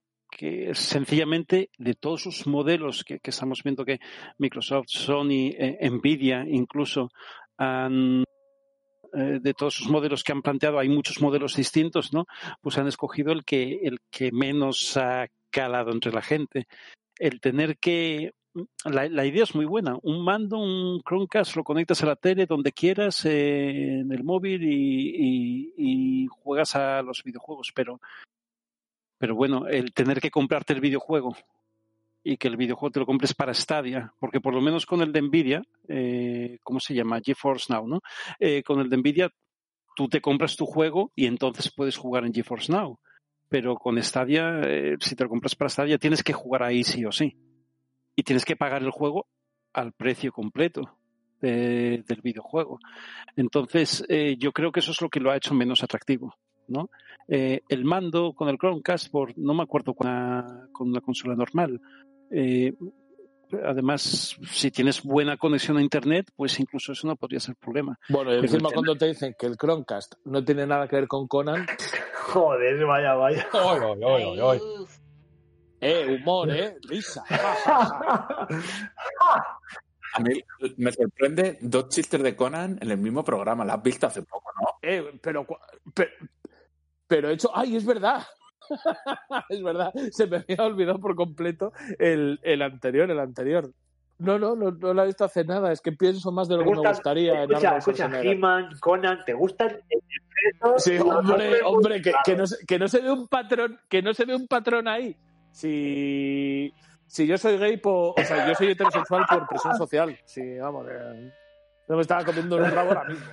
sencillamente 0.74 1.70
de 1.78 1.96
todos 1.96 2.22
sus 2.22 2.48
modelos 2.48 3.04
que, 3.04 3.20
que 3.20 3.32
estamos 3.32 3.62
viendo 3.64 3.84
que 3.84 4.00
Microsoft, 4.38 4.88
Sony, 4.88 5.52
eh, 5.58 5.90
Nvidia 5.90 6.46
incluso 6.48 7.10
han 7.58 8.24
eh, 9.14 9.40
de 9.42 9.54
todos 9.54 9.74
sus 9.74 9.90
modelos 9.90 10.24
que 10.24 10.32
han 10.32 10.42
planteado, 10.42 10.80
hay 10.80 10.90
muchos 10.90 11.22
modelos 11.22 11.56
distintos, 11.56 12.14
¿no? 12.14 12.26
Pues 12.62 12.78
han 12.78 12.88
escogido 12.88 13.32
el 13.32 13.44
que, 13.44 13.80
el 13.84 14.00
que 14.12 14.32
menos 14.32 14.98
ha 14.98 15.28
calado 15.50 15.92
entre 15.92 16.12
la 16.12 16.22
gente. 16.22 16.68
El 17.18 17.42
tener 17.42 17.78
que 17.80 18.34
la, 18.86 19.26
idea 19.26 19.44
es 19.44 19.56
muy 19.56 19.66
buena. 19.66 19.98
Un 20.04 20.24
mando, 20.24 20.58
un 20.58 21.02
Chromecast, 21.02 21.56
lo 21.56 21.64
conectas 21.64 22.02
a 22.04 22.08
la 22.08 22.16
tele 22.16 22.46
donde 22.46 22.72
quieras, 22.72 23.26
eh, 23.26 24.00
en 24.00 24.12
el 24.12 24.24
móvil 24.24 24.64
y 24.64 26.28
juegas 26.30 26.76
a 26.76 27.02
los 27.02 27.24
videojuegos. 27.24 27.72
Pero, 27.74 28.00
pero 29.18 29.36
bueno, 29.36 29.68
el 29.68 29.94
tener 29.94 30.20
que 30.20 30.32
comprarte 30.32 30.74
el 30.74 30.82
videojuego 30.82 31.36
y 32.24 32.38
que 32.38 32.48
el 32.48 32.58
videojuego 32.58 32.92
te 32.92 33.00
lo 33.00 33.06
compres 33.06 33.34
para 33.34 33.54
Stadia, 33.54 34.14
porque 34.20 34.42
por 34.42 34.54
lo 34.54 34.62
menos 34.62 34.86
con 34.86 35.02
el 35.02 35.12
de 35.12 35.22
Nvidia, 35.22 35.62
eh, 35.88 36.58
¿cómo 36.64 36.80
se 36.80 36.94
llama? 36.94 37.22
GeForce 37.22 37.72
Now, 37.72 37.88
¿no? 37.88 38.02
Eh, 38.40 38.64
con 38.64 38.80
el 38.80 38.90
de 38.90 38.98
Nvidia 38.98 39.32
tú 39.96 40.08
te 40.08 40.22
compras 40.22 40.56
tu 40.56 40.66
juego 40.66 41.12
y 41.16 41.26
entonces 41.26 41.72
puedes 41.72 41.98
jugar 41.98 42.26
en 42.26 42.34
GeForce 42.34 42.72
Now. 42.72 43.00
Pero 43.48 43.76
con 43.76 44.02
Stadia, 44.02 44.62
eh, 44.64 44.98
si 45.00 45.16
te 45.16 45.24
lo 45.24 45.30
compras 45.30 45.56
para 45.56 45.70
Stadia, 45.70 45.98
tienes 45.98 46.24
que 46.24 46.34
jugar 46.34 46.64
ahí 46.64 46.84
sí 46.84 47.04
o 47.06 47.12
sí 47.12 47.36
y 48.20 48.24
tienes 48.24 48.44
que 48.44 48.56
pagar 48.58 48.82
el 48.84 48.92
juego 48.92 49.28
al 49.74 49.94
precio 49.94 50.32
completo 50.32 50.82
de- 51.42 52.04
del 52.06 52.22
videojuego. 52.22 52.80
Entonces, 53.38 54.04
eh, 54.10 54.36
yo 54.38 54.52
creo 54.52 54.72
que 54.72 54.82
eso 54.82 54.92
es 54.92 55.02
lo 55.02 55.10
que 55.10 55.20
lo 55.22 55.32
ha 55.32 55.38
hecho 55.38 55.54
menos 55.54 55.84
atractivo. 55.84 56.36
¿no? 56.68 56.90
Eh, 57.28 57.62
el 57.68 57.84
mando 57.84 58.34
con 58.34 58.48
el 58.50 58.58
Chromecast, 58.58 59.10
por, 59.10 59.36
no 59.38 59.54
me 59.56 59.64
acuerdo 59.64 59.94
con 59.96 60.08
una, 60.08 60.68
con 60.72 60.90
una 60.90 61.02
consola 61.02 61.34
normal. 61.36 61.82
Eh, 62.30 62.74
además, 63.66 64.36
si 64.52 64.70
tienes 64.70 65.02
buena 65.02 65.36
conexión 65.38 65.78
a 65.78 65.82
Internet, 65.82 66.30
pues 66.36 66.60
incluso 66.60 66.92
eso 66.92 67.08
no 67.08 67.16
podría 67.16 67.40
ser 67.40 67.56
problema. 67.56 67.98
Bueno, 68.10 68.32
y 68.32 68.36
Pero 68.36 68.44
encima 68.44 68.70
el 68.70 68.74
cuando 68.76 68.96
te 68.96 69.08
dicen 69.08 69.34
que 69.40 69.48
el 69.48 69.58
Chromecast 69.58 70.14
no 70.26 70.44
tiene 70.46 70.68
nada 70.68 70.88
que 70.88 70.98
ver 70.98 71.08
con 71.08 71.28
Conan, 71.28 71.66
Joder, 72.34 72.86
vaya, 72.86 73.14
vaya. 73.16 73.48
Oy, 73.54 73.80
oy, 73.80 74.04
oy, 74.04 74.24
oy, 74.24 74.40
oy. 74.40 74.58
Uf. 74.82 74.99
Eh, 75.82 76.20
humor, 76.22 76.50
eh, 76.52 76.78
risa. 76.88 77.24
A 80.14 80.20
mí 80.22 80.42
me 80.78 80.92
sorprende 80.92 81.60
dos 81.62 81.90
chistes 81.90 82.22
de 82.24 82.36
Conan 82.36 82.80
en 82.82 82.90
el 82.92 82.98
mismo 82.98 83.24
programa. 83.24 83.64
La 83.64 83.76
has 83.76 83.84
visto 83.84 84.08
hace 84.08 84.24
poco, 84.24 84.52
¿no? 84.60 84.68
Eh, 84.82 85.20
pero, 85.22 85.46
pero, 87.08 87.30
he 87.30 87.34
hecho, 87.34 87.52
ay, 87.54 87.76
es 87.76 87.86
verdad. 87.86 88.24
es 89.50 89.62
verdad, 89.64 89.94
se 90.12 90.28
me 90.28 90.38
había 90.38 90.66
olvidado 90.66 91.00
por 91.00 91.16
completo 91.16 91.74
el, 92.00 92.40
el 92.44 92.62
anterior, 92.64 93.10
el 93.10 93.20
anterior. 93.20 93.72
No, 94.18 94.38
no, 94.38 94.56
no, 94.56 94.72
no 94.72 94.94
lo 94.94 95.04
he 95.04 95.08
visto 95.08 95.24
hace 95.24 95.46
nada. 95.46 95.72
Es 95.72 95.80
que 95.80 95.92
pienso 95.94 96.32
más 96.32 96.48
de 96.50 96.56
¿Te 96.58 96.64
lo 96.66 96.72
que 96.72 96.78
me 96.82 96.90
gustaría. 96.90 97.44
escucha, 97.44 97.78
escucha. 97.78 98.22
He-Man, 98.22 98.70
Conan, 98.82 99.24
¿te 99.26 99.34
gustan? 99.34 99.78
Sí, 100.78 100.98
hombre, 100.98 101.62
hombre, 101.66 102.02
que, 102.02 102.14
que 102.26 102.36
no, 102.36 102.46
se- 102.48 102.66
que 102.66 102.80
no 102.80 102.88
se 102.88 103.00
ve 103.00 103.12
un 103.12 103.28
patrón, 103.28 103.80
que 103.88 104.02
no 104.02 104.14
se 104.14 104.26
ve 104.26 104.36
un 104.36 104.48
patrón 104.48 104.88
ahí. 104.88 105.16
Si, 105.52 106.74
si 107.08 107.28
yo 107.28 107.38
soy 107.38 107.58
gay, 107.58 107.78
po- 107.78 108.14
o 108.18 108.24
sea, 108.24 108.48
yo 108.48 108.56
soy 108.56 108.68
heterosexual 108.72 109.26
por 109.30 109.48
presión 109.48 109.76
social. 109.76 110.18
Sí, 110.26 110.58
vamos, 110.58 110.88
eh, 110.90 111.32
no 111.88 111.96
me 111.96 112.02
estaba 112.02 112.24
comiendo 112.24 112.58
un 112.58 112.72
rabo 112.72 112.90
ahora 112.90 113.06
mismo. 113.06 113.26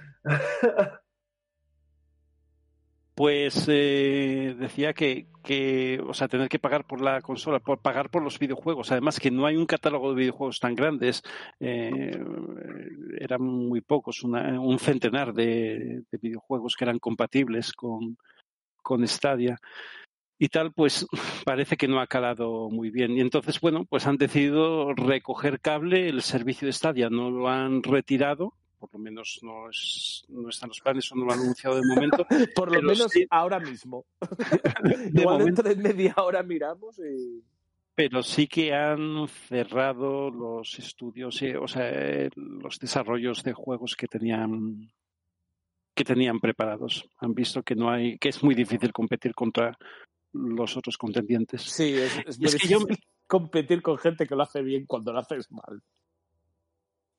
Pues 3.14 3.64
eh, 3.68 4.54
decía 4.58 4.92
que, 4.92 5.28
que, 5.42 5.98
o 6.06 6.12
sea, 6.12 6.28
tener 6.28 6.50
que 6.50 6.58
pagar 6.58 6.86
por 6.86 7.00
la 7.00 7.22
consola, 7.22 7.60
por 7.60 7.78
pagar 7.80 8.10
por 8.10 8.22
los 8.22 8.38
videojuegos. 8.38 8.92
Además 8.92 9.18
que 9.18 9.30
no 9.30 9.46
hay 9.46 9.56
un 9.56 9.64
catálogo 9.64 10.10
de 10.10 10.16
videojuegos 10.16 10.60
tan 10.60 10.74
grandes. 10.74 11.22
eh, 11.58 12.10
eran 13.18 13.40
muy 13.42 13.80
pocos, 13.80 14.22
una- 14.22 14.60
un 14.60 14.78
centenar 14.78 15.32
de, 15.32 16.02
de 16.10 16.18
videojuegos 16.20 16.76
que 16.76 16.84
eran 16.84 16.98
compatibles 16.98 17.72
con, 17.72 18.18
con 18.82 19.06
Stadia. 19.08 19.58
Y 20.38 20.48
tal, 20.48 20.72
pues 20.72 21.06
parece 21.44 21.76
que 21.76 21.88
no 21.88 22.00
ha 22.00 22.06
calado 22.06 22.68
muy 22.70 22.90
bien. 22.90 23.12
Y 23.12 23.20
entonces, 23.20 23.60
bueno, 23.60 23.84
pues 23.86 24.06
han 24.06 24.16
decidido 24.18 24.92
recoger 24.94 25.60
cable 25.60 26.08
el 26.08 26.22
servicio 26.22 26.66
de 26.66 26.72
Stadia. 26.72 27.08
No 27.08 27.30
lo 27.30 27.48
han 27.48 27.82
retirado, 27.82 28.52
por 28.78 28.92
lo 28.92 28.98
menos 28.98 29.38
no, 29.42 29.70
es, 29.70 30.24
no 30.28 30.48
están 30.50 30.68
los 30.68 30.80
planes 30.80 31.10
o 31.10 31.14
no 31.16 31.24
lo 31.24 31.32
han 31.32 31.40
anunciado 31.40 31.76
de 31.76 31.82
momento. 31.86 32.26
Por 32.54 32.70
lo 32.70 32.82
menos 32.82 33.10
sí. 33.10 33.26
ahora 33.30 33.58
mismo. 33.58 34.04
De 34.82 35.22
Igual 35.22 35.38
momento- 35.38 35.62
dentro 35.62 35.82
de 35.82 35.94
media 35.94 36.14
hora 36.18 36.42
miramos 36.42 36.98
y. 36.98 37.42
pero 37.94 38.22
sí 38.22 38.46
que 38.46 38.74
han 38.74 39.26
cerrado 39.48 40.30
los 40.30 40.78
estudios, 40.78 41.40
eh, 41.40 41.56
o 41.56 41.66
sea, 41.66 41.88
eh, 41.90 42.28
los 42.36 42.78
desarrollos 42.78 43.42
de 43.42 43.54
juegos 43.54 43.96
que 43.96 44.06
tenían 44.06 44.92
que 45.94 46.04
tenían 46.04 46.38
preparados. 46.40 47.08
Han 47.16 47.32
visto 47.32 47.62
que 47.62 47.74
no 47.74 47.88
hay, 47.90 48.18
que 48.18 48.28
es 48.28 48.42
muy 48.44 48.54
difícil 48.54 48.92
competir 48.92 49.34
contra 49.34 49.78
los 50.36 50.76
otros 50.76 50.96
contendientes. 50.98 51.62
Sí, 51.62 51.94
es, 51.94 52.18
es 52.26 52.36
Y 52.38 52.40
muy 52.42 52.46
es 52.48 52.56
que 52.56 52.68
yo- 52.68 52.78
competir 53.26 53.82
con 53.82 53.98
gente 53.98 54.26
que 54.26 54.36
lo 54.36 54.42
hace 54.42 54.62
bien 54.62 54.86
cuando 54.86 55.12
lo 55.12 55.18
haces 55.18 55.50
mal. 55.50 55.80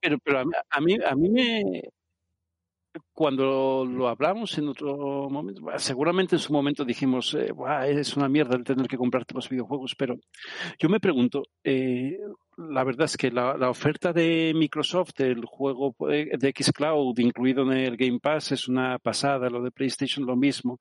Pero, 0.02 0.18
pero 0.24 0.40
a, 0.40 0.46
mí- 0.46 0.52
a 0.70 0.82
mí, 0.82 0.98
a 1.06 1.16
mí 1.16 1.30
me, 1.30 1.82
cuando 3.14 3.86
lo 3.86 4.08
hablamos 4.08 4.58
en 4.58 4.70
otro 4.70 5.30
momento, 5.30 5.62
seguramente 5.78 6.36
en 6.36 6.40
su 6.40 6.54
momento 6.54 6.86
dijimos, 6.86 7.34
eh, 7.34 7.52
"Buah, 7.52 7.88
es 7.88 8.16
una 8.16 8.30
mierda 8.30 8.56
el 8.56 8.64
tener 8.64 8.88
que 8.88 8.98
comprarte 8.98 9.34
los 9.36 9.50
videojuegos, 9.50 9.96
pero 9.98 10.16
yo 10.80 10.90
me 10.90 11.00
pregunto, 11.00 11.44
eh, 11.64 12.18
la 12.58 12.84
verdad 12.84 13.06
es 13.06 13.18
que 13.18 13.30
la, 13.30 13.56
la 13.56 13.70
oferta 13.70 14.12
de 14.12 14.52
Microsoft 14.56 15.14
del 15.16 15.46
juego 15.46 15.96
eh, 16.10 16.32
de 16.38 16.54
Xcloud 16.58 17.18
incluido 17.20 17.62
en 17.72 17.78
el 17.78 17.98
Game 17.98 18.20
Pass 18.20 18.52
es 18.52 18.68
una 18.68 18.98
pasada, 18.98 19.50
lo 19.50 19.62
de 19.62 19.72
PlayStation 19.72 20.26
lo 20.26 20.36
mismo. 20.36 20.80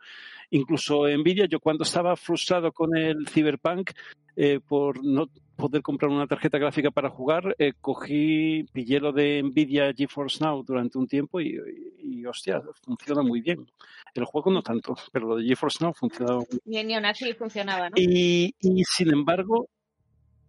Incluso 0.50 1.06
Nvidia, 1.06 1.46
yo 1.46 1.60
cuando 1.60 1.84
estaba 1.84 2.16
frustrado 2.16 2.72
con 2.72 2.96
el 2.96 3.28
Cyberpunk 3.28 3.90
eh, 4.36 4.60
por 4.66 5.04
no 5.04 5.28
poder 5.54 5.82
comprar 5.82 6.10
una 6.10 6.26
tarjeta 6.26 6.58
gráfica 6.58 6.90
para 6.90 7.10
jugar, 7.10 7.54
eh, 7.58 7.72
cogí, 7.80 8.64
pillé 8.72 9.00
lo 9.00 9.12
de 9.12 9.42
Nvidia 9.42 9.92
GeForce 9.94 10.44
Now 10.44 10.62
durante 10.62 10.98
un 10.98 11.06
tiempo 11.06 11.40
y, 11.40 11.58
y, 12.02 12.20
y, 12.20 12.26
hostia, 12.26 12.62
funciona 12.82 13.22
muy 13.22 13.40
bien. 13.40 13.66
El 14.14 14.24
juego 14.24 14.50
no 14.50 14.62
tanto, 14.62 14.94
pero 15.12 15.28
lo 15.28 15.36
de 15.36 15.44
GeForce 15.44 15.84
Now 15.84 15.92
funciona 15.94 16.36
muy 16.36 16.46
Bien, 16.64 16.90
y 16.90 16.94
aún 16.94 17.06
así 17.06 17.32
funcionaba, 17.34 17.90
¿no? 17.90 17.96
y, 17.96 18.54
y 18.60 18.84
sin 18.84 19.12
embargo, 19.12 19.68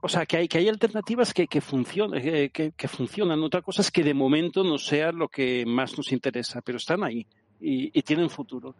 o 0.01 0.07
sea, 0.07 0.25
que 0.25 0.37
hay, 0.37 0.47
que 0.47 0.59
hay 0.59 0.69
alternativas 0.69 1.33
que, 1.33 1.47
que, 1.47 1.61
funcionan, 1.61 2.21
que, 2.21 2.87
funcionan. 2.87 3.41
Otra 3.43 3.61
cosa 3.61 3.81
es 3.81 3.91
que 3.91 4.03
de 4.03 4.13
momento 4.13 4.63
no 4.63 4.77
sea 4.77 5.11
lo 5.11 5.27
que 5.27 5.65
más 5.65 5.97
nos 5.97 6.11
interesa, 6.11 6.61
pero 6.61 6.77
están 6.77 7.03
ahí 7.03 7.25
y, 7.59 7.97
y 7.97 8.01
tienen 8.03 8.29
futuro. 8.29 8.75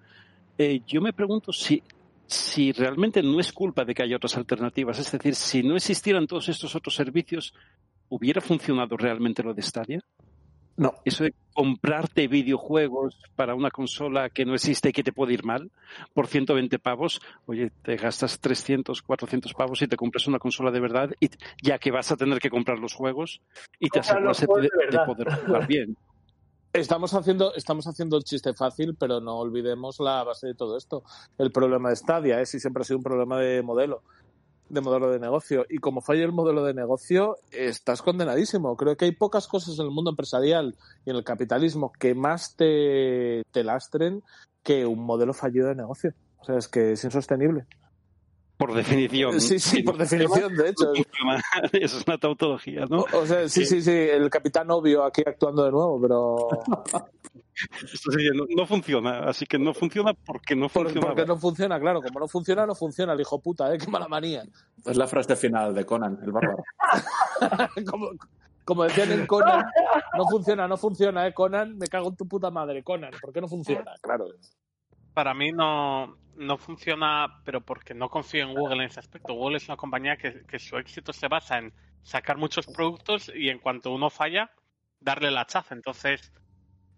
Eh, 0.57 0.81
yo 0.87 1.01
me 1.01 1.13
pregunto 1.13 1.53
si, 1.53 1.81
si 2.25 2.71
realmente 2.71 3.21
no 3.21 3.39
es 3.39 3.51
culpa 3.51 3.85
de 3.85 3.93
que 3.93 4.03
haya 4.03 4.15
otras 4.15 4.37
alternativas. 4.37 4.99
Es 4.99 5.11
decir, 5.11 5.35
si 5.35 5.63
no 5.63 5.75
existieran 5.75 6.27
todos 6.27 6.49
estos 6.49 6.75
otros 6.75 6.95
servicios, 6.95 7.53
¿hubiera 8.09 8.41
funcionado 8.41 8.97
realmente 8.97 9.43
lo 9.43 9.53
de 9.53 9.61
Stadia? 9.61 10.03
No. 10.77 10.93
Eso 11.05 11.23
de 11.23 11.33
comprarte 11.53 12.27
videojuegos 12.27 13.19
para 13.35 13.55
una 13.55 13.71
consola 13.71 14.29
que 14.29 14.45
no 14.45 14.53
existe 14.53 14.89
y 14.89 14.91
que 14.93 15.03
te 15.03 15.11
puede 15.11 15.33
ir 15.33 15.43
mal 15.43 15.71
por 16.13 16.27
120 16.27 16.77
pavos, 16.77 17.19
oye, 17.47 17.71
te 17.81 17.95
gastas 17.97 18.39
300, 18.39 19.01
400 19.01 19.53
pavos 19.55 19.81
y 19.81 19.87
te 19.87 19.97
compras 19.97 20.27
una 20.27 20.37
consola 20.37 20.69
de 20.69 20.79
verdad, 20.79 21.09
y 21.19 21.31
ya 21.63 21.79
que 21.79 21.89
vas 21.89 22.11
a 22.11 22.15
tener 22.15 22.39
que 22.39 22.51
comprar 22.51 22.77
los 22.77 22.93
juegos 22.93 23.41
y 23.79 23.89
te 23.89 23.99
aseguras 23.99 24.39
de, 24.39 24.47
de, 24.47 24.97
de 24.97 25.05
poder 25.05 25.33
jugar 25.33 25.67
bien. 25.67 25.97
Estamos 26.73 27.11
haciendo, 27.15 27.55
estamos 27.55 27.87
haciendo 27.87 28.17
el 28.17 28.23
chiste 28.23 28.53
fácil, 28.53 28.95
pero 28.99 29.19
no 29.19 29.37
olvidemos 29.37 29.99
la 29.99 30.23
base 30.23 30.47
de 30.47 30.53
todo 30.53 30.77
esto. 30.77 31.03
El 31.39 31.51
problema 31.51 31.89
de 31.89 31.95
Stadia 31.95 32.39
es 32.39 32.53
¿eh? 32.53 32.57
y 32.57 32.59
siempre 32.59 32.81
ha 32.81 32.83
sido 32.83 32.97
un 32.97 33.03
problema 33.03 33.39
de 33.39 33.63
modelo, 33.63 34.03
de 34.69 34.81
modelo 34.81 35.09
de 35.11 35.19
negocio. 35.19 35.65
Y 35.69 35.77
como 35.77 36.01
falla 36.01 36.23
el 36.23 36.31
modelo 36.31 36.63
de 36.63 36.73
negocio, 36.73 37.37
estás 37.51 38.01
condenadísimo. 38.01 38.75
Creo 38.75 38.95
que 38.97 39.05
hay 39.05 39.11
pocas 39.11 39.47
cosas 39.47 39.77
en 39.79 39.85
el 39.85 39.91
mundo 39.91 40.11
empresarial 40.11 40.75
y 41.05 41.09
en 41.09 41.15
el 41.15 41.23
capitalismo 41.23 41.91
que 41.99 42.15
más 42.15 42.55
te, 42.55 43.43
te 43.51 43.63
lastren 43.63 44.23
que 44.63 44.85
un 44.85 44.99
modelo 44.99 45.33
fallido 45.33 45.67
de 45.67 45.75
negocio. 45.75 46.13
O 46.39 46.45
sea, 46.45 46.57
es 46.57 46.67
que 46.67 46.93
es 46.93 47.03
insostenible. 47.03 47.65
Por 48.57 48.73
definición. 48.73 49.39
Sí, 49.39 49.59
sí, 49.59 49.77
Si 49.77 49.83
por 49.83 49.95
no 49.95 50.03
definición, 50.03 50.55
de 50.55 50.69
hecho. 50.69 50.91
Eso 50.93 51.03
es 51.99 52.07
una 52.07 52.17
tautología, 52.17 52.85
¿no? 52.89 53.01
O, 53.13 53.19
o 53.19 53.25
sea, 53.25 53.47
sí, 53.47 53.65
sí, 53.65 53.81
sí, 53.81 53.91
el 53.91 54.29
capitán 54.31 54.69
obvio 54.71 55.03
aquí 55.03 55.21
actuando 55.25 55.63
de 55.63 55.71
nuevo, 55.71 56.01
pero 56.01 56.47
Esto 57.91 58.11
sería, 58.11 58.31
no, 58.35 58.45
no 58.55 58.65
funciona, 58.67 59.19
así 59.29 59.45
que 59.45 59.57
no 59.57 59.73
funciona 59.73 60.13
porque 60.13 60.55
no 60.55 60.69
por- 60.69 60.85
funciona. 60.85 61.07
porque 61.07 61.25
no 61.25 61.37
funciona, 61.37 61.79
claro, 61.79 62.01
como 62.01 62.19
no 62.19 62.27
funciona, 62.27 62.65
no 62.67 62.75
funciona 62.75 63.13
el 63.13 63.21
hijo 63.21 63.39
puta, 63.41 63.73
¿eh? 63.73 63.77
Qué 63.83 63.87
mala 63.89 64.07
manía. 64.07 64.43
Es 64.85 64.95
la 64.97 65.07
frase 65.07 65.35
final 65.35 65.73
de 65.73 65.85
Conan, 65.85 66.19
el 66.23 66.31
bárbaro. 66.31 66.63
como, 67.89 68.09
como 68.63 68.83
decían 68.83 69.11
en 69.11 69.25
Conan, 69.27 69.65
no 70.17 70.25
funciona, 70.29 70.67
no 70.67 70.77
funciona, 70.77 71.27
¿eh? 71.27 71.33
Conan, 71.33 71.77
me 71.77 71.87
cago 71.87 72.09
en 72.09 72.15
tu 72.15 72.27
puta 72.27 72.51
madre, 72.51 72.83
Conan, 72.83 73.11
¿por 73.21 73.33
qué 73.33 73.41
no 73.41 73.47
funciona? 73.47 73.91
Claro. 74.01 74.25
Para 75.13 75.33
mí 75.33 75.51
no, 75.51 76.15
no 76.37 76.57
funciona, 76.57 77.41
pero 77.43 77.61
porque 77.61 77.93
no 77.93 78.09
confío 78.09 78.43
en 78.43 78.53
Google 78.53 78.83
en 78.83 78.89
ese 78.89 78.99
aspecto. 78.99 79.33
Google 79.33 79.57
es 79.57 79.67
una 79.67 79.77
compañía 79.77 80.17
que, 80.17 80.45
que 80.45 80.59
su 80.59 80.77
éxito 80.77 81.11
se 81.13 81.27
basa 81.27 81.57
en 81.57 81.73
sacar 82.03 82.37
muchos 82.37 82.65
productos 82.67 83.31
y 83.35 83.49
en 83.49 83.59
cuanto 83.59 83.91
uno 83.91 84.09
falla, 84.09 84.51
darle 84.99 85.31
la 85.31 85.45
chaza. 85.45 85.75
Entonces, 85.75 86.31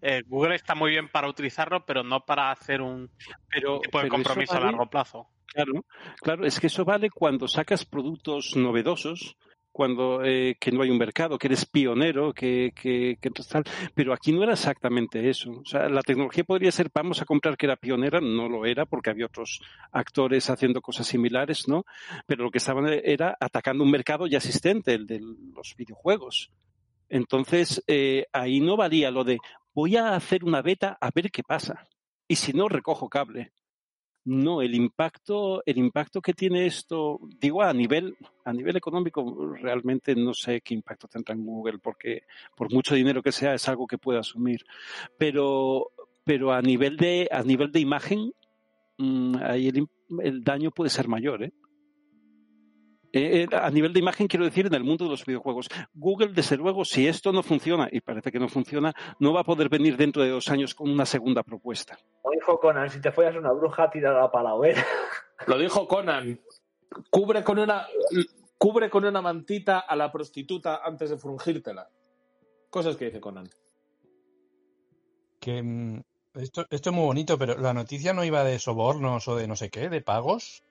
eh, 0.02 0.24
Google 0.28 0.56
está 0.56 0.76
muy 0.76 0.91
bien 0.91 1.10
para 1.10 1.28
utilizarlo, 1.28 1.86
pero 1.86 2.03
no 2.03 2.26
para 2.26 2.52
hacer 2.52 2.82
un 2.82 3.10
Pero, 3.49 3.80
tipo 3.80 3.98
de 3.98 4.03
pero 4.03 4.16
compromiso 4.16 4.56
a 4.56 4.60
largo 4.60 4.90
plazo. 4.90 5.28
Claro, 5.48 5.84
claro, 6.22 6.45
es 6.45 6.60
que 6.60 6.68
eso 6.68 6.86
vale 6.86 7.10
cuando 7.10 7.48
sacas 7.48 7.86
productos 7.86 8.56
novedosos, 8.56 9.36
cuando 9.72 10.24
eh, 10.24 10.58
que 10.60 10.72
no 10.72 10.82
hay 10.82 10.90
un 10.90 10.98
mercado, 10.98 11.38
que 11.38 11.48
eres 11.48 11.66
pionero, 11.66 12.34
que, 12.34 12.72
que, 12.76 13.18
tal. 13.50 13.64
Pero 13.94 14.14
aquí 14.14 14.32
no 14.32 14.44
era 14.44 14.54
exactamente 14.54 15.30
eso. 15.30 15.52
O 15.52 15.66
sea, 15.66 15.90
la 15.90 16.02
tecnología 16.02 16.44
podría 16.44 16.72
ser, 16.72 16.90
vamos 16.94 17.22
a 17.22 17.26
comprar 17.26 17.58
que 17.58 17.66
era 17.66 17.76
pionera, 17.76 18.20
no 18.20 18.50
lo 18.50 18.66
era, 18.66 18.86
porque 18.86 19.10
había 19.10 19.26
otros 19.26 19.62
actores 19.91 20.50
haciendo 20.50 20.82
cosas 20.82 21.08
similares, 21.08 21.68
¿no? 21.68 21.86
Pero 22.26 22.44
lo 22.44 22.52
que 22.52 22.58
estaban 22.58 22.88
era 22.88 23.38
atacando 23.40 23.84
un 23.84 23.91
mercado 23.91 24.28
ya 24.28 24.38
existente, 24.38 24.94
el 24.94 25.06
de 25.06 25.22
los 25.54 25.76
videojuegos. 25.78 26.52
Entonces, 27.10 27.84
eh, 27.88 28.26
ahí 28.34 28.60
no 28.60 28.78
valía 28.78 29.12
lo 29.12 29.24
de 29.24 29.40
voy 29.74 29.98
a 29.98 30.16
hacer 30.16 30.44
una 30.44 30.62
beta 30.62 30.98
a 31.00 31.10
ver 31.14 31.32
qué 31.32 31.44
pasa. 31.44 31.88
Y 32.28 32.36
si 32.36 32.54
no, 32.54 32.70
recojo 32.70 33.10
cable. 33.10 33.52
No, 34.32 34.62
el 34.62 34.76
impacto, 34.76 35.64
el 35.66 35.80
impacto 35.80 36.22
que 36.22 36.36
tiene 36.36 36.68
esto, 36.68 37.20
digo 37.40 37.64
a 37.64 37.74
nivel, 37.74 38.16
a 38.46 38.54
nivel 38.54 38.78
económico, 38.78 39.56
realmente 39.56 40.14
no 40.16 40.36
sé 40.36 40.62
qué 40.62 40.76
impacto 40.76 41.08
tendrá 41.08 41.34
en 41.34 41.44
Google, 41.44 41.80
porque 41.80 42.26
por 42.56 42.72
mucho 42.72 42.94
dinero 42.94 43.24
que 43.24 43.32
sea 43.32 43.56
es 43.56 43.68
algo 43.68 43.88
que 43.88 43.98
puede 43.98 44.20
asumir. 44.20 44.64
Pero, 45.18 45.90
pero 46.24 46.54
a 46.54 46.62
nivel 46.62 46.96
de, 46.98 47.28
a 47.32 47.42
nivel 47.42 47.72
de 47.72 47.80
imagen, 47.80 48.32
mm, 49.00 49.38
ahí 49.42 49.70
el, 49.70 49.88
el 50.22 50.44
daño 50.44 50.70
puede 50.70 50.92
ser 50.92 51.08
mayor, 51.08 51.46
¿eh? 51.46 51.52
Eh, 53.11 53.48
eh, 53.52 53.56
a 53.56 53.69
nivel 53.72 53.91
de 53.91 53.99
imagen, 53.99 54.27
quiero 54.27 54.45
decir, 54.45 54.68
en 54.68 54.73
el 54.73 54.84
mundo 54.84 55.06
de 55.06 55.11
los 55.11 55.26
videojuegos. 55.26 55.68
Google, 55.94 56.30
desde 56.34 56.57
luego, 56.57 56.86
si 56.86 57.07
esto 57.07 57.31
no 57.31 57.41
funciona, 57.41 57.88
y 57.91 58.02
parece 58.02 58.31
que 58.31 58.40
no 58.40 58.48
funciona, 58.48 58.94
no 59.19 59.34
va 59.34 59.41
a 59.41 59.44
poder 59.44 59.69
venir 59.69 59.98
dentro 59.98 60.22
de 60.22 60.30
dos 60.30 60.49
años 60.49 60.76
con 60.76 60.90
una 60.90 61.06
segunda 61.06 61.41
propuesta. 61.41 61.98
Como 62.22 62.34
dijo 62.36 62.60
Conan, 62.60 62.90
si 62.90 63.02
te 63.02 63.11
follas 63.11 63.36
una 63.36 63.52
bruja, 63.52 63.90
tírala 63.90 64.31
para 64.31 64.45
la 64.45 64.56
hoguera. 64.56 64.86
Lo 65.48 65.57
dijo 65.57 65.88
Conan, 65.88 66.40
cubre 67.10 67.44
con 67.44 67.60
una 67.60 67.88
cubre 68.57 68.90
con 68.90 69.06
una 69.06 69.22
mantita 69.22 69.80
a 69.80 69.95
la 69.95 70.11
prostituta 70.11 70.81
antes 70.84 71.10
de 71.10 71.18
frungírtela. 71.18 71.90
Cosas 72.69 72.98
que 72.98 73.06
dice 73.06 73.22
Conan. 73.22 73.49
Que 75.40 75.64
mm, 75.64 76.02
esto, 76.36 76.65
esto 76.69 76.90
es 76.90 76.95
muy 76.95 77.06
bonito, 77.06 77.38
pero 77.40 77.57
la 77.57 77.73
noticia 77.73 78.14
no 78.14 78.23
iba 78.23 78.44
de 78.44 78.60
sobornos 78.60 79.27
o 79.27 79.36
de 79.36 79.48
no 79.48 79.56
sé 79.56 79.69
qué, 79.69 79.90
de 79.90 80.02
pagos. 80.02 80.64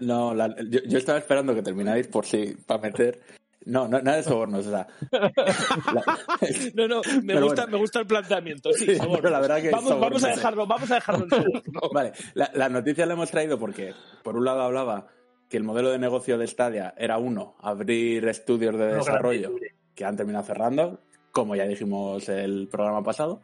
No, 0.00 0.34
la- 0.34 0.54
yo, 0.68 0.80
yo 0.86 0.98
estaba 0.98 1.18
esperando 1.18 1.54
que 1.54 1.62
termináis 1.62 2.06
por 2.08 2.24
si, 2.26 2.54
para 2.66 2.80
meter. 2.82 3.20
No, 3.64 3.86
no, 3.88 4.00
nada 4.00 4.16
de 4.18 4.22
sobornos, 4.22 4.66
o 4.66 4.70
sea. 4.70 4.86
la- 5.10 6.18
No, 6.74 6.88
no, 6.88 7.00
me 7.22 7.34
Pero 7.34 7.46
gusta, 7.46 7.62
bueno. 7.62 7.72
me 7.76 7.78
gusta 7.78 8.00
el 8.00 8.06
planteamiento. 8.06 8.72
Sí, 8.72 8.86
Sí, 8.86 8.94
sobornos. 8.96 9.18
pero 9.20 9.30
la 9.30 9.40
verdad 9.40 9.60
que 9.62 9.70
vamos, 9.70 10.00
vamos 10.00 10.24
a 10.24 10.28
dejarlo, 10.28 10.66
vamos 10.66 10.90
a 10.90 10.94
dejarlo 10.94 11.26
en. 11.30 11.62
Vale, 11.92 12.12
la, 12.34 12.50
la 12.54 12.68
noticia 12.68 13.04
la 13.06 13.14
hemos 13.14 13.30
traído 13.30 13.58
porque, 13.58 13.92
por 14.22 14.36
un 14.36 14.44
lado, 14.44 14.62
hablaba 14.62 15.08
que 15.50 15.56
el 15.56 15.64
modelo 15.64 15.90
de 15.90 15.98
negocio 15.98 16.38
de 16.38 16.46
Stadia 16.46 16.94
era 16.96 17.18
uno, 17.18 17.56
abrir 17.60 18.26
estudios 18.28 18.76
de 18.78 18.88
No, 18.90 18.94
desarrollo 18.96 19.48
grande, 19.50 19.74
que 19.94 20.04
han 20.04 20.16
terminado 20.16 20.44
cerrando, 20.44 21.00
como 21.32 21.56
ya 21.56 21.64
dijimos 21.66 22.28
el 22.28 22.68
programa 22.70 23.02
pasado. 23.02 23.42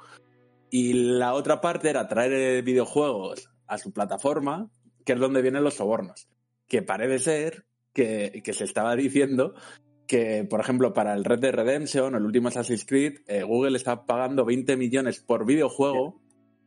Y 0.71 0.93
la 1.19 1.35
otra 1.35 1.61
parte 1.61 1.91
era 1.91 2.09
traer 2.09 2.63
videojuegos 2.63 3.49
a 3.67 3.79
su 3.79 3.93
plataforma, 3.93 4.69
que 5.05 5.13
es 5.15 5.19
donde 5.21 5.41
vienen 5.43 5.65
los 5.65 5.75
sobornos. 5.75 6.29
Que 6.69 6.83
parece 6.83 7.19
ser 7.19 7.65
que, 7.93 8.41
que 8.45 8.53
se 8.53 8.65
estaba 8.65 8.97
diciendo 8.97 9.55
que, 10.07 10.45
por 10.45 10.61
ejemplo, 10.61 10.93
para 10.93 11.15
el 11.15 11.25
Red 11.25 11.39
Dead 11.41 11.55
Redemption 11.55 12.15
o 12.15 12.19
el 12.19 12.25
último 12.25 12.49
Assassin's 12.49 12.85
Creed, 12.85 13.21
eh, 13.27 13.43
Google 13.43 13.77
está 13.77 14.05
pagando 14.07 14.45
20 14.45 14.77
millones 14.77 15.21
por 15.21 15.47
videojuego 15.47 16.21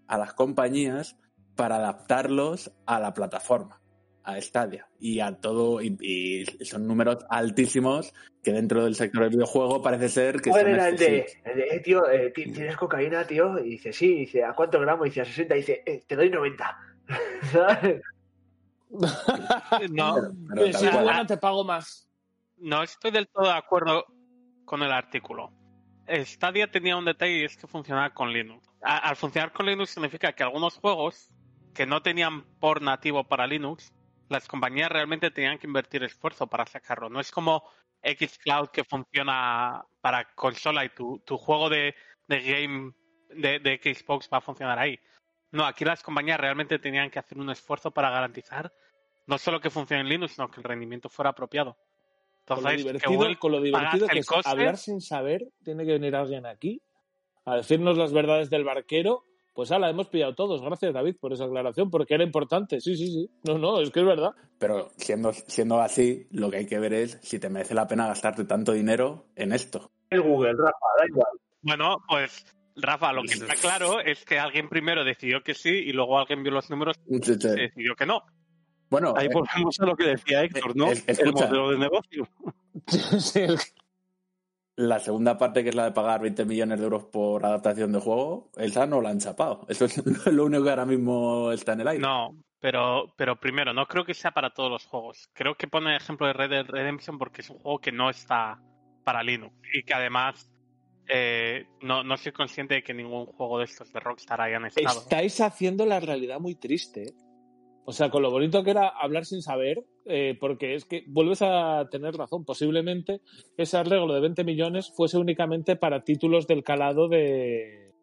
a 0.08 0.18
las 0.18 0.34
compañías 0.34 1.18
para 1.56 1.76
adaptarlos 1.78 2.72
a 2.86 3.00
la 3.00 3.14
plataforma, 3.14 3.82
a 4.24 4.40
Stadia. 4.42 4.88
Y 5.00 5.20
a 5.20 5.34
todo, 5.40 5.82
y, 5.82 5.98
y 6.00 6.66
son 6.66 6.88
números 6.88 7.18
altísimos 7.30 8.14
que 8.44 8.54
dentro 8.54 8.84
del 8.86 8.96
sector 8.96 9.24
del 9.24 9.32
videojuego 9.32 9.82
parece 9.82 10.10
ser 10.10 10.40
que 10.42 10.50
¿Cuál 10.52 10.62
son 10.64 10.74
era 10.74 10.90
el 10.90 10.98
de, 10.98 11.26
el 11.46 11.56
de, 11.58 11.64
eh, 11.76 11.80
tío, 11.82 12.10
eh, 12.10 12.32
ti- 12.34 12.52
¿tienes 12.52 12.78
cocaína, 12.78 13.26
tío? 13.28 13.60
Y 13.60 13.72
dice, 13.72 13.92
sí. 13.92 14.14
Y 14.14 14.20
dice, 14.22 14.44
¿a 14.44 14.54
cuánto 14.54 14.80
gramos? 14.80 15.08
Y 15.08 15.10
dice, 15.10 15.22
a 15.22 15.26
60. 15.26 15.56
Y 15.56 15.60
dice, 15.60 15.84
eh, 15.86 16.04
te 16.08 16.16
doy 16.16 16.30
90. 16.30 16.78
¿Sabes? 17.52 18.02
No, 19.92 20.16
Pero 20.16 20.32
Pero 20.50 20.72
tal 20.72 20.74
si 20.82 20.86
es 20.88 20.94
buena, 20.94 21.26
te 21.26 21.38
pago 21.38 21.64
más. 21.64 22.10
no 22.58 22.84
estoy 22.84 23.12
del 23.12 23.28
todo 23.28 23.46
de 23.46 23.52
acuerdo 23.54 24.06
con 24.66 24.82
el 24.84 24.92
artículo. 24.92 25.52
Stadia 26.08 26.72
tenía 26.72 26.96
un 26.96 27.06
detalle 27.06 27.40
y 27.40 27.44
es 27.44 27.58
que 27.58 27.68
funcionaba 27.68 28.14
con 28.14 28.32
Linux. 28.32 28.66
A- 28.82 28.98
al 29.10 29.16
funcionar 29.18 29.52
con 29.52 29.66
Linux 29.66 29.90
significa 29.92 30.32
que 30.34 30.44
algunos 30.44 30.76
juegos 30.78 31.30
que 31.74 31.86
no 31.86 32.02
tenían 32.02 32.44
por 32.60 32.82
nativo 32.82 33.26
para 33.26 33.46
Linux, 33.46 33.94
las 34.30 34.48
compañías 34.48 34.90
realmente 34.90 35.32
tenían 35.32 35.58
que 35.60 35.68
invertir 35.68 36.04
esfuerzo 36.04 36.48
para 36.48 36.66
sacarlo. 36.66 37.10
No 37.10 37.20
es 37.20 37.30
como 37.32 37.64
Xcloud 38.04 38.70
que 38.70 38.84
funciona 38.86 39.84
para 40.02 40.34
consola 40.34 40.86
y 40.86 40.90
tu, 40.90 41.20
tu 41.26 41.38
juego 41.38 41.70
de, 41.70 41.94
de 42.28 42.42
game 42.42 42.94
de, 43.30 43.60
de 43.60 43.80
Xbox 43.94 44.30
va 44.32 44.38
a 44.38 44.42
funcionar 44.42 44.80
ahí. 44.80 44.98
No, 45.58 45.66
aquí 45.66 45.84
las 45.84 46.04
compañías 46.04 46.40
realmente 46.40 46.80
tenían 46.80 47.10
que 47.10 47.20
hacer 47.20 47.38
un 47.38 47.50
esfuerzo 47.50 47.92
para 47.92 48.10
garantizar 48.12 48.72
no 49.26 49.38
solo 49.38 49.60
que 49.60 49.70
funcione 49.70 50.02
en 50.04 50.10
Linux, 50.10 50.34
sino 50.34 50.50
que 50.50 50.62
el 50.62 50.64
rendimiento 50.64 51.10
fuera 51.10 51.32
apropiado. 51.32 51.76
Con 52.46 52.64
lo 52.64 52.70
Entonces, 52.70 52.78
que 52.78 52.84
divertido, 52.84 53.12
Google 53.14 53.38
con 53.38 53.52
lo 53.52 53.62
divertido 53.62 54.08
que 54.08 54.14
el 54.14 54.18
es 54.20 54.26
coste- 54.28 54.50
hablar 54.50 54.78
sin 54.78 55.02
saber, 55.02 55.42
tiene 55.64 55.86
que 55.86 55.92
venir 55.94 56.16
alguien 56.16 56.46
aquí 56.46 56.82
a 57.44 57.56
decirnos 57.58 57.98
las 57.98 58.14
verdades 58.14 58.50
del 58.50 58.64
barquero. 58.64 59.26
Pues 59.54 59.72
ala, 59.72 59.90
hemos 59.90 60.08
pillado 60.08 60.36
todos. 60.36 60.62
Gracias, 60.62 60.94
David, 60.94 61.16
por 61.20 61.34
esa 61.34 61.46
aclaración, 61.46 61.90
porque 61.90 62.14
era 62.14 62.24
importante. 62.24 62.80
Sí, 62.80 62.96
sí, 62.96 63.08
sí. 63.08 63.30
No, 63.44 63.58
no, 63.58 63.82
es 63.82 63.90
que 63.90 64.00
es 64.02 64.06
verdad. 64.06 64.32
Pero 64.60 64.92
siendo, 64.98 65.34
siendo 65.34 65.82
así, 65.82 66.28
lo 66.32 66.50
que 66.52 66.58
hay 66.58 66.66
que 66.68 66.78
ver 66.80 66.94
es 66.94 67.20
si 67.24 67.40
te 67.40 67.50
merece 67.50 67.74
la 67.74 67.88
pena 67.88 68.06
gastarte 68.08 68.46
tanto 68.46 68.72
dinero 68.74 69.26
en 69.36 69.52
esto. 69.52 69.92
El 70.12 70.22
Google, 70.22 70.54
Rafa, 70.54 70.86
da 71.00 71.06
igual. 71.08 71.28
Bueno, 71.64 71.98
pues 72.08 72.46
Rafa, 72.80 73.12
lo 73.12 73.24
que 73.24 73.34
está 73.34 73.56
claro 73.56 74.00
es 74.00 74.24
que 74.24 74.38
alguien 74.40 74.70
primero 74.70 75.04
decidió 75.04 75.42
que 75.44 75.54
sí 75.54 75.70
y 75.70 75.92
luego 75.94 76.18
alguien 76.20 76.44
vio 76.44 76.52
los 76.52 76.70
números 76.70 76.96
y 77.08 77.18
decidió 77.20 77.96
que 77.96 78.06
no. 78.06 78.24
Bueno, 78.90 79.14
Ahí 79.18 79.26
eh, 79.28 79.30
volvemos 79.34 79.80
a 79.82 79.86
lo 79.86 79.96
que 79.98 80.06
decía 80.06 80.44
Héctor, 80.44 80.76
¿no? 80.76 80.92
es- 80.92 81.20
el 81.20 81.34
modelo 81.34 81.72
de 81.72 81.78
negocio. 81.78 82.28
La 84.76 85.00
segunda 85.00 85.40
parte, 85.40 85.64
que 85.64 85.70
es 85.70 85.76
la 85.76 85.86
de 85.86 85.92
pagar 85.92 86.22
20 86.22 86.46
millones 86.46 86.78
de 86.78 86.84
euros 86.86 87.06
por 87.06 87.44
adaptación 87.44 87.92
de 87.92 88.00
juego, 88.00 88.52
esa 88.58 88.86
no 88.86 89.02
la 89.02 89.10
han 89.10 89.20
chapado. 89.20 89.66
Eso 89.68 89.86
es 89.86 89.98
lo 90.32 90.46
único 90.46 90.64
que 90.64 90.70
ahora 90.70 90.86
mismo 90.86 91.52
está 91.52 91.74
en 91.74 91.82
el 91.82 91.88
aire. 91.88 92.02
No, 92.04 92.38
pero, 92.60 93.12
pero 93.18 93.40
primero, 93.40 93.74
no 93.74 93.88
creo 93.88 94.06
que 94.06 94.14
sea 94.14 94.30
para 94.32 94.52
todos 94.52 94.70
los 94.70 94.86
juegos. 94.86 95.30
Creo 95.34 95.56
que 95.56 95.68
pone 95.68 95.90
el 95.90 95.98
ejemplo 95.98 96.28
de 96.28 96.34
Red 96.34 96.50
Dead 96.52 96.66
Redemption 96.68 97.18
porque 97.18 97.42
es 97.42 97.50
un 97.50 97.58
juego 97.58 97.80
que 97.80 97.92
no 97.92 98.12
está 98.12 98.60
para 99.04 99.24
Linux 99.24 99.56
y 99.74 99.82
que 99.82 99.96
además 99.96 100.48
eh, 101.10 101.66
no, 101.82 102.04
no 102.04 102.18
soy 102.18 102.32
consciente 102.32 102.76
de 102.76 102.84
que 102.84 102.94
ningún 102.94 103.26
juego 103.26 103.60
de 103.60 103.66
estos 103.66 103.92
de 103.92 104.00
Rockstar 104.00 104.42
hayan 104.42 104.66
estado. 104.66 105.00
Estáis 105.00 105.40
haciendo 105.42 105.86
la 105.86 106.00
realidad 106.00 106.40
muy 106.40 106.56
triste. 106.56 107.04
¿eh? 107.04 107.14
O 107.86 107.94
sea, 107.94 108.10
con 108.10 108.22
lo 108.22 108.32
bonito 108.32 108.64
que 108.64 108.72
era 108.72 108.90
hablar 108.90 109.26
sin 109.26 109.42
saber, 109.42 109.86
eh, 110.06 110.38
porque 110.40 110.76
es 110.76 110.84
que 110.84 111.06
vuelves 111.08 111.42
a 111.42 111.88
tener 111.90 112.16
razón. 112.16 112.44
Posiblemente 112.44 113.22
ese 113.56 113.78
arreglo 113.78 114.14
de 114.14 114.20
20 114.20 114.44
millones 114.44 114.92
fuese 114.94 115.18
únicamente 115.18 115.78
para 115.78 116.04
títulos 116.04 116.48
del 116.48 116.64
calado 116.64 117.08
de, 117.08 117.94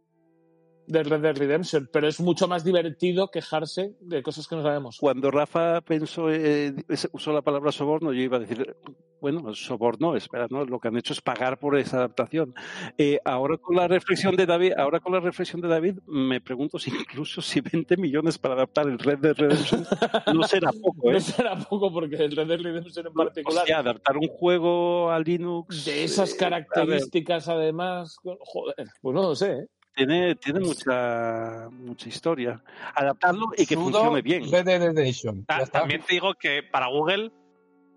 de 0.86 1.02
Red 1.02 1.20
Dead 1.20 1.36
Redemption, 1.36 1.88
pero 1.92 2.08
es 2.08 2.20
mucho 2.20 2.48
más 2.48 2.64
divertido 2.64 3.30
quejarse 3.30 3.94
de 4.00 4.22
cosas 4.22 4.46
que 4.46 4.56
no 4.56 4.62
sabemos. 4.62 4.98
Cuando 5.00 5.30
Rafa 5.30 5.80
pensó, 5.80 6.30
eh, 6.30 6.74
usó 7.12 7.32
la 7.32 7.42
palabra 7.42 7.72
soborno, 7.72 8.12
yo 8.12 8.22
iba 8.22 8.36
a 8.36 8.40
decir, 8.40 8.76
bueno, 9.24 9.54
soborno, 9.54 10.16
espera, 10.16 10.46
¿no? 10.50 10.66
Lo 10.66 10.78
que 10.78 10.88
han 10.88 10.98
hecho 10.98 11.14
es 11.14 11.22
pagar 11.22 11.58
por 11.58 11.78
esa 11.78 11.96
adaptación. 11.96 12.54
Eh, 12.98 13.18
ahora 13.24 13.56
con 13.56 13.74
la 13.74 13.88
reflexión 13.88 14.36
de 14.36 14.44
David, 14.44 14.72
ahora 14.76 15.00
con 15.00 15.14
la 15.14 15.20
reflexión 15.20 15.62
de 15.62 15.68
David, 15.68 15.98
me 16.06 16.42
pregunto 16.42 16.78
si 16.78 16.90
incluso 16.90 17.40
si 17.40 17.62
20 17.62 17.96
millones 17.96 18.36
para 18.36 18.52
adaptar 18.52 18.86
el 18.86 18.98
Red 18.98 19.20
Dead 19.20 19.34
Redemption 19.34 19.86
no 20.34 20.42
será 20.42 20.70
poco, 20.72 21.08
¿eh? 21.10 21.14
No 21.14 21.20
será 21.20 21.56
poco 21.56 21.90
porque 21.90 22.16
el 22.16 22.36
Red 22.36 22.48
Dead 22.48 22.60
Redemption 22.60 23.06
en 23.06 23.14
particular, 23.14 23.62
O 23.62 23.66
sea, 23.66 23.78
adaptar 23.78 24.18
un 24.18 24.28
juego 24.28 25.10
a 25.10 25.18
Linux 25.18 25.86
de 25.86 26.04
esas 26.04 26.34
eh, 26.34 26.36
características 26.36 27.48
además, 27.48 28.18
joder, 28.22 28.88
pues 29.00 29.14
no 29.14 29.22
lo 29.22 29.34
sé, 29.34 29.52
¿eh? 29.52 29.66
Tiene, 29.94 30.34
tiene 30.36 30.60
mucha 30.60 31.68
mucha 31.70 32.08
historia. 32.08 32.62
Adaptarlo 32.94 33.46
y 33.56 33.66
que 33.66 33.74
Sudo 33.74 33.84
funcione 33.84 34.22
bien. 34.22 34.50
Red 34.50 34.64
Dead 34.64 34.80
Redemption. 34.82 35.44
Ta- 35.44 35.58
Ya 35.58 35.62
está. 35.64 35.78
También 35.80 36.02
te 36.02 36.14
digo 36.14 36.34
que 36.34 36.62
para 36.62 36.88
Google 36.88 37.30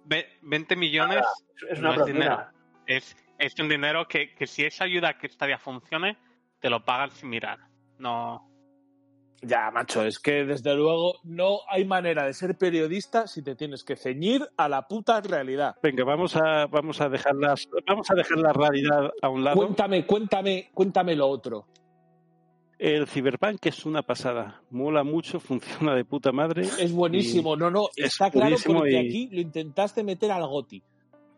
ve- 0.06 0.28
20 0.42 0.76
millones 0.76 1.24
Es 1.70 1.80
una 1.80 1.96
no 1.96 2.02
es 2.02 2.06
dinero. 2.08 2.46
Es, 2.86 3.16
es 3.38 3.60
un 3.60 3.70
dinero 3.70 4.08
que, 4.08 4.34
que 4.34 4.48
si 4.48 4.64
eso 4.64 4.84
ayuda 4.84 5.10
a 5.10 5.18
que 5.18 5.28
Stadia 5.30 5.58
funcione, 5.58 6.18
te 6.60 6.70
lo 6.70 6.84
pagan 6.86 7.12
sin 7.12 7.30
mirar. 7.30 7.60
No. 8.00 8.44
Ya, 9.44 9.70
macho, 9.70 10.04
es 10.04 10.18
que 10.18 10.46
desde 10.46 10.74
luego 10.74 11.20
no 11.24 11.60
hay 11.70 11.86
manera 11.86 12.26
de 12.26 12.34
ser 12.34 12.58
periodista 12.58 13.28
si 13.28 13.44
te 13.44 13.56
tienes 13.56 13.84
que 13.84 13.96
ceñir 13.96 14.48
a 14.58 14.68
la 14.68 14.88
puta 14.88 15.22
realidad. 15.22 15.76
Venga, 15.84 16.04
vamos 16.04 16.36
a 16.36 16.66
vamos 16.66 17.00
a 17.02 17.10
dejar 17.10 17.36
las 17.36 17.68
vamos 17.86 18.10
a 18.10 18.16
dejar 18.16 18.40
la 18.40 18.52
realidad 18.52 19.12
a 19.22 19.30
un 19.30 19.44
lado. 19.44 19.58
Cuéntame, 19.58 20.08
cuéntame, 20.08 20.72
cuéntame 20.74 21.16
lo 21.16 21.28
otro. 21.28 21.68
El 22.80 23.08
Cyberpunk 23.08 23.66
es 23.66 23.86
una 23.86 24.04
pasada, 24.04 24.62
mola 24.70 25.04
mucho, 25.04 25.40
funciona 25.40 25.96
de 25.96 26.06
puta 26.06 26.32
madre. 26.32 26.62
Es 26.64 26.92
buenísimo, 26.92 27.56
no, 27.56 27.72
no, 27.72 27.88
es 27.96 28.06
está 28.14 28.30
claro 28.30 28.56
porque 28.66 28.92
y- 28.92 28.96
aquí 28.96 29.30
lo 29.32 29.42
intentaste 29.42 30.04
meter 30.04 30.32
al 30.32 30.46
goti. 30.48 30.82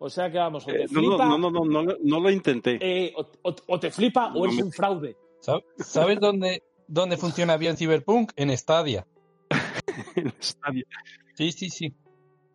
O 0.02 0.10
sea 0.10 0.32
que 0.32 0.38
vamos, 0.38 0.64
o 0.64 0.68
te 0.68 0.84
Eh, 0.84 0.86
no, 0.92 1.00
flipa, 1.02 1.26
no, 1.26 1.38
no, 1.38 1.52
no, 1.52 1.66
no, 1.66 1.84
no, 1.84 1.94
no 2.02 2.20
lo 2.20 2.30
intenté. 2.32 2.78
eh, 2.82 3.14
o, 3.16 3.22
o- 3.44 3.56
o 3.68 3.80
te 3.80 3.92
flipa 3.92 4.34
o 4.34 4.46
me- 4.48 4.64
un 4.64 4.72
fraude. 4.72 5.16
¿Sab- 5.42 5.64
¿Sabes 5.78 6.20
dónde, 6.20 6.64
dónde 6.88 7.18
funciona 7.18 7.58
bien 7.58 7.76
Cyberpunk? 7.78 8.32
En 8.36 8.56
Stadia. 8.58 9.06
en 10.16 10.34
Stadia. 10.42 10.86
Sí, 11.34 11.52
sí, 11.52 11.70
sí. 11.70 11.94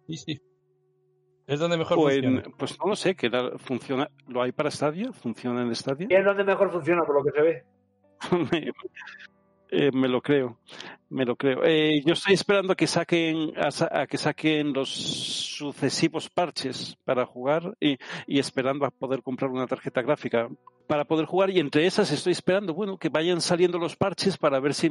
Sí, 0.07 0.17
sí. 0.17 0.41
Es 1.47 1.61
donde 1.61 1.77
mejor 1.77 1.99
O 1.99 2.11
en- 2.11 2.23
funciona. 2.23 2.57
pues 2.59 2.79
no 2.79 2.87
lo 2.91 2.97
sé, 2.97 3.15
que 3.15 3.29
la- 3.29 3.59
funciona, 3.59 4.11
lo 4.29 4.43
hay 4.43 4.53
para 4.53 4.71
Stadia, 4.71 5.13
funciona 5.13 5.63
en 5.63 5.75
Stadia. 5.75 6.07
Y 6.11 6.15
es 6.15 6.25
donde 6.25 6.45
mejor 6.45 6.71
funciona, 6.71 7.03
por 7.05 7.17
lo 7.17 7.25
que 7.25 7.31
se 7.39 7.43
ve. 7.43 7.65
Me, 8.53 8.73
eh, 9.71 9.91
me 9.93 10.09
lo 10.09 10.21
creo, 10.23 10.59
me 11.11 11.25
lo 11.25 11.37
creo. 11.37 11.65
Eh, 11.65 12.03
yo 12.05 12.13
estoy 12.15 12.35
esperando 12.35 12.73
a 12.73 12.77
que 12.77 12.87
saquen 12.87 13.53
a, 13.59 13.71
sa- 13.71 13.91
a 13.93 14.07
que 14.07 14.19
saquen 14.19 14.73
los 14.73 14.89
sucesivos 14.91 16.29
parches 16.31 16.97
para 17.05 17.27
jugar 17.27 17.75
y, 17.81 17.97
y 18.27 18.39
esperando 18.39 18.85
a 18.87 18.91
poder 18.91 19.23
comprar 19.23 19.51
una 19.51 19.67
tarjeta 19.67 20.03
gráfica 20.03 20.49
para 20.87 21.07
poder 21.07 21.25
jugar 21.25 21.49
y 21.51 21.61
entre 21.61 21.87
esas 21.87 22.11
estoy 22.11 22.33
esperando 22.33 22.75
bueno 22.75 22.99
que 22.99 23.09
vayan 23.09 23.41
saliendo 23.41 23.79
los 23.79 23.97
parches 23.97 24.37
para 24.37 24.61
ver 24.61 24.75
si 24.75 24.91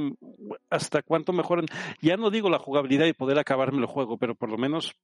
hasta 0.72 1.04
cuánto 1.04 1.34
mejoran 1.34 1.66
ya 2.02 2.18
no 2.18 2.32
digo 2.32 2.50
la 2.50 2.58
jugabilidad 2.58 3.06
y 3.06 3.14
poder 3.14 3.38
acabarme 3.38 3.78
el 3.80 3.86
juego 3.86 4.18
pero 4.18 4.34
por 4.34 4.50
lo 4.50 4.58
menos 4.58 4.96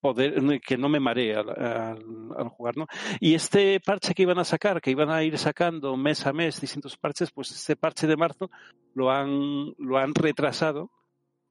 poder 0.00 0.60
que 0.60 0.76
no 0.76 0.88
me 0.88 1.00
maree 1.00 1.34
al, 1.34 1.50
al- 1.50 2.32
al 2.36 2.48
jugar 2.48 2.76
no 2.76 2.86
y 3.20 3.34
este 3.34 3.80
parche 3.80 4.14
que 4.14 4.22
iban 4.22 4.38
a 4.38 4.44
sacar, 4.44 4.80
que 4.80 4.90
iban 4.90 5.10
a 5.10 5.22
ir 5.22 5.36
sacando 5.38 5.96
mes 5.96 6.26
a 6.26 6.32
mes 6.32 6.60
distintos 6.60 6.96
parches, 6.96 7.30
pues 7.30 7.50
este 7.50 7.76
parche 7.76 8.06
de 8.06 8.16
marzo 8.16 8.50
lo 8.94 9.10
han, 9.10 9.74
lo 9.78 9.98
han 9.98 10.14
retrasado. 10.14 10.90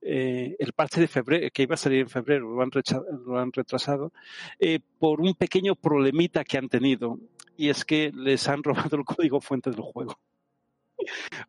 Eh, 0.04 0.56
el 0.58 0.74
parche 0.74 1.00
de 1.00 1.08
febrero, 1.08 1.48
que 1.54 1.62
iba 1.62 1.76
a 1.76 1.78
salir 1.78 2.00
en 2.00 2.10
febrero, 2.10 2.50
lo 2.50 2.62
han, 2.64 2.72
recha- 2.72 3.04
lo 3.26 3.38
han 3.38 3.52
retrasado 3.52 4.12
eh, 4.60 4.80
por 4.98 5.22
un 5.22 5.36
pequeño 5.36 5.76
problemita 5.76 6.44
que 6.44 6.58
han 6.58 6.70
tenido. 6.70 7.20
Y 7.56 7.70
es 7.70 7.86
que 7.86 8.12
les 8.16 8.48
han 8.48 8.64
robado 8.64 8.98
el 8.98 9.06
código 9.06 9.40
fuente 9.42 9.70
del 9.70 9.82
juego. 9.82 10.18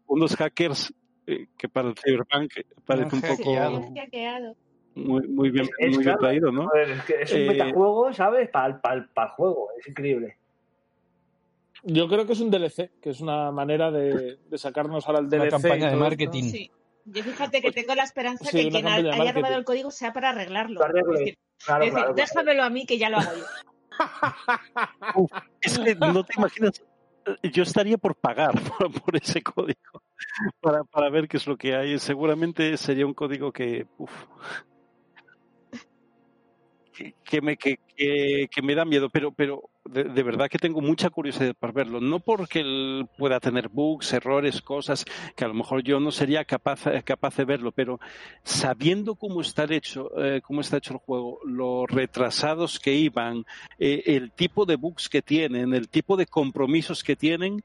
Unos 0.07 0.37
hackers 0.37 0.93
eh, 1.27 1.47
que 1.57 1.69
para 1.69 1.89
el 1.89 1.95
Cyberpunk 1.97 2.53
parece 2.85 3.15
un 3.17 3.23
poco. 3.37 3.43
Muy, 4.95 5.27
muy 5.29 5.51
bien, 5.51 5.65
Es 5.79 5.89
muy 5.89 5.99
bien 5.99 6.03
claro. 6.03 6.19
traído, 6.21 6.53
¿no? 6.53 6.69
Es, 6.75 7.03
que 7.05 7.23
es 7.23 7.33
un 7.33 7.39
Eh, 7.41 7.47
metajuego, 7.49 8.13
¿sabes? 8.13 8.49
Para 8.51 8.81
el 8.95 9.09
juego. 9.31 9.69
Es 9.79 9.89
increíble. 9.89 10.37
Yo 11.85 12.09
creo 12.09 12.27
que 12.27 12.33
es 12.35 12.41
un 12.41 12.51
DLC, 12.51 12.91
que 13.01 13.11
es 13.11 13.21
una 13.21 13.51
manera 13.51 13.91
de, 13.91 14.37
de 14.49 14.59
sacarnos 14.59 15.07
ahora 15.07 15.19
el 15.21 15.27
Una 15.27 15.37
DLC. 15.39 15.51
campaña 15.51 15.89
y 15.89 15.91
de 15.91 15.97
marketing. 15.97 16.43
Sí. 16.45 16.71
Yo 17.05 17.25
fíjate 17.25 17.61
que 17.61 17.73
tengo 17.73 17.95
la 17.97 18.05
esperanza 18.05 18.45
Sí, 18.45 18.51
que 18.57 18.63
una 18.69 18.71
quien 18.71 18.85
campaña 18.85 19.09
haya 19.09 19.17
marketing. 19.19 19.41
robado 19.43 19.59
el 19.59 19.65
código 19.65 19.91
sea 19.91 20.13
para 20.13 20.31
arreglarlo. 20.31 20.79
Lo 20.81 20.85
arregle. 20.85 21.13
Es 21.15 21.19
decir, 21.21 21.39
Claro, 21.65 21.85
es 21.85 21.91
decir, 21.93 22.05
claro, 22.05 22.15
claro. 22.15 22.29
déjamelo 22.29 22.63
a 22.65 22.71
mí 22.71 22.87
que 22.87 22.99
ya 22.99 23.09
lo 23.11 23.19
hago 23.19 23.31
yo. 23.37 23.45
Es 25.61 25.79
que 25.79 25.95
no 25.95 26.25
te 26.25 26.33
imaginas, 26.37 26.83
yo 27.53 27.63
estaría 27.63 27.99
por 27.99 28.15
pagar 28.17 28.53
por, 28.79 28.93
por 29.01 29.17
ese 29.17 29.43
código 29.43 30.03
para, 30.61 30.83
para 30.85 31.11
ver 31.11 31.29
qué 31.29 31.37
es 31.37 31.47
lo 31.47 31.57
que 31.57 31.75
hay. 31.75 31.99
Seguramente 31.99 32.77
sería 32.77 33.07
un 33.07 33.15
código 33.15 33.53
que, 33.53 33.87
uf, 33.99 34.13
que, 36.93 37.41
me, 37.41 37.57
que, 37.57 37.79
que- 37.97 38.63
me 38.63 38.75
da 38.75 38.85
miedo, 38.85 39.09
pero, 39.11 39.33
pero 39.33 39.71
de, 39.85 40.05
de 40.05 40.23
verdad 40.23 40.49
que 40.49 40.59
tengo 40.59 40.81
mucha 40.81 41.11
curiosidad 41.11 41.55
por 41.59 41.73
verlo. 41.73 42.01
No 42.01 42.21
porque 42.21 42.61
él 42.61 43.09
pueda 43.19 43.41
tener 43.41 43.69
bugs, 43.69 44.13
errores, 44.13 44.61
cosas 44.63 45.05
que 45.37 45.45
a 45.45 45.49
lo 45.49 45.55
mejor 45.55 45.83
yo 45.83 45.99
no 46.01 46.11
sería 46.13 46.45
capaz, 46.45 46.85
capaz 47.05 47.37
de 47.37 47.45
verlo, 47.45 47.73
pero 47.73 47.99
sabiendo 48.45 49.15
cómo 49.15 49.41
está 49.41 49.65
hecho, 49.65 50.11
eh, 50.23 50.41
cómo 50.43 50.61
está 50.61 50.77
hecho 50.79 50.95
el 50.95 51.01
juego, 51.01 51.39
los 51.45 51.91
retrasados 51.91 52.79
que 52.79 52.95
iban, 52.95 53.45
eh, 53.79 54.03
el 54.07 54.33
tipo 54.33 54.67
de 54.67 54.77
bugs 54.77 55.09
que 55.09 55.23
tienen, 55.23 55.75
el 55.75 55.89
tipo 55.89 56.17
de 56.17 56.27
compromisos 56.27 57.03
que 57.03 57.17
tienen, 57.17 57.63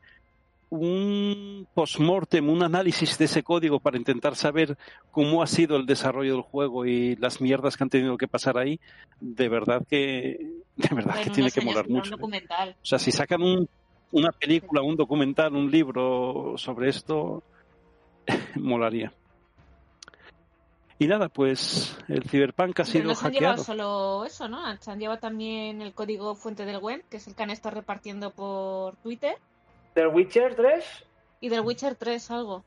un 0.69 1.68
postmortem, 1.73 2.49
un 2.49 2.61
análisis 2.64 3.18
de 3.18 3.26
ese 3.26 3.41
código 3.44 3.80
para 3.80 3.98
intentar 3.98 4.35
saber 4.35 4.77
cómo 5.11 5.41
ha 5.41 5.48
sido 5.48 5.77
el 5.77 5.85
desarrollo 5.85 6.34
del 6.34 6.41
juego 6.41 6.85
y 6.85 7.15
las 7.15 7.39
mierdas 7.39 7.77
que 7.77 7.84
han 7.84 7.89
tenido 7.89 8.18
que 8.18 8.27
pasar 8.27 8.57
ahí, 8.57 8.80
de 9.22 9.48
verdad 9.49 9.81
que, 9.89 10.52
de 10.76 10.95
verdad 10.95 11.15
que 11.22 11.30
En 11.30 11.31
tiene 11.34 11.52
que 11.52 11.61
molar 11.61 11.88
mucho. 11.89 12.15
¿eh? 12.15 12.76
O 12.81 12.85
sea, 12.85 12.99
si 12.99 13.11
sacan 13.11 13.41
un- 13.41 13.69
una 14.11 14.31
película, 14.31 14.81
un 14.81 14.95
documental, 14.95 15.53
un 15.56 15.69
libro 15.72 16.53
sobre 16.57 16.89
esto, 16.89 17.44
molaría. 18.56 19.14
Y 20.99 21.06
nada, 21.07 21.30
pues 21.30 21.95
el 22.07 22.23
Cyberpunk 22.27 22.72
ha 22.72 22.84
Pero 22.84 22.85
sido 22.85 23.03
no 23.06 23.15
se 23.15 23.27
han 23.27 23.34
llevado 23.34 23.64
solo 23.64 24.26
eso, 24.26 24.48
¿no? 24.48 24.60
Se 24.77 24.89
han 24.89 24.99
llevado 24.99 25.19
también 25.19 25.81
el 25.81 25.94
código 25.94 26.34
fuente 26.35 26.65
del 26.65 26.77
web, 26.80 27.03
que 27.10 27.18
es 27.18 27.27
el 27.27 27.35
que 27.35 27.44
han 27.44 27.52
estado 27.52 27.76
repartiendo 27.76 28.31
por 28.31 28.95
Twitter, 28.98 29.35
Del 29.97 30.09
Witcher 30.09 30.53
3 30.55 30.85
y 31.41 31.49
del 31.49 31.61
Witcher 31.61 31.95
3 31.95 32.29
algo. 32.29 32.63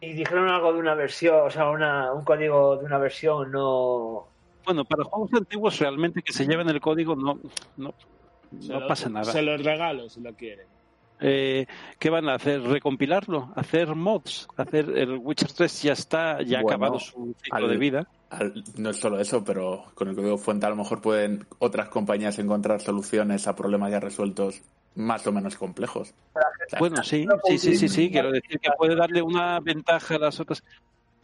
y 0.00 0.12
dijeron 0.12 0.48
algo 0.48 0.72
de 0.72 0.78
una 0.78 0.94
versión, 0.94 1.40
o 1.44 1.50
sea, 1.50 1.68
una, 1.70 2.12
un 2.12 2.24
código 2.24 2.76
de 2.76 2.84
una 2.84 2.98
versión 2.98 3.50
no. 3.50 4.28
Bueno, 4.64 4.84
para 4.84 5.02
juegos 5.02 5.32
antiguos 5.34 5.76
realmente 5.80 6.22
que 6.22 6.32
se 6.32 6.46
lleven 6.46 6.68
el 6.68 6.80
código 6.80 7.16
no, 7.16 7.40
no, 7.78 7.94
no 8.52 8.80
lo- 8.80 8.86
pasa 8.86 9.08
nada. 9.08 9.32
Se 9.32 9.42
los 9.42 9.60
regalo 9.64 10.08
si 10.08 10.20
lo 10.20 10.32
quieren. 10.34 10.66
Eh, 11.20 11.66
¿Qué 11.98 12.10
van 12.10 12.28
a 12.28 12.34
hacer? 12.36 12.62
¿Recompilarlo? 12.62 13.50
¿Hacer 13.56 13.96
mods? 13.96 14.46
hacer 14.56 14.88
El 14.96 15.18
Witcher 15.18 15.50
3 15.52 15.82
ya 15.82 15.92
está, 15.94 16.42
ya 16.42 16.60
ha 16.60 16.62
Bueno, 16.62 16.76
acabado 16.76 17.00
su 17.00 17.34
ciclo 17.42 17.64
al- 17.66 17.68
de 17.70 17.76
vida. 17.76 18.06
Al- 18.30 18.62
no 18.76 18.90
es 18.90 18.98
solo 19.00 19.18
eso, 19.18 19.42
pero 19.42 19.86
con 19.94 20.06
el 20.06 20.14
código 20.14 20.38
fuente 20.38 20.66
a 20.66 20.68
lo 20.70 20.76
mejor 20.76 21.00
pueden 21.02 21.44
otras 21.58 21.88
compañías 21.88 22.38
encontrar 22.38 22.80
soluciones 22.80 23.48
a 23.48 23.56
problemas 23.56 23.90
ya 23.90 23.98
resueltos 23.98 24.62
más 24.98 25.26
o 25.26 25.32
menos 25.32 25.56
complejos. 25.56 26.12
Bueno, 26.78 27.02
sí, 27.02 27.26
sí, 27.46 27.58
sí, 27.58 27.76
sí, 27.76 27.88
sí, 27.88 28.10
quiero 28.10 28.30
decir 28.32 28.58
que 28.60 28.70
puede 28.76 28.94
darle 28.96 29.22
una 29.22 29.58
ventaja 29.60 30.16
a 30.16 30.18
las 30.18 30.40
otras. 30.40 30.62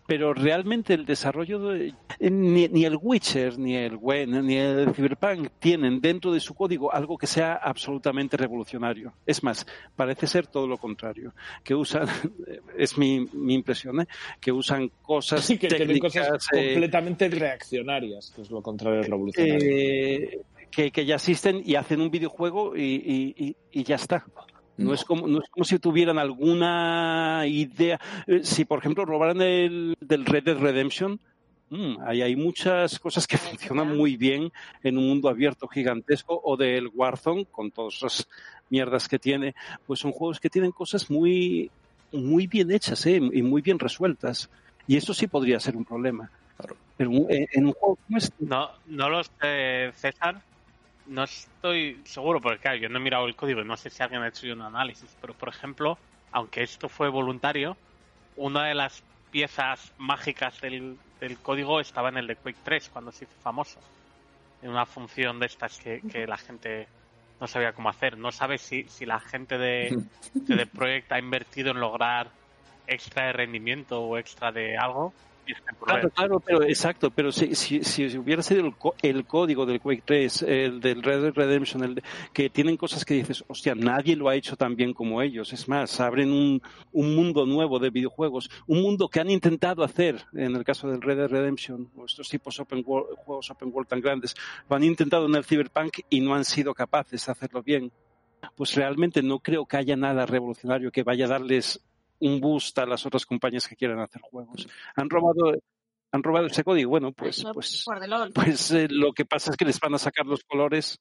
Pero 0.07 0.35
realmente 0.35 0.93
el 0.93 1.07
desarrollo 1.07 1.59
de. 1.61 1.95
Ni, 2.21 2.69
ni 2.69 2.85
el 2.85 2.99
Witcher, 3.01 3.59
ni 3.59 3.75
el 3.75 3.97
Gwen, 3.97 4.47
ni 4.47 4.57
el 4.57 4.95
Cyberpunk 4.95 5.49
tienen 5.59 5.99
dentro 6.03 6.31
de 6.31 6.41
su 6.41 6.53
código 6.55 6.93
algo 6.93 7.17
que 7.17 7.27
sea 7.27 7.55
absolutamente 7.55 8.37
revolucionario. 8.37 9.15
Es 9.25 9.43
más, 9.43 9.67
parece 9.97 10.27
ser 10.27 10.47
todo 10.47 10.67
lo 10.69 10.77
contrario. 10.77 11.33
Que 11.63 11.75
usan, 11.75 12.07
es 12.77 12.99
mi, 12.99 13.27
mi 13.33 13.55
impresión, 13.55 14.03
¿eh? 14.03 14.07
que 14.41 14.53
usan 14.53 14.91
cosas 15.01 15.43
Sí, 15.47 15.57
que 15.57 15.69
tienen 15.69 15.89
técnicas. 15.89 16.13
cosas 16.29 16.49
eh, 16.53 16.73
completamente 16.73 17.29
reaccionarias, 17.31 18.31
que 18.37 18.43
es 18.43 18.51
lo 18.51 18.61
contrario 18.61 19.01
de 19.01 19.07
revolucionario. 19.09 19.57
eh, 19.67 20.43
que, 20.75 20.91
que 20.91 21.05
ya 21.07 21.17
existen 21.17 21.63
y 21.65 21.75
hacen 21.77 22.01
un 22.01 22.11
videojuego 22.11 22.77
y, 22.77 22.83
y- 22.83 23.35
y- 23.47 23.57
y 23.73 23.85
ya 23.85 23.97
está. 23.97 24.25
No, 24.77 24.87
No. 24.87 24.95
es 24.95 25.05
como, 25.05 25.29
no 25.29 25.39
es 25.39 25.49
como 25.51 25.65
si 25.65 25.79
tuvieran 25.79 26.19
alguna 26.19 27.45
idea. 27.47 28.01
Eh, 28.27 28.41
Si, 28.43 28.65
por 28.65 28.79
ejemplo, 28.81 29.05
robaran 29.05 29.41
el 29.41 29.95
del 30.01 30.25
Red 30.27 30.45
Dead 30.45 30.59
Redemption, 30.59 31.21
mm, 31.71 31.97
ahí 32.07 32.23
hay 32.23 32.35
muchas 32.37 32.99
cosas 32.99 33.27
que 33.27 33.39
funcionan 33.39 33.97
muy 33.97 34.17
bien 34.17 34.51
en 34.83 34.99
un 34.99 35.09
mundo 35.09 35.29
abierto 35.29 35.69
gigantesco, 35.69 36.41
o 36.43 36.57
del 36.57 36.89
Warzone, 36.93 37.47
con 37.47 37.71
todas 37.71 37.95
esas 37.97 38.29
mierdas 38.71 39.09
que 39.09 39.19
tiene. 39.19 39.55
Pues 39.87 40.01
son 40.01 40.11
juegos 40.13 40.41
que 40.41 40.51
tienen 40.51 40.73
cosas 40.73 41.11
muy 41.11 41.71
muy 42.13 42.47
bien 42.47 42.71
hechas 42.71 43.05
¿eh? 43.07 43.17
y 43.33 43.43
muy 43.43 43.61
bien 43.61 43.79
resueltas. 43.79 44.49
Y 44.87 44.97
eso 44.97 45.13
sí 45.15 45.27
podría 45.27 45.59
ser 45.59 45.77
un 45.77 45.85
problema. 45.85 46.31
Pero 46.97 47.11
en, 47.29 47.47
en 47.53 47.67
un 47.67 47.73
juego 47.73 47.97
como 48.07 48.19
este, 48.19 48.35
No, 48.39 48.69
no 48.87 49.09
lo 49.09 49.23
sé, 49.25 49.91
César. 49.97 50.41
No 51.06 51.24
estoy 51.24 52.01
seguro, 52.05 52.40
porque 52.40 52.59
claro, 52.59 52.78
yo 52.78 52.89
no 52.89 52.98
he 52.98 53.02
mirado 53.02 53.26
el 53.26 53.36
código 53.36 53.60
y 53.60 53.64
no 53.64 53.76
sé 53.76 53.90
si 53.90 54.02
alguien 54.02 54.22
ha 54.22 54.28
hecho 54.28 54.47
un 54.52 54.62
análisis. 54.62 55.14
Pero, 55.20 55.35
por 55.35 55.48
ejemplo, 55.48 55.98
aunque 56.32 56.62
esto 56.62 56.89
fue 56.89 57.09
voluntario, 57.09 57.76
una 58.36 58.64
de 58.66 58.74
las 58.74 59.02
piezas 59.31 59.93
mágicas 59.98 60.60
del, 60.60 60.97
del 61.20 61.39
código 61.39 61.81
estaba 61.81 62.09
en 62.09 62.18
el 62.18 62.26
de 62.26 62.36
Quake 62.36 62.59
3, 62.64 62.90
cuando 62.90 63.12
se 63.12 63.24
hizo 63.24 63.35
famoso. 63.43 63.81
En 64.62 64.70
una 64.70 64.86
función 64.86 65.39
de 65.39 65.47
estas 65.47 65.78
que, 65.78 66.01
que 66.10 66.26
la 66.26 66.39
gente 66.39 66.89
no 67.40 67.47
sabía 67.47 67.72
cómo 67.72 67.89
hacer. 67.89 68.16
No 68.16 68.32
sabe 68.32 68.59
si, 68.59 68.85
si 68.85 69.05
la 69.05 69.20
gente 69.20 69.59
de, 69.59 69.98
de 70.35 70.56
The 70.56 70.66
Project 70.66 71.12
ha 71.12 71.18
invertido 71.18 71.70
en 71.72 71.81
lograr 71.81 72.31
extra 72.86 73.26
de 73.26 73.32
rendimiento 73.32 74.02
o 74.02 74.18
extra 74.18 74.52
de 74.52 74.76
algo. 74.76 75.12
Claro, 75.85 76.11
claro, 76.11 76.41
pero 76.41 76.62
exacto, 76.62 77.11
pero 77.11 77.31
si, 77.33 77.55
si, 77.55 77.85
si 77.85 78.16
hubiera 78.19 78.43
sido 78.43 78.66
el, 78.66 78.75
el 79.03 79.27
código 79.27 79.66
del 79.66 79.81
Quake 79.81 80.03
3, 80.05 80.43
el 80.43 80.81
del 80.81 81.03
Red 81.03 81.23
Dead 81.23 81.35
Redemption, 81.35 81.85
el 81.85 82.03
que 82.33 82.49
tienen 82.51 82.77
cosas 82.77 83.05
que 83.05 83.15
dices, 83.15 83.45
hostia, 83.49 83.75
nadie 83.75 84.16
lo 84.16 84.29
ha 84.29 84.35
hecho 84.37 84.57
tan 84.57 84.77
bien 84.77 84.95
como 84.95 85.21
ellos. 85.23 85.53
Es 85.53 85.69
más, 85.69 86.01
abren 86.01 86.31
un, 86.33 86.62
un 86.93 87.15
mundo 87.15 87.45
nuevo 87.47 87.79
de 87.79 87.91
videojuegos, 87.91 88.49
un 88.66 88.83
mundo 88.83 89.09
que 89.09 89.21
han 89.21 89.31
intentado 89.31 89.85
hacer, 89.85 90.25
en 90.33 90.57
el 90.57 90.65
caso 90.65 90.89
del 90.89 91.03
Red 91.03 91.16
Dead 91.19 91.29
Redemption, 91.29 91.91
o 91.97 92.05
estos 92.07 92.29
tipos 92.29 92.59
open 92.61 92.83
world- 92.87 93.15
juegos 93.16 93.51
open 93.51 93.71
world 93.73 93.89
tan 93.89 94.01
grandes, 94.01 94.35
lo 94.69 94.77
han 94.77 94.85
intentado 94.85 95.27
en 95.27 95.35
el 95.35 95.45
Cyberpunk 95.45 96.01
y 96.09 96.21
no 96.21 96.35
han 96.35 96.45
sido 96.45 96.73
capaces 96.75 97.27
de 97.27 97.33
hacerlo 97.33 97.62
bien. 97.62 97.93
Pues 98.57 98.75
realmente 98.75 99.23
no 99.23 99.39
creo 99.39 99.65
que 99.65 99.79
haya 99.79 99.97
nada 99.97 100.27
revolucionario 100.27 100.91
que 100.91 101.03
vaya 101.03 101.25
a 101.25 101.29
darles 101.29 101.81
un 102.20 102.41
boost 102.41 102.78
a 102.78 102.86
las 102.86 103.05
otras 103.07 103.27
compañías 103.27 103.69
que 103.69 103.77
quieran 103.77 104.01
hacer 104.01 104.23
juegos. 104.23 104.69
Han 104.97 105.11
robado, 105.11 105.53
han 106.12 106.23
robado 106.23 106.47
ese 106.47 106.65
código. 106.65 106.91
Bueno, 106.91 107.12
pues, 107.12 107.45
pues, 107.53 107.85
de 108.01 108.31
pues 108.35 108.70
eh, 108.70 108.86
lo 108.91 109.12
que 109.12 109.24
pasa 109.24 109.51
es 109.51 109.57
que 109.57 109.65
les 109.65 109.81
van 109.81 109.95
a 109.95 109.99
sacar 109.99 110.27
los 110.27 110.45
colores. 110.45 111.01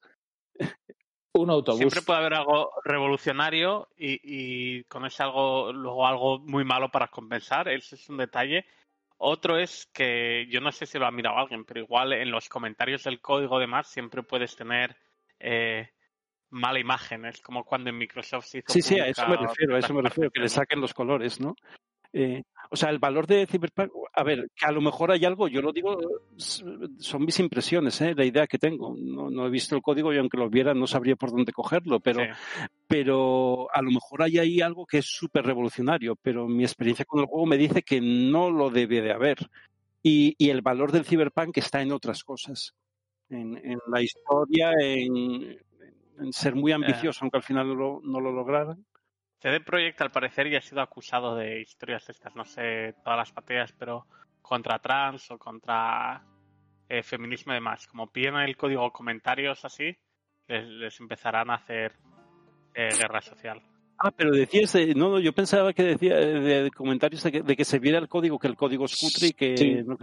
Un 1.35 1.49
autobús. 1.49 1.79
Siempre 1.79 2.03
puede 2.03 2.19
haber 2.19 2.35
algo 2.35 2.69
revolucionario 2.83 3.89
y, 3.97 4.19
y 4.21 4.83
con 4.83 5.03
ese 5.05 5.23
algo, 5.23 5.73
luego 5.73 6.05
algo 6.05 6.37
muy 6.37 6.63
malo 6.63 6.89
para 6.89 7.07
compensar. 7.07 7.69
Ese 7.69 7.95
es 7.95 8.07
un 8.07 8.17
detalle. 8.17 8.65
Otro 9.17 9.57
es 9.57 9.87
que 9.93 10.47
yo 10.51 10.61
no 10.61 10.71
sé 10.71 10.85
si 10.85 10.99
lo 10.99 11.07
ha 11.07 11.11
mirado 11.11 11.37
alguien, 11.37 11.65
pero 11.65 11.79
igual 11.79 12.13
en 12.13 12.29
los 12.29 12.49
comentarios 12.49 13.03
del 13.03 13.19
código 13.19 13.57
demás 13.57 13.87
siempre 13.87 14.21
puedes 14.21 14.55
tener 14.55 14.95
eh, 15.39 15.89
mala 16.53 16.79
imagen. 16.79 17.25
Es 17.25 17.41
como 17.41 17.63
cuando 17.63 17.89
en 17.89 17.97
Microsoft 17.97 18.45
se 18.45 18.59
hizo 18.59 18.71
Sí, 18.71 18.81
sí, 18.81 18.99
a 18.99 19.07
eso 19.07 19.27
me 19.27 19.37
refiero, 19.37 19.75
a 19.75 19.79
eso 19.79 19.93
me 19.93 20.01
refiero, 20.01 20.31
que 20.31 20.39
le 20.39 20.49
saquen 20.49 20.79
los 20.81 20.93
colores, 20.93 21.39
¿no? 21.39 21.55
Eh, 22.15 22.43
o 22.69 22.75
sea, 22.75 22.91
el 22.91 22.99
valor 22.99 23.25
de 23.25 23.47
Cyberpunk, 23.47 23.91
a 24.13 24.23
ver, 24.23 24.47
que 24.55 24.65
a 24.67 24.71
lo 24.71 24.81
mejor 24.81 25.11
hay 25.11 25.25
algo, 25.25 25.47
yo 25.47 25.61
lo 25.63 25.71
digo, 25.71 25.97
son 26.37 27.25
mis 27.25 27.39
impresiones, 27.39 27.99
¿eh? 28.01 28.13
la 28.15 28.23
idea 28.23 28.45
que 28.45 28.59
tengo. 28.59 28.95
No, 28.95 29.31
no 29.31 29.47
he 29.47 29.49
visto 29.49 29.75
el 29.75 29.81
código 29.81 30.13
y 30.13 30.17
aunque 30.19 30.37
lo 30.37 30.47
viera 30.49 30.75
no 30.75 30.85
sabría 30.85 31.15
por 31.15 31.31
dónde 31.31 31.51
cogerlo, 31.51 31.99
pero, 31.99 32.21
Sí. 32.21 32.29
pero 32.87 33.67
a 33.73 33.81
lo 33.81 33.89
mejor 33.91 34.21
hay 34.21 34.37
ahí 34.37 34.61
algo 34.61 34.85
que 34.85 34.99
es 34.99 35.05
súper 35.07 35.43
revolucionario, 35.45 36.15
pero 36.15 36.47
mi 36.47 36.63
experiencia 36.63 37.05
con 37.05 37.19
el 37.19 37.25
juego 37.25 37.47
me 37.47 37.57
dice 37.57 37.81
que 37.81 37.99
no 37.99 38.51
lo 38.51 38.69
debe 38.69 39.01
de 39.01 39.11
haber. 39.11 39.37
Y, 40.03 40.35
y 40.37 40.49
el 40.49 40.61
valor 40.61 40.91
del 40.91 41.05
Cyberpunk 41.05 41.57
está 41.57 41.81
en 41.81 41.91
otras 41.91 42.23
cosas, 42.23 42.75
en, 43.29 43.57
en 43.57 43.79
la 43.87 44.01
historia, 44.01 44.71
en, 44.79 45.57
en 46.19 46.33
ser 46.33 46.55
muy 46.55 46.71
ambicioso, 46.71 47.19
aunque 47.21 47.37
al 47.37 47.43
final 47.43 47.67
no 47.67 47.75
lo, 47.75 48.01
no 48.03 48.19
lo 48.19 48.31
lograran. 48.31 48.85
CD 49.39 49.59
Projekt 49.59 49.99
al 50.01 50.11
parecer 50.11 50.49
ya 50.49 50.59
ha 50.59 50.61
sido 50.61 50.81
acusado 50.81 51.35
de 51.35 51.59
historias 51.61 52.07
estas, 52.09 52.35
no 52.35 52.45
sé 52.45 52.95
todas 53.03 53.17
las 53.19 53.33
batallas, 53.33 53.73
pero 53.77 54.05
contra 54.41 54.79
trans 54.79 55.29
o 55.31 55.37
contra 55.37 56.23
eh, 56.87 57.03
feminismo 57.03 57.51
y 57.51 57.55
demás. 57.55 57.87
Como 57.87 58.07
piden 58.11 58.35
en 58.35 58.41
el 58.41 58.55
código 58.57 58.91
comentarios 58.91 59.65
así, 59.65 59.97
les, 60.47 60.65
les 60.67 60.99
empezarán 60.99 61.49
a 61.49 61.55
hacer 61.55 61.93
eh, 62.73 62.89
guerra 62.97 63.21
social. 63.21 63.61
Ah, 63.99 64.11
pero 64.11 64.31
decías, 64.31 64.73
eh, 64.75 64.93
no, 64.95 65.09
no, 65.09 65.19
yo 65.19 65.33
pensaba 65.33 65.71
que 65.73 65.83
decía 65.83 66.19
eh, 66.19 66.39
de, 66.63 66.71
comentarios 66.71 67.21
de 67.23 67.31
que, 67.31 67.41
de 67.41 67.55
que 67.55 67.63
se 67.65 67.79
viera 67.79 67.99
el 67.99 68.07
código, 68.07 68.39
que 68.39 68.47
el 68.47 68.55
código 68.55 68.85
es 68.85 68.97
cutre 68.99 69.27
y 69.27 69.33
que... 69.33 69.57
Sí. 69.57 69.75
no- 69.85 69.97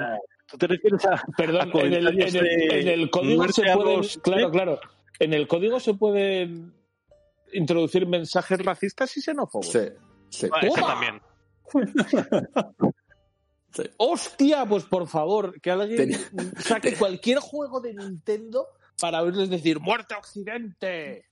¿Tú 0.46 0.56
te 0.58 0.66
refieres 0.66 1.04
a...? 1.06 1.22
Perdón, 1.36 1.60
a 1.60 1.80
en 1.80 1.92
el, 1.94 2.04
comentarios 2.04 2.34
en 2.34 2.40
el- 2.46 2.68
de 2.68 2.80
en 2.80 2.88
el 3.00 3.10
código 3.10 3.48
se 3.48 3.62
pueden. 3.72 3.96
los- 3.98 4.18
Claro, 4.18 4.50
claro. 4.50 4.80
En 5.20 5.32
el 5.34 5.46
código 5.46 5.78
se 5.78 5.94
pueden 5.94 6.74
introducir 7.52 8.06
mensajes 8.06 8.58
racistas 8.64 9.16
y 9.16 9.20
xenófobos. 9.22 9.70
Sí, 9.70 9.80
sí. 10.30 10.48
Bueno, 10.48 10.74
eso 10.74 10.86
también. 10.86 11.20
¡Hostia! 13.98 14.66
Pues 14.66 14.84
por 14.84 15.06
favor, 15.06 15.60
que 15.60 15.70
alguien 15.70 15.96
Tenía- 15.96 16.18
saque 16.58 16.94
cualquier 16.98 17.38
juego 17.38 17.80
de 17.80 17.94
Nintendo 17.94 18.66
para 19.00 19.22
oírles 19.22 19.48
decir 19.48 19.78
¡Muerte 19.80 20.14
a 20.14 20.18
Occidente! 20.18 21.26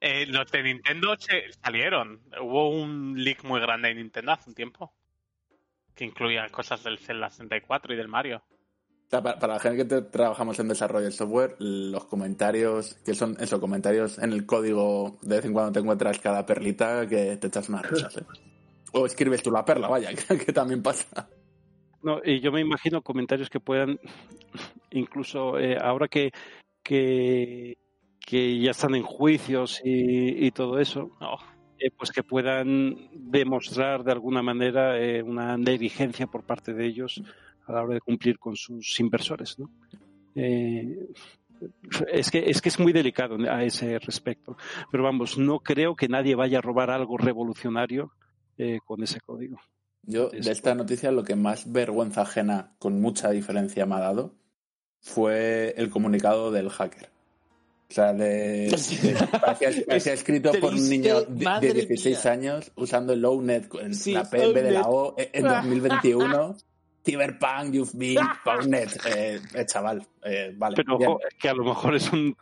Eh, 0.00 0.26
los 0.26 0.50
de 0.52 0.62
Nintendo 0.62 1.16
se 1.18 1.50
salieron. 1.62 2.20
Hubo 2.40 2.70
un 2.70 3.14
leak 3.22 3.42
muy 3.44 3.60
grande 3.60 3.88
de 3.88 3.94
Nintendo 3.96 4.32
hace 4.32 4.50
un 4.50 4.54
tiempo. 4.54 4.92
Que 5.94 6.04
incluía 6.04 6.46
cosas 6.50 6.84
del 6.84 6.98
Zelda 6.98 7.30
64 7.30 7.94
y 7.94 7.96
del 7.96 8.06
Mario. 8.06 8.42
Para, 9.10 9.46
la 9.46 9.58
gente 9.58 9.86
que 9.86 10.02
trabajamos 10.02 10.58
en 10.58 10.68
desarrollo 10.68 11.06
de 11.06 11.12
software, 11.12 11.56
los 11.58 12.04
comentarios, 12.04 12.94
que 13.06 13.14
son 13.14 13.36
esos 13.40 13.58
comentarios 13.58 14.18
en 14.18 14.32
el 14.32 14.44
código, 14.44 15.18
de 15.22 15.36
vez 15.36 15.44
en 15.46 15.54
cuando 15.54 15.72
te 15.72 15.80
encuentras 15.80 16.18
cada 16.18 16.44
perlita 16.44 17.06
que 17.08 17.38
te 17.38 17.46
echas 17.46 17.70
unas 17.70 17.88
risas, 17.88 18.18
¿eh? 18.18 18.24
O 18.92 19.06
escribes 19.06 19.42
tú 19.42 19.50
la 19.50 19.64
perla, 19.64 19.88
vaya, 19.88 20.10
que, 20.46 20.52
también 20.52 20.82
pasa. 20.82 21.28
No, 22.02 22.20
y 22.22 22.40
yo 22.40 22.52
me 22.52 22.60
imagino 22.60 23.02
comentarios 23.02 23.48
que 23.48 23.60
puedan, 23.60 23.98
incluso 24.90 25.58
eh, 25.58 25.78
ahora 25.80 26.08
que, 26.08 26.30
que, 26.82 27.76
ya 28.30 28.70
están 28.70 28.94
en 28.94 29.02
juicios 29.02 29.80
y, 29.82 30.46
y 30.46 30.50
todo 30.50 30.78
eso, 30.78 31.10
eh, 31.78 31.90
pues 31.96 32.12
que 32.12 32.22
puedan 32.22 33.08
demostrar 33.12 34.04
de 34.04 34.12
alguna 34.12 34.42
manera 34.42 34.98
eh, 34.98 35.22
una 35.22 35.56
negligencia 35.56 36.26
por 36.26 36.44
parte 36.44 36.74
de 36.74 36.86
ellos 36.86 37.22
a 37.68 37.72
la 37.72 37.82
hora 37.82 37.94
de 37.94 38.00
cumplir 38.00 38.38
con 38.38 38.56
sus 38.56 38.98
inversores, 39.00 39.58
¿no? 39.58 39.70
Eh, 40.34 41.08
es 42.12 42.30
que 42.30 42.48
es 42.50 42.60
que 42.62 42.68
es 42.68 42.78
muy 42.78 42.92
delicado 42.92 43.36
a 43.50 43.64
ese 43.64 43.98
respecto, 43.98 44.56
pero 44.90 45.02
vamos, 45.04 45.38
no 45.38 45.60
creo 45.60 45.96
que 45.96 46.08
nadie 46.08 46.34
vaya 46.34 46.58
a 46.58 46.62
robar 46.62 46.90
algo 46.90 47.18
revolucionario 47.18 48.12
eh, 48.56 48.78
con 48.84 49.02
ese 49.02 49.20
código. 49.20 49.58
Yo, 50.04 50.28
de 50.30 50.50
esta 50.52 50.74
noticia, 50.74 51.10
lo 51.12 51.24
que 51.24 51.34
más 51.36 51.70
vergüenza 51.70 52.22
ajena, 52.22 52.72
con 52.78 53.00
mucha 53.00 53.30
diferencia, 53.30 53.84
me 53.86 53.96
ha 53.96 54.00
dado 54.00 54.34
fue 55.00 55.74
el 55.76 55.90
comunicado 55.90 56.50
del 56.50 56.70
hacker. 56.70 57.10
O 57.90 57.94
sea, 57.94 58.12
de, 58.12 58.68
de- 58.68 59.16
parecía, 59.40 59.70
parecía 59.86 60.12
escrito 60.12 60.52
por 60.60 60.74
un 60.74 60.88
niño 60.88 61.22
de, 61.22 61.44
de 61.60 61.72
16 61.74 62.24
mía. 62.24 62.32
años 62.32 62.72
usando 62.76 63.12
el 63.14 63.20
Lownet, 63.22 63.68
en 63.80 63.94
Sí, 63.94 64.12
la 64.12 64.24
PB 64.24 64.54
de 64.54 64.70
la. 64.72 64.82
O 64.82 65.14
en 65.18 65.28
en 65.32 65.44
2021. 65.52 66.56
Cyberpunk, 67.04 67.74
you've 67.74 67.92
been 67.96 68.18
Lownet. 68.44 69.06
Eh, 69.06 69.40
eh, 69.54 69.64
chaval, 69.66 70.06
eh, 70.24 70.52
vale. 70.56 70.76
Pero 70.76 70.96
ojo, 70.96 71.20
que 71.38 71.48
a 71.48 71.54
lo 71.54 71.64
mejor 71.64 71.94
es 71.94 72.12
un 72.12 72.36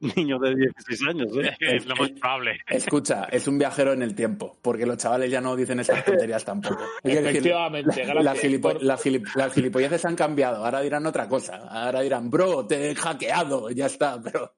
niño 0.00 0.38
de 0.38 0.54
16 0.54 1.02
años, 1.08 1.28
¿eh? 1.38 1.56
es 1.60 1.86
lo 1.86 1.96
más 1.96 2.10
probable. 2.10 2.58
Escucha, 2.68 3.24
es 3.30 3.48
un 3.48 3.56
viajero 3.58 3.92
en 3.94 4.02
el 4.02 4.14
tiempo, 4.14 4.58
porque 4.60 4.84
los 4.84 4.98
chavales 4.98 5.30
ya 5.30 5.40
no 5.40 5.56
dicen 5.56 5.80
esas 5.80 6.04
tonterías 6.04 6.44
tampoco. 6.44 6.84
Efectivamente, 7.02 8.04
gracias. 8.04 8.24
las, 8.24 8.38
gilipo- 8.44 8.78
gilip- 8.78 9.50
gilipolleces 9.52 10.04
han 10.04 10.16
cambiado, 10.16 10.64
ahora 10.64 10.80
dirán 10.82 11.06
otra 11.06 11.26
cosa. 11.28 11.56
Ahora 11.68 12.00
dirán, 12.02 12.28
bro, 12.28 12.66
te 12.66 12.90
he 12.90 12.94
hackeado, 12.94 13.70
ya 13.70 13.86
está, 13.86 14.20
pero 14.20 14.52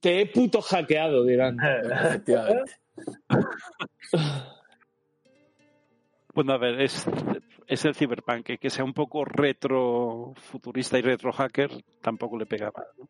Te 0.00 0.20
he 0.20 0.26
puto 0.26 0.60
hackeado, 0.62 1.24
dirán. 1.24 1.56
efectivamente. 1.60 2.72
Bueno, 6.34 6.52
a 6.52 6.58
ver, 6.58 6.80
es, 6.80 7.06
es 7.66 7.84
el 7.84 7.94
Cyberpunk, 7.94 8.44
que, 8.44 8.58
que 8.58 8.70
sea 8.70 8.84
un 8.84 8.92
poco 8.94 9.24
retro 9.24 10.32
futurista 10.36 10.98
y 10.98 11.02
retro 11.02 11.32
hacker, 11.32 11.70
tampoco 12.00 12.36
le 12.38 12.46
pegaba. 12.46 12.84
¿no? 12.98 13.08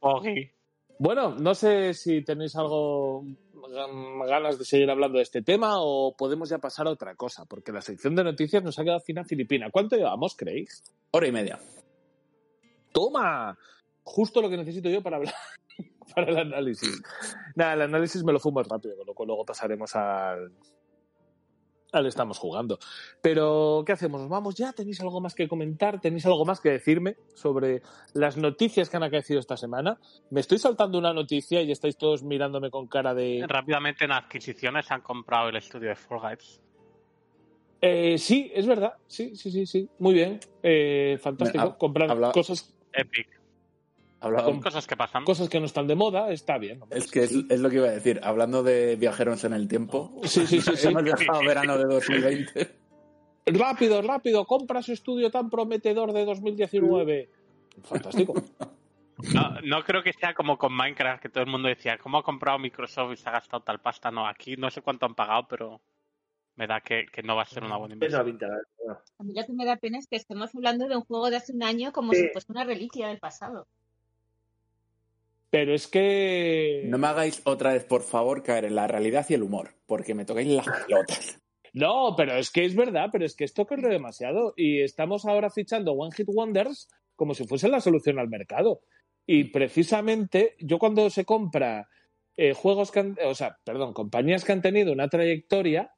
Ogi. 0.00 0.50
Bueno, 0.98 1.34
no 1.34 1.54
sé 1.54 1.94
si 1.94 2.22
tenéis 2.22 2.54
algo 2.56 3.22
gan- 3.54 4.26
ganas 4.28 4.58
de 4.58 4.64
seguir 4.66 4.90
hablando 4.90 5.16
de 5.16 5.22
este 5.22 5.40
tema 5.40 5.76
o 5.78 6.14
podemos 6.16 6.50
ya 6.50 6.58
pasar 6.58 6.86
a 6.86 6.90
otra 6.90 7.14
cosa, 7.14 7.44
porque 7.46 7.72
la 7.72 7.80
sección 7.80 8.14
de 8.14 8.24
noticias 8.24 8.62
nos 8.62 8.78
ha 8.78 8.84
quedado 8.84 9.00
fina 9.00 9.24
filipina. 9.24 9.70
¿Cuánto 9.70 9.96
llevamos, 9.96 10.36
creéis? 10.36 10.82
Hora 11.12 11.26
y 11.26 11.32
media. 11.32 11.58
¡Toma! 12.92 13.56
Justo 14.02 14.42
lo 14.42 14.50
que 14.50 14.56
necesito 14.56 14.88
yo 14.88 15.02
para 15.02 15.16
hablar, 15.18 15.34
para 16.14 16.30
el 16.30 16.38
análisis. 16.38 17.00
Nada, 17.54 17.74
el 17.74 17.82
análisis 17.82 18.24
me 18.24 18.32
lo 18.32 18.40
fumo 18.40 18.62
rápido, 18.62 18.96
con 18.96 19.06
lo 19.06 19.14
cual 19.14 19.28
luego 19.28 19.44
pasaremos 19.44 19.94
al, 19.94 20.52
al 21.92 22.06
estamos 22.06 22.38
jugando. 22.38 22.78
Pero, 23.20 23.82
¿qué 23.86 23.92
hacemos? 23.92 24.20
¿Nos 24.20 24.30
vamos 24.30 24.54
ya? 24.54 24.72
¿Tenéis 24.72 25.00
algo 25.00 25.20
más 25.20 25.34
que 25.34 25.48
comentar? 25.48 26.00
¿Tenéis 26.00 26.26
algo 26.26 26.44
más 26.44 26.60
que 26.60 26.70
decirme 26.70 27.16
sobre 27.34 27.82
las 28.14 28.36
noticias 28.36 28.88
que 28.88 28.96
han 28.96 29.02
acaecido 29.02 29.40
esta 29.40 29.56
semana? 29.56 29.98
Me 30.30 30.40
estoy 30.40 30.58
saltando 30.58 30.98
una 30.98 31.12
noticia 31.12 31.62
y 31.62 31.70
estáis 31.72 31.96
todos 31.96 32.22
mirándome 32.22 32.70
con 32.70 32.86
cara 32.86 33.14
de... 33.14 33.44
Rápidamente 33.48 34.04
en 34.04 34.12
adquisiciones 34.12 34.90
han 34.90 35.00
comprado 35.00 35.48
el 35.48 35.56
estudio 35.56 35.88
de 35.90 35.96
Fall 35.96 36.20
Guys. 36.20 36.60
Eh, 37.80 38.18
sí, 38.18 38.50
es 38.54 38.66
verdad. 38.66 38.92
Sí, 39.06 39.34
sí, 39.36 39.50
sí, 39.50 39.64
sí. 39.66 39.88
Muy 39.98 40.12
bien. 40.14 40.38
Eh, 40.62 41.18
fantástico. 41.20 41.64
Ha- 41.64 41.78
Comprar 41.78 42.10
habla- 42.10 42.32
cosas, 42.32 42.74
Epic. 42.92 43.39
Habla- 44.20 44.44
Son 44.44 44.60
cosas 44.60 44.86
que 44.86 44.96
pasan. 44.96 45.24
cosas 45.24 45.48
que 45.48 45.58
no 45.60 45.66
están 45.66 45.86
de 45.86 45.94
moda, 45.94 46.30
está 46.30 46.58
bien. 46.58 46.82
hombre. 46.82 46.98
Es 46.98 47.10
que 47.10 47.24
es, 47.24 47.32
es 47.48 47.60
lo 47.60 47.70
que 47.70 47.76
iba 47.76 47.88
a 47.88 47.92
decir. 47.92 48.20
Hablando 48.22 48.62
de 48.62 48.96
viajeros 48.96 49.44
en 49.44 49.52
el 49.54 49.66
tiempo, 49.68 50.12
Sí, 50.24 50.46
sí, 50.46 50.60
sí, 50.60 50.76
sí. 50.76 50.88
hemos 50.88 51.02
viajado 51.02 51.40
verano 51.40 51.78
de 51.78 51.84
2020. 51.84 52.76
Rápido, 53.46 54.02
rápido, 54.02 54.44
compra 54.44 54.80
ese 54.80 54.92
estudio 54.92 55.30
tan 55.30 55.48
prometedor 55.50 56.12
de 56.12 56.24
2019. 56.24 57.30
Fantástico. 57.82 58.34
No, 59.34 59.60
no 59.64 59.82
creo 59.84 60.02
que 60.02 60.12
sea 60.12 60.34
como 60.34 60.56
con 60.56 60.74
Minecraft, 60.74 61.20
que 61.22 61.28
todo 61.28 61.44
el 61.44 61.50
mundo 61.50 61.68
decía, 61.68 61.98
¿cómo 61.98 62.18
ha 62.18 62.22
comprado 62.22 62.58
Microsoft 62.58 63.12
y 63.12 63.16
se 63.16 63.28
ha 63.28 63.32
gastado 63.32 63.62
tal 63.62 63.80
pasta? 63.80 64.10
No, 64.10 64.26
aquí 64.26 64.56
no 64.56 64.70
sé 64.70 64.82
cuánto 64.82 65.06
han 65.06 65.14
pagado, 65.14 65.46
pero 65.48 65.80
me 66.56 66.66
da 66.66 66.80
que, 66.80 67.06
que 67.12 67.22
no 67.22 67.36
va 67.36 67.42
a 67.42 67.46
ser 67.46 67.64
una 67.64 67.76
buena 67.76 67.94
Es 68.00 68.12
una 68.14 68.28
inversión. 68.28 68.68
A 69.18 69.22
mí 69.22 69.32
lo 69.34 69.44
que 69.46 69.52
me 69.52 69.64
da 69.64 69.76
pena 69.76 69.98
es 69.98 70.06
que 70.06 70.16
estemos 70.16 70.54
hablando 70.54 70.86
de 70.88 70.96
un 70.96 71.04
juego 71.04 71.28
de 71.30 71.36
hace 71.36 71.52
un 71.52 71.62
año 71.62 71.92
como 71.92 72.12
Sí. 72.12 72.20
si 72.20 72.28
fuese 72.28 72.52
una 72.52 72.64
reliquia 72.64 73.08
del 73.08 73.18
pasado. 73.18 73.66
Pero 75.50 75.74
es 75.74 75.88
que. 75.88 76.82
No 76.86 76.98
me 76.98 77.08
hagáis 77.08 77.42
otra 77.44 77.72
vez, 77.72 77.84
por 77.84 78.02
favor, 78.02 78.42
caer 78.42 78.64
en 78.64 78.76
la 78.76 78.86
realidad 78.86 79.26
y 79.28 79.34
el 79.34 79.42
humor, 79.42 79.74
porque 79.86 80.14
me 80.14 80.24
tocáis 80.24 80.48
las 80.48 80.66
pelotas. 80.86 81.40
No, 81.72 82.14
pero 82.16 82.34
es 82.34 82.50
que 82.50 82.64
es 82.64 82.74
verdad, 82.74 83.10
pero 83.12 83.24
es 83.24 83.36
que 83.36 83.44
esto 83.44 83.66
corre 83.66 83.88
demasiado. 83.88 84.54
Y 84.56 84.82
estamos 84.82 85.24
ahora 85.24 85.50
fichando 85.50 85.92
One 85.92 86.14
Hit 86.14 86.28
Wonders 86.28 86.88
como 87.16 87.34
si 87.34 87.46
fuese 87.46 87.68
la 87.68 87.80
solución 87.80 88.18
al 88.18 88.28
mercado. 88.28 88.80
Y 89.26 89.44
precisamente, 89.44 90.56
yo 90.58 90.78
cuando 90.78 91.10
se 91.10 91.24
compra 91.24 91.88
eh, 92.36 92.54
juegos 92.54 92.90
que 92.90 93.00
han, 93.00 93.18
o 93.24 93.34
sea, 93.34 93.58
perdón, 93.64 93.92
compañías 93.92 94.44
que 94.44 94.52
han 94.52 94.62
tenido 94.62 94.92
una 94.92 95.08
trayectoria, 95.08 95.92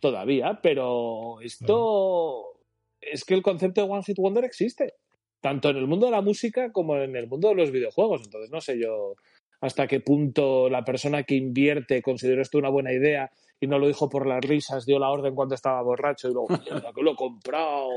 todavía, 0.00 0.60
pero 0.62 1.40
esto 1.42 2.58
es 3.00 3.24
que 3.24 3.34
el 3.34 3.42
concepto 3.42 3.82
de 3.82 3.90
One 3.90 4.02
Hit 4.02 4.16
Wonder 4.18 4.44
existe, 4.44 4.94
tanto 5.42 5.68
en 5.68 5.76
el 5.76 5.86
mundo 5.86 6.06
de 6.06 6.12
la 6.12 6.22
música 6.22 6.72
como 6.72 6.96
en 6.96 7.16
el 7.16 7.26
mundo 7.26 7.48
de 7.48 7.56
los 7.56 7.70
videojuegos. 7.70 8.22
Entonces, 8.24 8.50
no 8.50 8.60
sé 8.62 8.78
yo 8.80 9.16
hasta 9.60 9.86
qué 9.86 10.00
punto 10.00 10.70
la 10.70 10.84
persona 10.84 11.24
que 11.24 11.34
invierte 11.34 12.00
consideró 12.00 12.40
esto 12.42 12.58
una 12.58 12.70
buena 12.70 12.92
idea 12.92 13.30
y 13.60 13.66
no 13.66 13.78
lo 13.78 13.86
dijo 13.86 14.08
por 14.08 14.26
las 14.26 14.40
risas, 14.40 14.86
dio 14.86 14.98
la 14.98 15.10
orden 15.10 15.36
cuando 15.36 15.54
estaba 15.54 15.80
borracho 15.82 16.28
y 16.28 16.32
luego, 16.32 16.48
mierda, 16.48 16.92
que 16.94 17.02
lo 17.02 17.12
he 17.12 17.16
comprado, 17.16 17.90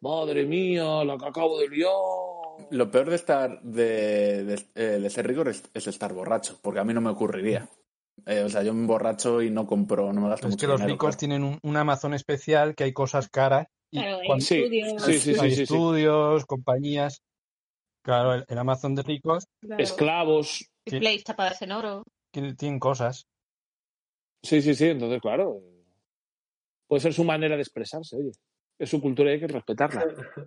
madre 0.00 0.44
mía, 0.44 1.04
la 1.04 1.16
que 1.16 1.26
acabo 1.26 1.58
de 1.58 1.68
liar. 1.68 1.90
Lo 2.70 2.90
peor 2.90 3.10
de 3.10 3.16
estar 3.16 3.60
de, 3.62 4.44
de, 4.44 4.64
eh, 4.76 5.00
de 5.00 5.10
ser 5.10 5.26
rigor 5.26 5.48
es, 5.48 5.64
es 5.74 5.88
estar 5.88 6.12
borracho, 6.12 6.58
porque 6.62 6.78
a 6.78 6.84
mí 6.84 6.94
no 6.94 7.00
me 7.00 7.10
ocurriría. 7.10 7.68
Eh, 8.26 8.42
o 8.42 8.48
sea, 8.48 8.62
yo 8.62 8.74
me 8.74 8.80
emborracho 8.80 9.42
y 9.42 9.50
no 9.50 9.66
compro, 9.66 10.12
no 10.12 10.20
me 10.20 10.28
gasto 10.28 10.46
Es 10.46 10.54
mucho 10.54 10.66
que 10.66 10.70
los 10.70 10.80
dinero, 10.80 10.94
ricos 10.94 11.16
claro. 11.16 11.18
tienen 11.18 11.44
un, 11.44 11.58
un 11.62 11.76
Amazon 11.76 12.14
especial 12.14 12.76
que 12.76 12.84
hay 12.84 12.92
cosas 12.92 13.28
caras 13.28 13.66
Claro, 13.90 14.18
cuando 14.26 14.44
Sí, 14.44 14.54
estudios, 14.56 15.02
sí, 15.04 15.18
sí, 15.18 15.30
hay 15.30 15.36
sí, 15.36 15.50
sí, 15.50 15.54
sí. 15.56 15.62
estudios, 15.62 16.44
compañías. 16.46 17.22
Claro, 18.02 18.34
el, 18.34 18.44
el 18.48 18.58
Amazon 18.58 18.94
de 18.94 19.02
ricos 19.02 19.46
claro, 19.60 19.82
Esclavos. 19.82 20.64
displays 20.84 21.24
tapadas 21.24 21.60
en 21.62 21.72
oro. 21.72 22.02
tiene- 22.32 22.54
tienen 22.54 22.78
cosas. 22.78 23.26
Sí, 24.42 24.62
sí, 24.62 24.74
sí, 24.74 24.86
entonces, 24.86 25.20
claro. 25.20 25.60
Puede 26.86 27.00
ser 27.00 27.12
su 27.12 27.24
manera 27.24 27.56
de 27.56 27.62
expresarse, 27.62 28.16
oye. 28.16 28.30
Es 28.78 28.88
su 28.90 29.00
cultura 29.00 29.30
y 29.30 29.34
hay 29.34 29.40
que 29.40 29.48
respetarla. 29.48 30.06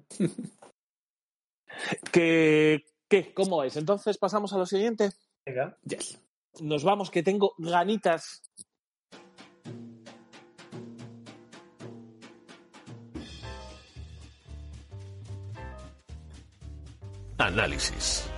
¿Qué, 2.12 2.84
¿Qué? 3.08 3.34
¿Cómo 3.34 3.58
vais? 3.58 3.76
Entonces 3.76 4.18
pasamos 4.18 4.54
a 4.54 4.58
lo 4.58 4.66
siguiente. 4.66 5.10
Venga. 5.46 5.78
Yes. 5.84 6.20
Nos 6.62 6.84
vamos, 6.84 7.10
que 7.12 7.24
tengo 7.24 7.54
ganitas. 7.58 8.42
Análisis. 17.42 18.31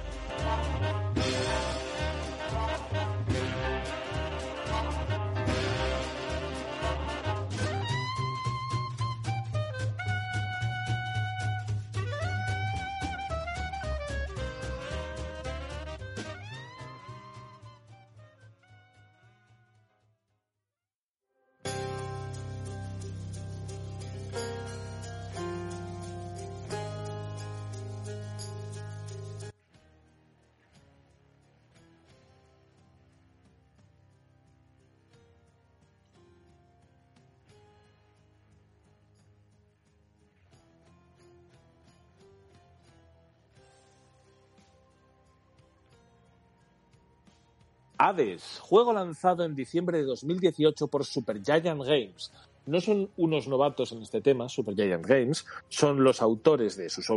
Hades, 48.03 48.59
juego 48.59 48.91
lanzado 48.91 49.45
en 49.45 49.55
diciembre 49.55 49.97
de 49.99 50.03
2018 50.03 50.87
por 50.87 51.05
Supergiant 51.05 51.85
Games. 51.85 52.33
No 52.65 52.81
son 52.81 53.09
unos 53.15 53.47
novatos 53.47 53.93
en 53.93 54.01
este 54.01 54.19
tema, 54.19 54.49
Supergiant 54.49 55.05
Games, 55.05 55.45
son 55.69 56.03
los 56.03 56.21
autores 56.21 56.75
de 56.75 56.89
sus 56.89 57.07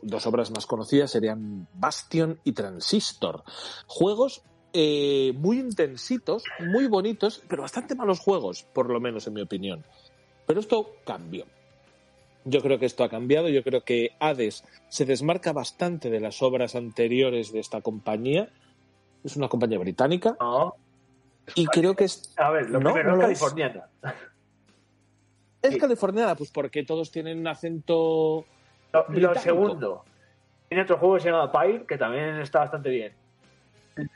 dos 0.00 0.26
obras 0.28 0.52
más 0.52 0.64
conocidas, 0.66 1.10
serían 1.10 1.66
Bastion 1.74 2.38
y 2.44 2.52
Transistor. 2.52 3.42
Juegos 3.88 4.42
eh, 4.72 5.32
muy 5.36 5.58
intensitos, 5.58 6.44
muy 6.60 6.86
bonitos, 6.86 7.42
pero 7.48 7.62
bastante 7.62 7.96
malos 7.96 8.20
juegos, 8.20 8.62
por 8.62 8.90
lo 8.90 9.00
menos 9.00 9.26
en 9.26 9.34
mi 9.34 9.42
opinión. 9.42 9.84
Pero 10.46 10.60
esto 10.60 10.94
cambió. 11.04 11.46
Yo 12.44 12.62
creo 12.62 12.78
que 12.78 12.86
esto 12.86 13.02
ha 13.02 13.08
cambiado, 13.08 13.48
yo 13.48 13.64
creo 13.64 13.82
que 13.82 14.12
Hades 14.20 14.62
se 14.88 15.04
desmarca 15.04 15.52
bastante 15.52 16.10
de 16.10 16.20
las 16.20 16.42
obras 16.42 16.76
anteriores 16.76 17.52
de 17.52 17.58
esta 17.58 17.80
compañía. 17.80 18.50
Es 19.24 19.36
una 19.36 19.48
compañía 19.48 19.78
británica 19.78 20.36
No. 20.40 20.74
y 21.54 21.66
creo 21.66 21.94
que 21.96 22.04
es, 22.04 22.32
A 22.36 22.50
ver, 22.50 22.70
lo 22.70 22.80
No, 22.80 22.92
primero 22.92 23.10
no 23.16 23.22
es 23.22 23.38
californiana. 23.40 23.88
es 25.62 25.72
Sí. 25.74 25.78
californiana, 25.78 26.34
pues 26.34 26.50
porque 26.50 26.84
todos 26.84 27.10
tienen 27.10 27.38
un 27.38 27.46
acento. 27.48 28.44
Lo, 29.10 29.34
segundo. 29.34 30.04
Tiene 30.68 30.82
otro 30.84 30.98
juego 30.98 31.14
que 31.16 31.20
se 31.22 31.30
llama 31.30 31.50
Pyre, 31.52 31.84
que 31.86 31.98
también 31.98 32.40
está 32.40 32.60
bastante 32.60 32.90
bien. 32.90 33.12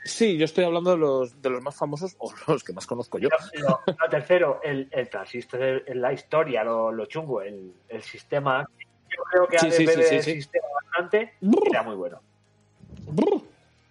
Sí, 0.05 0.37
yo 0.37 0.45
estoy 0.45 0.63
hablando 0.63 0.91
de 0.91 0.97
los, 0.97 1.41
de 1.41 1.49
los 1.49 1.61
más 1.61 1.75
famosos 1.75 2.15
o 2.19 2.31
los 2.47 2.63
que 2.63 2.71
más 2.71 2.87
conozco 2.87 3.17
yo. 3.19 3.27
Lo, 3.55 3.81
tercero, 4.09 4.61
el, 4.63 4.87
el 4.91 5.09
transistor, 5.09 5.61
el- 5.61 5.99
la 6.01 6.13
historia, 6.13 6.63
lo, 6.63 7.05
chungo, 7.07 7.41
el, 7.41 7.73
el 7.89 8.01
sistema. 8.01 8.65
Yo 9.09 9.23
creo 9.31 9.47
que 9.47 9.59
Sí, 9.59 9.71
sí, 9.71 9.83
el 9.83 10.23
sistema 10.23 10.65
bastante. 10.85 11.33
Era 11.69 11.83
muy 11.83 11.95
bueno. 11.95 12.21
Brr, 13.07 13.41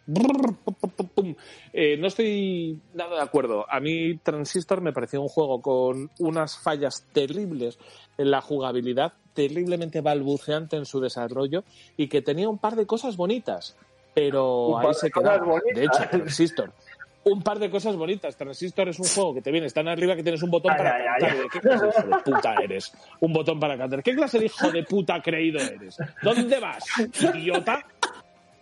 brr, 0.06 0.54
pum, 0.64 0.74
pum, 0.74 0.90
pum, 0.90 1.08
pum. 1.08 1.34
Eh, 1.72 1.96
no 1.96 2.06
estoy 2.08 2.78
nada 2.94 3.16
de 3.16 3.22
acuerdo. 3.22 3.66
A 3.68 3.80
mí 3.80 4.16
Transistor 4.18 4.80
me 4.80 4.92
pareció 4.92 5.20
un 5.22 5.28
juego 5.28 5.60
con 5.62 6.10
unas 6.18 6.58
fallas 6.58 7.06
terribles 7.12 7.78
en 8.18 8.30
la 8.30 8.40
jugabilidad, 8.40 9.12
terriblemente 9.34 10.00
balbuceante 10.00 10.76
en 10.76 10.84
su 10.86 11.00
desarrollo 11.00 11.64
y 11.96 12.08
que 12.08 12.22
tenía 12.22 12.48
un 12.48 12.58
par 12.58 12.76
de 12.76 12.86
cosas 12.86 13.16
bonitas, 13.16 13.76
pero 14.14 14.66
Un 14.66 14.74
par 14.74 14.86
ahí 14.86 14.88
de 14.88 14.94
se 14.94 15.10
cosas 15.10 15.30
quedaba. 15.38 15.46
bonitas. 15.52 15.74
De 15.76 15.84
hecho, 15.84 16.10
Transistor. 16.10 16.72
Un 17.24 17.40
par 17.40 17.60
de 17.60 17.70
cosas 17.70 17.94
bonitas. 17.94 18.36
Transistor 18.36 18.88
es 18.88 18.98
un 18.98 19.06
juego 19.06 19.32
que 19.34 19.42
te 19.42 19.52
vienes 19.52 19.72
tan 19.72 19.86
arriba 19.86 20.16
que 20.16 20.24
tienes 20.24 20.42
un 20.42 20.50
botón 20.50 20.72
Ay, 20.72 20.78
para 20.78 20.96
ay, 20.96 21.04
cantar. 21.20 21.30
ay. 21.30 21.38
¿De 21.38 21.48
¿Qué 21.48 21.60
clase 21.60 21.84
de 21.84 21.90
hijo 21.92 22.08
de 22.08 22.22
puta 22.24 22.54
eres? 22.64 22.92
Un 23.20 23.32
botón 23.32 23.60
para 23.60 23.78
cantar. 23.78 24.02
¿Qué 24.02 24.14
clase 24.16 24.38
de 24.40 24.46
hijo 24.46 24.70
de 24.72 24.82
puta 24.82 25.22
creído 25.22 25.60
eres? 25.60 25.96
¿Dónde 26.20 26.58
vas, 26.58 26.84
idiota? 27.34 27.86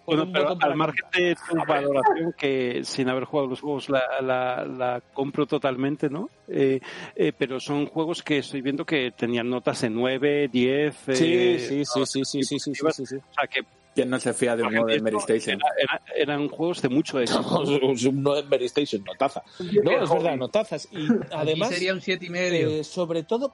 Bueno, 0.07 0.25
un 0.25 0.33
pero 0.33 0.45
botón 0.45 0.59
para 0.59 0.73
al 0.73 0.79
margen 0.79 1.05
de 1.17 1.37
tu 1.49 1.57
valoración, 1.67 2.35
que 2.37 2.81
sin 2.85 3.09
haber 3.09 3.25
jugado 3.25 3.49
los 3.49 3.61
juegos 3.61 3.89
la, 3.89 4.03
la, 4.21 4.65
la 4.65 5.01
compro 5.13 5.47
totalmente, 5.47 6.09
¿no? 6.11 6.29
Eh, 6.49 6.81
eh, 7.15 7.33
pero 7.37 7.61
son 7.61 7.87
juegos 7.87 8.23
que 8.23 8.39
estoy 8.39 8.61
viendo 8.61 8.85
que 8.85 9.13
tenían 9.13 9.49
notas 9.49 9.83
en 9.85 9.95
9, 9.95 10.49
10. 10.49 10.97
Sí, 11.13 11.25
eh, 11.27 11.59
sí, 11.59 11.85
sí, 11.85 12.05
sí, 12.07 12.25
sí, 12.25 12.43
sí, 12.45 12.59
sí, 12.59 12.75
sí, 12.75 12.87
sí, 12.93 13.07
sí. 13.07 13.17
O 13.17 13.35
sea, 13.35 13.47
que 13.47 13.61
¿Quién 13.93 14.09
no 14.09 14.21
se 14.21 14.33
fía 14.33 14.55
de 14.57 14.63
un 14.63 14.87
de 14.87 15.01
Mary 15.03 15.17
Station? 15.17 15.59
era- 15.61 15.75
era- 15.77 16.01
eran 16.33 16.49
juegos 16.49 16.81
de 16.81 16.89
mucho 16.89 17.19
éxito. 17.21 17.61
Un 17.61 18.23
no 18.23 18.43
Mary 18.45 18.67
Station, 18.67 19.03
notaza. 19.05 19.43
No, 19.83 20.03
es 20.03 20.11
verdad, 20.11 20.37
notazas. 20.37 20.89
Y 20.93 21.09
además, 21.33 21.69
Aquí 21.71 21.75
sería 21.79 21.93
un 21.95 22.01
siete 22.01 22.27
y 22.27 22.31
medio. 22.31 22.69
eh, 22.71 22.85
sobre 22.85 23.25
todo, 23.25 23.53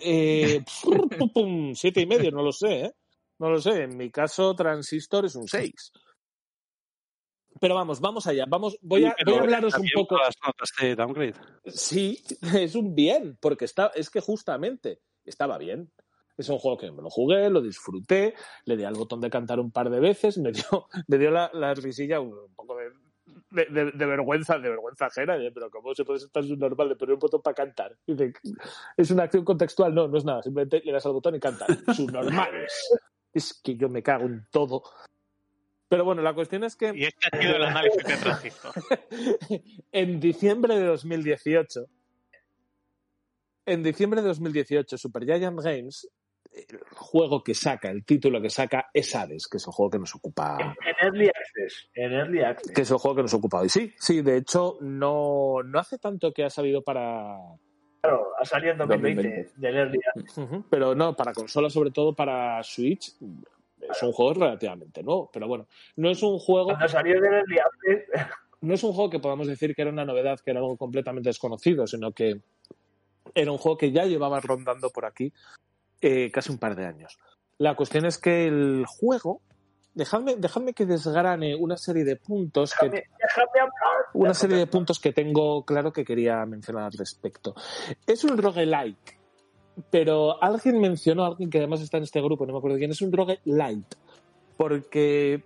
eh, 0.00 0.64
pum, 1.18 1.30
pum, 1.32 1.74
siete 1.74 2.00
y 2.00 2.06
medio, 2.06 2.30
no 2.30 2.42
lo 2.42 2.52
sé, 2.52 2.86
¿eh? 2.86 2.92
No 3.42 3.50
lo 3.50 3.60
sé. 3.60 3.82
En 3.82 3.96
mi 3.96 4.08
caso, 4.08 4.54
Transistor 4.54 5.24
es 5.24 5.34
un 5.34 5.48
6. 5.48 5.92
Pero 7.60 7.74
vamos, 7.74 8.00
vamos 8.00 8.24
allá. 8.28 8.44
Vamos, 8.48 8.78
voy 8.80 9.04
a, 9.04 9.14
voy 9.26 9.34
a 9.34 9.40
hablaros 9.40 9.74
un 9.76 9.86
poco. 9.94 10.16
las 10.16 10.36
notas 10.46 10.70
de 10.80 10.94
downgrade. 10.94 11.34
Sí, 11.66 12.22
es 12.54 12.76
un 12.76 12.94
bien, 12.94 13.36
porque 13.40 13.64
está, 13.64 13.90
es 13.96 14.10
que 14.10 14.20
justamente 14.20 15.00
estaba 15.24 15.58
bien. 15.58 15.92
Es 16.38 16.48
un 16.48 16.58
juego 16.58 16.78
que 16.78 16.92
me 16.92 17.02
lo 17.02 17.10
jugué, 17.10 17.50
lo 17.50 17.60
disfruté, 17.60 18.34
le 18.64 18.76
di 18.76 18.84
al 18.84 18.94
botón 18.94 19.20
de 19.20 19.28
cantar 19.28 19.58
un 19.58 19.72
par 19.72 19.90
de 19.90 19.98
veces, 19.98 20.38
me 20.38 20.52
dio, 20.52 20.86
me 21.08 21.18
dio 21.18 21.30
la, 21.32 21.50
la 21.52 21.74
risilla 21.74 22.20
un, 22.20 22.54
poco 22.54 22.76
de, 22.76 22.90
de, 23.50 23.66
de- 23.66 23.90
de 23.92 24.06
vergüenza, 24.06 24.56
de 24.58 24.70
vergüenza 24.70 25.06
ajena, 25.06 25.36
pero 25.52 25.68
¿cómo 25.68 25.94
se 25.94 26.04
puede 26.04 26.20
ser 26.20 26.30
tan 26.30 26.48
normal 26.58 26.88
de 26.88 26.96
poner 26.96 27.14
un 27.14 27.18
botón 27.18 27.42
para 27.42 27.54
cantar? 27.54 27.98
Dice, 28.06 28.32
es 28.96 29.10
una 29.10 29.24
acción 29.24 29.44
contextual, 29.44 29.92
no, 29.94 30.06
no 30.08 30.16
es 30.16 30.24
nada, 30.24 30.42
simplemente 30.42 30.80
le 30.84 30.92
das 30.92 31.04
al 31.06 31.12
botón 31.12 31.34
y 31.34 31.40
canta. 31.40 31.66
Subnormales. 31.94 32.72
Es 33.32 33.60
que 33.62 33.76
yo 33.76 33.88
me 33.88 34.02
cago 34.02 34.26
en 34.26 34.46
todo. 34.50 34.82
Pero 35.88 36.04
bueno, 36.04 36.22
la 36.22 36.34
cuestión 36.34 36.64
es 36.64 36.76
que 36.76 36.92
Y 36.94 37.04
este 37.04 37.28
ha 37.30 37.40
sido 37.40 37.56
el 37.56 37.64
análisis 37.64 38.04
de 38.04 38.16
Transistor. 38.16 38.72
en 39.92 40.20
diciembre 40.20 40.76
de 40.76 40.86
2018, 40.86 41.86
en 43.66 43.82
diciembre 43.82 44.22
de 44.22 44.28
2018, 44.28 44.98
Super 44.98 45.24
Giant 45.24 45.60
Games, 45.60 46.08
el 46.52 46.80
juego 46.94 47.42
que 47.42 47.54
saca, 47.54 47.90
el 47.90 48.04
título 48.04 48.40
que 48.40 48.50
saca 48.50 48.90
es 48.92 49.14
Hades, 49.14 49.46
que 49.48 49.56
es 49.56 49.66
el 49.66 49.72
juego 49.72 49.90
que 49.90 49.98
nos 49.98 50.14
ocupa. 50.14 50.74
En 50.84 51.06
Early 51.06 51.28
Access. 51.28 51.88
En 51.94 52.12
Early 52.12 52.40
Access. 52.42 52.72
Que 52.72 52.82
es 52.82 52.90
el 52.90 52.98
juego 52.98 53.16
que 53.16 53.22
nos 53.22 53.34
ocupa 53.34 53.60
hoy. 53.60 53.68
Sí, 53.68 53.92
sí, 53.98 54.22
de 54.22 54.36
hecho, 54.36 54.78
no, 54.80 55.62
no 55.64 55.78
hace 55.78 55.98
tanto 55.98 56.32
que 56.32 56.44
ha 56.44 56.50
salido 56.50 56.82
para. 56.82 57.36
Claro, 58.02 58.32
ha 58.36 58.44
salido 58.44 58.72
en 58.72 58.78
2020 58.78 59.22
2020. 59.22 59.60
del 59.60 59.76
Early 59.76 60.00
Access. 60.08 60.38
Ujú, 60.38 60.64
Pero 60.68 60.94
no, 60.94 61.14
para 61.14 61.32
consola, 61.32 61.70
sobre 61.70 61.92
todo 61.92 62.12
para 62.14 62.60
Switch. 62.64 63.14
Es 63.80 64.02
un 64.02 64.12
juego 64.12 64.34
relativamente 64.34 65.02
nuevo, 65.04 65.30
pero 65.32 65.46
bueno, 65.46 65.66
no 65.96 66.10
es 66.10 66.20
un 66.22 66.38
juego. 66.40 66.66
Cuando 66.70 66.88
salió 66.88 67.20
del 67.20 67.32
Early 67.32 67.58
Access, 67.58 68.08
no 68.60 68.74
es 68.74 68.82
un 68.82 68.92
juego 68.92 69.08
que 69.08 69.20
podamos 69.20 69.46
decir 69.46 69.74
que 69.74 69.82
era 69.82 69.90
una 69.92 70.04
novedad, 70.04 70.40
que 70.40 70.50
era 70.50 70.58
algo 70.60 70.76
completamente 70.76 71.28
desconocido, 71.28 71.86
sino 71.86 72.10
que 72.10 72.40
era 73.34 73.52
un 73.52 73.58
juego 73.58 73.78
que 73.78 73.92
ya 73.92 74.04
llevaba 74.04 74.40
rondando 74.40 74.90
por 74.90 75.04
aquí 75.04 75.32
eh, 76.00 76.30
casi 76.32 76.50
un 76.50 76.58
par 76.58 76.74
de 76.74 76.86
años. 76.86 77.18
La 77.58 77.76
cuestión 77.76 78.04
es 78.04 78.18
que 78.18 78.46
el 78.48 78.84
juego, 78.86 79.40
dejadme, 79.94 80.36
dejadme 80.36 80.72
que 80.72 80.86
desgrane 80.86 81.54
una 81.54 81.76
serie 81.76 82.04
de 82.04 82.16
puntos 82.16 82.74
que, 82.78 82.88
déjame, 82.88 83.08
déjame 83.20 83.60
hablar. 83.60 84.06
una 84.14 84.34
serie 84.34 84.56
de 84.56 84.66
puntos 84.66 84.98
que 84.98 85.12
tengo 85.12 85.64
claro 85.64 85.92
que 85.92 86.04
quería 86.04 86.44
mencionar 86.46 86.84
al 86.84 86.92
respecto. 86.92 87.54
Es 88.06 88.24
un 88.24 88.36
roguelike, 88.38 89.18
pero 89.90 90.42
alguien 90.42 90.80
mencionó, 90.80 91.24
alguien 91.24 91.50
que 91.50 91.58
además 91.58 91.80
está 91.80 91.98
en 91.98 92.04
este 92.04 92.20
grupo, 92.20 92.46
no 92.46 92.52
me 92.52 92.58
acuerdo 92.58 92.78
quién, 92.78 92.90
es 92.90 93.02
un 93.02 93.12
roguelite, 93.12 93.96
porque 94.56 95.44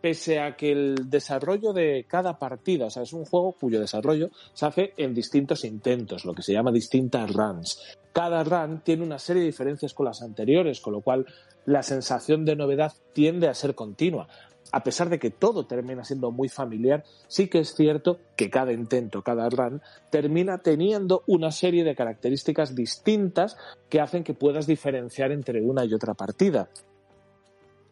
pese 0.00 0.40
a 0.40 0.56
que 0.56 0.72
el 0.72 1.10
desarrollo 1.10 1.72
de 1.72 2.04
cada 2.08 2.38
partida, 2.38 2.86
o 2.86 2.90
sea, 2.90 3.02
es 3.02 3.12
un 3.12 3.24
juego 3.24 3.52
cuyo 3.52 3.80
desarrollo 3.80 4.30
se 4.52 4.66
hace 4.66 4.92
en 4.96 5.14
distintos 5.14 5.64
intentos, 5.64 6.24
lo 6.24 6.34
que 6.34 6.42
se 6.42 6.52
llama 6.52 6.70
distintas 6.70 7.32
runs. 7.32 7.96
Cada 8.12 8.42
run 8.42 8.80
tiene 8.80 9.04
una 9.04 9.18
serie 9.18 9.42
de 9.42 9.46
diferencias 9.46 9.94
con 9.94 10.06
las 10.06 10.22
anteriores, 10.22 10.80
con 10.80 10.92
lo 10.92 11.00
cual 11.00 11.26
la 11.70 11.84
sensación 11.84 12.44
de 12.44 12.56
novedad 12.56 12.92
tiende 13.12 13.46
a 13.46 13.54
ser 13.54 13.76
continua. 13.76 14.26
A 14.72 14.82
pesar 14.82 15.08
de 15.08 15.20
que 15.20 15.30
todo 15.30 15.66
termina 15.66 16.02
siendo 16.02 16.32
muy 16.32 16.48
familiar, 16.48 17.04
sí 17.28 17.46
que 17.46 17.60
es 17.60 17.74
cierto 17.74 18.18
que 18.36 18.50
cada 18.50 18.72
intento, 18.72 19.22
cada 19.22 19.48
run, 19.48 19.80
termina 20.10 20.58
teniendo 20.58 21.22
una 21.28 21.52
serie 21.52 21.84
de 21.84 21.94
características 21.94 22.74
distintas 22.74 23.56
que 23.88 24.00
hacen 24.00 24.24
que 24.24 24.34
puedas 24.34 24.66
diferenciar 24.66 25.30
entre 25.30 25.62
una 25.62 25.84
y 25.84 25.94
otra 25.94 26.14
partida. 26.14 26.68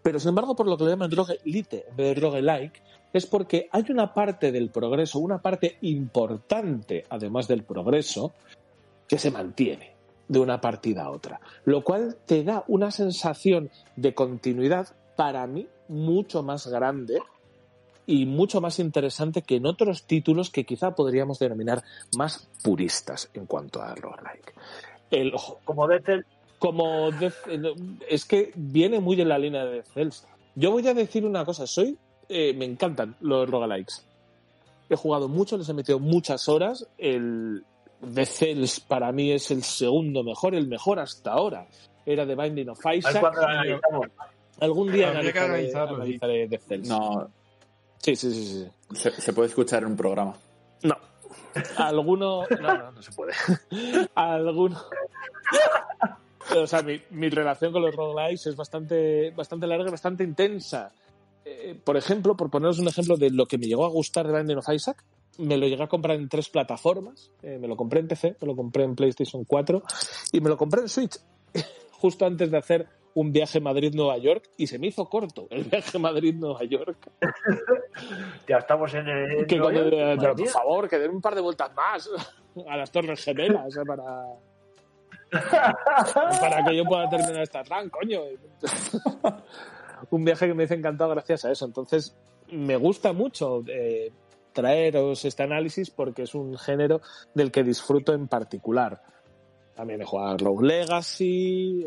Pero 0.02 0.18
sin 0.18 0.30
embargo, 0.30 0.56
por 0.56 0.66
lo 0.66 0.76
que 0.76 0.84
le 0.84 0.90
llaman 0.90 1.12
roguelite 1.12 1.84
en 1.88 1.96
vez 1.96 2.20
de 2.20 2.72
es 3.12 3.26
porque 3.26 3.68
hay 3.70 3.84
una 3.90 4.12
parte 4.12 4.50
del 4.50 4.70
progreso, 4.70 5.20
una 5.20 5.40
parte 5.40 5.78
importante, 5.82 7.04
además 7.08 7.46
del 7.46 7.62
progreso, 7.62 8.32
que 9.06 9.18
se 9.18 9.30
mantiene 9.30 9.97
de 10.28 10.38
una 10.38 10.60
partida 10.60 11.04
a 11.04 11.10
otra. 11.10 11.40
Lo 11.64 11.82
cual 11.82 12.16
te 12.26 12.44
da 12.44 12.64
una 12.68 12.90
sensación 12.90 13.70
de 13.96 14.14
continuidad, 14.14 14.88
para 15.16 15.46
mí, 15.46 15.66
mucho 15.88 16.42
más 16.42 16.66
grande 16.68 17.18
y 18.06 18.26
mucho 18.26 18.60
más 18.60 18.78
interesante 18.78 19.42
que 19.42 19.56
en 19.56 19.66
otros 19.66 20.04
títulos 20.04 20.50
que 20.50 20.64
quizá 20.64 20.94
podríamos 20.94 21.38
denominar 21.38 21.82
más 22.16 22.48
puristas 22.62 23.30
en 23.34 23.46
cuanto 23.46 23.82
a 23.82 23.94
roguelike. 23.94 24.54
El, 25.10 25.34
ojo, 25.34 25.60
Como 25.64 25.86
Death 25.88 26.24
como 26.58 27.10
Death- 27.12 28.00
es 28.08 28.24
que 28.24 28.52
viene 28.56 29.00
muy 29.00 29.20
en 29.20 29.28
la 29.28 29.38
línea 29.38 29.64
de 29.64 29.82
Cells. 29.82 30.26
Yo 30.54 30.70
voy 30.72 30.86
a 30.88 30.94
decir 30.94 31.24
una 31.24 31.44
cosa, 31.44 31.66
soy 31.66 31.96
eh, 32.28 32.52
me 32.54 32.64
encantan 32.64 33.16
los 33.20 33.48
roguelikes. 33.48 34.04
He 34.90 34.96
jugado 34.96 35.28
mucho, 35.28 35.56
les 35.56 35.68
he 35.68 35.74
metido 35.74 35.98
muchas 35.98 36.48
horas. 36.48 36.86
El 36.98 37.64
Death 38.00 38.28
Cells 38.28 38.80
para 38.80 39.12
mí 39.12 39.32
es 39.32 39.50
el 39.50 39.62
segundo 39.62 40.22
mejor, 40.22 40.54
el 40.54 40.68
mejor 40.68 40.98
hasta 41.00 41.32
ahora. 41.32 41.66
Era 42.06 42.26
The 42.26 42.34
Binding 42.34 42.70
of 42.70 42.80
Isaac. 42.94 43.22
Algún 44.60 44.90
día 44.92 45.10
analizaré, 45.10 45.72
analizaré 45.74 46.48
Death 46.48 46.62
Cells. 46.68 46.88
No, 46.88 47.30
Sí, 48.00 48.14
sí, 48.14 48.32
sí, 48.32 48.44
sí. 48.44 48.96
se, 48.96 49.10
se 49.10 49.32
puede 49.32 49.48
escuchar 49.48 49.82
en 49.82 49.90
un 49.90 49.96
programa. 49.96 50.34
No. 50.82 50.96
Alguno. 51.76 52.44
No, 52.60 52.74
no, 52.78 52.92
no 52.92 53.02
se 53.02 53.12
puede. 53.12 53.32
Alguno. 54.14 54.80
O 56.56 56.66
sea, 56.66 56.82
mi, 56.82 57.00
mi 57.10 57.28
relación 57.28 57.72
con 57.72 57.82
los 57.82 57.94
roguelikes 57.94 58.46
es 58.46 58.56
bastante, 58.56 59.30
bastante 59.32 59.66
larga 59.66 59.88
y 59.88 59.90
bastante 59.90 60.24
intensa. 60.24 60.92
Eh, 61.44 61.78
por 61.82 61.96
ejemplo, 61.96 62.36
por 62.36 62.50
poneros 62.50 62.78
un 62.78 62.88
ejemplo 62.88 63.16
de 63.16 63.30
lo 63.30 63.46
que 63.46 63.58
me 63.58 63.66
llegó 63.66 63.84
a 63.84 63.90
gustar 63.90 64.26
de 64.26 64.36
Binding 64.38 64.58
of 64.58 64.68
Isaac, 64.72 65.04
me 65.38 65.56
lo 65.56 65.66
llegué 65.66 65.82
a 65.82 65.88
comprar 65.88 66.16
en 66.16 66.28
tres 66.28 66.48
plataformas. 66.48 67.30
Eh, 67.42 67.58
me 67.58 67.66
lo 67.68 67.76
compré 67.76 68.00
en 68.00 68.08
PC, 68.08 68.36
me 68.40 68.46
lo 68.46 68.54
compré 68.56 68.84
en 68.84 68.94
PlayStation 68.94 69.44
4 69.44 69.82
y 70.32 70.40
me 70.40 70.48
lo 70.48 70.56
compré 70.56 70.82
en 70.82 70.88
Switch 70.88 71.16
justo 71.92 72.26
antes 72.26 72.50
de 72.50 72.58
hacer 72.58 72.86
un 73.14 73.32
viaje 73.32 73.58
Madrid-Nueva 73.60 74.18
York 74.18 74.48
y 74.56 74.66
se 74.68 74.78
me 74.78 74.88
hizo 74.88 75.06
corto 75.08 75.48
el 75.50 75.64
viaje 75.64 75.98
Madrid-Nueva 75.98 76.64
York. 76.64 77.10
Ya 78.46 78.58
estamos 78.58 78.94
en 78.94 79.08
el. 79.08 79.46
Que 79.46 79.58
cuando- 79.58 79.82
Madre 79.82 80.16
pero 80.20 80.36
por 80.36 80.48
favor, 80.48 80.88
que 80.88 80.98
den 80.98 81.10
un 81.10 81.20
par 81.20 81.34
de 81.34 81.40
vueltas 81.40 81.74
más 81.74 82.08
a 82.68 82.76
las 82.76 82.90
Torres 82.92 83.22
Gemelas 83.24 83.76
eh, 83.76 83.80
para, 83.86 84.24
para 86.40 86.64
que 86.64 86.76
yo 86.76 86.84
pueda 86.84 87.08
terminar 87.08 87.42
esta 87.42 87.62
run, 87.64 87.90
coño. 87.90 88.20
un 90.10 90.24
viaje 90.24 90.46
que 90.46 90.54
me 90.54 90.64
hizo 90.64 90.74
encantado 90.74 91.10
gracias 91.10 91.44
a 91.44 91.50
eso. 91.52 91.64
Entonces, 91.66 92.16
me 92.52 92.76
gusta 92.76 93.12
mucho 93.12 93.62
eh, 93.68 94.12
traeros 94.62 95.24
este 95.24 95.44
análisis 95.44 95.90
porque 95.90 96.22
es 96.22 96.34
un 96.34 96.58
género 96.58 97.00
del 97.34 97.52
que 97.52 97.62
disfruto 97.62 98.12
en 98.12 98.26
particular. 98.26 99.00
También 99.76 100.02
he 100.02 100.04
jugado 100.04 100.30
a 100.30 100.36
Rogue 100.36 100.66
Legacy, 100.66 101.86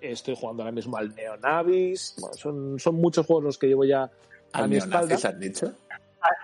estoy 0.00 0.36
jugando 0.38 0.62
ahora 0.62 0.72
mismo 0.72 0.96
al 0.96 1.12
Neon 1.14 1.40
Abyss. 1.44 2.14
Bueno, 2.20 2.36
son, 2.36 2.78
son 2.78 2.94
muchos 2.94 3.26
juegos 3.26 3.44
los 3.44 3.58
que 3.58 3.66
llevo 3.66 3.84
ya 3.84 4.02
a 4.04 4.10
¿Al 4.52 4.68
mi 4.68 4.76
espalda. 4.76 5.14
has 5.16 5.40
dicho? 5.40 5.72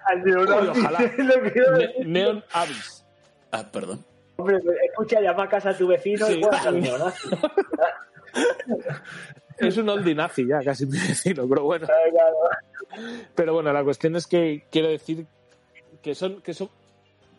Al 0.06 0.24
neonazi, 0.24 0.58
Oye, 0.70 0.80
ojalá. 0.80 0.98
lo 1.18 1.52
quiero 1.52 1.72
Ne- 1.76 1.86
decir. 1.86 2.06
Neon 2.08 2.44
Abyss. 2.52 3.04
Ah, 3.52 3.64
perdón. 3.70 4.04
Hombre, 4.36 4.58
escucha, 4.90 5.20
llama 5.20 5.44
a 5.44 5.48
casa 5.48 5.70
a 5.70 5.76
tu 5.76 5.86
vecino 5.86 6.26
Sí. 6.26 6.32
y 6.34 6.42
juegas 6.42 6.66
al 6.66 6.80
neonazi. 6.80 7.28
Es 9.58 9.76
un 9.76 9.88
oldie 9.88 10.14
nazi 10.14 10.46
ya, 10.46 10.60
casi 10.60 10.86
mi 10.86 10.98
vecino, 10.98 11.44
pero 11.48 11.64
bueno. 11.64 11.86
Pero 13.34 13.54
bueno, 13.54 13.72
la 13.72 13.82
cuestión 13.82 14.14
es 14.16 14.26
que 14.26 14.64
quiero 14.70 14.88
decir 14.88 15.26
que 16.02 16.14
son, 16.14 16.40
que 16.42 16.54
son 16.54 16.68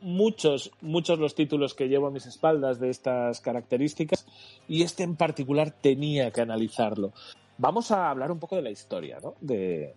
muchos, 0.01 0.71
muchos 0.81 1.19
los 1.19 1.35
títulos 1.35 1.73
que 1.73 1.87
llevo 1.87 2.07
a 2.07 2.11
mis 2.11 2.25
espaldas 2.25 2.79
de 2.79 2.89
estas 2.89 3.41
características 3.41 4.25
y 4.67 4.83
este 4.83 5.03
en 5.03 5.15
particular 5.15 5.71
tenía 5.71 6.31
que 6.31 6.41
analizarlo. 6.41 7.11
Vamos 7.57 7.91
a 7.91 8.09
hablar 8.09 8.31
un 8.31 8.39
poco 8.39 8.55
de 8.55 8.61
la 8.61 8.71
historia, 8.71 9.19
¿no? 9.21 9.35
De, 9.41 9.93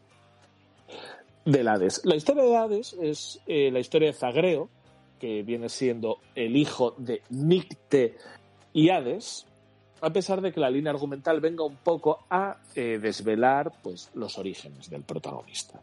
del 1.44 1.68
Hades. 1.68 2.02
La 2.04 2.16
historia 2.16 2.42
de 2.42 2.56
Hades 2.56 2.92
es 2.94 3.40
eh, 3.46 3.70
la 3.70 3.80
historia 3.80 4.08
de 4.08 4.14
Zagreo, 4.14 4.68
que 5.18 5.42
viene 5.42 5.68
siendo 5.68 6.18
el 6.34 6.56
hijo 6.56 6.94
de 6.98 7.22
Nicte 7.30 8.16
y 8.72 8.90
Hades, 8.90 9.46
a 10.00 10.12
pesar 10.12 10.40
de 10.40 10.52
que 10.52 10.58
la 10.58 10.70
línea 10.70 10.90
argumental 10.90 11.40
venga 11.40 11.64
un 11.64 11.76
poco 11.76 12.24
a 12.28 12.56
eh, 12.74 12.98
desvelar 13.00 13.72
pues, 13.82 14.10
los 14.14 14.36
orígenes 14.38 14.90
del 14.90 15.04
protagonista. 15.04 15.80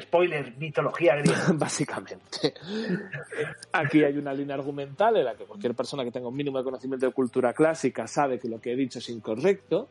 Spoiler, 0.00 0.54
mitología 0.58 1.16
griega. 1.16 1.46
Básicamente. 1.54 2.54
Aquí 3.72 4.02
hay 4.02 4.18
una 4.18 4.32
línea 4.32 4.54
argumental 4.54 5.16
en 5.16 5.24
la 5.24 5.34
que 5.34 5.44
cualquier 5.44 5.74
persona 5.74 6.04
que 6.04 6.10
tenga 6.10 6.28
un 6.28 6.36
mínimo 6.36 6.58
de 6.58 6.64
conocimiento 6.64 7.06
de 7.06 7.12
cultura 7.12 7.52
clásica 7.52 8.06
sabe 8.06 8.38
que 8.38 8.48
lo 8.48 8.60
que 8.60 8.72
he 8.72 8.76
dicho 8.76 8.98
es 8.98 9.08
incorrecto. 9.08 9.88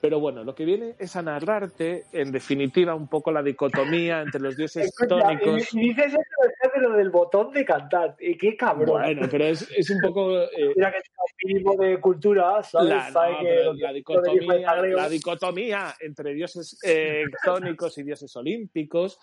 Pero 0.00 0.20
bueno, 0.20 0.44
lo 0.44 0.54
que 0.54 0.64
viene 0.64 0.94
es 0.98 1.16
a 1.16 1.22
narrarte, 1.22 2.04
en 2.12 2.30
definitiva, 2.30 2.94
un 2.94 3.08
poco 3.08 3.32
la 3.32 3.42
dicotomía 3.42 4.20
entre 4.22 4.40
los 4.40 4.56
dioses 4.56 4.94
tónicos. 5.08 5.74
y, 5.74 5.80
y 5.80 5.88
dices 5.88 6.06
eso 6.12 6.18
después 6.46 6.72
de 6.74 6.80
lo 6.88 6.96
del 6.96 7.10
botón 7.10 7.52
de 7.52 7.64
cantar. 7.64 8.14
Y 8.20 8.38
qué 8.38 8.56
cabrón. 8.56 9.02
Bueno, 9.02 9.22
pero 9.28 9.44
es, 9.46 9.68
es 9.76 9.90
un 9.90 10.00
poco. 10.00 10.40
eh, 10.40 10.72
Mira 10.76 10.92
que 10.92 11.00
tenga 11.00 11.22
un 11.24 11.52
mínimo 11.52 11.76
de 11.82 12.00
cultura, 12.00 12.62
¿sabes? 12.62 12.88
la, 12.88 13.10
no, 13.10 13.40
que 13.40 13.82
la 13.82 13.92
dicotomía, 13.92 14.70
Zagreo- 14.70 14.96
la 14.96 15.08
dicotomía 15.08 15.94
entre 16.00 16.32
dioses 16.34 16.78
eh, 16.84 17.24
tónicos 17.44 17.98
y 17.98 18.02
dioses 18.04 18.34
olímpicos 18.36 19.18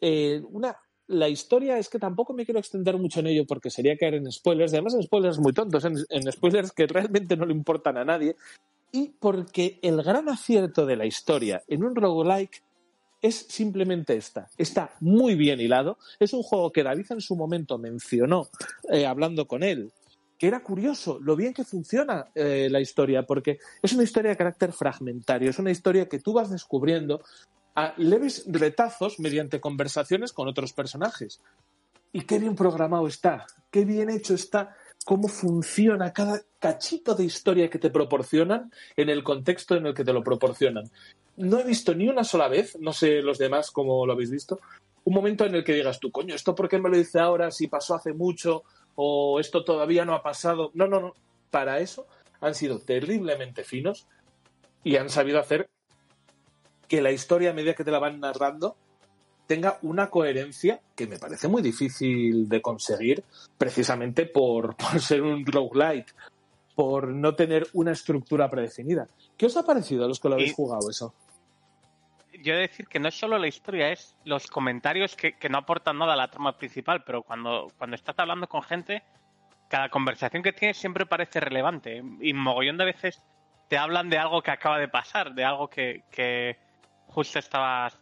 Eh, 0.00 0.40
una, 0.50 0.76
la 1.06 1.28
historia 1.28 1.78
es 1.78 1.88
que 1.88 2.00
tampoco 2.00 2.32
me 2.32 2.44
quiero 2.44 2.58
extender 2.58 2.96
mucho 2.98 3.20
en 3.20 3.28
ello 3.28 3.44
porque 3.46 3.70
sería 3.70 3.96
caer 3.96 4.14
en 4.14 4.32
spoilers, 4.32 4.72
además 4.72 4.94
en 4.94 5.02
spoilers 5.04 5.38
muy 5.38 5.52
tontos, 5.52 5.84
en, 5.84 5.94
en 6.10 6.32
spoilers 6.32 6.72
que 6.72 6.88
realmente 6.88 7.36
no 7.36 7.46
le 7.46 7.52
importan 7.52 7.98
a 7.98 8.04
nadie, 8.04 8.34
y 8.92 9.14
porque 9.18 9.80
el 9.82 10.02
gran 10.02 10.28
acierto 10.28 10.86
de 10.86 10.96
la 10.96 11.06
historia 11.06 11.62
en 11.66 11.82
un 11.82 11.96
roguelike 11.96 12.62
es 13.22 13.36
simplemente 13.48 14.16
esta. 14.16 14.48
Está 14.58 14.94
muy 15.00 15.34
bien 15.34 15.60
hilado. 15.60 15.96
Es 16.18 16.32
un 16.32 16.42
juego 16.42 16.72
que 16.72 16.82
David 16.82 17.06
en 17.10 17.20
su 17.20 17.36
momento 17.36 17.78
mencionó 17.78 18.48
eh, 18.90 19.06
hablando 19.06 19.46
con 19.46 19.62
él, 19.62 19.92
que 20.36 20.48
era 20.48 20.62
curioso 20.62 21.18
lo 21.20 21.36
bien 21.36 21.54
que 21.54 21.64
funciona 21.64 22.26
eh, 22.34 22.68
la 22.70 22.80
historia, 22.80 23.22
porque 23.22 23.58
es 23.80 23.92
una 23.92 24.02
historia 24.02 24.30
de 24.32 24.36
carácter 24.36 24.72
fragmentario, 24.72 25.48
es 25.48 25.58
una 25.58 25.70
historia 25.70 26.08
que 26.08 26.18
tú 26.18 26.32
vas 26.32 26.50
descubriendo 26.50 27.22
a 27.74 27.94
leves 27.96 28.44
retazos 28.46 29.18
mediante 29.20 29.60
conversaciones 29.60 30.32
con 30.32 30.48
otros 30.48 30.72
personajes. 30.72 31.40
Y 32.12 32.22
qué 32.22 32.38
bien 32.38 32.56
programado 32.56 33.06
está, 33.06 33.46
qué 33.70 33.84
bien 33.84 34.10
hecho 34.10 34.34
está, 34.34 34.76
cómo 35.04 35.28
funciona 35.28 36.12
cada 36.12 36.40
cachito 36.58 37.14
de 37.14 37.24
historia 37.24 37.70
que 37.70 37.78
te 37.78 37.90
proporcionan 37.90 38.72
en 38.96 39.08
el 39.08 39.22
contexto 39.22 39.76
en 39.76 39.86
el 39.86 39.94
que 39.94 40.04
te 40.04 40.12
lo 40.12 40.22
proporcionan. 40.22 40.90
No 41.36 41.58
he 41.58 41.64
visto 41.64 41.94
ni 41.94 42.08
una 42.08 42.24
sola 42.24 42.48
vez, 42.48 42.78
no 42.78 42.92
sé 42.92 43.22
los 43.22 43.38
demás 43.38 43.70
cómo 43.70 44.06
lo 44.06 44.12
habéis 44.12 44.30
visto, 44.30 44.60
un 45.04 45.14
momento 45.14 45.44
en 45.44 45.54
el 45.54 45.64
que 45.64 45.74
digas 45.74 45.98
tú, 45.98 46.10
coño, 46.10 46.34
¿esto 46.34 46.54
por 46.54 46.68
qué 46.68 46.78
me 46.78 46.88
lo 46.88 46.96
dice 46.96 47.18
ahora 47.18 47.50
si 47.50 47.66
pasó 47.66 47.94
hace 47.94 48.12
mucho 48.12 48.62
o 48.94 49.40
esto 49.40 49.64
todavía 49.64 50.04
no 50.04 50.14
ha 50.14 50.22
pasado? 50.22 50.70
No, 50.74 50.86
no, 50.86 51.00
no. 51.00 51.14
Para 51.50 51.80
eso 51.80 52.06
han 52.40 52.54
sido 52.54 52.78
terriblemente 52.78 53.64
finos 53.64 54.06
y 54.84 54.96
han 54.96 55.10
sabido 55.10 55.38
hacer 55.38 55.68
que 56.88 57.02
la 57.02 57.10
historia 57.10 57.50
a 57.50 57.54
medida 57.54 57.74
que 57.74 57.84
te 57.84 57.90
la 57.90 57.98
van 57.98 58.20
narrando 58.20 58.76
tenga 59.46 59.78
una 59.82 60.08
coherencia 60.08 60.80
que 60.94 61.06
me 61.06 61.18
parece 61.18 61.48
muy 61.48 61.62
difícil 61.62 62.48
de 62.48 62.62
conseguir 62.62 63.24
precisamente 63.58 64.26
por, 64.26 64.76
por 64.76 65.00
ser 65.00 65.22
un 65.22 65.44
roguelite, 65.44 66.12
por 66.74 67.08
no 67.08 67.34
tener 67.34 67.66
una 67.74 67.92
estructura 67.92 68.48
predefinida. 68.50 69.06
¿Qué 69.36 69.46
os 69.46 69.56
ha 69.56 69.64
parecido 69.64 70.04
a 70.04 70.08
los 70.08 70.20
que 70.20 70.28
lo 70.28 70.34
habéis 70.34 70.54
jugado 70.54 70.88
eso? 70.90 71.14
Yo 72.42 72.54
he 72.54 72.56
de 72.56 72.62
decir 72.62 72.88
que 72.88 72.98
no 72.98 73.08
es 73.08 73.14
solo 73.14 73.38
la 73.38 73.46
historia, 73.46 73.92
es 73.92 74.16
los 74.24 74.48
comentarios 74.48 75.14
que, 75.14 75.34
que 75.34 75.48
no 75.48 75.58
aportan 75.58 75.98
nada 75.98 76.14
a 76.14 76.16
la 76.16 76.28
trama 76.28 76.56
principal, 76.56 77.04
pero 77.04 77.22
cuando, 77.22 77.70
cuando 77.78 77.94
estás 77.94 78.18
hablando 78.18 78.48
con 78.48 78.62
gente, 78.62 79.02
cada 79.68 79.88
conversación 79.90 80.42
que 80.42 80.52
tienes 80.52 80.76
siempre 80.76 81.06
parece 81.06 81.40
relevante. 81.40 82.02
Y 82.20 82.32
mogollón 82.32 82.78
de 82.78 82.84
veces 82.84 83.22
te 83.68 83.78
hablan 83.78 84.10
de 84.10 84.18
algo 84.18 84.42
que 84.42 84.50
acaba 84.50 84.78
de 84.78 84.88
pasar, 84.88 85.34
de 85.34 85.44
algo 85.44 85.68
que, 85.68 86.02
que 86.10 86.58
justo 87.06 87.38
estabas 87.38 88.01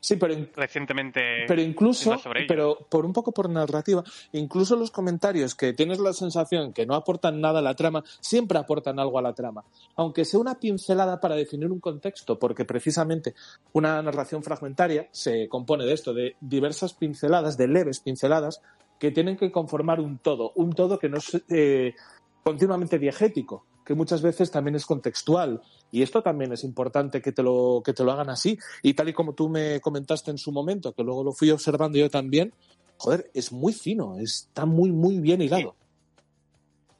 Sí, 0.00 0.16
pero 0.16 0.34
recientemente 0.56 1.44
pero 1.46 1.60
incluso, 1.60 2.16
sobre 2.18 2.46
pero 2.46 2.86
por 2.88 3.04
un 3.04 3.12
poco 3.12 3.32
por 3.32 3.50
narrativa, 3.50 4.02
incluso 4.32 4.74
los 4.74 4.90
comentarios 4.90 5.54
que 5.54 5.74
tienes 5.74 5.98
la 5.98 6.14
sensación 6.14 6.72
que 6.72 6.86
no 6.86 6.94
aportan 6.94 7.40
nada 7.40 7.58
a 7.58 7.62
la 7.62 7.74
trama, 7.74 8.02
siempre 8.18 8.58
aportan 8.58 8.98
algo 8.98 9.18
a 9.18 9.22
la 9.22 9.34
trama. 9.34 9.62
Aunque 9.96 10.24
sea 10.24 10.40
una 10.40 10.58
pincelada 10.58 11.20
para 11.20 11.36
definir 11.36 11.70
un 11.70 11.80
contexto, 11.80 12.38
porque 12.38 12.64
precisamente 12.64 13.34
una 13.74 14.00
narración 14.00 14.42
fragmentaria 14.42 15.08
se 15.12 15.48
compone 15.48 15.84
de 15.84 15.92
esto, 15.92 16.14
de 16.14 16.36
diversas 16.40 16.94
pinceladas, 16.94 17.58
de 17.58 17.68
leves 17.68 18.00
pinceladas, 18.00 18.62
que 18.98 19.10
tienen 19.10 19.36
que 19.36 19.52
conformar 19.52 20.00
un 20.00 20.18
todo, 20.18 20.52
un 20.54 20.72
todo 20.72 20.98
que 20.98 21.10
no 21.10 21.18
es 21.18 21.42
eh, 21.50 21.94
continuamente 22.42 22.98
diegético, 22.98 23.66
que 23.90 23.96
muchas 23.96 24.22
veces 24.22 24.52
también 24.52 24.76
es 24.76 24.86
contextual. 24.86 25.60
Y 25.90 26.02
esto 26.02 26.22
también 26.22 26.52
es 26.52 26.62
importante 26.62 27.20
que 27.20 27.32
te, 27.32 27.42
lo, 27.42 27.82
que 27.84 27.92
te 27.92 28.04
lo 28.04 28.12
hagan 28.12 28.30
así. 28.30 28.56
Y 28.84 28.94
tal 28.94 29.08
y 29.08 29.12
como 29.12 29.32
tú 29.34 29.48
me 29.48 29.80
comentaste 29.80 30.30
en 30.30 30.38
su 30.38 30.52
momento, 30.52 30.92
que 30.92 31.02
luego 31.02 31.24
lo 31.24 31.32
fui 31.32 31.50
observando 31.50 31.98
yo 31.98 32.08
también, 32.08 32.54
joder, 32.98 33.28
es 33.34 33.50
muy 33.50 33.72
fino, 33.72 34.16
está 34.20 34.64
muy, 34.64 34.92
muy 34.92 35.18
bien 35.18 35.42
hilado. 35.42 35.74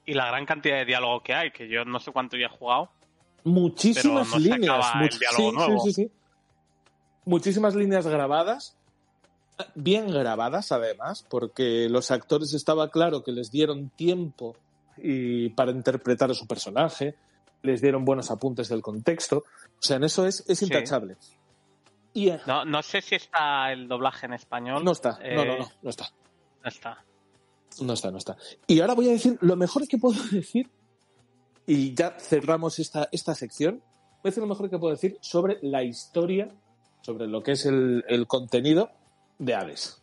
Y 0.04 0.14
la 0.14 0.26
gran 0.26 0.44
cantidad 0.46 0.78
de 0.78 0.84
diálogo 0.84 1.22
que 1.22 1.32
hay, 1.32 1.52
que 1.52 1.68
yo 1.68 1.84
no 1.84 2.00
sé 2.00 2.10
cuánto 2.10 2.36
ya 2.36 2.46
he 2.46 2.58
jugado. 2.58 2.90
Muchísimas 3.44 4.26
Pero 4.28 4.38
no 4.40 4.44
se 4.44 4.50
líneas. 4.56 4.84
acaba 4.86 5.04
el 5.04 5.10
much- 5.10 5.18
diálogo 5.20 5.50
sí, 5.50 5.56
nuevo. 5.56 5.80
sí, 5.84 5.92
sí, 5.92 6.02
sí. 6.06 6.10
Muchísimas 7.24 7.76
líneas 7.76 8.04
grabadas, 8.08 8.76
bien 9.76 10.10
grabadas 10.10 10.72
además, 10.72 11.24
porque 11.30 11.86
los 11.88 12.10
actores 12.10 12.52
estaba 12.52 12.90
claro 12.90 13.22
que 13.22 13.30
les 13.30 13.52
dieron 13.52 13.90
tiempo 13.90 14.56
y 15.02 15.48
para 15.50 15.70
interpretar 15.72 16.30
a 16.30 16.34
su 16.34 16.46
personaje, 16.46 17.16
les 17.62 17.80
dieron 17.80 18.04
buenos 18.04 18.30
apuntes 18.30 18.68
del 18.68 18.82
contexto. 18.82 19.38
O 19.38 19.82
sea, 19.82 19.96
en 19.96 20.04
eso 20.04 20.26
es, 20.26 20.44
es 20.48 20.58
Sí. 20.58 20.64
intachable. 20.66 21.16
Y 22.12 22.28
eh, 22.30 22.40
No, 22.46 22.64
no 22.64 22.82
sé 22.82 23.00
si 23.02 23.14
está 23.14 23.70
el 23.72 23.86
doblaje 23.88 24.26
en 24.26 24.32
español. 24.34 24.84
no 24.84 24.92
está, 24.92 25.18
no, 25.34 25.44
no, 25.44 25.52
Eh, 25.54 25.58
no, 25.58 25.68
no 25.82 25.90
está. 25.90 26.06
No 26.62 26.68
está. 26.68 27.04
No 27.82 27.92
está, 27.92 28.10
no 28.10 28.18
está. 28.18 28.36
Y 28.66 28.80
ahora 28.80 28.94
voy 28.94 29.08
a 29.08 29.12
decir 29.12 29.38
lo 29.42 29.56
mejor 29.56 29.86
que 29.86 29.96
puedo 29.98 30.20
decir, 30.32 30.68
y 31.66 31.94
ya 31.94 32.16
cerramos 32.18 32.78
esta, 32.78 33.08
esta 33.12 33.34
sección. 33.34 33.76
Voy 34.22 34.28
a 34.28 34.30
decir 34.30 34.42
lo 34.42 34.48
mejor 34.48 34.68
que 34.68 34.78
puedo 34.78 34.92
decir 34.92 35.18
sobre 35.20 35.58
la 35.62 35.82
historia, 35.84 36.48
sobre 37.02 37.26
lo 37.28 37.42
que 37.42 37.52
es 37.52 37.64
el, 37.66 38.04
el 38.08 38.26
contenido 38.26 38.90
de 39.38 39.54
Hades. 39.54 40.02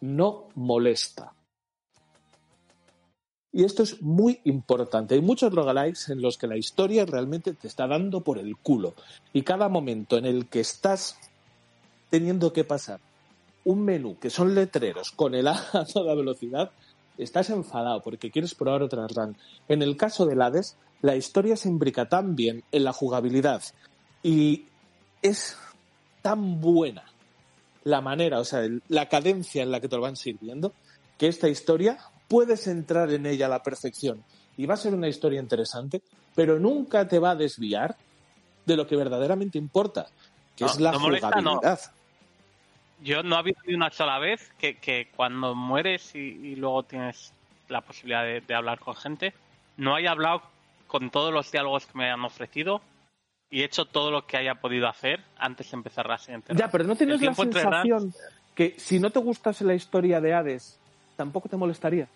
No 0.00 0.48
molesta. 0.54 1.34
Y 3.52 3.64
esto 3.64 3.82
es 3.82 4.00
muy 4.00 4.40
importante. 4.44 5.14
Hay 5.14 5.22
muchos 5.22 5.52
roguelikes 5.52 6.12
en 6.12 6.22
los 6.22 6.38
que 6.38 6.46
la 6.46 6.56
historia 6.56 7.04
realmente 7.04 7.52
te 7.52 7.66
está 7.66 7.88
dando 7.88 8.20
por 8.20 8.38
el 8.38 8.56
culo. 8.56 8.94
Y 9.32 9.42
cada 9.42 9.68
momento 9.68 10.16
en 10.16 10.26
el 10.26 10.46
que 10.46 10.60
estás 10.60 11.18
teniendo 12.10 12.52
que 12.52 12.64
pasar 12.64 13.00
un 13.64 13.84
menú 13.84 14.18
que 14.18 14.30
son 14.30 14.54
letreros 14.54 15.10
con 15.10 15.34
el 15.34 15.48
A 15.48 15.60
a 15.72 15.84
toda 15.84 16.14
velocidad, 16.14 16.70
estás 17.18 17.50
enfadado 17.50 18.02
porque 18.02 18.30
quieres 18.30 18.54
probar 18.54 18.82
otra 18.82 19.06
run. 19.08 19.36
En 19.68 19.82
el 19.82 19.96
caso 19.96 20.26
del 20.26 20.42
Hades, 20.42 20.76
la 21.02 21.16
historia 21.16 21.56
se 21.56 21.68
imbrica 21.68 22.08
tan 22.08 22.36
bien 22.36 22.62
en 22.72 22.84
la 22.84 22.92
jugabilidad 22.92 23.62
y 24.22 24.66
es 25.22 25.56
tan 26.22 26.60
buena 26.60 27.04
la 27.84 28.00
manera, 28.00 28.40
o 28.40 28.44
sea, 28.44 28.62
la 28.88 29.08
cadencia 29.08 29.62
en 29.62 29.70
la 29.70 29.80
que 29.80 29.88
te 29.88 29.96
lo 29.96 30.02
van 30.02 30.16
sirviendo, 30.16 30.72
que 31.16 31.28
esta 31.28 31.48
historia 31.48 31.98
puedes 32.30 32.68
entrar 32.68 33.12
en 33.12 33.26
ella 33.26 33.46
a 33.46 33.48
la 33.48 33.60
perfección 33.62 34.22
y 34.56 34.64
va 34.64 34.74
a 34.74 34.76
ser 34.76 34.94
una 34.94 35.08
historia 35.08 35.40
interesante, 35.40 36.00
pero 36.36 36.60
nunca 36.60 37.08
te 37.08 37.18
va 37.18 37.32
a 37.32 37.34
desviar 37.34 37.96
de 38.64 38.76
lo 38.76 38.86
que 38.86 38.94
verdaderamente 38.94 39.58
importa, 39.58 40.06
que 40.54 40.64
No, 40.64 40.70
es 40.70 40.78
la 40.78 40.92
no 40.92 41.00
molesta, 41.00 41.30
no. 41.40 41.56
jugabilidad. 41.56 41.80
Yo 43.02 43.22
no 43.24 43.34
he 43.34 43.38
habido 43.40 43.58
ni 43.66 43.74
una 43.74 43.90
sola 43.90 44.20
vez 44.20 44.48
que, 44.58 44.76
que 44.76 45.08
cuando 45.16 45.56
mueres 45.56 46.14
y, 46.14 46.18
y 46.18 46.54
luego 46.54 46.84
tienes 46.84 47.32
la 47.68 47.80
posibilidad 47.80 48.22
de, 48.22 48.42
de 48.42 48.54
hablar 48.54 48.78
con 48.78 48.94
gente, 48.94 49.34
no 49.76 49.96
haya 49.96 50.12
hablado 50.12 50.42
con 50.86 51.10
todos 51.10 51.32
los 51.34 51.50
diálogos 51.50 51.86
que 51.86 51.98
me 51.98 52.10
han 52.10 52.24
ofrecido 52.24 52.80
y 53.50 53.62
he 53.62 53.64
hecho 53.64 53.86
todo 53.86 54.12
lo 54.12 54.26
que 54.26 54.36
haya 54.36 54.54
podido 54.56 54.86
hacer 54.86 55.20
antes 55.36 55.68
de 55.70 55.76
empezar 55.78 56.06
la 56.06 56.18
siguiente. 56.18 56.54
Ya, 56.54 56.70
pero 56.70 56.84
no 56.84 56.94
tienes 56.94 57.20
la 57.20 57.34
sensación 57.34 58.14
que 58.54 58.74
si 58.78 59.00
no 59.00 59.10
te 59.10 59.18
gustase 59.18 59.64
la 59.64 59.74
historia 59.74 60.20
de 60.20 60.32
Hades, 60.34 60.78
tampoco 61.16 61.48
te 61.48 61.56
molestaría. 61.56 62.06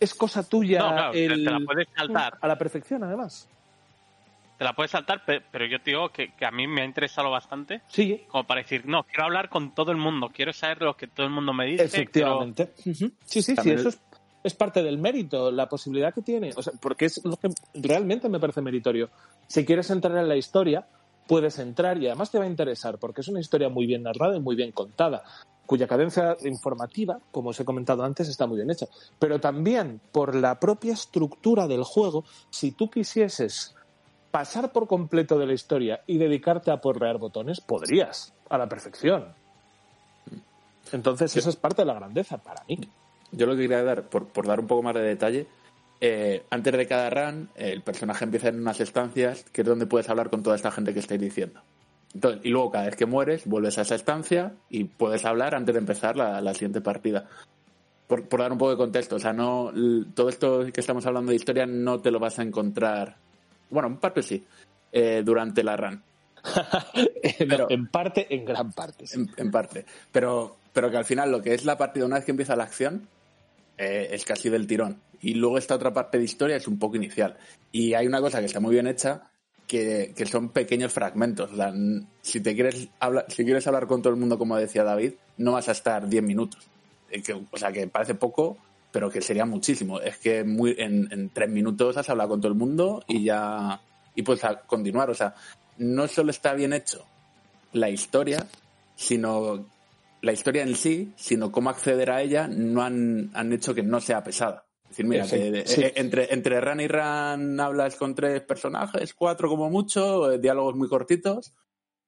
Es 0.00 0.14
cosa 0.14 0.42
tuya 0.48 0.78
No, 0.80 0.88
claro, 0.94 1.12
te- 1.12 1.26
el- 1.26 1.44
te 1.44 1.50
la 1.50 1.60
puedes 1.60 1.88
saltar. 1.94 2.38
a 2.40 2.48
la 2.48 2.56
perfección, 2.58 3.04
además. 3.04 3.46
Te 4.58 4.64
la 4.64 4.74
puedes 4.74 4.90
saltar, 4.90 5.24
pe- 5.24 5.40
pero 5.40 5.64
yo 5.66 5.78
te 5.80 5.90
digo 5.90 6.10
que, 6.10 6.34
que 6.34 6.44
a 6.44 6.50
mí 6.50 6.66
me 6.66 6.82
ha 6.82 6.84
interesado 6.84 7.30
bastante 7.30 7.80
Sí, 7.88 8.24
como 8.28 8.44
para 8.44 8.60
decir, 8.60 8.84
no, 8.86 9.04
quiero 9.04 9.24
hablar 9.24 9.48
con 9.48 9.74
todo 9.74 9.90
el 9.90 9.96
mundo, 9.96 10.30
quiero 10.34 10.52
saber 10.52 10.82
lo 10.82 10.96
que 10.96 11.06
todo 11.06 11.26
el 11.26 11.32
mundo 11.32 11.52
me 11.54 11.66
dice. 11.66 11.84
efectivamente. 11.84 12.72
Sí, 12.76 12.94
sí, 13.24 13.42
sí, 13.42 13.54
También 13.54 13.78
eso 13.78 13.88
el- 13.88 13.94
es, 13.94 14.00
es 14.44 14.54
parte 14.54 14.82
del 14.82 14.98
mérito, 14.98 15.50
la 15.50 15.66
posibilidad 15.68 16.12
que 16.12 16.20
tiene. 16.22 16.52
O 16.56 16.62
sea, 16.62 16.72
porque 16.80 17.06
es 17.06 17.24
lo 17.24 17.36
que 17.36 17.48
realmente 17.74 18.28
me 18.28 18.38
parece 18.40 18.60
meritorio. 18.60 19.08
Si 19.48 19.64
quieres 19.64 19.88
entrar 19.90 20.16
en 20.18 20.28
la 20.28 20.36
historia, 20.36 20.86
puedes 21.26 21.58
entrar 21.58 21.96
y 21.96 22.06
además 22.08 22.30
te 22.30 22.38
va 22.38 22.44
a 22.44 22.48
interesar, 22.48 22.98
porque 22.98 23.22
es 23.22 23.28
una 23.28 23.40
historia 23.40 23.68
muy 23.70 23.86
bien 23.86 24.02
narrada 24.02 24.36
y 24.36 24.40
muy 24.40 24.56
bien 24.56 24.72
contada, 24.72 25.22
cuya 25.70 25.86
cadencia 25.86 26.36
informativa, 26.42 27.20
como 27.30 27.50
os 27.50 27.60
he 27.60 27.64
comentado 27.64 28.02
antes, 28.02 28.28
está 28.28 28.44
muy 28.44 28.56
bien 28.56 28.72
hecha. 28.72 28.86
Pero 29.20 29.38
también 29.38 30.00
por 30.10 30.34
la 30.34 30.58
propia 30.58 30.94
estructura 30.94 31.68
del 31.68 31.84
juego, 31.84 32.24
si 32.50 32.72
tú 32.72 32.90
quisieses 32.90 33.76
pasar 34.32 34.72
por 34.72 34.88
completo 34.88 35.38
de 35.38 35.46
la 35.46 35.52
historia 35.52 36.02
y 36.08 36.18
dedicarte 36.18 36.72
a 36.72 36.80
porrear 36.80 37.18
botones, 37.18 37.60
podrías, 37.60 38.34
a 38.48 38.58
la 38.58 38.68
perfección. 38.68 39.28
Entonces, 40.90 41.36
esa 41.36 41.50
es 41.50 41.54
parte 41.54 41.82
de 41.82 41.86
la 41.86 41.94
grandeza 41.94 42.38
para 42.38 42.64
mí. 42.68 42.80
Yo 43.30 43.46
lo 43.46 43.54
que 43.54 43.62
quería 43.62 43.84
dar, 43.84 44.08
por, 44.08 44.26
por 44.26 44.48
dar 44.48 44.58
un 44.58 44.66
poco 44.66 44.82
más 44.82 44.94
de 44.94 45.02
detalle, 45.02 45.46
eh, 46.00 46.46
antes 46.50 46.72
de 46.76 46.86
cada 46.88 47.10
run, 47.10 47.48
el 47.54 47.82
personaje 47.82 48.24
empieza 48.24 48.48
en 48.48 48.58
unas 48.58 48.80
estancias 48.80 49.44
que 49.52 49.60
es 49.60 49.68
donde 49.68 49.86
puedes 49.86 50.10
hablar 50.10 50.30
con 50.30 50.42
toda 50.42 50.56
esta 50.56 50.72
gente 50.72 50.92
que 50.92 50.98
estáis 50.98 51.20
diciendo. 51.20 51.60
Entonces, 52.14 52.40
y 52.44 52.50
luego 52.50 52.70
cada 52.70 52.86
vez 52.86 52.96
que 52.96 53.06
mueres, 53.06 53.46
vuelves 53.46 53.78
a 53.78 53.82
esa 53.82 53.94
estancia 53.94 54.54
y 54.68 54.84
puedes 54.84 55.24
hablar 55.24 55.54
antes 55.54 55.74
de 55.74 55.80
empezar 55.80 56.16
la, 56.16 56.40
la 56.40 56.54
siguiente 56.54 56.80
partida. 56.80 57.28
Por, 58.06 58.28
por 58.28 58.40
dar 58.40 58.50
un 58.50 58.58
poco 58.58 58.72
de 58.72 58.76
contexto, 58.76 59.16
o 59.16 59.20
sea, 59.20 59.32
no 59.32 59.72
todo 60.14 60.28
esto 60.28 60.66
que 60.72 60.80
estamos 60.80 61.06
hablando 61.06 61.30
de 61.30 61.36
historia 61.36 61.66
no 61.66 62.00
te 62.00 62.10
lo 62.10 62.18
vas 62.18 62.40
a 62.40 62.42
encontrar, 62.42 63.16
bueno, 63.70 63.88
en 63.88 63.98
parte 63.98 64.22
sí, 64.22 64.44
eh, 64.90 65.22
durante 65.24 65.62
la 65.62 65.76
run. 65.76 66.02
No, 67.46 67.66
en 67.68 67.86
parte, 67.86 68.26
en 68.34 68.44
gran 68.44 68.72
parte. 68.72 69.06
sí. 69.06 69.20
En, 69.20 69.30
en 69.36 69.50
parte. 69.50 69.84
Pero, 70.10 70.56
pero 70.72 70.90
que 70.90 70.96
al 70.96 71.04
final 71.04 71.30
lo 71.30 71.40
que 71.42 71.54
es 71.54 71.64
la 71.64 71.78
partida, 71.78 72.06
una 72.06 72.16
vez 72.16 72.24
que 72.24 72.30
empieza 72.32 72.56
la 72.56 72.64
acción, 72.64 73.08
eh, 73.78 74.08
es 74.12 74.24
casi 74.24 74.50
del 74.50 74.66
tirón. 74.66 75.00
Y 75.22 75.34
luego 75.34 75.58
esta 75.58 75.74
otra 75.74 75.92
parte 75.92 76.18
de 76.18 76.24
historia 76.24 76.56
es 76.56 76.68
un 76.68 76.78
poco 76.78 76.96
inicial. 76.96 77.36
Y 77.72 77.94
hay 77.94 78.06
una 78.06 78.20
cosa 78.20 78.40
que 78.40 78.46
está 78.46 78.60
muy 78.60 78.72
bien 78.72 78.86
hecha, 78.86 79.29
que, 79.70 80.26
son 80.26 80.48
pequeños 80.48 80.92
fragmentos. 80.92 81.50
Si 82.22 82.40
te 82.40 82.56
quieres 82.56 82.88
hablar, 82.98 83.26
si 83.28 83.44
quieres 83.44 83.64
hablar 83.68 83.86
con 83.86 84.02
todo 84.02 84.12
el 84.12 84.18
mundo, 84.18 84.36
como 84.36 84.56
decía 84.56 84.82
David, 84.82 85.12
no 85.36 85.52
vas 85.52 85.68
a 85.68 85.72
estar 85.72 86.08
10 86.08 86.24
minutos. 86.24 86.66
Eh, 87.08 87.22
o 87.48 87.56
sea, 87.56 87.70
que 87.70 87.86
parece 87.86 88.16
poco, 88.16 88.56
pero 88.90 89.10
que 89.10 89.20
sería 89.20 89.44
muchísimo. 89.44 90.00
Es 90.00 90.18
que 90.18 90.42
muy, 90.42 90.74
en, 90.76 91.06
en 91.12 91.30
tres 91.30 91.48
minutos 91.48 91.96
has 91.96 92.10
hablado 92.10 92.30
con 92.30 92.40
todo 92.40 92.50
el 92.50 92.58
mundo 92.58 93.04
y 93.06 93.22
ya 93.22 93.80
y 94.16 94.22
puedes 94.22 94.42
a- 94.42 94.60
continuar. 94.62 95.08
O 95.08 95.14
sea, 95.14 95.36
no 95.78 96.08
solo 96.08 96.32
está 96.32 96.52
bien 96.54 96.72
hecho 96.72 97.06
la 97.72 97.90
historia, 97.90 98.44
sino 98.96 99.66
la 100.20 100.32
historia 100.32 100.64
en 100.64 100.74
sí, 100.74 101.12
sino 101.14 101.52
cómo 101.52 101.70
acceder 101.70 102.10
a 102.10 102.22
ella, 102.22 102.48
no 102.48 102.82
han, 102.82 103.30
han 103.34 103.52
hecho 103.52 103.72
que 103.72 103.84
no 103.84 104.00
sea 104.00 104.24
pesada. 104.24 104.64
Decir, 104.90 105.06
mira, 105.06 105.24
Sí, 105.24 105.36
que, 105.38 105.62
sí. 105.66 105.80
eh, 105.82 105.92
entre, 105.96 106.34
entre 106.34 106.60
run 106.60 106.80
y 106.80 106.88
run 106.88 107.58
hablas 107.60 107.94
con 107.96 108.14
tres 108.14 108.42
personajes, 108.42 109.14
cuatro 109.14 109.48
como 109.48 109.70
mucho, 109.70 110.30
eh, 110.32 110.38
diálogos 110.38 110.74
muy 110.74 110.88
cortitos 110.88 111.54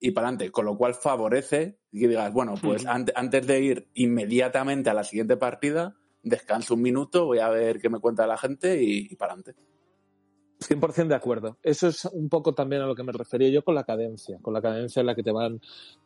y 0.01 0.11
para 0.11 0.27
adelante. 0.27 0.51
Con 0.51 0.65
lo 0.67 0.77
cual 0.77 0.95
favorece 0.95 1.79
que 1.93 2.09
digas, 2.09 2.33
bueno, 2.33 2.55
pues 2.61 2.85
ante- 2.85 3.13
antes 3.15 3.47
de 3.47 3.61
ir 3.61 3.89
inmediatamente 3.95 4.91
a 4.91 4.95
la 4.95 5.05
siguiente 5.05 5.37
partida, 5.37 5.95
descanso 6.25 6.75
un 6.75 6.83
minuto, 6.83 7.25
voy 7.27 7.39
a 7.39 7.49
ver 7.51 7.81
qué 7.81 7.89
me 7.89 8.01
cuenta 8.01 8.27
la 8.27 8.37
gente 8.37 8.83
y, 8.83 9.07
y 9.11 9.15
para 9.17 9.35
adelante. 9.35 9.55
100% 10.63 11.09
de 11.09 11.15
acuerdo. 11.15 11.57
Eso 11.63 11.89
es 11.89 12.05
un 12.07 12.29
poco 12.29 12.55
también 12.55 12.83
a 12.83 12.87
lo 12.87 12.95
que 12.95 13.03
me 13.03 13.13
refería 13.13 13.49
yo 13.49 13.63
con 13.63 13.75
la 13.75 13.85
cadencia, 13.85 14.39
con 14.43 14.55
la 14.55 14.63
cadencia 14.63 15.01
en 15.01 15.07
la 15.07 15.15
que 15.15 15.23
te 15.23 15.33
van 15.33 15.61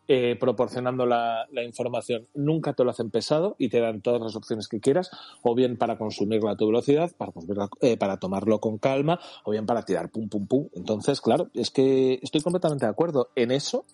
eh, 0.09 0.37
proporcionando 0.39 1.07
la, 1.07 1.47
información. 1.65 2.27
Nunca 2.35 2.73
te 2.73 2.85
lo 2.85 2.91
hacen 2.91 3.11
pesado 3.11 3.57
y 3.59 3.69
te 3.69 3.81
dan 3.81 4.01
todas 4.01 4.21
las 4.21 4.37
opciones 4.37 4.69
que 4.69 4.81
quieras, 4.81 5.11
o 5.43 5.55
bien 5.55 5.77
para 5.77 5.99
consumirlo 5.99 6.49
a 6.49 6.57
tu 6.57 6.67
velocidad, 6.67 7.11
para, 7.17 7.33
eh, 7.81 7.97
para 7.97 8.19
tomarlo 8.19 8.61
con 8.61 8.79
calma, 8.79 9.19
o 9.45 9.51
bien 9.51 9.67
para 9.67 9.83
tirar 9.83 10.11
pum, 10.11 10.29
pum, 10.29 10.47
pum. 10.47 10.69
Entonces, 10.75 11.21
claro, 11.21 11.51
es 11.55 11.71
que 11.71 12.19
estoy 12.23 12.41
completamente 12.41 12.87
de 12.87 12.91
acuerdo 12.91 13.31
en 13.35 13.51
eso. 13.51 13.85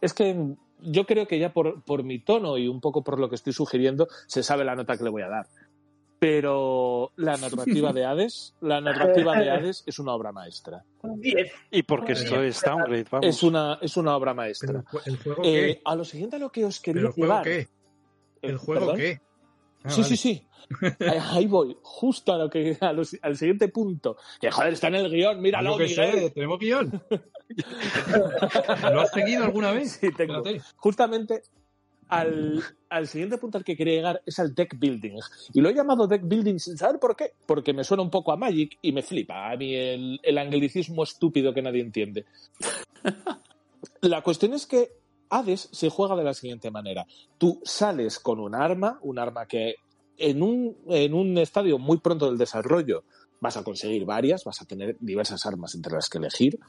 Es 0.00 0.14
que 0.14 0.56
yo 0.80 1.06
creo 1.06 1.26
que 1.26 1.38
ya 1.38 1.52
por 1.52 2.02
mi 2.04 2.18
tono 2.18 2.58
y 2.58 2.66
un 2.66 2.80
poco 2.80 3.04
por 3.04 3.20
lo 3.20 3.28
que 3.28 3.36
estoy 3.36 3.52
sugiriendo, 3.52 4.08
se 4.26 4.42
sabe 4.42 4.64
la 4.64 4.74
nota 4.74 4.96
que 4.96 5.04
le 5.04 5.10
voy 5.10 5.22
a 5.22 5.28
dar. 5.28 5.46
Pero 6.22 7.10
la 7.16 7.36
narrativa 7.36 7.92
de 7.92 8.04
Hades, 8.04 8.54
la 8.60 8.80
narrativa 8.80 9.36
de 9.36 9.50
Hades 9.50 9.82
es 9.86 9.98
una 9.98 10.12
obra 10.14 10.30
maestra. 10.30 10.84
Un 11.00 11.20
10. 11.20 11.50
Y 11.72 11.82
porque 11.82 12.12
esto 12.12 12.40
es 12.40 12.60
downgrade, 12.62 13.06
vamos. 13.10 13.26
Es 13.26 13.42
una, 13.42 13.76
es 13.82 13.96
una 13.96 14.14
obra 14.14 14.32
maestra. 14.32 14.70
el, 14.70 14.84
jue- 14.84 15.02
el 15.06 15.16
juego 15.18 15.42
Eh, 15.44 15.74
qué? 15.74 15.80
a 15.84 15.96
lo 15.96 16.04
siguiente 16.04 16.36
a 16.36 16.38
lo 16.38 16.52
que 16.52 16.64
os 16.64 16.78
quería 16.78 17.00
¿Pero 17.00 17.08
el 17.08 17.12
juego 17.14 17.32
llevar. 17.32 17.44
qué? 17.44 17.58
Eh, 17.58 17.68
¿El 18.42 18.56
juego 18.56 18.80
¿perdón? 18.86 18.96
qué? 18.98 19.20
Ah, 19.82 19.90
sí, 19.90 20.02
vale. 20.02 20.08
sí, 20.10 20.16
sí. 20.16 20.46
Ahí, 21.00 21.18
ahí 21.32 21.46
voy, 21.48 21.76
justo 21.82 22.32
a 22.32 22.38
lo 22.38 22.48
que, 22.48 22.78
a 22.80 22.92
los- 22.92 23.18
al 23.20 23.36
siguiente 23.36 23.66
punto. 23.66 24.16
Que 24.40 24.48
joder, 24.52 24.74
está 24.74 24.86
en 24.86 24.94
el 24.94 25.10
guion, 25.10 25.40
míralo, 25.42 25.76
Miguel. 25.76 25.88
sé, 25.88 26.30
tenemos 26.30 26.60
guion. 26.60 27.02
¿Lo 28.92 29.00
has 29.00 29.10
seguido 29.10 29.42
alguna 29.42 29.72
vez? 29.72 29.98
Sí, 30.00 30.12
tengo. 30.16 30.40
Justamente 30.76 31.42
al, 32.12 32.62
al 32.90 33.08
siguiente 33.08 33.38
punto 33.38 33.56
al 33.56 33.64
que 33.64 33.74
quería 33.74 33.94
llegar 33.94 34.22
es 34.26 34.38
al 34.38 34.54
deck 34.54 34.78
building. 34.78 35.18
Y 35.54 35.62
lo 35.62 35.70
he 35.70 35.74
llamado 35.74 36.06
deck 36.06 36.22
building 36.24 36.58
sin 36.58 36.76
saber 36.76 37.00
por 37.00 37.16
qué. 37.16 37.32
Porque 37.46 37.72
me 37.72 37.84
suena 37.84 38.02
un 38.02 38.10
poco 38.10 38.32
a 38.32 38.36
Magic 38.36 38.78
y 38.82 38.92
me 38.92 39.02
flipa 39.02 39.50
a 39.50 39.56
mí 39.56 39.74
el, 39.74 40.20
el 40.22 40.38
anglicismo 40.38 41.04
estúpido 41.04 41.54
que 41.54 41.62
nadie 41.62 41.80
entiende. 41.80 42.26
La 44.02 44.20
cuestión 44.20 44.52
es 44.52 44.66
que 44.66 44.90
Hades 45.30 45.70
se 45.72 45.88
juega 45.88 46.14
de 46.14 46.24
la 46.24 46.34
siguiente 46.34 46.70
manera. 46.70 47.06
Tú 47.38 47.60
sales 47.64 48.18
con 48.18 48.40
un 48.40 48.54
arma, 48.54 48.98
un 49.00 49.18
arma 49.18 49.46
que 49.46 49.76
en 50.18 50.42
un, 50.42 50.76
en 50.88 51.14
un 51.14 51.38
estadio 51.38 51.78
muy 51.78 51.96
pronto 51.96 52.26
del 52.26 52.36
desarrollo 52.36 53.04
vas 53.40 53.56
a 53.56 53.64
conseguir 53.64 54.04
varias, 54.04 54.44
vas 54.44 54.60
a 54.60 54.66
tener 54.66 54.98
diversas 55.00 55.46
armas 55.46 55.74
entre 55.74 55.94
las 55.94 56.10
que 56.10 56.18
elegir, 56.18 56.60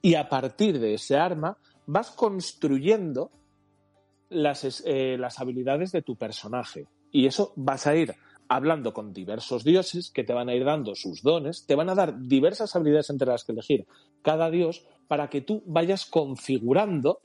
y 0.00 0.14
a 0.14 0.28
partir 0.30 0.80
de 0.80 0.94
ese 0.94 1.16
arma 1.16 1.58
vas 1.86 2.10
construyendo 2.10 3.30
las, 4.30 4.82
eh, 4.86 5.16
las 5.18 5.40
habilidades 5.40 5.92
de 5.92 6.02
tu 6.02 6.16
personaje. 6.16 6.86
Y 7.10 7.26
eso 7.26 7.52
vas 7.56 7.86
a 7.86 7.96
ir 7.96 8.14
hablando 8.48 8.92
con 8.92 9.12
diversos 9.12 9.62
dioses 9.62 10.10
que 10.10 10.24
te 10.24 10.32
van 10.32 10.48
a 10.48 10.54
ir 10.54 10.64
dando 10.64 10.94
sus 10.94 11.22
dones, 11.22 11.66
te 11.66 11.74
van 11.74 11.90
a 11.90 11.94
dar 11.94 12.18
diversas 12.18 12.74
habilidades 12.74 13.10
entre 13.10 13.28
las 13.28 13.44
que 13.44 13.52
elegir 13.52 13.86
cada 14.22 14.50
dios 14.50 14.84
para 15.06 15.28
que 15.28 15.42
tú 15.42 15.62
vayas 15.66 16.06
configurando 16.06 17.20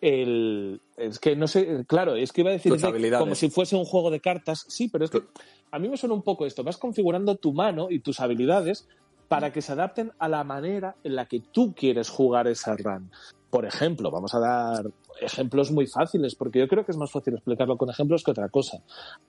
el... 0.00 0.80
Es 0.96 1.20
que 1.20 1.36
no 1.36 1.46
sé, 1.46 1.84
claro, 1.86 2.16
es 2.16 2.32
que 2.32 2.40
iba 2.40 2.50
a 2.50 2.54
decir 2.54 2.72
como 3.18 3.34
si 3.34 3.48
fuese 3.48 3.76
un 3.76 3.84
juego 3.84 4.10
de 4.10 4.20
cartas, 4.20 4.64
sí, 4.68 4.88
pero 4.88 5.04
es 5.04 5.10
que 5.10 5.22
a 5.70 5.78
mí 5.78 5.88
me 5.88 5.96
suena 5.96 6.14
un 6.14 6.22
poco 6.22 6.46
esto, 6.46 6.64
vas 6.64 6.76
configurando 6.76 7.36
tu 7.36 7.52
mano 7.52 7.88
y 7.88 8.00
tus 8.00 8.20
habilidades 8.20 8.88
para 9.32 9.52
que 9.52 9.62
se 9.62 9.72
adapten 9.72 10.12
a 10.18 10.28
la 10.28 10.44
manera 10.44 10.96
en 11.02 11.16
la 11.16 11.26
que 11.26 11.40
tú 11.40 11.74
quieres 11.74 12.10
jugar 12.10 12.46
esa 12.48 12.76
run. 12.76 13.10
Por 13.48 13.64
ejemplo, 13.64 14.10
vamos 14.10 14.34
a 14.34 14.38
dar 14.38 14.90
ejemplos 15.20 15.70
muy 15.70 15.86
fáciles, 15.86 16.34
porque 16.34 16.58
yo 16.58 16.68
creo 16.68 16.84
que 16.84 16.92
es 16.92 16.98
más 16.98 17.10
fácil 17.10 17.34
explicarlo 17.34 17.76
con 17.78 17.88
ejemplos 17.88 18.22
que 18.22 18.30
otra 18.30 18.48
cosa. 18.50 18.82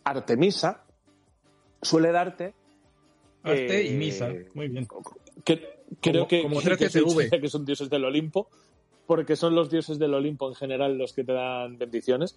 Artemisa 0.03 0.83
suele 1.81 2.11
darte... 2.11 2.53
Arte 3.43 3.83
y 3.83 3.87
eh, 3.93 3.97
misa. 3.97 4.29
Muy 4.53 4.67
bien. 4.69 4.87
que- 5.45 5.83
creo 6.01 6.21
Como- 6.21 6.27
que, 6.27 6.41
como 6.43 6.59
que- 6.59 6.77
que 6.77 6.89
13TV. 6.89 7.09
se 7.09 7.23
dice 7.23 7.41
que 7.41 7.49
son 7.49 7.65
dioses 7.65 7.89
del 7.89 8.03
Olimpo, 8.05 8.49
porque 9.07 9.35
son 9.35 9.55
los 9.55 9.69
dioses 9.69 9.99
del 9.99 10.13
Olimpo 10.13 10.47
en 10.49 10.55
general 10.55 10.97
los 10.97 11.13
que 11.13 11.23
te 11.23 11.33
dan 11.33 11.77
bendiciones. 11.77 12.35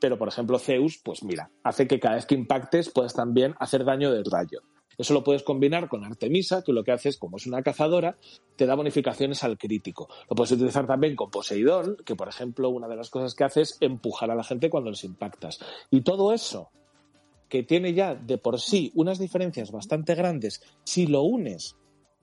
Pero, 0.00 0.16
por 0.18 0.28
ejemplo, 0.28 0.58
Zeus, 0.58 0.98
pues 1.02 1.22
mira, 1.22 1.50
hace 1.62 1.86
que 1.86 1.98
cada 2.00 2.14
vez 2.16 2.26
que 2.26 2.34
impactes 2.34 2.90
puedas 2.90 3.14
también 3.14 3.54
hacer 3.58 3.84
daño 3.84 4.12
del 4.12 4.24
rayo. 4.24 4.60
Eso 4.98 5.14
lo 5.14 5.22
puedes 5.22 5.44
combinar 5.44 5.88
con 5.88 6.04
Artemisa, 6.04 6.62
que 6.62 6.72
lo 6.72 6.82
que 6.82 6.90
hace 6.90 7.08
es, 7.08 7.16
como 7.16 7.36
es 7.36 7.46
una 7.46 7.62
cazadora, 7.62 8.18
te 8.56 8.66
da 8.66 8.74
bonificaciones 8.74 9.44
al 9.44 9.56
crítico. 9.56 10.08
Lo 10.28 10.34
puedes 10.34 10.52
utilizar 10.52 10.86
también 10.88 11.14
con 11.14 11.30
Poseidón, 11.30 11.96
que 12.04 12.16
por 12.16 12.28
ejemplo, 12.28 12.68
una 12.68 12.88
de 12.88 12.96
las 12.96 13.08
cosas 13.08 13.34
que 13.34 13.44
hace 13.44 13.60
es 13.62 13.78
empujar 13.80 14.30
a 14.30 14.34
la 14.34 14.42
gente 14.42 14.68
cuando 14.68 14.90
les 14.90 15.04
impactas. 15.04 15.60
Y 15.90 16.00
todo 16.00 16.32
eso, 16.32 16.70
que 17.48 17.62
tiene 17.62 17.94
ya 17.94 18.16
de 18.16 18.38
por 18.38 18.60
sí 18.60 18.90
unas 18.96 19.20
diferencias 19.20 19.70
bastante 19.70 20.16
grandes, 20.16 20.60
si 20.82 21.06
lo 21.06 21.22
unes 21.22 21.76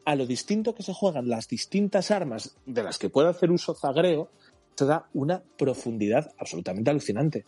a 0.04 0.16
lo 0.16 0.26
distinto 0.26 0.76
que 0.76 0.84
se 0.84 0.94
juegan 0.94 1.30
las 1.30 1.48
distintas 1.48 2.12
armas 2.12 2.58
de 2.66 2.84
las 2.84 3.00
que 3.00 3.10
puede 3.10 3.30
hacer 3.30 3.52
uso 3.52 3.74
Zagreo, 3.74 4.30
te 4.76 4.86
da 4.86 5.10
una 5.14 5.42
profundidad 5.58 6.32
absolutamente 6.38 6.92
alucinante. 6.92 7.46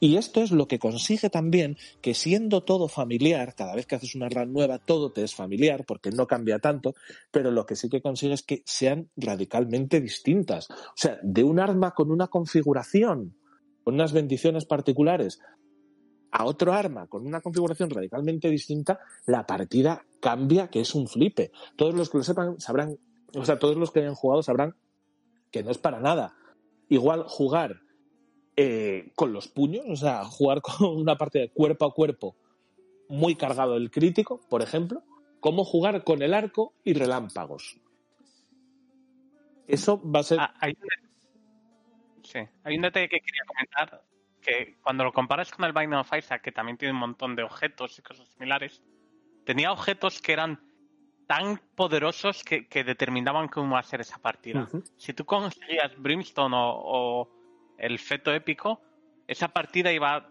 Y 0.00 0.16
esto 0.16 0.42
es 0.42 0.52
lo 0.52 0.68
que 0.68 0.78
consigue 0.78 1.28
también 1.28 1.76
que 2.00 2.14
siendo 2.14 2.62
todo 2.62 2.88
familiar, 2.88 3.54
cada 3.54 3.74
vez 3.74 3.86
que 3.86 3.96
haces 3.96 4.14
una 4.14 4.28
run 4.28 4.52
nueva, 4.52 4.78
todo 4.78 5.10
te 5.10 5.24
es 5.24 5.34
familiar, 5.34 5.84
porque 5.84 6.10
no 6.10 6.26
cambia 6.26 6.60
tanto, 6.60 6.94
pero 7.30 7.50
lo 7.50 7.66
que 7.66 7.74
sí 7.74 7.88
que 7.88 8.00
consigue 8.00 8.34
es 8.34 8.42
que 8.42 8.62
sean 8.64 9.10
radicalmente 9.16 10.00
distintas. 10.00 10.70
O 10.70 10.94
sea, 10.94 11.18
de 11.22 11.42
un 11.42 11.58
arma 11.58 11.94
con 11.94 12.10
una 12.12 12.28
configuración, 12.28 13.36
con 13.82 13.94
unas 13.94 14.12
bendiciones 14.12 14.66
particulares, 14.66 15.40
a 16.30 16.44
otro 16.44 16.72
arma 16.72 17.06
con 17.06 17.26
una 17.26 17.40
configuración 17.40 17.90
radicalmente 17.90 18.50
distinta, 18.50 19.00
la 19.26 19.46
partida 19.46 20.04
cambia, 20.20 20.68
que 20.68 20.80
es 20.80 20.94
un 20.94 21.08
flipe. 21.08 21.50
Todos 21.76 21.94
los 21.94 22.10
que 22.10 22.18
lo 22.18 22.24
sepan 22.24 22.60
sabrán, 22.60 22.98
o 23.34 23.44
sea, 23.44 23.58
todos 23.58 23.76
los 23.76 23.90
que 23.90 24.00
hayan 24.00 24.14
jugado 24.14 24.42
sabrán 24.42 24.76
que 25.50 25.62
no 25.62 25.70
es 25.70 25.78
para 25.78 26.00
nada. 26.00 26.34
Igual 26.88 27.24
jugar 27.26 27.80
eh, 28.60 29.12
con 29.14 29.32
los 29.32 29.46
puños, 29.46 29.84
o 29.88 29.94
sea, 29.94 30.24
jugar 30.24 30.60
con 30.60 30.74
una 30.98 31.16
parte 31.16 31.38
de 31.38 31.48
cuerpo 31.48 31.84
a 31.84 31.94
cuerpo 31.94 32.34
muy 33.08 33.36
cargado 33.36 33.76
el 33.76 33.88
crítico, 33.88 34.40
por 34.50 34.62
ejemplo, 34.62 35.04
como 35.38 35.64
jugar 35.64 36.02
con 36.02 36.22
el 36.22 36.34
arco 36.34 36.74
y 36.82 36.92
relámpagos. 36.92 37.78
Eso 39.68 40.02
va 40.02 40.18
a 40.18 40.22
ser. 40.24 40.40
Ah, 40.40 40.54
hay, 40.58 40.72
un, 40.72 42.24
sí, 42.24 42.40
hay 42.64 42.74
un 42.74 42.82
detalle 42.82 43.08
que 43.08 43.20
quería 43.20 43.42
comentar, 43.46 44.02
que 44.42 44.76
cuando 44.82 45.04
lo 45.04 45.12
comparas 45.12 45.52
con 45.52 45.64
el 45.64 45.72
Binding 45.72 46.00
of 46.00 46.12
Isaac, 46.12 46.42
que 46.42 46.50
también 46.50 46.76
tiene 46.76 46.94
un 46.94 47.00
montón 47.00 47.36
de 47.36 47.44
objetos 47.44 47.96
y 48.00 48.02
cosas 48.02 48.26
similares, 48.26 48.82
tenía 49.44 49.70
objetos 49.70 50.20
que 50.20 50.32
eran 50.32 50.60
tan 51.28 51.60
poderosos 51.76 52.42
que, 52.42 52.66
que 52.66 52.82
determinaban 52.82 53.46
cómo 53.46 53.68
iba 53.68 53.78
a 53.78 53.84
ser 53.84 54.00
esa 54.00 54.18
partida. 54.18 54.68
Si 54.96 55.12
tú 55.12 55.24
conseguías 55.24 55.92
Brimstone 55.96 56.56
o, 56.56 56.72
o 56.74 57.37
el 57.78 57.98
feto 57.98 58.32
épico, 58.32 58.82
esa 59.26 59.48
partida 59.48 59.92
iba 59.92 60.16
a 60.16 60.30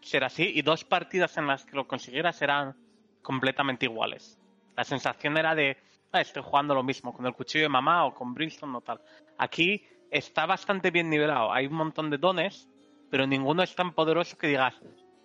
ser 0.00 0.24
así 0.24 0.52
y 0.54 0.62
dos 0.62 0.84
partidas 0.84 1.36
en 1.36 1.46
las 1.46 1.64
que 1.64 1.76
lo 1.76 1.86
consiguieras 1.86 2.42
eran 2.42 2.76
completamente 3.22 3.86
iguales. 3.86 4.38
La 4.76 4.84
sensación 4.84 5.36
era 5.36 5.54
de, 5.54 5.76
ah, 6.12 6.20
estoy 6.20 6.42
jugando 6.42 6.74
lo 6.74 6.82
mismo 6.82 7.12
con 7.12 7.26
el 7.26 7.34
cuchillo 7.34 7.64
de 7.64 7.68
mamá 7.68 8.04
o 8.04 8.14
con 8.14 8.34
Brimstone 8.34 8.76
o 8.76 8.80
tal. 8.80 9.00
Aquí 9.38 9.84
está 10.10 10.46
bastante 10.46 10.90
bien 10.90 11.08
nivelado. 11.08 11.52
Hay 11.52 11.66
un 11.66 11.74
montón 11.74 12.10
de 12.10 12.18
dones, 12.18 12.68
pero 13.10 13.26
ninguno 13.26 13.62
es 13.62 13.74
tan 13.74 13.92
poderoso 13.92 14.36
que 14.36 14.48
digas, 14.48 14.74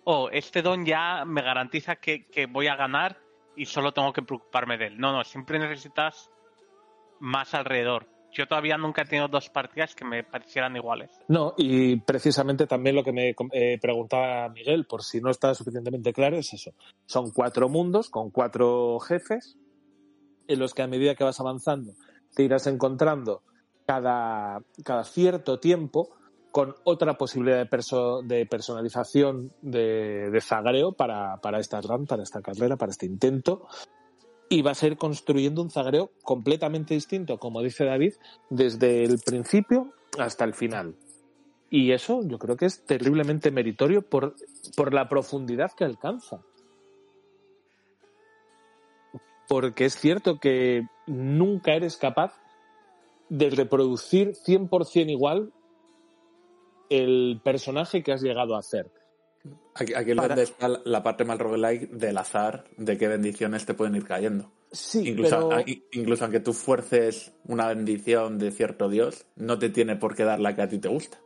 oh, 0.04 0.28
este 0.30 0.62
don 0.62 0.84
ya 0.84 1.24
me 1.24 1.42
garantiza 1.42 1.96
que, 1.96 2.26
que 2.26 2.46
voy 2.46 2.68
a 2.68 2.76
ganar 2.76 3.18
y 3.56 3.66
solo 3.66 3.92
tengo 3.92 4.12
que 4.12 4.22
preocuparme 4.22 4.78
de 4.78 4.86
él. 4.86 4.98
No, 4.98 5.12
no, 5.12 5.24
siempre 5.24 5.58
necesitas 5.58 6.30
más 7.18 7.54
alrededor. 7.54 8.06
Yo 8.32 8.46
todavía 8.46 8.76
nunca 8.76 9.02
he 9.02 9.04
tenido 9.04 9.28
dos 9.28 9.48
partidas 9.48 9.94
que 9.94 10.04
me 10.04 10.22
parecieran 10.24 10.76
iguales. 10.76 11.10
No, 11.28 11.54
y 11.56 11.96
precisamente 11.96 12.66
también 12.66 12.96
lo 12.96 13.04
que 13.04 13.12
me 13.12 13.34
eh, 13.52 13.78
preguntaba 13.80 14.48
Miguel, 14.48 14.86
por 14.86 15.02
si 15.02 15.20
no 15.20 15.30
está 15.30 15.54
suficientemente 15.54 16.12
claro, 16.12 16.36
es 16.36 16.52
eso. 16.52 16.72
Son 17.06 17.30
cuatro 17.30 17.68
mundos 17.68 18.10
con 18.10 18.30
cuatro 18.30 18.98
jefes 19.00 19.56
en 20.46 20.58
los 20.58 20.74
que 20.74 20.82
a 20.82 20.86
medida 20.86 21.14
que 21.14 21.24
vas 21.24 21.40
avanzando 21.40 21.92
te 22.34 22.42
irás 22.42 22.66
encontrando 22.66 23.42
cada, 23.86 24.60
cierto 25.04 25.58
tiempo 25.60 26.10
con 26.50 26.74
otra 26.84 27.14
posibilidad 27.14 27.58
de, 27.58 27.66
perso 27.66 28.22
de 28.22 28.46
personalización 28.46 29.52
de, 29.62 30.30
de 30.30 30.40
zagreo 30.40 30.92
para, 30.92 31.38
para 31.38 31.58
esta 31.58 31.80
run, 31.80 32.06
para 32.06 32.22
esta 32.22 32.42
carrera, 32.42 32.76
para 32.76 32.90
este 32.90 33.06
intento. 33.06 33.66
Y 34.48 34.62
va 34.62 34.70
a 34.70 34.74
ser 34.74 34.96
construyendo 34.96 35.60
un 35.60 35.70
zagreo 35.70 36.10
completamente 36.22 36.94
distinto, 36.94 37.38
como 37.38 37.62
dice 37.62 37.84
David, 37.84 38.14
desde 38.48 39.04
el 39.04 39.18
principio 39.18 39.92
hasta 40.18 40.44
el 40.44 40.54
final. 40.54 40.94
Y 41.70 41.92
eso 41.92 42.22
yo 42.24 42.38
creo 42.38 42.56
que 42.56 42.66
es 42.66 42.84
terriblemente 42.86 43.50
meritorio 43.50 44.02
por, 44.02 44.34
por 44.74 44.94
la 44.94 45.08
profundidad 45.08 45.72
que 45.72 45.84
alcanza. 45.84 46.40
Porque 49.48 49.84
es 49.84 49.96
cierto 49.96 50.38
que 50.38 50.86
nunca 51.06 51.74
eres 51.74 51.96
capaz 51.96 52.40
de 53.28 53.50
reproducir 53.50 54.32
100% 54.32 55.10
igual 55.10 55.52
el 56.88 57.40
personaje 57.44 58.02
que 58.02 58.12
has 58.12 58.22
llegado 58.22 58.56
a 58.56 58.60
hacer. 58.60 58.90
Aquí, 59.74 59.94
aquí 59.94 60.14
Para- 60.14 60.28
donde 60.28 60.42
está 60.42 60.68
la 60.68 61.02
parte 61.02 61.24
mal 61.24 61.38
roguelike 61.38 61.90
del 61.90 62.18
azar, 62.18 62.64
de 62.76 62.98
qué 62.98 63.06
bendiciones 63.08 63.64
te 63.64 63.74
pueden 63.74 63.94
ir 63.94 64.04
cayendo. 64.04 64.50
Sí, 64.72 65.08
incluso, 65.08 65.48
pero- 65.48 65.64
incluso 65.92 66.24
aunque 66.24 66.40
tú 66.40 66.52
fuerces 66.52 67.32
una 67.46 67.68
bendición 67.68 68.38
de 68.38 68.50
cierto 68.50 68.88
dios, 68.88 69.26
no 69.36 69.58
te 69.58 69.70
tiene 69.70 69.96
por 69.96 70.14
qué 70.14 70.24
dar 70.24 70.40
la 70.40 70.54
que 70.54 70.62
a 70.62 70.68
ti 70.68 70.78
te 70.78 70.88
gusta. 70.88 71.18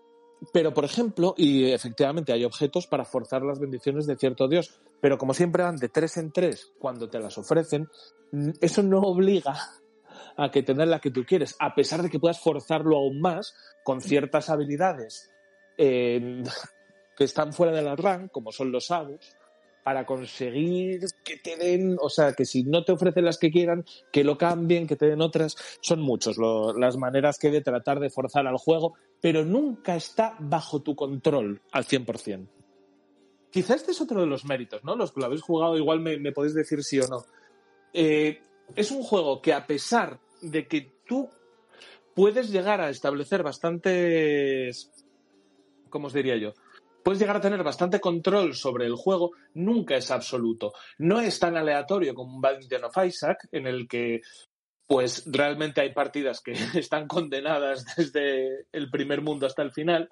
Pero, 0.53 0.75
por 0.75 0.85
ejemplo, 0.85 1.35
y 1.37 1.71
efectivamente 1.71 2.33
hay 2.33 2.45
objetos 2.45 2.87
para 2.87 3.05
forzar 3.05 3.43
las 3.43 3.61
bendiciones 3.61 4.07
de 4.07 4.17
cierto 4.17 4.49
dios, 4.49 4.75
pero 5.01 5.17
como 5.17 5.35
siempre 5.35 5.63
van 5.63 5.77
de 5.77 5.89
tres 5.89 6.17
en 6.17 6.33
tres 6.33 6.73
cuando 6.79 7.09
te 7.09 7.21
las 7.21 7.39
ofrecen, 7.39 7.89
eso 8.61 8.83
no 8.83 9.01
obliga 9.01 9.57
a 10.37 10.51
que 10.51 10.63
tengas 10.63 10.89
la 10.89 11.01
que 11.01 11.11
tú 11.11 11.25
quieres, 11.25 11.55
a 11.61 11.75
pesar 11.75 12.03
de 12.03 12.11
que 12.11 12.19
puedas 12.19 12.41
forzarlo 12.41 12.97
aún 12.97 13.21
más 13.21 13.55
con 13.85 14.01
ciertas 14.01 14.51
habilidades 14.51 15.31
eh, 15.79 16.43
que 17.17 17.25
están 17.25 17.53
fuera 17.53 17.73
de 17.73 17.83
la 17.83 17.97
rank, 17.97 18.31
como 18.31 18.53
son 18.53 18.73
los 18.73 18.87
sabos, 18.87 19.37
para 19.83 20.07
conseguir 20.07 21.01
que 21.25 21.37
te 21.39 21.57
den, 21.57 21.97
o 22.01 22.09
sea, 22.09 22.33
que 22.35 22.45
si 22.45 22.63
no 22.63 22.85
te 22.85 22.93
ofrecen 22.93 23.25
las 23.25 23.39
que 23.39 23.51
quieran, 23.51 23.85
que 24.13 24.25
lo 24.25 24.39
cambien, 24.39 24.87
que 24.87 24.97
te 24.97 25.07
den 25.07 25.21
otras. 25.21 25.57
Son 25.81 26.01
muchos 26.01 26.37
las 26.77 26.97
maneras 26.97 27.39
que 27.39 27.49
hay 27.49 27.53
de 27.55 27.63
tratar 27.63 27.99
de 27.99 28.11
forzar 28.11 28.47
al 28.47 28.59
juego, 28.59 28.95
pero 29.21 29.45
nunca 29.45 29.97
está 29.97 30.37
bajo 30.39 30.83
tu 30.83 30.95
control 30.95 31.63
al 31.73 31.85
100%. 31.85 32.49
Quizá 33.51 33.75
este 33.75 33.91
es 33.91 34.01
otro 34.01 34.21
de 34.21 34.27
los 34.27 34.45
méritos, 34.45 34.83
¿no? 34.83 34.97
Los 34.97 35.13
que 35.13 35.21
lo 35.21 35.27
habéis 35.27 35.43
jugado 35.43 35.77
igual 35.77 36.01
me, 36.01 36.17
me 36.17 36.33
podéis 36.33 36.55
decir 36.55 36.83
sí 36.83 37.01
o 37.01 37.09
no. 37.09 37.27
Eh, 37.93 38.41
es 38.75 38.91
un 38.91 39.03
juego 39.03 39.43
que 39.43 39.53
a 39.53 39.67
pesar 39.67 40.21
de 40.41 40.67
que 40.67 40.91
tú 41.07 41.29
puedes 42.15 42.51
llegar 42.51 42.81
a 42.81 42.89
establecer 42.89 43.43
bastantes, 43.43 44.91
¿cómo 45.91 46.07
os 46.07 46.15
diría 46.15 46.37
yo? 46.37 46.55
Puedes 47.03 47.21
llegar 47.21 47.37
a 47.37 47.41
tener 47.41 47.63
bastante 47.65 48.01
control 48.01 48.55
sobre 48.55 48.87
el 48.87 48.95
juego, 48.95 49.33
nunca 49.55 49.97
es 49.97 50.11
absoluto. 50.11 50.73
No 50.99 51.21
es 51.21 51.39
tan 51.39 51.57
aleatorio 51.57 52.15
como 52.15 52.37
un 52.37 52.41
Binding 52.43 52.85
of 52.85 52.97
Isaac, 53.05 53.49
en 53.53 53.67
el 53.67 53.89
que 53.89 54.21
pues 54.87 55.25
realmente 55.27 55.81
hay 55.81 55.93
partidas 55.95 56.41
que 56.41 56.53
están 56.75 57.07
condenadas 57.09 57.85
desde 57.97 58.67
el 58.73 58.91
primer 58.91 59.23
mundo 59.23 59.47
hasta 59.47 59.63
el 59.63 59.73
final, 59.73 60.09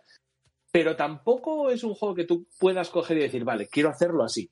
pero 0.73 0.97
tampoco 0.97 1.71
es 1.71 1.83
un 1.85 1.95
juego 1.95 2.15
que 2.15 2.25
tú 2.25 2.47
puedas 2.59 2.89
coger 2.91 3.19
y 3.19 3.23
decir, 3.23 3.45
vale, 3.45 3.69
quiero 3.69 3.91
hacerlo 3.91 4.25
así. 4.25 4.51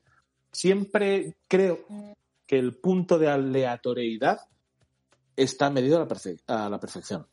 Siempre 0.53 1.39
creo 1.47 1.87
que 2.47 2.59
el 2.59 2.77
punto 2.77 3.19
de 3.19 3.29
aleatoriedad 3.29 4.39
está 5.37 5.71
medido 5.71 5.97
a 5.97 6.01
la, 6.01 6.09
perfe- 6.09 6.43
a 6.47 6.69
la 6.69 6.81
perfección. 6.81 7.27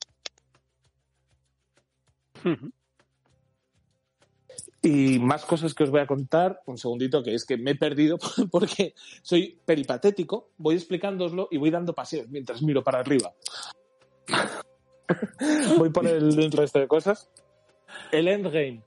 Y 4.86 5.18
más 5.18 5.45
cosas 5.45 5.74
que 5.74 5.84
os 5.84 5.90
voy 5.90 6.02
a 6.02 6.06
contar, 6.06 6.62
un 6.68 6.78
segundito, 6.78 7.24
que 7.24 7.34
es 7.34 7.44
que 7.44 7.57
me 7.57 7.72
he 7.72 7.76
perdido 7.76 8.20
porque 8.52 8.94
soy 9.24 9.57
peripatético, 9.66 10.52
voy 10.57 10.76
explicándoslo 10.76 11.48
y 11.49 11.57
voy 11.57 11.72
dando 11.72 11.95
paseos 11.95 12.30
mientras 12.30 12.62
miro 12.62 12.84
para 12.84 12.99
arriba. 12.99 13.34
voy 15.80 15.90
por 15.90 16.06
el 16.06 16.52
resto 16.52 16.78
de 16.78 16.88
cosas. 16.88 17.32
El 18.12 18.28
endgame. 18.28 18.84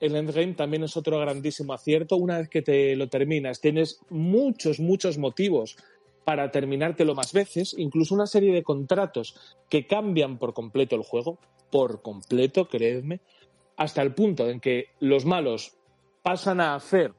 El 0.00 0.16
endgame 0.16 0.54
también 0.54 0.84
es 0.84 0.96
otro 0.96 1.18
grandísimo 1.20 1.74
acierto. 1.74 2.16
Una 2.16 2.38
vez 2.38 2.48
que 2.48 2.62
te 2.62 2.96
lo 2.96 3.10
terminas, 3.10 3.60
tienes 3.60 4.00
muchos, 4.08 4.80
muchos 4.80 5.18
motivos 5.18 5.76
para 6.24 6.50
terminártelo 6.50 7.14
más 7.14 7.34
veces, 7.34 7.74
incluso 7.76 8.14
una 8.14 8.26
serie 8.26 8.54
de 8.54 8.62
contratos 8.62 9.36
que 9.68 9.86
cambian 9.86 10.38
por 10.38 10.54
completo 10.54 10.96
el 10.96 11.02
juego, 11.02 11.38
por 11.70 12.00
completo, 12.00 12.66
creedme, 12.66 13.20
hasta 13.82 14.02
el 14.02 14.14
punto 14.14 14.48
en 14.48 14.60
que 14.60 14.90
los 15.00 15.24
malos 15.24 15.76
pasan 16.22 16.60
a 16.60 16.74
hacer, 16.74 17.12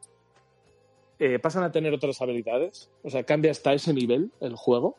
eh, 1.19 1.40
pasan 1.40 1.64
a 1.64 1.72
tener 1.72 1.94
otras 1.94 2.22
habilidades, 2.22 2.90
o 3.03 3.10
sea, 3.10 3.23
cambia 3.23 3.52
hasta 3.52 3.73
ese 3.73 3.94
nivel 3.94 4.31
el 4.40 4.56
juego. 4.56 4.95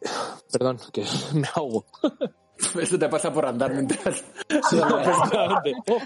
Perdón, 0.52 0.78
que 0.92 1.04
me 1.34 1.48
ahogo. 1.54 1.84
Eso 2.80 2.96
te 2.98 3.08
pasa 3.08 3.32
por 3.32 3.44
andar 3.46 3.72
mientras. 3.72 4.24
Sí. 4.70 4.78
Oh. 4.78 5.98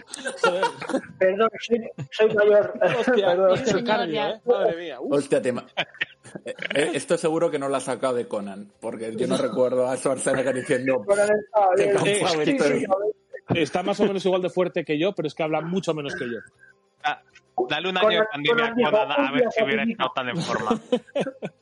Perdón, 1.19 1.51
soy, 1.61 1.91
soy 2.13 2.35
mayor. 2.35 2.79
Hostia, 2.81 3.27
Perdón. 3.27 3.85
cardio, 3.85 4.23
¿eh? 4.23 4.41
Madre 4.47 4.77
mía. 4.77 5.01
Uf. 5.01 5.19
Hostia, 5.19 5.43
te 5.43 5.53
Esto 6.75 7.19
seguro 7.19 7.51
que 7.51 7.59
no 7.59 7.69
lo 7.69 7.77
ha 7.77 7.81
sacado 7.81 8.15
de 8.15 8.29
Conan, 8.29 8.73
porque 8.81 9.15
yo 9.17 9.27
no 9.27 9.37
recuerdo 9.37 9.87
a 9.89 9.97
Schwarzenegger 9.97 10.55
diciendo. 10.55 11.05
Está 13.55 13.83
más 13.83 13.99
o 14.01 14.05
menos 14.07 14.25
igual 14.27 14.43
de 14.43 14.51
fuerte 14.51 14.85
que 14.85 14.99
yo, 14.99 15.13
pero 15.15 15.29
es 15.29 15.35
que 15.35 15.43
habla 15.43 15.61
mucho 15.61 15.95
menos 15.95 16.15
que 16.17 16.25
yo. 16.27 16.39
Ah, 17.05 17.23
Dale 17.69 17.89
un 17.89 17.97
año 17.97 18.21
de 18.21 18.27
pandemia 18.31 18.67
a 18.67 18.75
Conan 18.75 19.13
a 19.13 19.31
"Un 19.31 19.39
ver 19.39 19.45
si 19.51 19.63
hubiera 19.65 19.83
rapidito". 19.83 20.05
estado 20.05 20.13
tan 20.15 20.29
en 20.29 20.37
forma. 20.37 20.81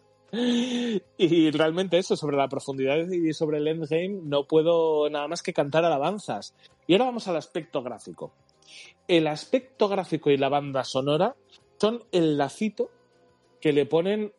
Y 1.17 1.53
realmente 1.53 1.97
eso, 1.97 2.17
sobre 2.17 2.37
la 2.37 2.49
profundidad 2.49 2.97
y 3.09 3.33
sobre 3.33 3.59
el 3.59 3.69
endgame, 3.69 4.19
no 4.25 4.49
puedo 4.49 5.09
nada 5.09 5.29
más 5.29 5.45
que 5.45 5.53
cantar 5.53 5.85
alabanzas. 5.85 6.57
Y 6.89 6.95
ahora 6.95 7.05
vamos 7.05 7.29
al 7.29 7.37
aspecto 7.37 7.85
gráfico. 7.85 8.33
El 9.07 9.29
aspecto 9.29 9.89
gráfico 9.89 10.31
y 10.31 10.37
la 10.37 10.49
banda 10.49 10.83
sonora 10.83 11.37
son 11.79 12.03
el 12.11 12.37
lacito 12.37 12.91
que 13.61 13.73
le 13.73 13.87
ponen 13.87 14.33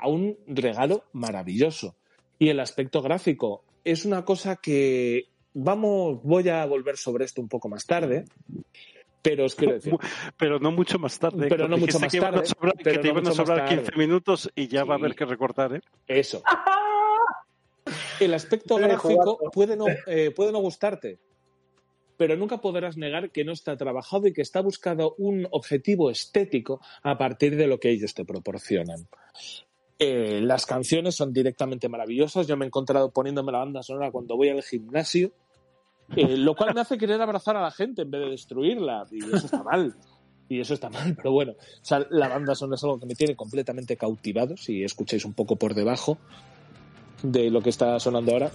a 0.00 0.08
un 0.08 0.38
regalo 0.46 1.04
maravilloso. 1.12 1.96
Y 2.38 2.48
el 2.48 2.60
aspecto 2.60 3.02
gráfico 3.02 3.64
es 3.84 4.04
una 4.04 4.24
cosa 4.24 4.56
que 4.56 5.28
vamos, 5.54 6.20
voy 6.22 6.48
a 6.48 6.64
volver 6.66 6.96
sobre 6.96 7.24
esto 7.24 7.40
un 7.40 7.48
poco 7.48 7.68
más 7.68 7.84
tarde, 7.86 8.24
pero 9.22 9.44
os 9.44 9.54
quiero 9.54 9.74
decir, 9.74 9.92
Pero 10.36 10.58
no 10.58 10.70
mucho 10.70 10.98
más 10.98 11.18
tarde. 11.18 11.48
Pero 11.48 11.68
no 11.68 11.76
mucho 11.76 11.98
más 12.00 12.12
tarde, 12.12 12.42
sobrar- 12.46 12.76
que 12.76 12.98
te 12.98 12.98
no 12.98 13.08
iban 13.08 13.26
a 13.28 13.32
sobrar 13.32 13.58
tarde. 13.58 13.76
15 13.82 13.96
minutos 13.96 14.50
y 14.54 14.68
ya 14.68 14.84
va 14.84 14.94
a 14.94 14.98
haber 14.98 15.14
que 15.14 15.24
recortar, 15.24 15.74
¿eh? 15.76 15.80
Eso. 16.06 16.42
El 18.20 18.34
aspecto 18.34 18.76
gráfico 18.76 19.38
puede 19.52 19.76
no, 19.76 19.86
eh, 20.06 20.30
puede 20.30 20.52
no 20.52 20.60
gustarte, 20.60 21.18
pero 22.16 22.36
nunca 22.36 22.58
podrás 22.58 22.96
negar 22.96 23.30
que 23.30 23.44
no 23.44 23.52
está 23.52 23.76
trabajado 23.76 24.26
y 24.26 24.32
que 24.32 24.42
está 24.42 24.60
buscado 24.60 25.14
un 25.16 25.48
objetivo 25.50 26.10
estético 26.10 26.80
a 27.02 27.16
partir 27.16 27.56
de 27.56 27.66
lo 27.66 27.80
que 27.80 27.90
ellos 27.90 28.12
te 28.14 28.24
proporcionan. 28.24 29.08
Eh, 30.02 30.40
las 30.42 30.64
canciones 30.64 31.14
son 31.14 31.30
directamente 31.30 31.90
maravillosas. 31.90 32.46
Yo 32.46 32.56
me 32.56 32.64
he 32.64 32.68
encontrado 32.68 33.10
poniéndome 33.10 33.52
la 33.52 33.58
banda 33.58 33.82
sonora 33.82 34.10
cuando 34.10 34.34
voy 34.34 34.48
al 34.48 34.62
gimnasio, 34.62 35.30
eh, 36.16 36.38
lo 36.38 36.56
cual 36.56 36.74
me 36.74 36.80
hace 36.80 36.96
querer 36.96 37.20
abrazar 37.20 37.58
a 37.58 37.60
la 37.60 37.70
gente 37.70 38.02
en 38.02 38.10
vez 38.10 38.22
de 38.22 38.30
destruirla. 38.30 39.06
Y 39.10 39.18
eso 39.18 39.44
está 39.44 39.62
mal. 39.62 39.94
Y 40.48 40.58
eso 40.58 40.72
está 40.72 40.88
mal, 40.88 41.14
pero 41.14 41.32
bueno. 41.32 41.52
O 41.52 41.84
sea, 41.84 42.04
la 42.08 42.28
banda 42.28 42.54
sonora 42.54 42.76
es 42.76 42.84
algo 42.84 42.98
que 42.98 43.04
me 43.04 43.14
tiene 43.14 43.36
completamente 43.36 43.98
cautivado. 43.98 44.56
Si 44.56 44.82
escucháis 44.82 45.26
un 45.26 45.34
poco 45.34 45.56
por 45.56 45.74
debajo 45.74 46.16
de 47.22 47.50
lo 47.50 47.60
que 47.60 47.68
está 47.68 48.00
sonando 48.00 48.32
ahora. 48.32 48.50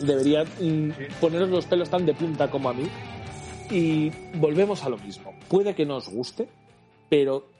Debería 0.00 0.42
mm, 0.42 1.20
poneros 1.20 1.48
los 1.48 1.64
pelos 1.66 1.88
tan 1.88 2.04
de 2.04 2.14
punta 2.14 2.50
como 2.50 2.70
a 2.70 2.74
mí. 2.74 2.88
Y 3.70 4.10
volvemos 4.36 4.82
a 4.82 4.88
lo 4.88 4.98
mismo. 4.98 5.32
Puede 5.48 5.76
que 5.76 5.86
no 5.86 5.98
os 5.98 6.08
guste, 6.08 6.48
pero 7.08 7.53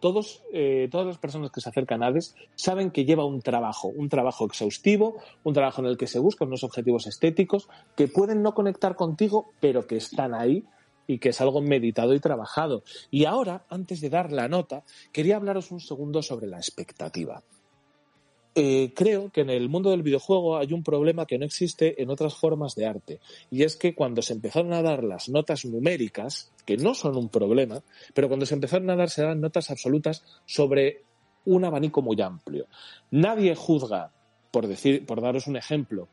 todos, 0.00 0.42
eh, 0.52 0.88
todas 0.90 1.06
las 1.06 1.18
personas 1.18 1.50
que 1.50 1.60
se 1.60 1.68
acercan 1.68 2.02
a 2.02 2.08
Hades 2.08 2.34
saben 2.54 2.90
que 2.90 3.04
lleva 3.04 3.24
un 3.24 3.40
trabajo, 3.40 3.88
un 3.88 4.08
trabajo 4.08 4.44
exhaustivo, 4.46 5.16
un 5.44 5.54
trabajo 5.54 5.80
en 5.80 5.88
el 5.88 5.96
que 5.96 6.06
se 6.06 6.18
buscan 6.18 6.48
unos 6.48 6.64
objetivos 6.64 7.06
estéticos 7.06 7.68
que 7.96 8.08
pueden 8.08 8.42
no 8.42 8.54
conectar 8.54 8.94
contigo, 8.94 9.52
pero 9.60 9.86
que 9.86 9.96
están 9.96 10.34
ahí 10.34 10.64
y 11.06 11.18
que 11.18 11.30
es 11.30 11.40
algo 11.40 11.60
meditado 11.60 12.14
y 12.14 12.20
trabajado. 12.20 12.82
Y 13.10 13.24
ahora, 13.24 13.64
antes 13.70 14.00
de 14.00 14.10
dar 14.10 14.30
la 14.30 14.48
nota, 14.48 14.84
quería 15.12 15.36
hablaros 15.36 15.70
un 15.70 15.80
segundo 15.80 16.22
sobre 16.22 16.46
la 16.46 16.58
expectativa. 16.58 17.42
Eh, 18.60 18.92
creo 18.92 19.30
que 19.30 19.42
en 19.42 19.50
el 19.50 19.68
mundo 19.68 19.90
del 19.90 20.02
videojuego 20.02 20.56
hay 20.56 20.72
un 20.72 20.82
problema 20.82 21.26
que 21.26 21.38
no 21.38 21.44
existe 21.44 22.02
en 22.02 22.10
otras 22.10 22.34
formas 22.34 22.74
de 22.74 22.86
arte. 22.86 23.20
Y 23.52 23.62
es 23.62 23.76
que 23.76 23.94
cuando 23.94 24.20
se 24.20 24.32
empezaron 24.32 24.72
a 24.72 24.82
dar 24.82 25.04
las 25.04 25.28
notas 25.28 25.64
numéricas, 25.64 26.50
que 26.66 26.76
no 26.76 26.94
son 26.94 27.16
un 27.16 27.28
problema, 27.28 27.80
pero 28.14 28.26
cuando 28.26 28.46
se 28.46 28.54
empezaron 28.54 28.90
a 28.90 28.96
dar 28.96 29.10
se 29.10 29.22
dan 29.22 29.40
notas 29.40 29.70
absolutas 29.70 30.24
sobre 30.44 31.02
un 31.44 31.64
abanico 31.64 32.02
muy 32.02 32.20
amplio. 32.20 32.66
Nadie 33.12 33.54
juzga, 33.54 34.10
por 34.50 34.66
decir, 34.66 35.06
por 35.06 35.20
daros 35.20 35.46
un 35.46 35.56
ejemplo, 35.56 36.08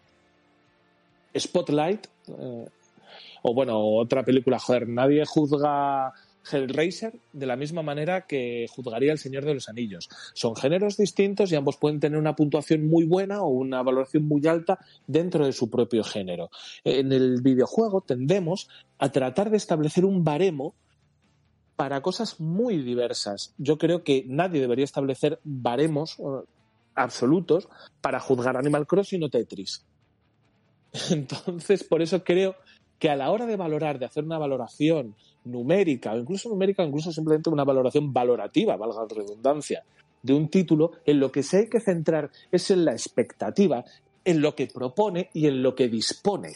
Spotlight, 1.36 2.06
eh, 2.28 2.68
o 3.42 3.54
bueno, 3.56 3.80
otra 3.80 4.24
película, 4.24 4.60
joder, 4.60 4.88
nadie 4.88 5.26
juzga 5.26 6.14
Hellraiser 6.52 7.14
de 7.34 7.46
la 7.46 7.56
misma 7.56 7.82
manera 7.82 8.28
que 8.28 8.68
juzgaría 8.70 9.12
El 9.12 9.18
Señor 9.18 9.46
de 9.46 9.54
los 9.54 9.70
Anillos. 9.70 10.10
Son 10.34 10.56
géneros 10.56 10.98
distintos 10.98 11.52
y 11.52 11.56
ambos 11.56 11.78
pueden 11.78 12.00
tener 12.00 12.20
una 12.20 12.36
puntuación 12.36 12.88
muy 12.88 13.06
buena 13.06 13.42
o 13.42 13.50
una 13.50 13.82
valoración 13.82 14.28
muy 14.28 14.46
alta 14.48 14.80
dentro 15.08 15.46
de 15.46 15.54
su 15.54 15.70
propio 15.70 16.04
género. 16.04 16.50
En 16.84 17.12
el 17.12 17.42
videojuego 17.42 18.02
tendemos 18.02 18.70
a 19.00 19.12
tratar 19.12 19.50
de 19.50 19.58
establecer 19.58 20.06
un 20.06 20.24
baremo 20.24 20.76
para 21.76 22.02
cosas 22.02 22.40
muy 22.40 22.82
diversas. 22.82 23.54
Yo 23.58 23.78
creo 23.78 24.04
que 24.04 24.24
nadie 24.28 24.62
debería 24.62 24.86
establecer 24.86 25.40
baremos 25.44 26.18
eh, 26.20 26.24
absolutos 26.96 27.68
para 28.02 28.20
juzgar 28.20 28.58
Animal 28.58 28.88
Crossing 28.88 29.24
o 29.24 29.30
Tetris. 29.30 29.86
Entonces, 31.12 31.84
por 31.84 32.02
eso 32.02 32.24
creo 32.24 32.56
que 33.00 33.10
a 33.10 33.16
la 33.16 33.32
hora 33.32 33.46
de 33.46 33.56
valorar, 33.56 34.00
de 34.00 34.06
hacer 34.06 34.24
una 34.24 34.38
valoración 34.38 35.16
numérica, 35.44 36.14
o 36.14 36.18
incluso 36.18 36.50
numérica, 36.50 36.84
incluso 36.84 37.12
simplemente 37.12 37.50
una 37.50 37.64
valoración 37.64 38.14
valorativa, 38.14 38.78
valga 38.78 39.02
la 39.02 39.16
redundancia, 39.16 39.84
de 40.22 40.34
un 40.34 40.50
título, 40.50 40.92
en 41.06 41.20
lo 41.20 41.32
que 41.32 41.44
se 41.44 41.58
hay 41.58 41.70
que 41.70 41.80
centrar 41.80 42.32
es 42.52 42.72
en 42.72 42.84
la 42.84 42.94
expectativa, 42.94 43.86
en 44.24 44.42
lo 44.42 44.56
que 44.56 44.68
propone 44.68 45.30
y 45.34 45.46
en 45.48 45.62
lo 45.62 45.76
que 45.76 45.88
dispone. 45.88 46.54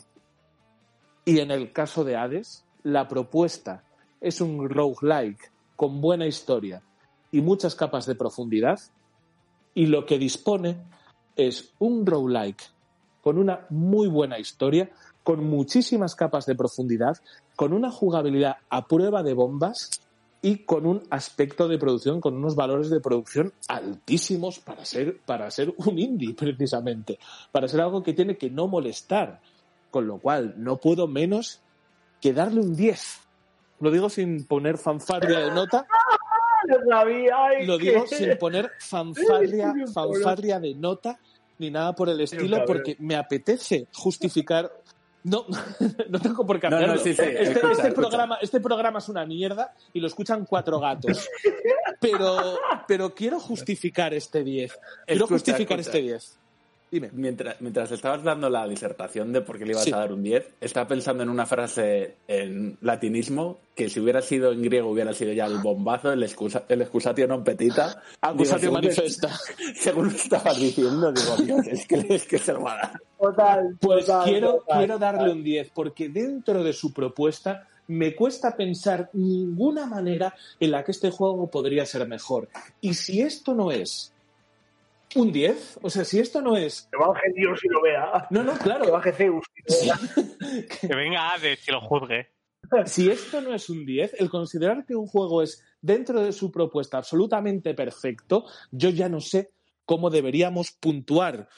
Y 1.23 1.39
en 1.39 1.51
el 1.51 1.71
caso 1.71 2.03
de 2.03 2.15
Hades, 2.15 2.65
la 2.81 3.07
propuesta 3.07 3.83
es 4.21 4.41
un 4.41 4.67
roguelike 4.69 5.51
con 5.75 6.01
buena 6.01 6.25
historia 6.25 6.81
y 7.31 7.41
muchas 7.41 7.75
capas 7.75 8.07
de 8.07 8.15
profundidad, 8.15 8.79
y 9.75 9.85
lo 9.85 10.05
que 10.05 10.17
dispone 10.17 10.77
es 11.35 11.73
un 11.77 12.05
roguelike 12.05 12.63
con 13.21 13.37
una 13.37 13.67
muy 13.69 14.07
buena 14.07 14.39
historia, 14.39 14.89
con 15.23 15.43
muchísimas 15.43 16.15
capas 16.15 16.45
de 16.45 16.55
profundidad, 16.55 17.17
con 17.55 17.73
una 17.73 17.91
jugabilidad 17.91 18.57
a 18.69 18.87
prueba 18.87 19.23
de 19.23 19.33
bombas 19.33 19.89
y 20.41 20.59
con 20.59 20.85
un 20.85 21.03
aspecto 21.09 21.67
de 21.67 21.77
producción, 21.77 22.21
con 22.21 22.35
unos 22.35 22.55
valores 22.55 22.89
de 22.89 23.01
producción 23.01 23.53
altísimos 23.67 24.59
para 24.59 24.85
ser, 24.85 25.19
para 25.25 25.51
ser 25.51 25.73
un 25.77 25.99
indie, 25.99 26.33
precisamente, 26.33 27.19
para 27.51 27.67
ser 27.67 27.81
algo 27.81 28.03
que 28.03 28.13
tiene 28.13 28.37
que 28.37 28.49
no 28.49 28.67
molestar. 28.67 29.41
Con 29.91 30.07
lo 30.07 30.19
cual, 30.19 30.53
no 30.57 30.77
puedo 30.77 31.07
menos 31.07 31.61
que 32.21 32.31
darle 32.31 32.61
un 32.61 32.75
10. 32.75 33.19
Lo 33.79 33.91
digo 33.91 34.09
sin 34.09 34.45
poner 34.45 34.77
fanfarria 34.77 35.39
de 35.39 35.51
nota. 35.51 35.85
Lo 37.65 37.77
digo 37.77 38.05
sin 38.05 38.37
poner 38.37 38.69
fanfarria, 38.79 39.73
fanfarria 39.93 40.59
de 40.59 40.75
nota 40.75 41.17
ni 41.57 41.69
nada 41.71 41.93
por 41.93 42.09
el 42.09 42.21
estilo, 42.21 42.63
porque 42.65 42.95
me 42.99 43.15
apetece 43.15 43.87
justificar 43.93 44.71
no, 45.23 45.45
no 46.09 46.19
tengo 46.19 46.45
por 46.45 46.59
qué 46.59 46.67
hacerlo. 46.67 46.87
No, 46.87 46.93
no, 46.95 46.99
sí, 46.99 47.13
sí, 47.13 47.21
este, 47.21 47.41
escucha, 47.43 47.71
este 47.71 47.87
escucha. 47.89 47.93
programa, 47.93 48.37
este 48.41 48.59
programa 48.59 48.99
es 48.99 49.09
una 49.09 49.25
mierda 49.25 49.73
y 49.93 49.99
lo 49.99 50.07
escuchan 50.07 50.45
cuatro 50.45 50.79
gatos. 50.79 51.27
Pero, 52.01 52.57
pero 52.87 53.13
quiero 53.13 53.41
justificar 53.41 54.13
este 54.13 54.41
10. 54.41 54.71
Quiero 54.71 55.25
Escucha, 55.25 55.27
justificar 55.33 55.79
escucha. 55.81 55.97
este 55.97 56.09
10. 56.09 56.39
Dime. 56.91 57.09
Mientras, 57.13 57.61
mientras 57.61 57.91
estabas 57.91 58.23
dando 58.23 58.49
la 58.49 58.67
disertación 58.67 59.31
de 59.31 59.41
por 59.41 59.57
qué 59.59 59.65
le 59.65 59.73
ibas 59.73 59.83
Sí. 59.83 59.93
a 59.93 59.97
dar 59.97 60.11
un 60.11 60.23
10, 60.23 60.55
estaba 60.59 60.87
pensando 60.87 61.21
en 61.23 61.29
una 61.29 61.45
frase 61.45 62.15
en 62.27 62.77
latinismo 62.81 63.59
que 63.75 63.89
si 63.89 63.99
hubiera 63.99 64.21
sido 64.21 64.51
en 64.51 64.61
griego 64.63 64.89
hubiera 64.89 65.13
sido 65.13 65.31
ya 65.33 65.45
el 65.45 65.59
bombazo, 65.59 66.11
el, 66.11 66.23
excusa, 66.23 66.63
el 66.67 66.81
excusatio 66.81 67.27
non 67.27 67.43
petita. 67.45 68.01
Accusatio 68.19 68.71
manifesta. 68.73 69.29
Según 69.75 70.09
estabas 70.15 70.57
diciendo, 70.59 71.13
digo, 71.13 71.37
Dios, 71.45 71.67
es 71.67 71.85
que, 71.85 72.03
es 72.09 72.25
que 72.25 72.39
se 72.39 72.53
lo 72.53 72.63
va 72.63 72.73
a 72.73 72.77
dar. 72.77 73.01
Total. 73.19 73.77
Pues 73.79 74.05
total, 74.05 74.25
quiero, 74.25 74.51
total, 74.65 74.77
quiero 74.79 74.97
darle 74.97 75.19
total. 75.29 75.37
un 75.37 75.43
10, 75.43 75.69
porque 75.73 76.09
dentro 76.09 76.63
de 76.63 76.73
su 76.73 76.91
propuesta 76.91 77.67
me 77.87 78.15
cuesta 78.15 78.55
pensar 78.55 79.09
ninguna 79.13 79.85
manera 79.85 80.33
en 80.59 80.71
la 80.71 80.83
que 80.83 80.91
este 80.91 81.09
juego 81.09 81.47
podría 81.49 81.85
ser 81.85 82.07
mejor. 82.07 82.49
Y 82.81 82.93
si 82.93 83.21
esto 83.21 83.53
no 83.55 83.71
es 83.71 84.11
un 85.15 85.31
10, 85.31 85.79
o 85.81 85.89
sea, 85.89 86.05
si 86.05 86.19
esto 86.19 86.39
no 86.41 86.55
es... 86.55 86.87
Que 86.91 86.97
baje 86.97 87.31
Dios 87.35 87.59
y 87.63 87.69
lo 87.69 87.81
vea. 87.81 88.27
No, 88.29 88.43
no, 88.43 88.55
claro. 88.57 88.85
Que 88.85 88.91
baje 88.91 89.11
Zeus 89.11 89.45
y 89.55 89.71
lo 89.71 89.77
vea. 89.81 89.97
Que 90.81 90.95
venga 90.95 91.31
Hades 91.31 91.67
y 91.67 91.71
lo 91.71 91.81
juzgue. 91.81 92.27
Si 92.85 93.09
esto 93.09 93.41
no 93.41 93.53
es 93.53 93.69
un 93.69 93.85
10, 93.85 94.15
el 94.19 94.29
considerar 94.29 94.85
que 94.85 94.95
un 94.95 95.07
juego 95.07 95.41
es 95.41 95.63
dentro 95.81 96.21
de 96.21 96.31
su 96.31 96.51
propuesta 96.51 96.97
absolutamente 96.97 97.73
perfecto, 97.73 98.45
yo 98.71 98.89
ya 98.89 99.09
no 99.09 99.21
sé 99.21 99.51
cómo 99.85 100.11
deberíamos 100.11 100.71
puntuar 100.71 101.49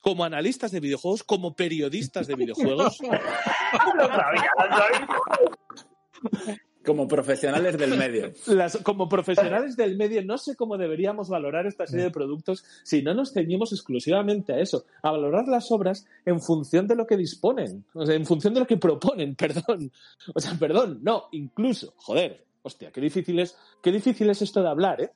como 0.00 0.24
analistas 0.24 0.72
de 0.72 0.80
videojuegos, 0.80 1.22
como 1.22 1.54
periodistas 1.54 2.26
de 2.26 2.34
videojuegos. 2.34 2.98
Como 6.86 7.08
profesionales 7.08 7.76
del 7.76 7.98
medio. 7.98 8.32
Las- 8.46 8.78
como 8.78 9.08
profesionales 9.08 9.76
del 9.76 9.96
medio, 9.96 10.24
no 10.24 10.38
sé 10.38 10.54
cómo 10.56 10.78
deberíamos 10.78 11.28
valorar 11.28 11.66
esta 11.66 11.86
serie 11.86 12.04
de 12.06 12.10
productos 12.10 12.64
si 12.84 13.02
no 13.02 13.12
nos 13.12 13.32
ceñimos 13.32 13.72
exclusivamente 13.72 14.52
a 14.52 14.60
eso, 14.60 14.84
a 15.02 15.10
valorar 15.10 15.48
las 15.48 15.70
obras 15.72 16.06
en 16.24 16.40
función 16.40 16.86
de 16.86 16.94
lo 16.96 17.06
que 17.06 17.16
disponen, 17.16 17.84
o 17.94 18.06
sea, 18.06 18.14
en 18.14 18.24
función 18.24 18.54
de 18.54 18.60
lo 18.60 18.66
que 18.66 18.76
proponen, 18.76 19.34
perdón. 19.36 19.90
O 20.34 20.40
sea, 20.40 20.54
perdón, 20.58 21.00
no, 21.02 21.24
incluso, 21.32 21.92
joder, 21.96 22.44
hostia, 22.62 22.90
qué 22.92 23.00
difícil 23.00 23.38
es, 23.40 23.56
qué 23.82 23.92
difícil 23.92 24.30
es 24.30 24.40
esto 24.42 24.62
de 24.62 24.68
hablar, 24.68 25.00
¿eh? 25.02 25.10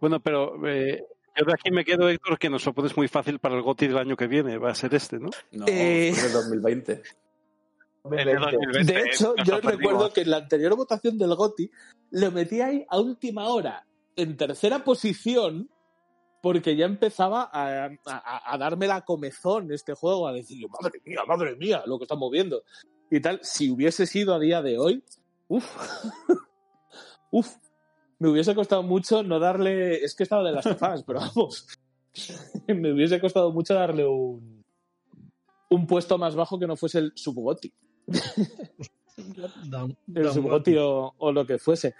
Bueno, 0.00 0.20
pero 0.20 0.54
eh, 0.68 1.04
yo 1.36 1.44
de 1.44 1.52
aquí 1.52 1.70
me 1.70 1.84
quedo, 1.84 2.08
Héctor, 2.08 2.38
que 2.38 2.48
nos 2.50 2.64
lo 2.64 2.72
pones 2.72 2.96
muy 2.96 3.08
fácil 3.08 3.38
para 3.40 3.56
el 3.56 3.62
GOTY 3.62 3.88
del 3.88 3.98
año 3.98 4.16
que 4.16 4.26
viene. 4.26 4.58
Va 4.58 4.70
a 4.70 4.74
ser 4.74 4.94
este, 4.94 5.18
¿no? 5.18 5.30
No, 5.52 5.66
Eh. 5.66 6.08
es 6.10 6.22
de 6.22 6.30
2020. 6.30 7.02
De 8.04 8.24
2020, 8.24 8.92
De 8.92 9.00
hecho, 9.10 9.34
nos 9.36 9.46
yo 9.46 9.60
recuerdo 9.60 10.12
que 10.12 10.20
en 10.22 10.30
la 10.30 10.36
anterior 10.38 10.76
votación 10.76 11.18
del 11.18 11.34
GOTI 11.34 11.70
lo 12.12 12.30
metí 12.30 12.60
ahí 12.60 12.84
a 12.88 12.98
última 13.00 13.48
hora, 13.48 13.86
en 14.16 14.36
tercera 14.36 14.82
posición, 14.84 15.68
porque 16.42 16.76
ya 16.76 16.86
empezaba 16.86 17.50
a, 17.52 17.86
a- 18.06 18.52
a 18.54 18.58
darme 18.58 18.86
la 18.86 19.04
comezón 19.04 19.72
este 19.72 19.94
juego, 19.94 20.26
a 20.28 20.32
decir, 20.32 20.66
madre 20.80 21.00
mía, 21.04 21.20
madre 21.26 21.56
mía, 21.56 21.82
lo 21.86 21.98
que 21.98 22.04
estamos 22.04 22.30
viendo. 22.30 22.62
Y 23.10 23.20
tal, 23.20 23.40
si 23.42 23.70
hubiese 23.70 24.06
sido 24.06 24.34
a 24.34 24.38
día 24.38 24.62
de 24.62 24.78
hoy, 24.78 25.02
uff, 25.48 25.76
uff, 27.30 27.56
me 28.18 28.28
hubiese 28.30 28.54
costado 28.54 28.82
mucho 28.82 29.22
no 29.22 29.38
darle, 29.38 30.02
es 30.04 30.14
que 30.14 30.22
estaba 30.22 30.44
de 30.44 30.52
las 30.52 30.64
sofás, 30.64 31.02
pero 31.02 31.20
vamos, 31.20 31.66
me 32.68 32.92
hubiese 32.92 33.20
costado 33.20 33.52
mucho 33.52 33.74
darle 33.74 34.06
un, 34.06 34.64
un 35.70 35.86
puesto 35.86 36.16
más 36.18 36.34
bajo 36.34 36.58
que 36.58 36.66
no 36.66 36.76
fuese 36.76 36.98
el 37.00 37.12
subgoti 37.14 37.72
el 40.14 40.32
subgoti 40.32 40.76
o, 40.76 41.14
o 41.18 41.32
lo 41.32 41.46
que 41.46 41.58
fuese. 41.58 41.94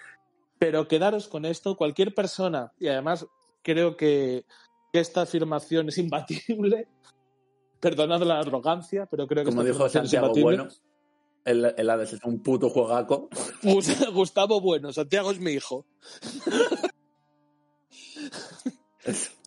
Pero 0.59 0.89
quedaros 0.89 1.29
con 1.29 1.45
esto, 1.45 1.77
cualquier 1.77 2.15
persona, 2.15 2.73
y 2.81 2.89
además 2.89 3.27
creo 3.63 3.97
que, 3.97 4.45
que 4.93 5.01
esta 5.01 5.23
afirmación 5.23 5.89
es 5.89 5.99
imbatible, 5.99 6.89
perdonad 7.81 8.23
la 8.23 8.41
arrogancia, 8.41 9.07
pero 9.07 9.27
creo 9.27 9.45
que 9.45 9.51
Como 9.51 9.63
dijo 9.65 9.87
es 9.87 9.93
Santiago. 9.93 10.33
Bueno, 10.35 10.69
el, 11.45 11.75
el 11.77 11.91
Hades 11.91 12.15
es 12.15 12.25
un 12.25 12.43
puto 12.43 12.69
juegaco. 12.71 13.29
Gus- 13.63 14.11
Gustavo 14.13 14.61
Bueno, 14.61 14.93
Santiago 14.93 15.31
es 15.31 15.39
mi 15.41 15.53
hijo. 15.53 15.87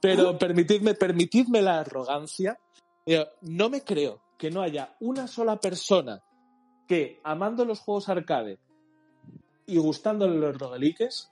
Pero 0.02 0.38
permitidme, 0.40 0.96
permitidme 0.96 1.62
la 1.62 1.82
arrogancia. 1.82 2.58
No 3.42 3.70
me 3.70 3.84
creo 3.84 4.22
que 4.38 4.50
no 4.50 4.62
haya 4.62 4.96
una 5.00 5.28
sola 5.28 5.60
persona 5.60 6.24
que, 6.92 7.22
amando 7.24 7.64
los 7.64 7.80
juegos 7.80 8.10
arcade 8.10 8.60
y 9.66 9.78
gustándole 9.78 10.38
los 10.38 10.58
rogueliques, 10.58 11.32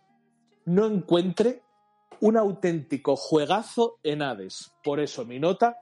no 0.64 0.86
encuentre 0.86 1.64
un 2.22 2.38
auténtico 2.38 3.18
juegazo 3.18 3.99
en 4.03 4.22
Hades. 4.22 4.72
Por 4.81 5.02
eso 5.02 5.26
mi 5.26 5.38
nota 5.38 5.76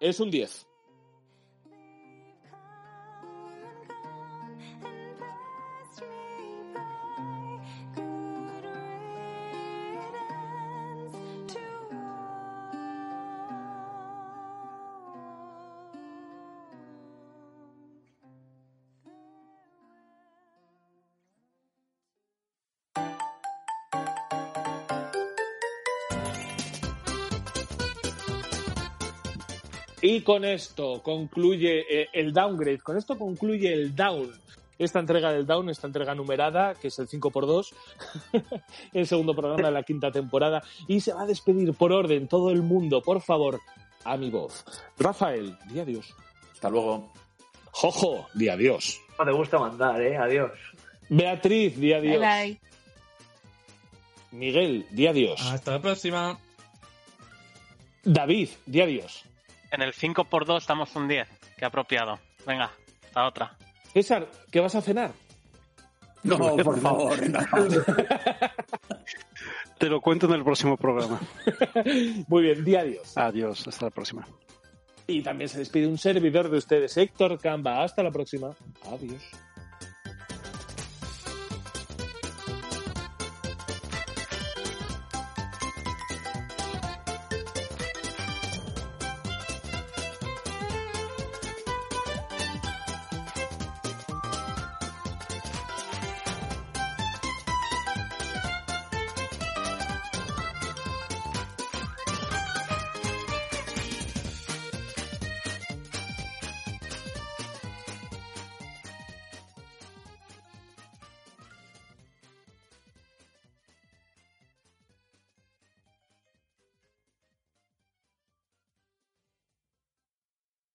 es 0.00 0.20
un 0.20 0.30
10. 0.30 0.68
Y 30.06 30.20
con 30.20 30.44
esto 30.44 31.00
concluye 31.02 31.86
eh, 31.88 32.08
el 32.12 32.34
downgrade, 32.34 32.80
con 32.80 32.98
esto 32.98 33.16
concluye 33.16 33.72
el 33.72 33.96
down. 33.96 34.30
Esta 34.78 34.98
entrega 34.98 35.32
del 35.32 35.46
down, 35.46 35.70
esta 35.70 35.86
entrega 35.86 36.14
numerada, 36.14 36.74
que 36.74 36.88
es 36.88 36.98
el 36.98 37.08
5x2, 37.08 37.72
el 38.92 39.06
segundo 39.06 39.34
programa 39.34 39.68
de 39.68 39.72
la 39.72 39.82
quinta 39.82 40.10
temporada. 40.10 40.62
Y 40.88 41.00
se 41.00 41.14
va 41.14 41.22
a 41.22 41.26
despedir 41.26 41.72
por 41.72 41.90
orden 41.90 42.28
todo 42.28 42.50
el 42.50 42.60
mundo, 42.60 43.00
por 43.00 43.22
favor, 43.22 43.62
a 44.04 44.18
mi 44.18 44.28
voz. 44.28 44.66
Rafael, 44.98 45.56
di 45.70 45.80
adiós. 45.80 46.14
Hasta 46.52 46.68
luego. 46.68 47.10
Jojo, 47.70 48.26
di 48.34 48.50
adiós. 48.50 49.00
No 49.18 49.24
te 49.24 49.32
gusta 49.32 49.58
mandar, 49.58 50.02
¿eh? 50.02 50.18
Adiós. 50.18 50.52
Beatriz, 51.08 51.80
di 51.80 51.94
adiós. 51.94 52.20
Bye 52.20 52.28
bye. 52.28 52.60
Miguel, 54.32 54.86
di 54.90 55.06
adiós. 55.06 55.40
Hasta 55.40 55.70
la 55.70 55.80
próxima. 55.80 56.38
David, 58.04 58.50
di 58.66 58.82
adiós. 58.82 59.24
En 59.74 59.82
el 59.82 59.92
5x2 59.92 60.58
estamos 60.58 60.94
un 60.94 61.08
10. 61.08 61.26
Qué 61.58 61.64
apropiado. 61.64 62.20
Venga, 62.46 62.70
hasta 63.06 63.26
otra. 63.26 63.58
César, 63.92 64.28
¿qué 64.52 64.60
vas 64.60 64.76
a 64.76 64.80
cenar? 64.80 65.10
No, 66.22 66.38
por 66.38 66.80
favor. 66.80 67.28
no. 67.28 67.40
Te 69.78 69.88
lo 69.88 70.00
cuento 70.00 70.26
en 70.26 70.34
el 70.34 70.44
próximo 70.44 70.76
programa. 70.76 71.18
Muy 72.28 72.42
bien, 72.44 72.64
di 72.64 72.76
adiós. 72.76 73.18
Adiós, 73.18 73.66
hasta 73.66 73.86
la 73.86 73.90
próxima. 73.90 74.24
Y 75.08 75.22
también 75.22 75.48
se 75.48 75.58
despide 75.58 75.88
un 75.88 75.98
servidor 75.98 76.50
de 76.50 76.58
ustedes, 76.58 76.96
Héctor 76.96 77.40
Camba. 77.40 77.82
Hasta 77.82 78.04
la 78.04 78.12
próxima. 78.12 78.54
Adiós. 78.92 79.24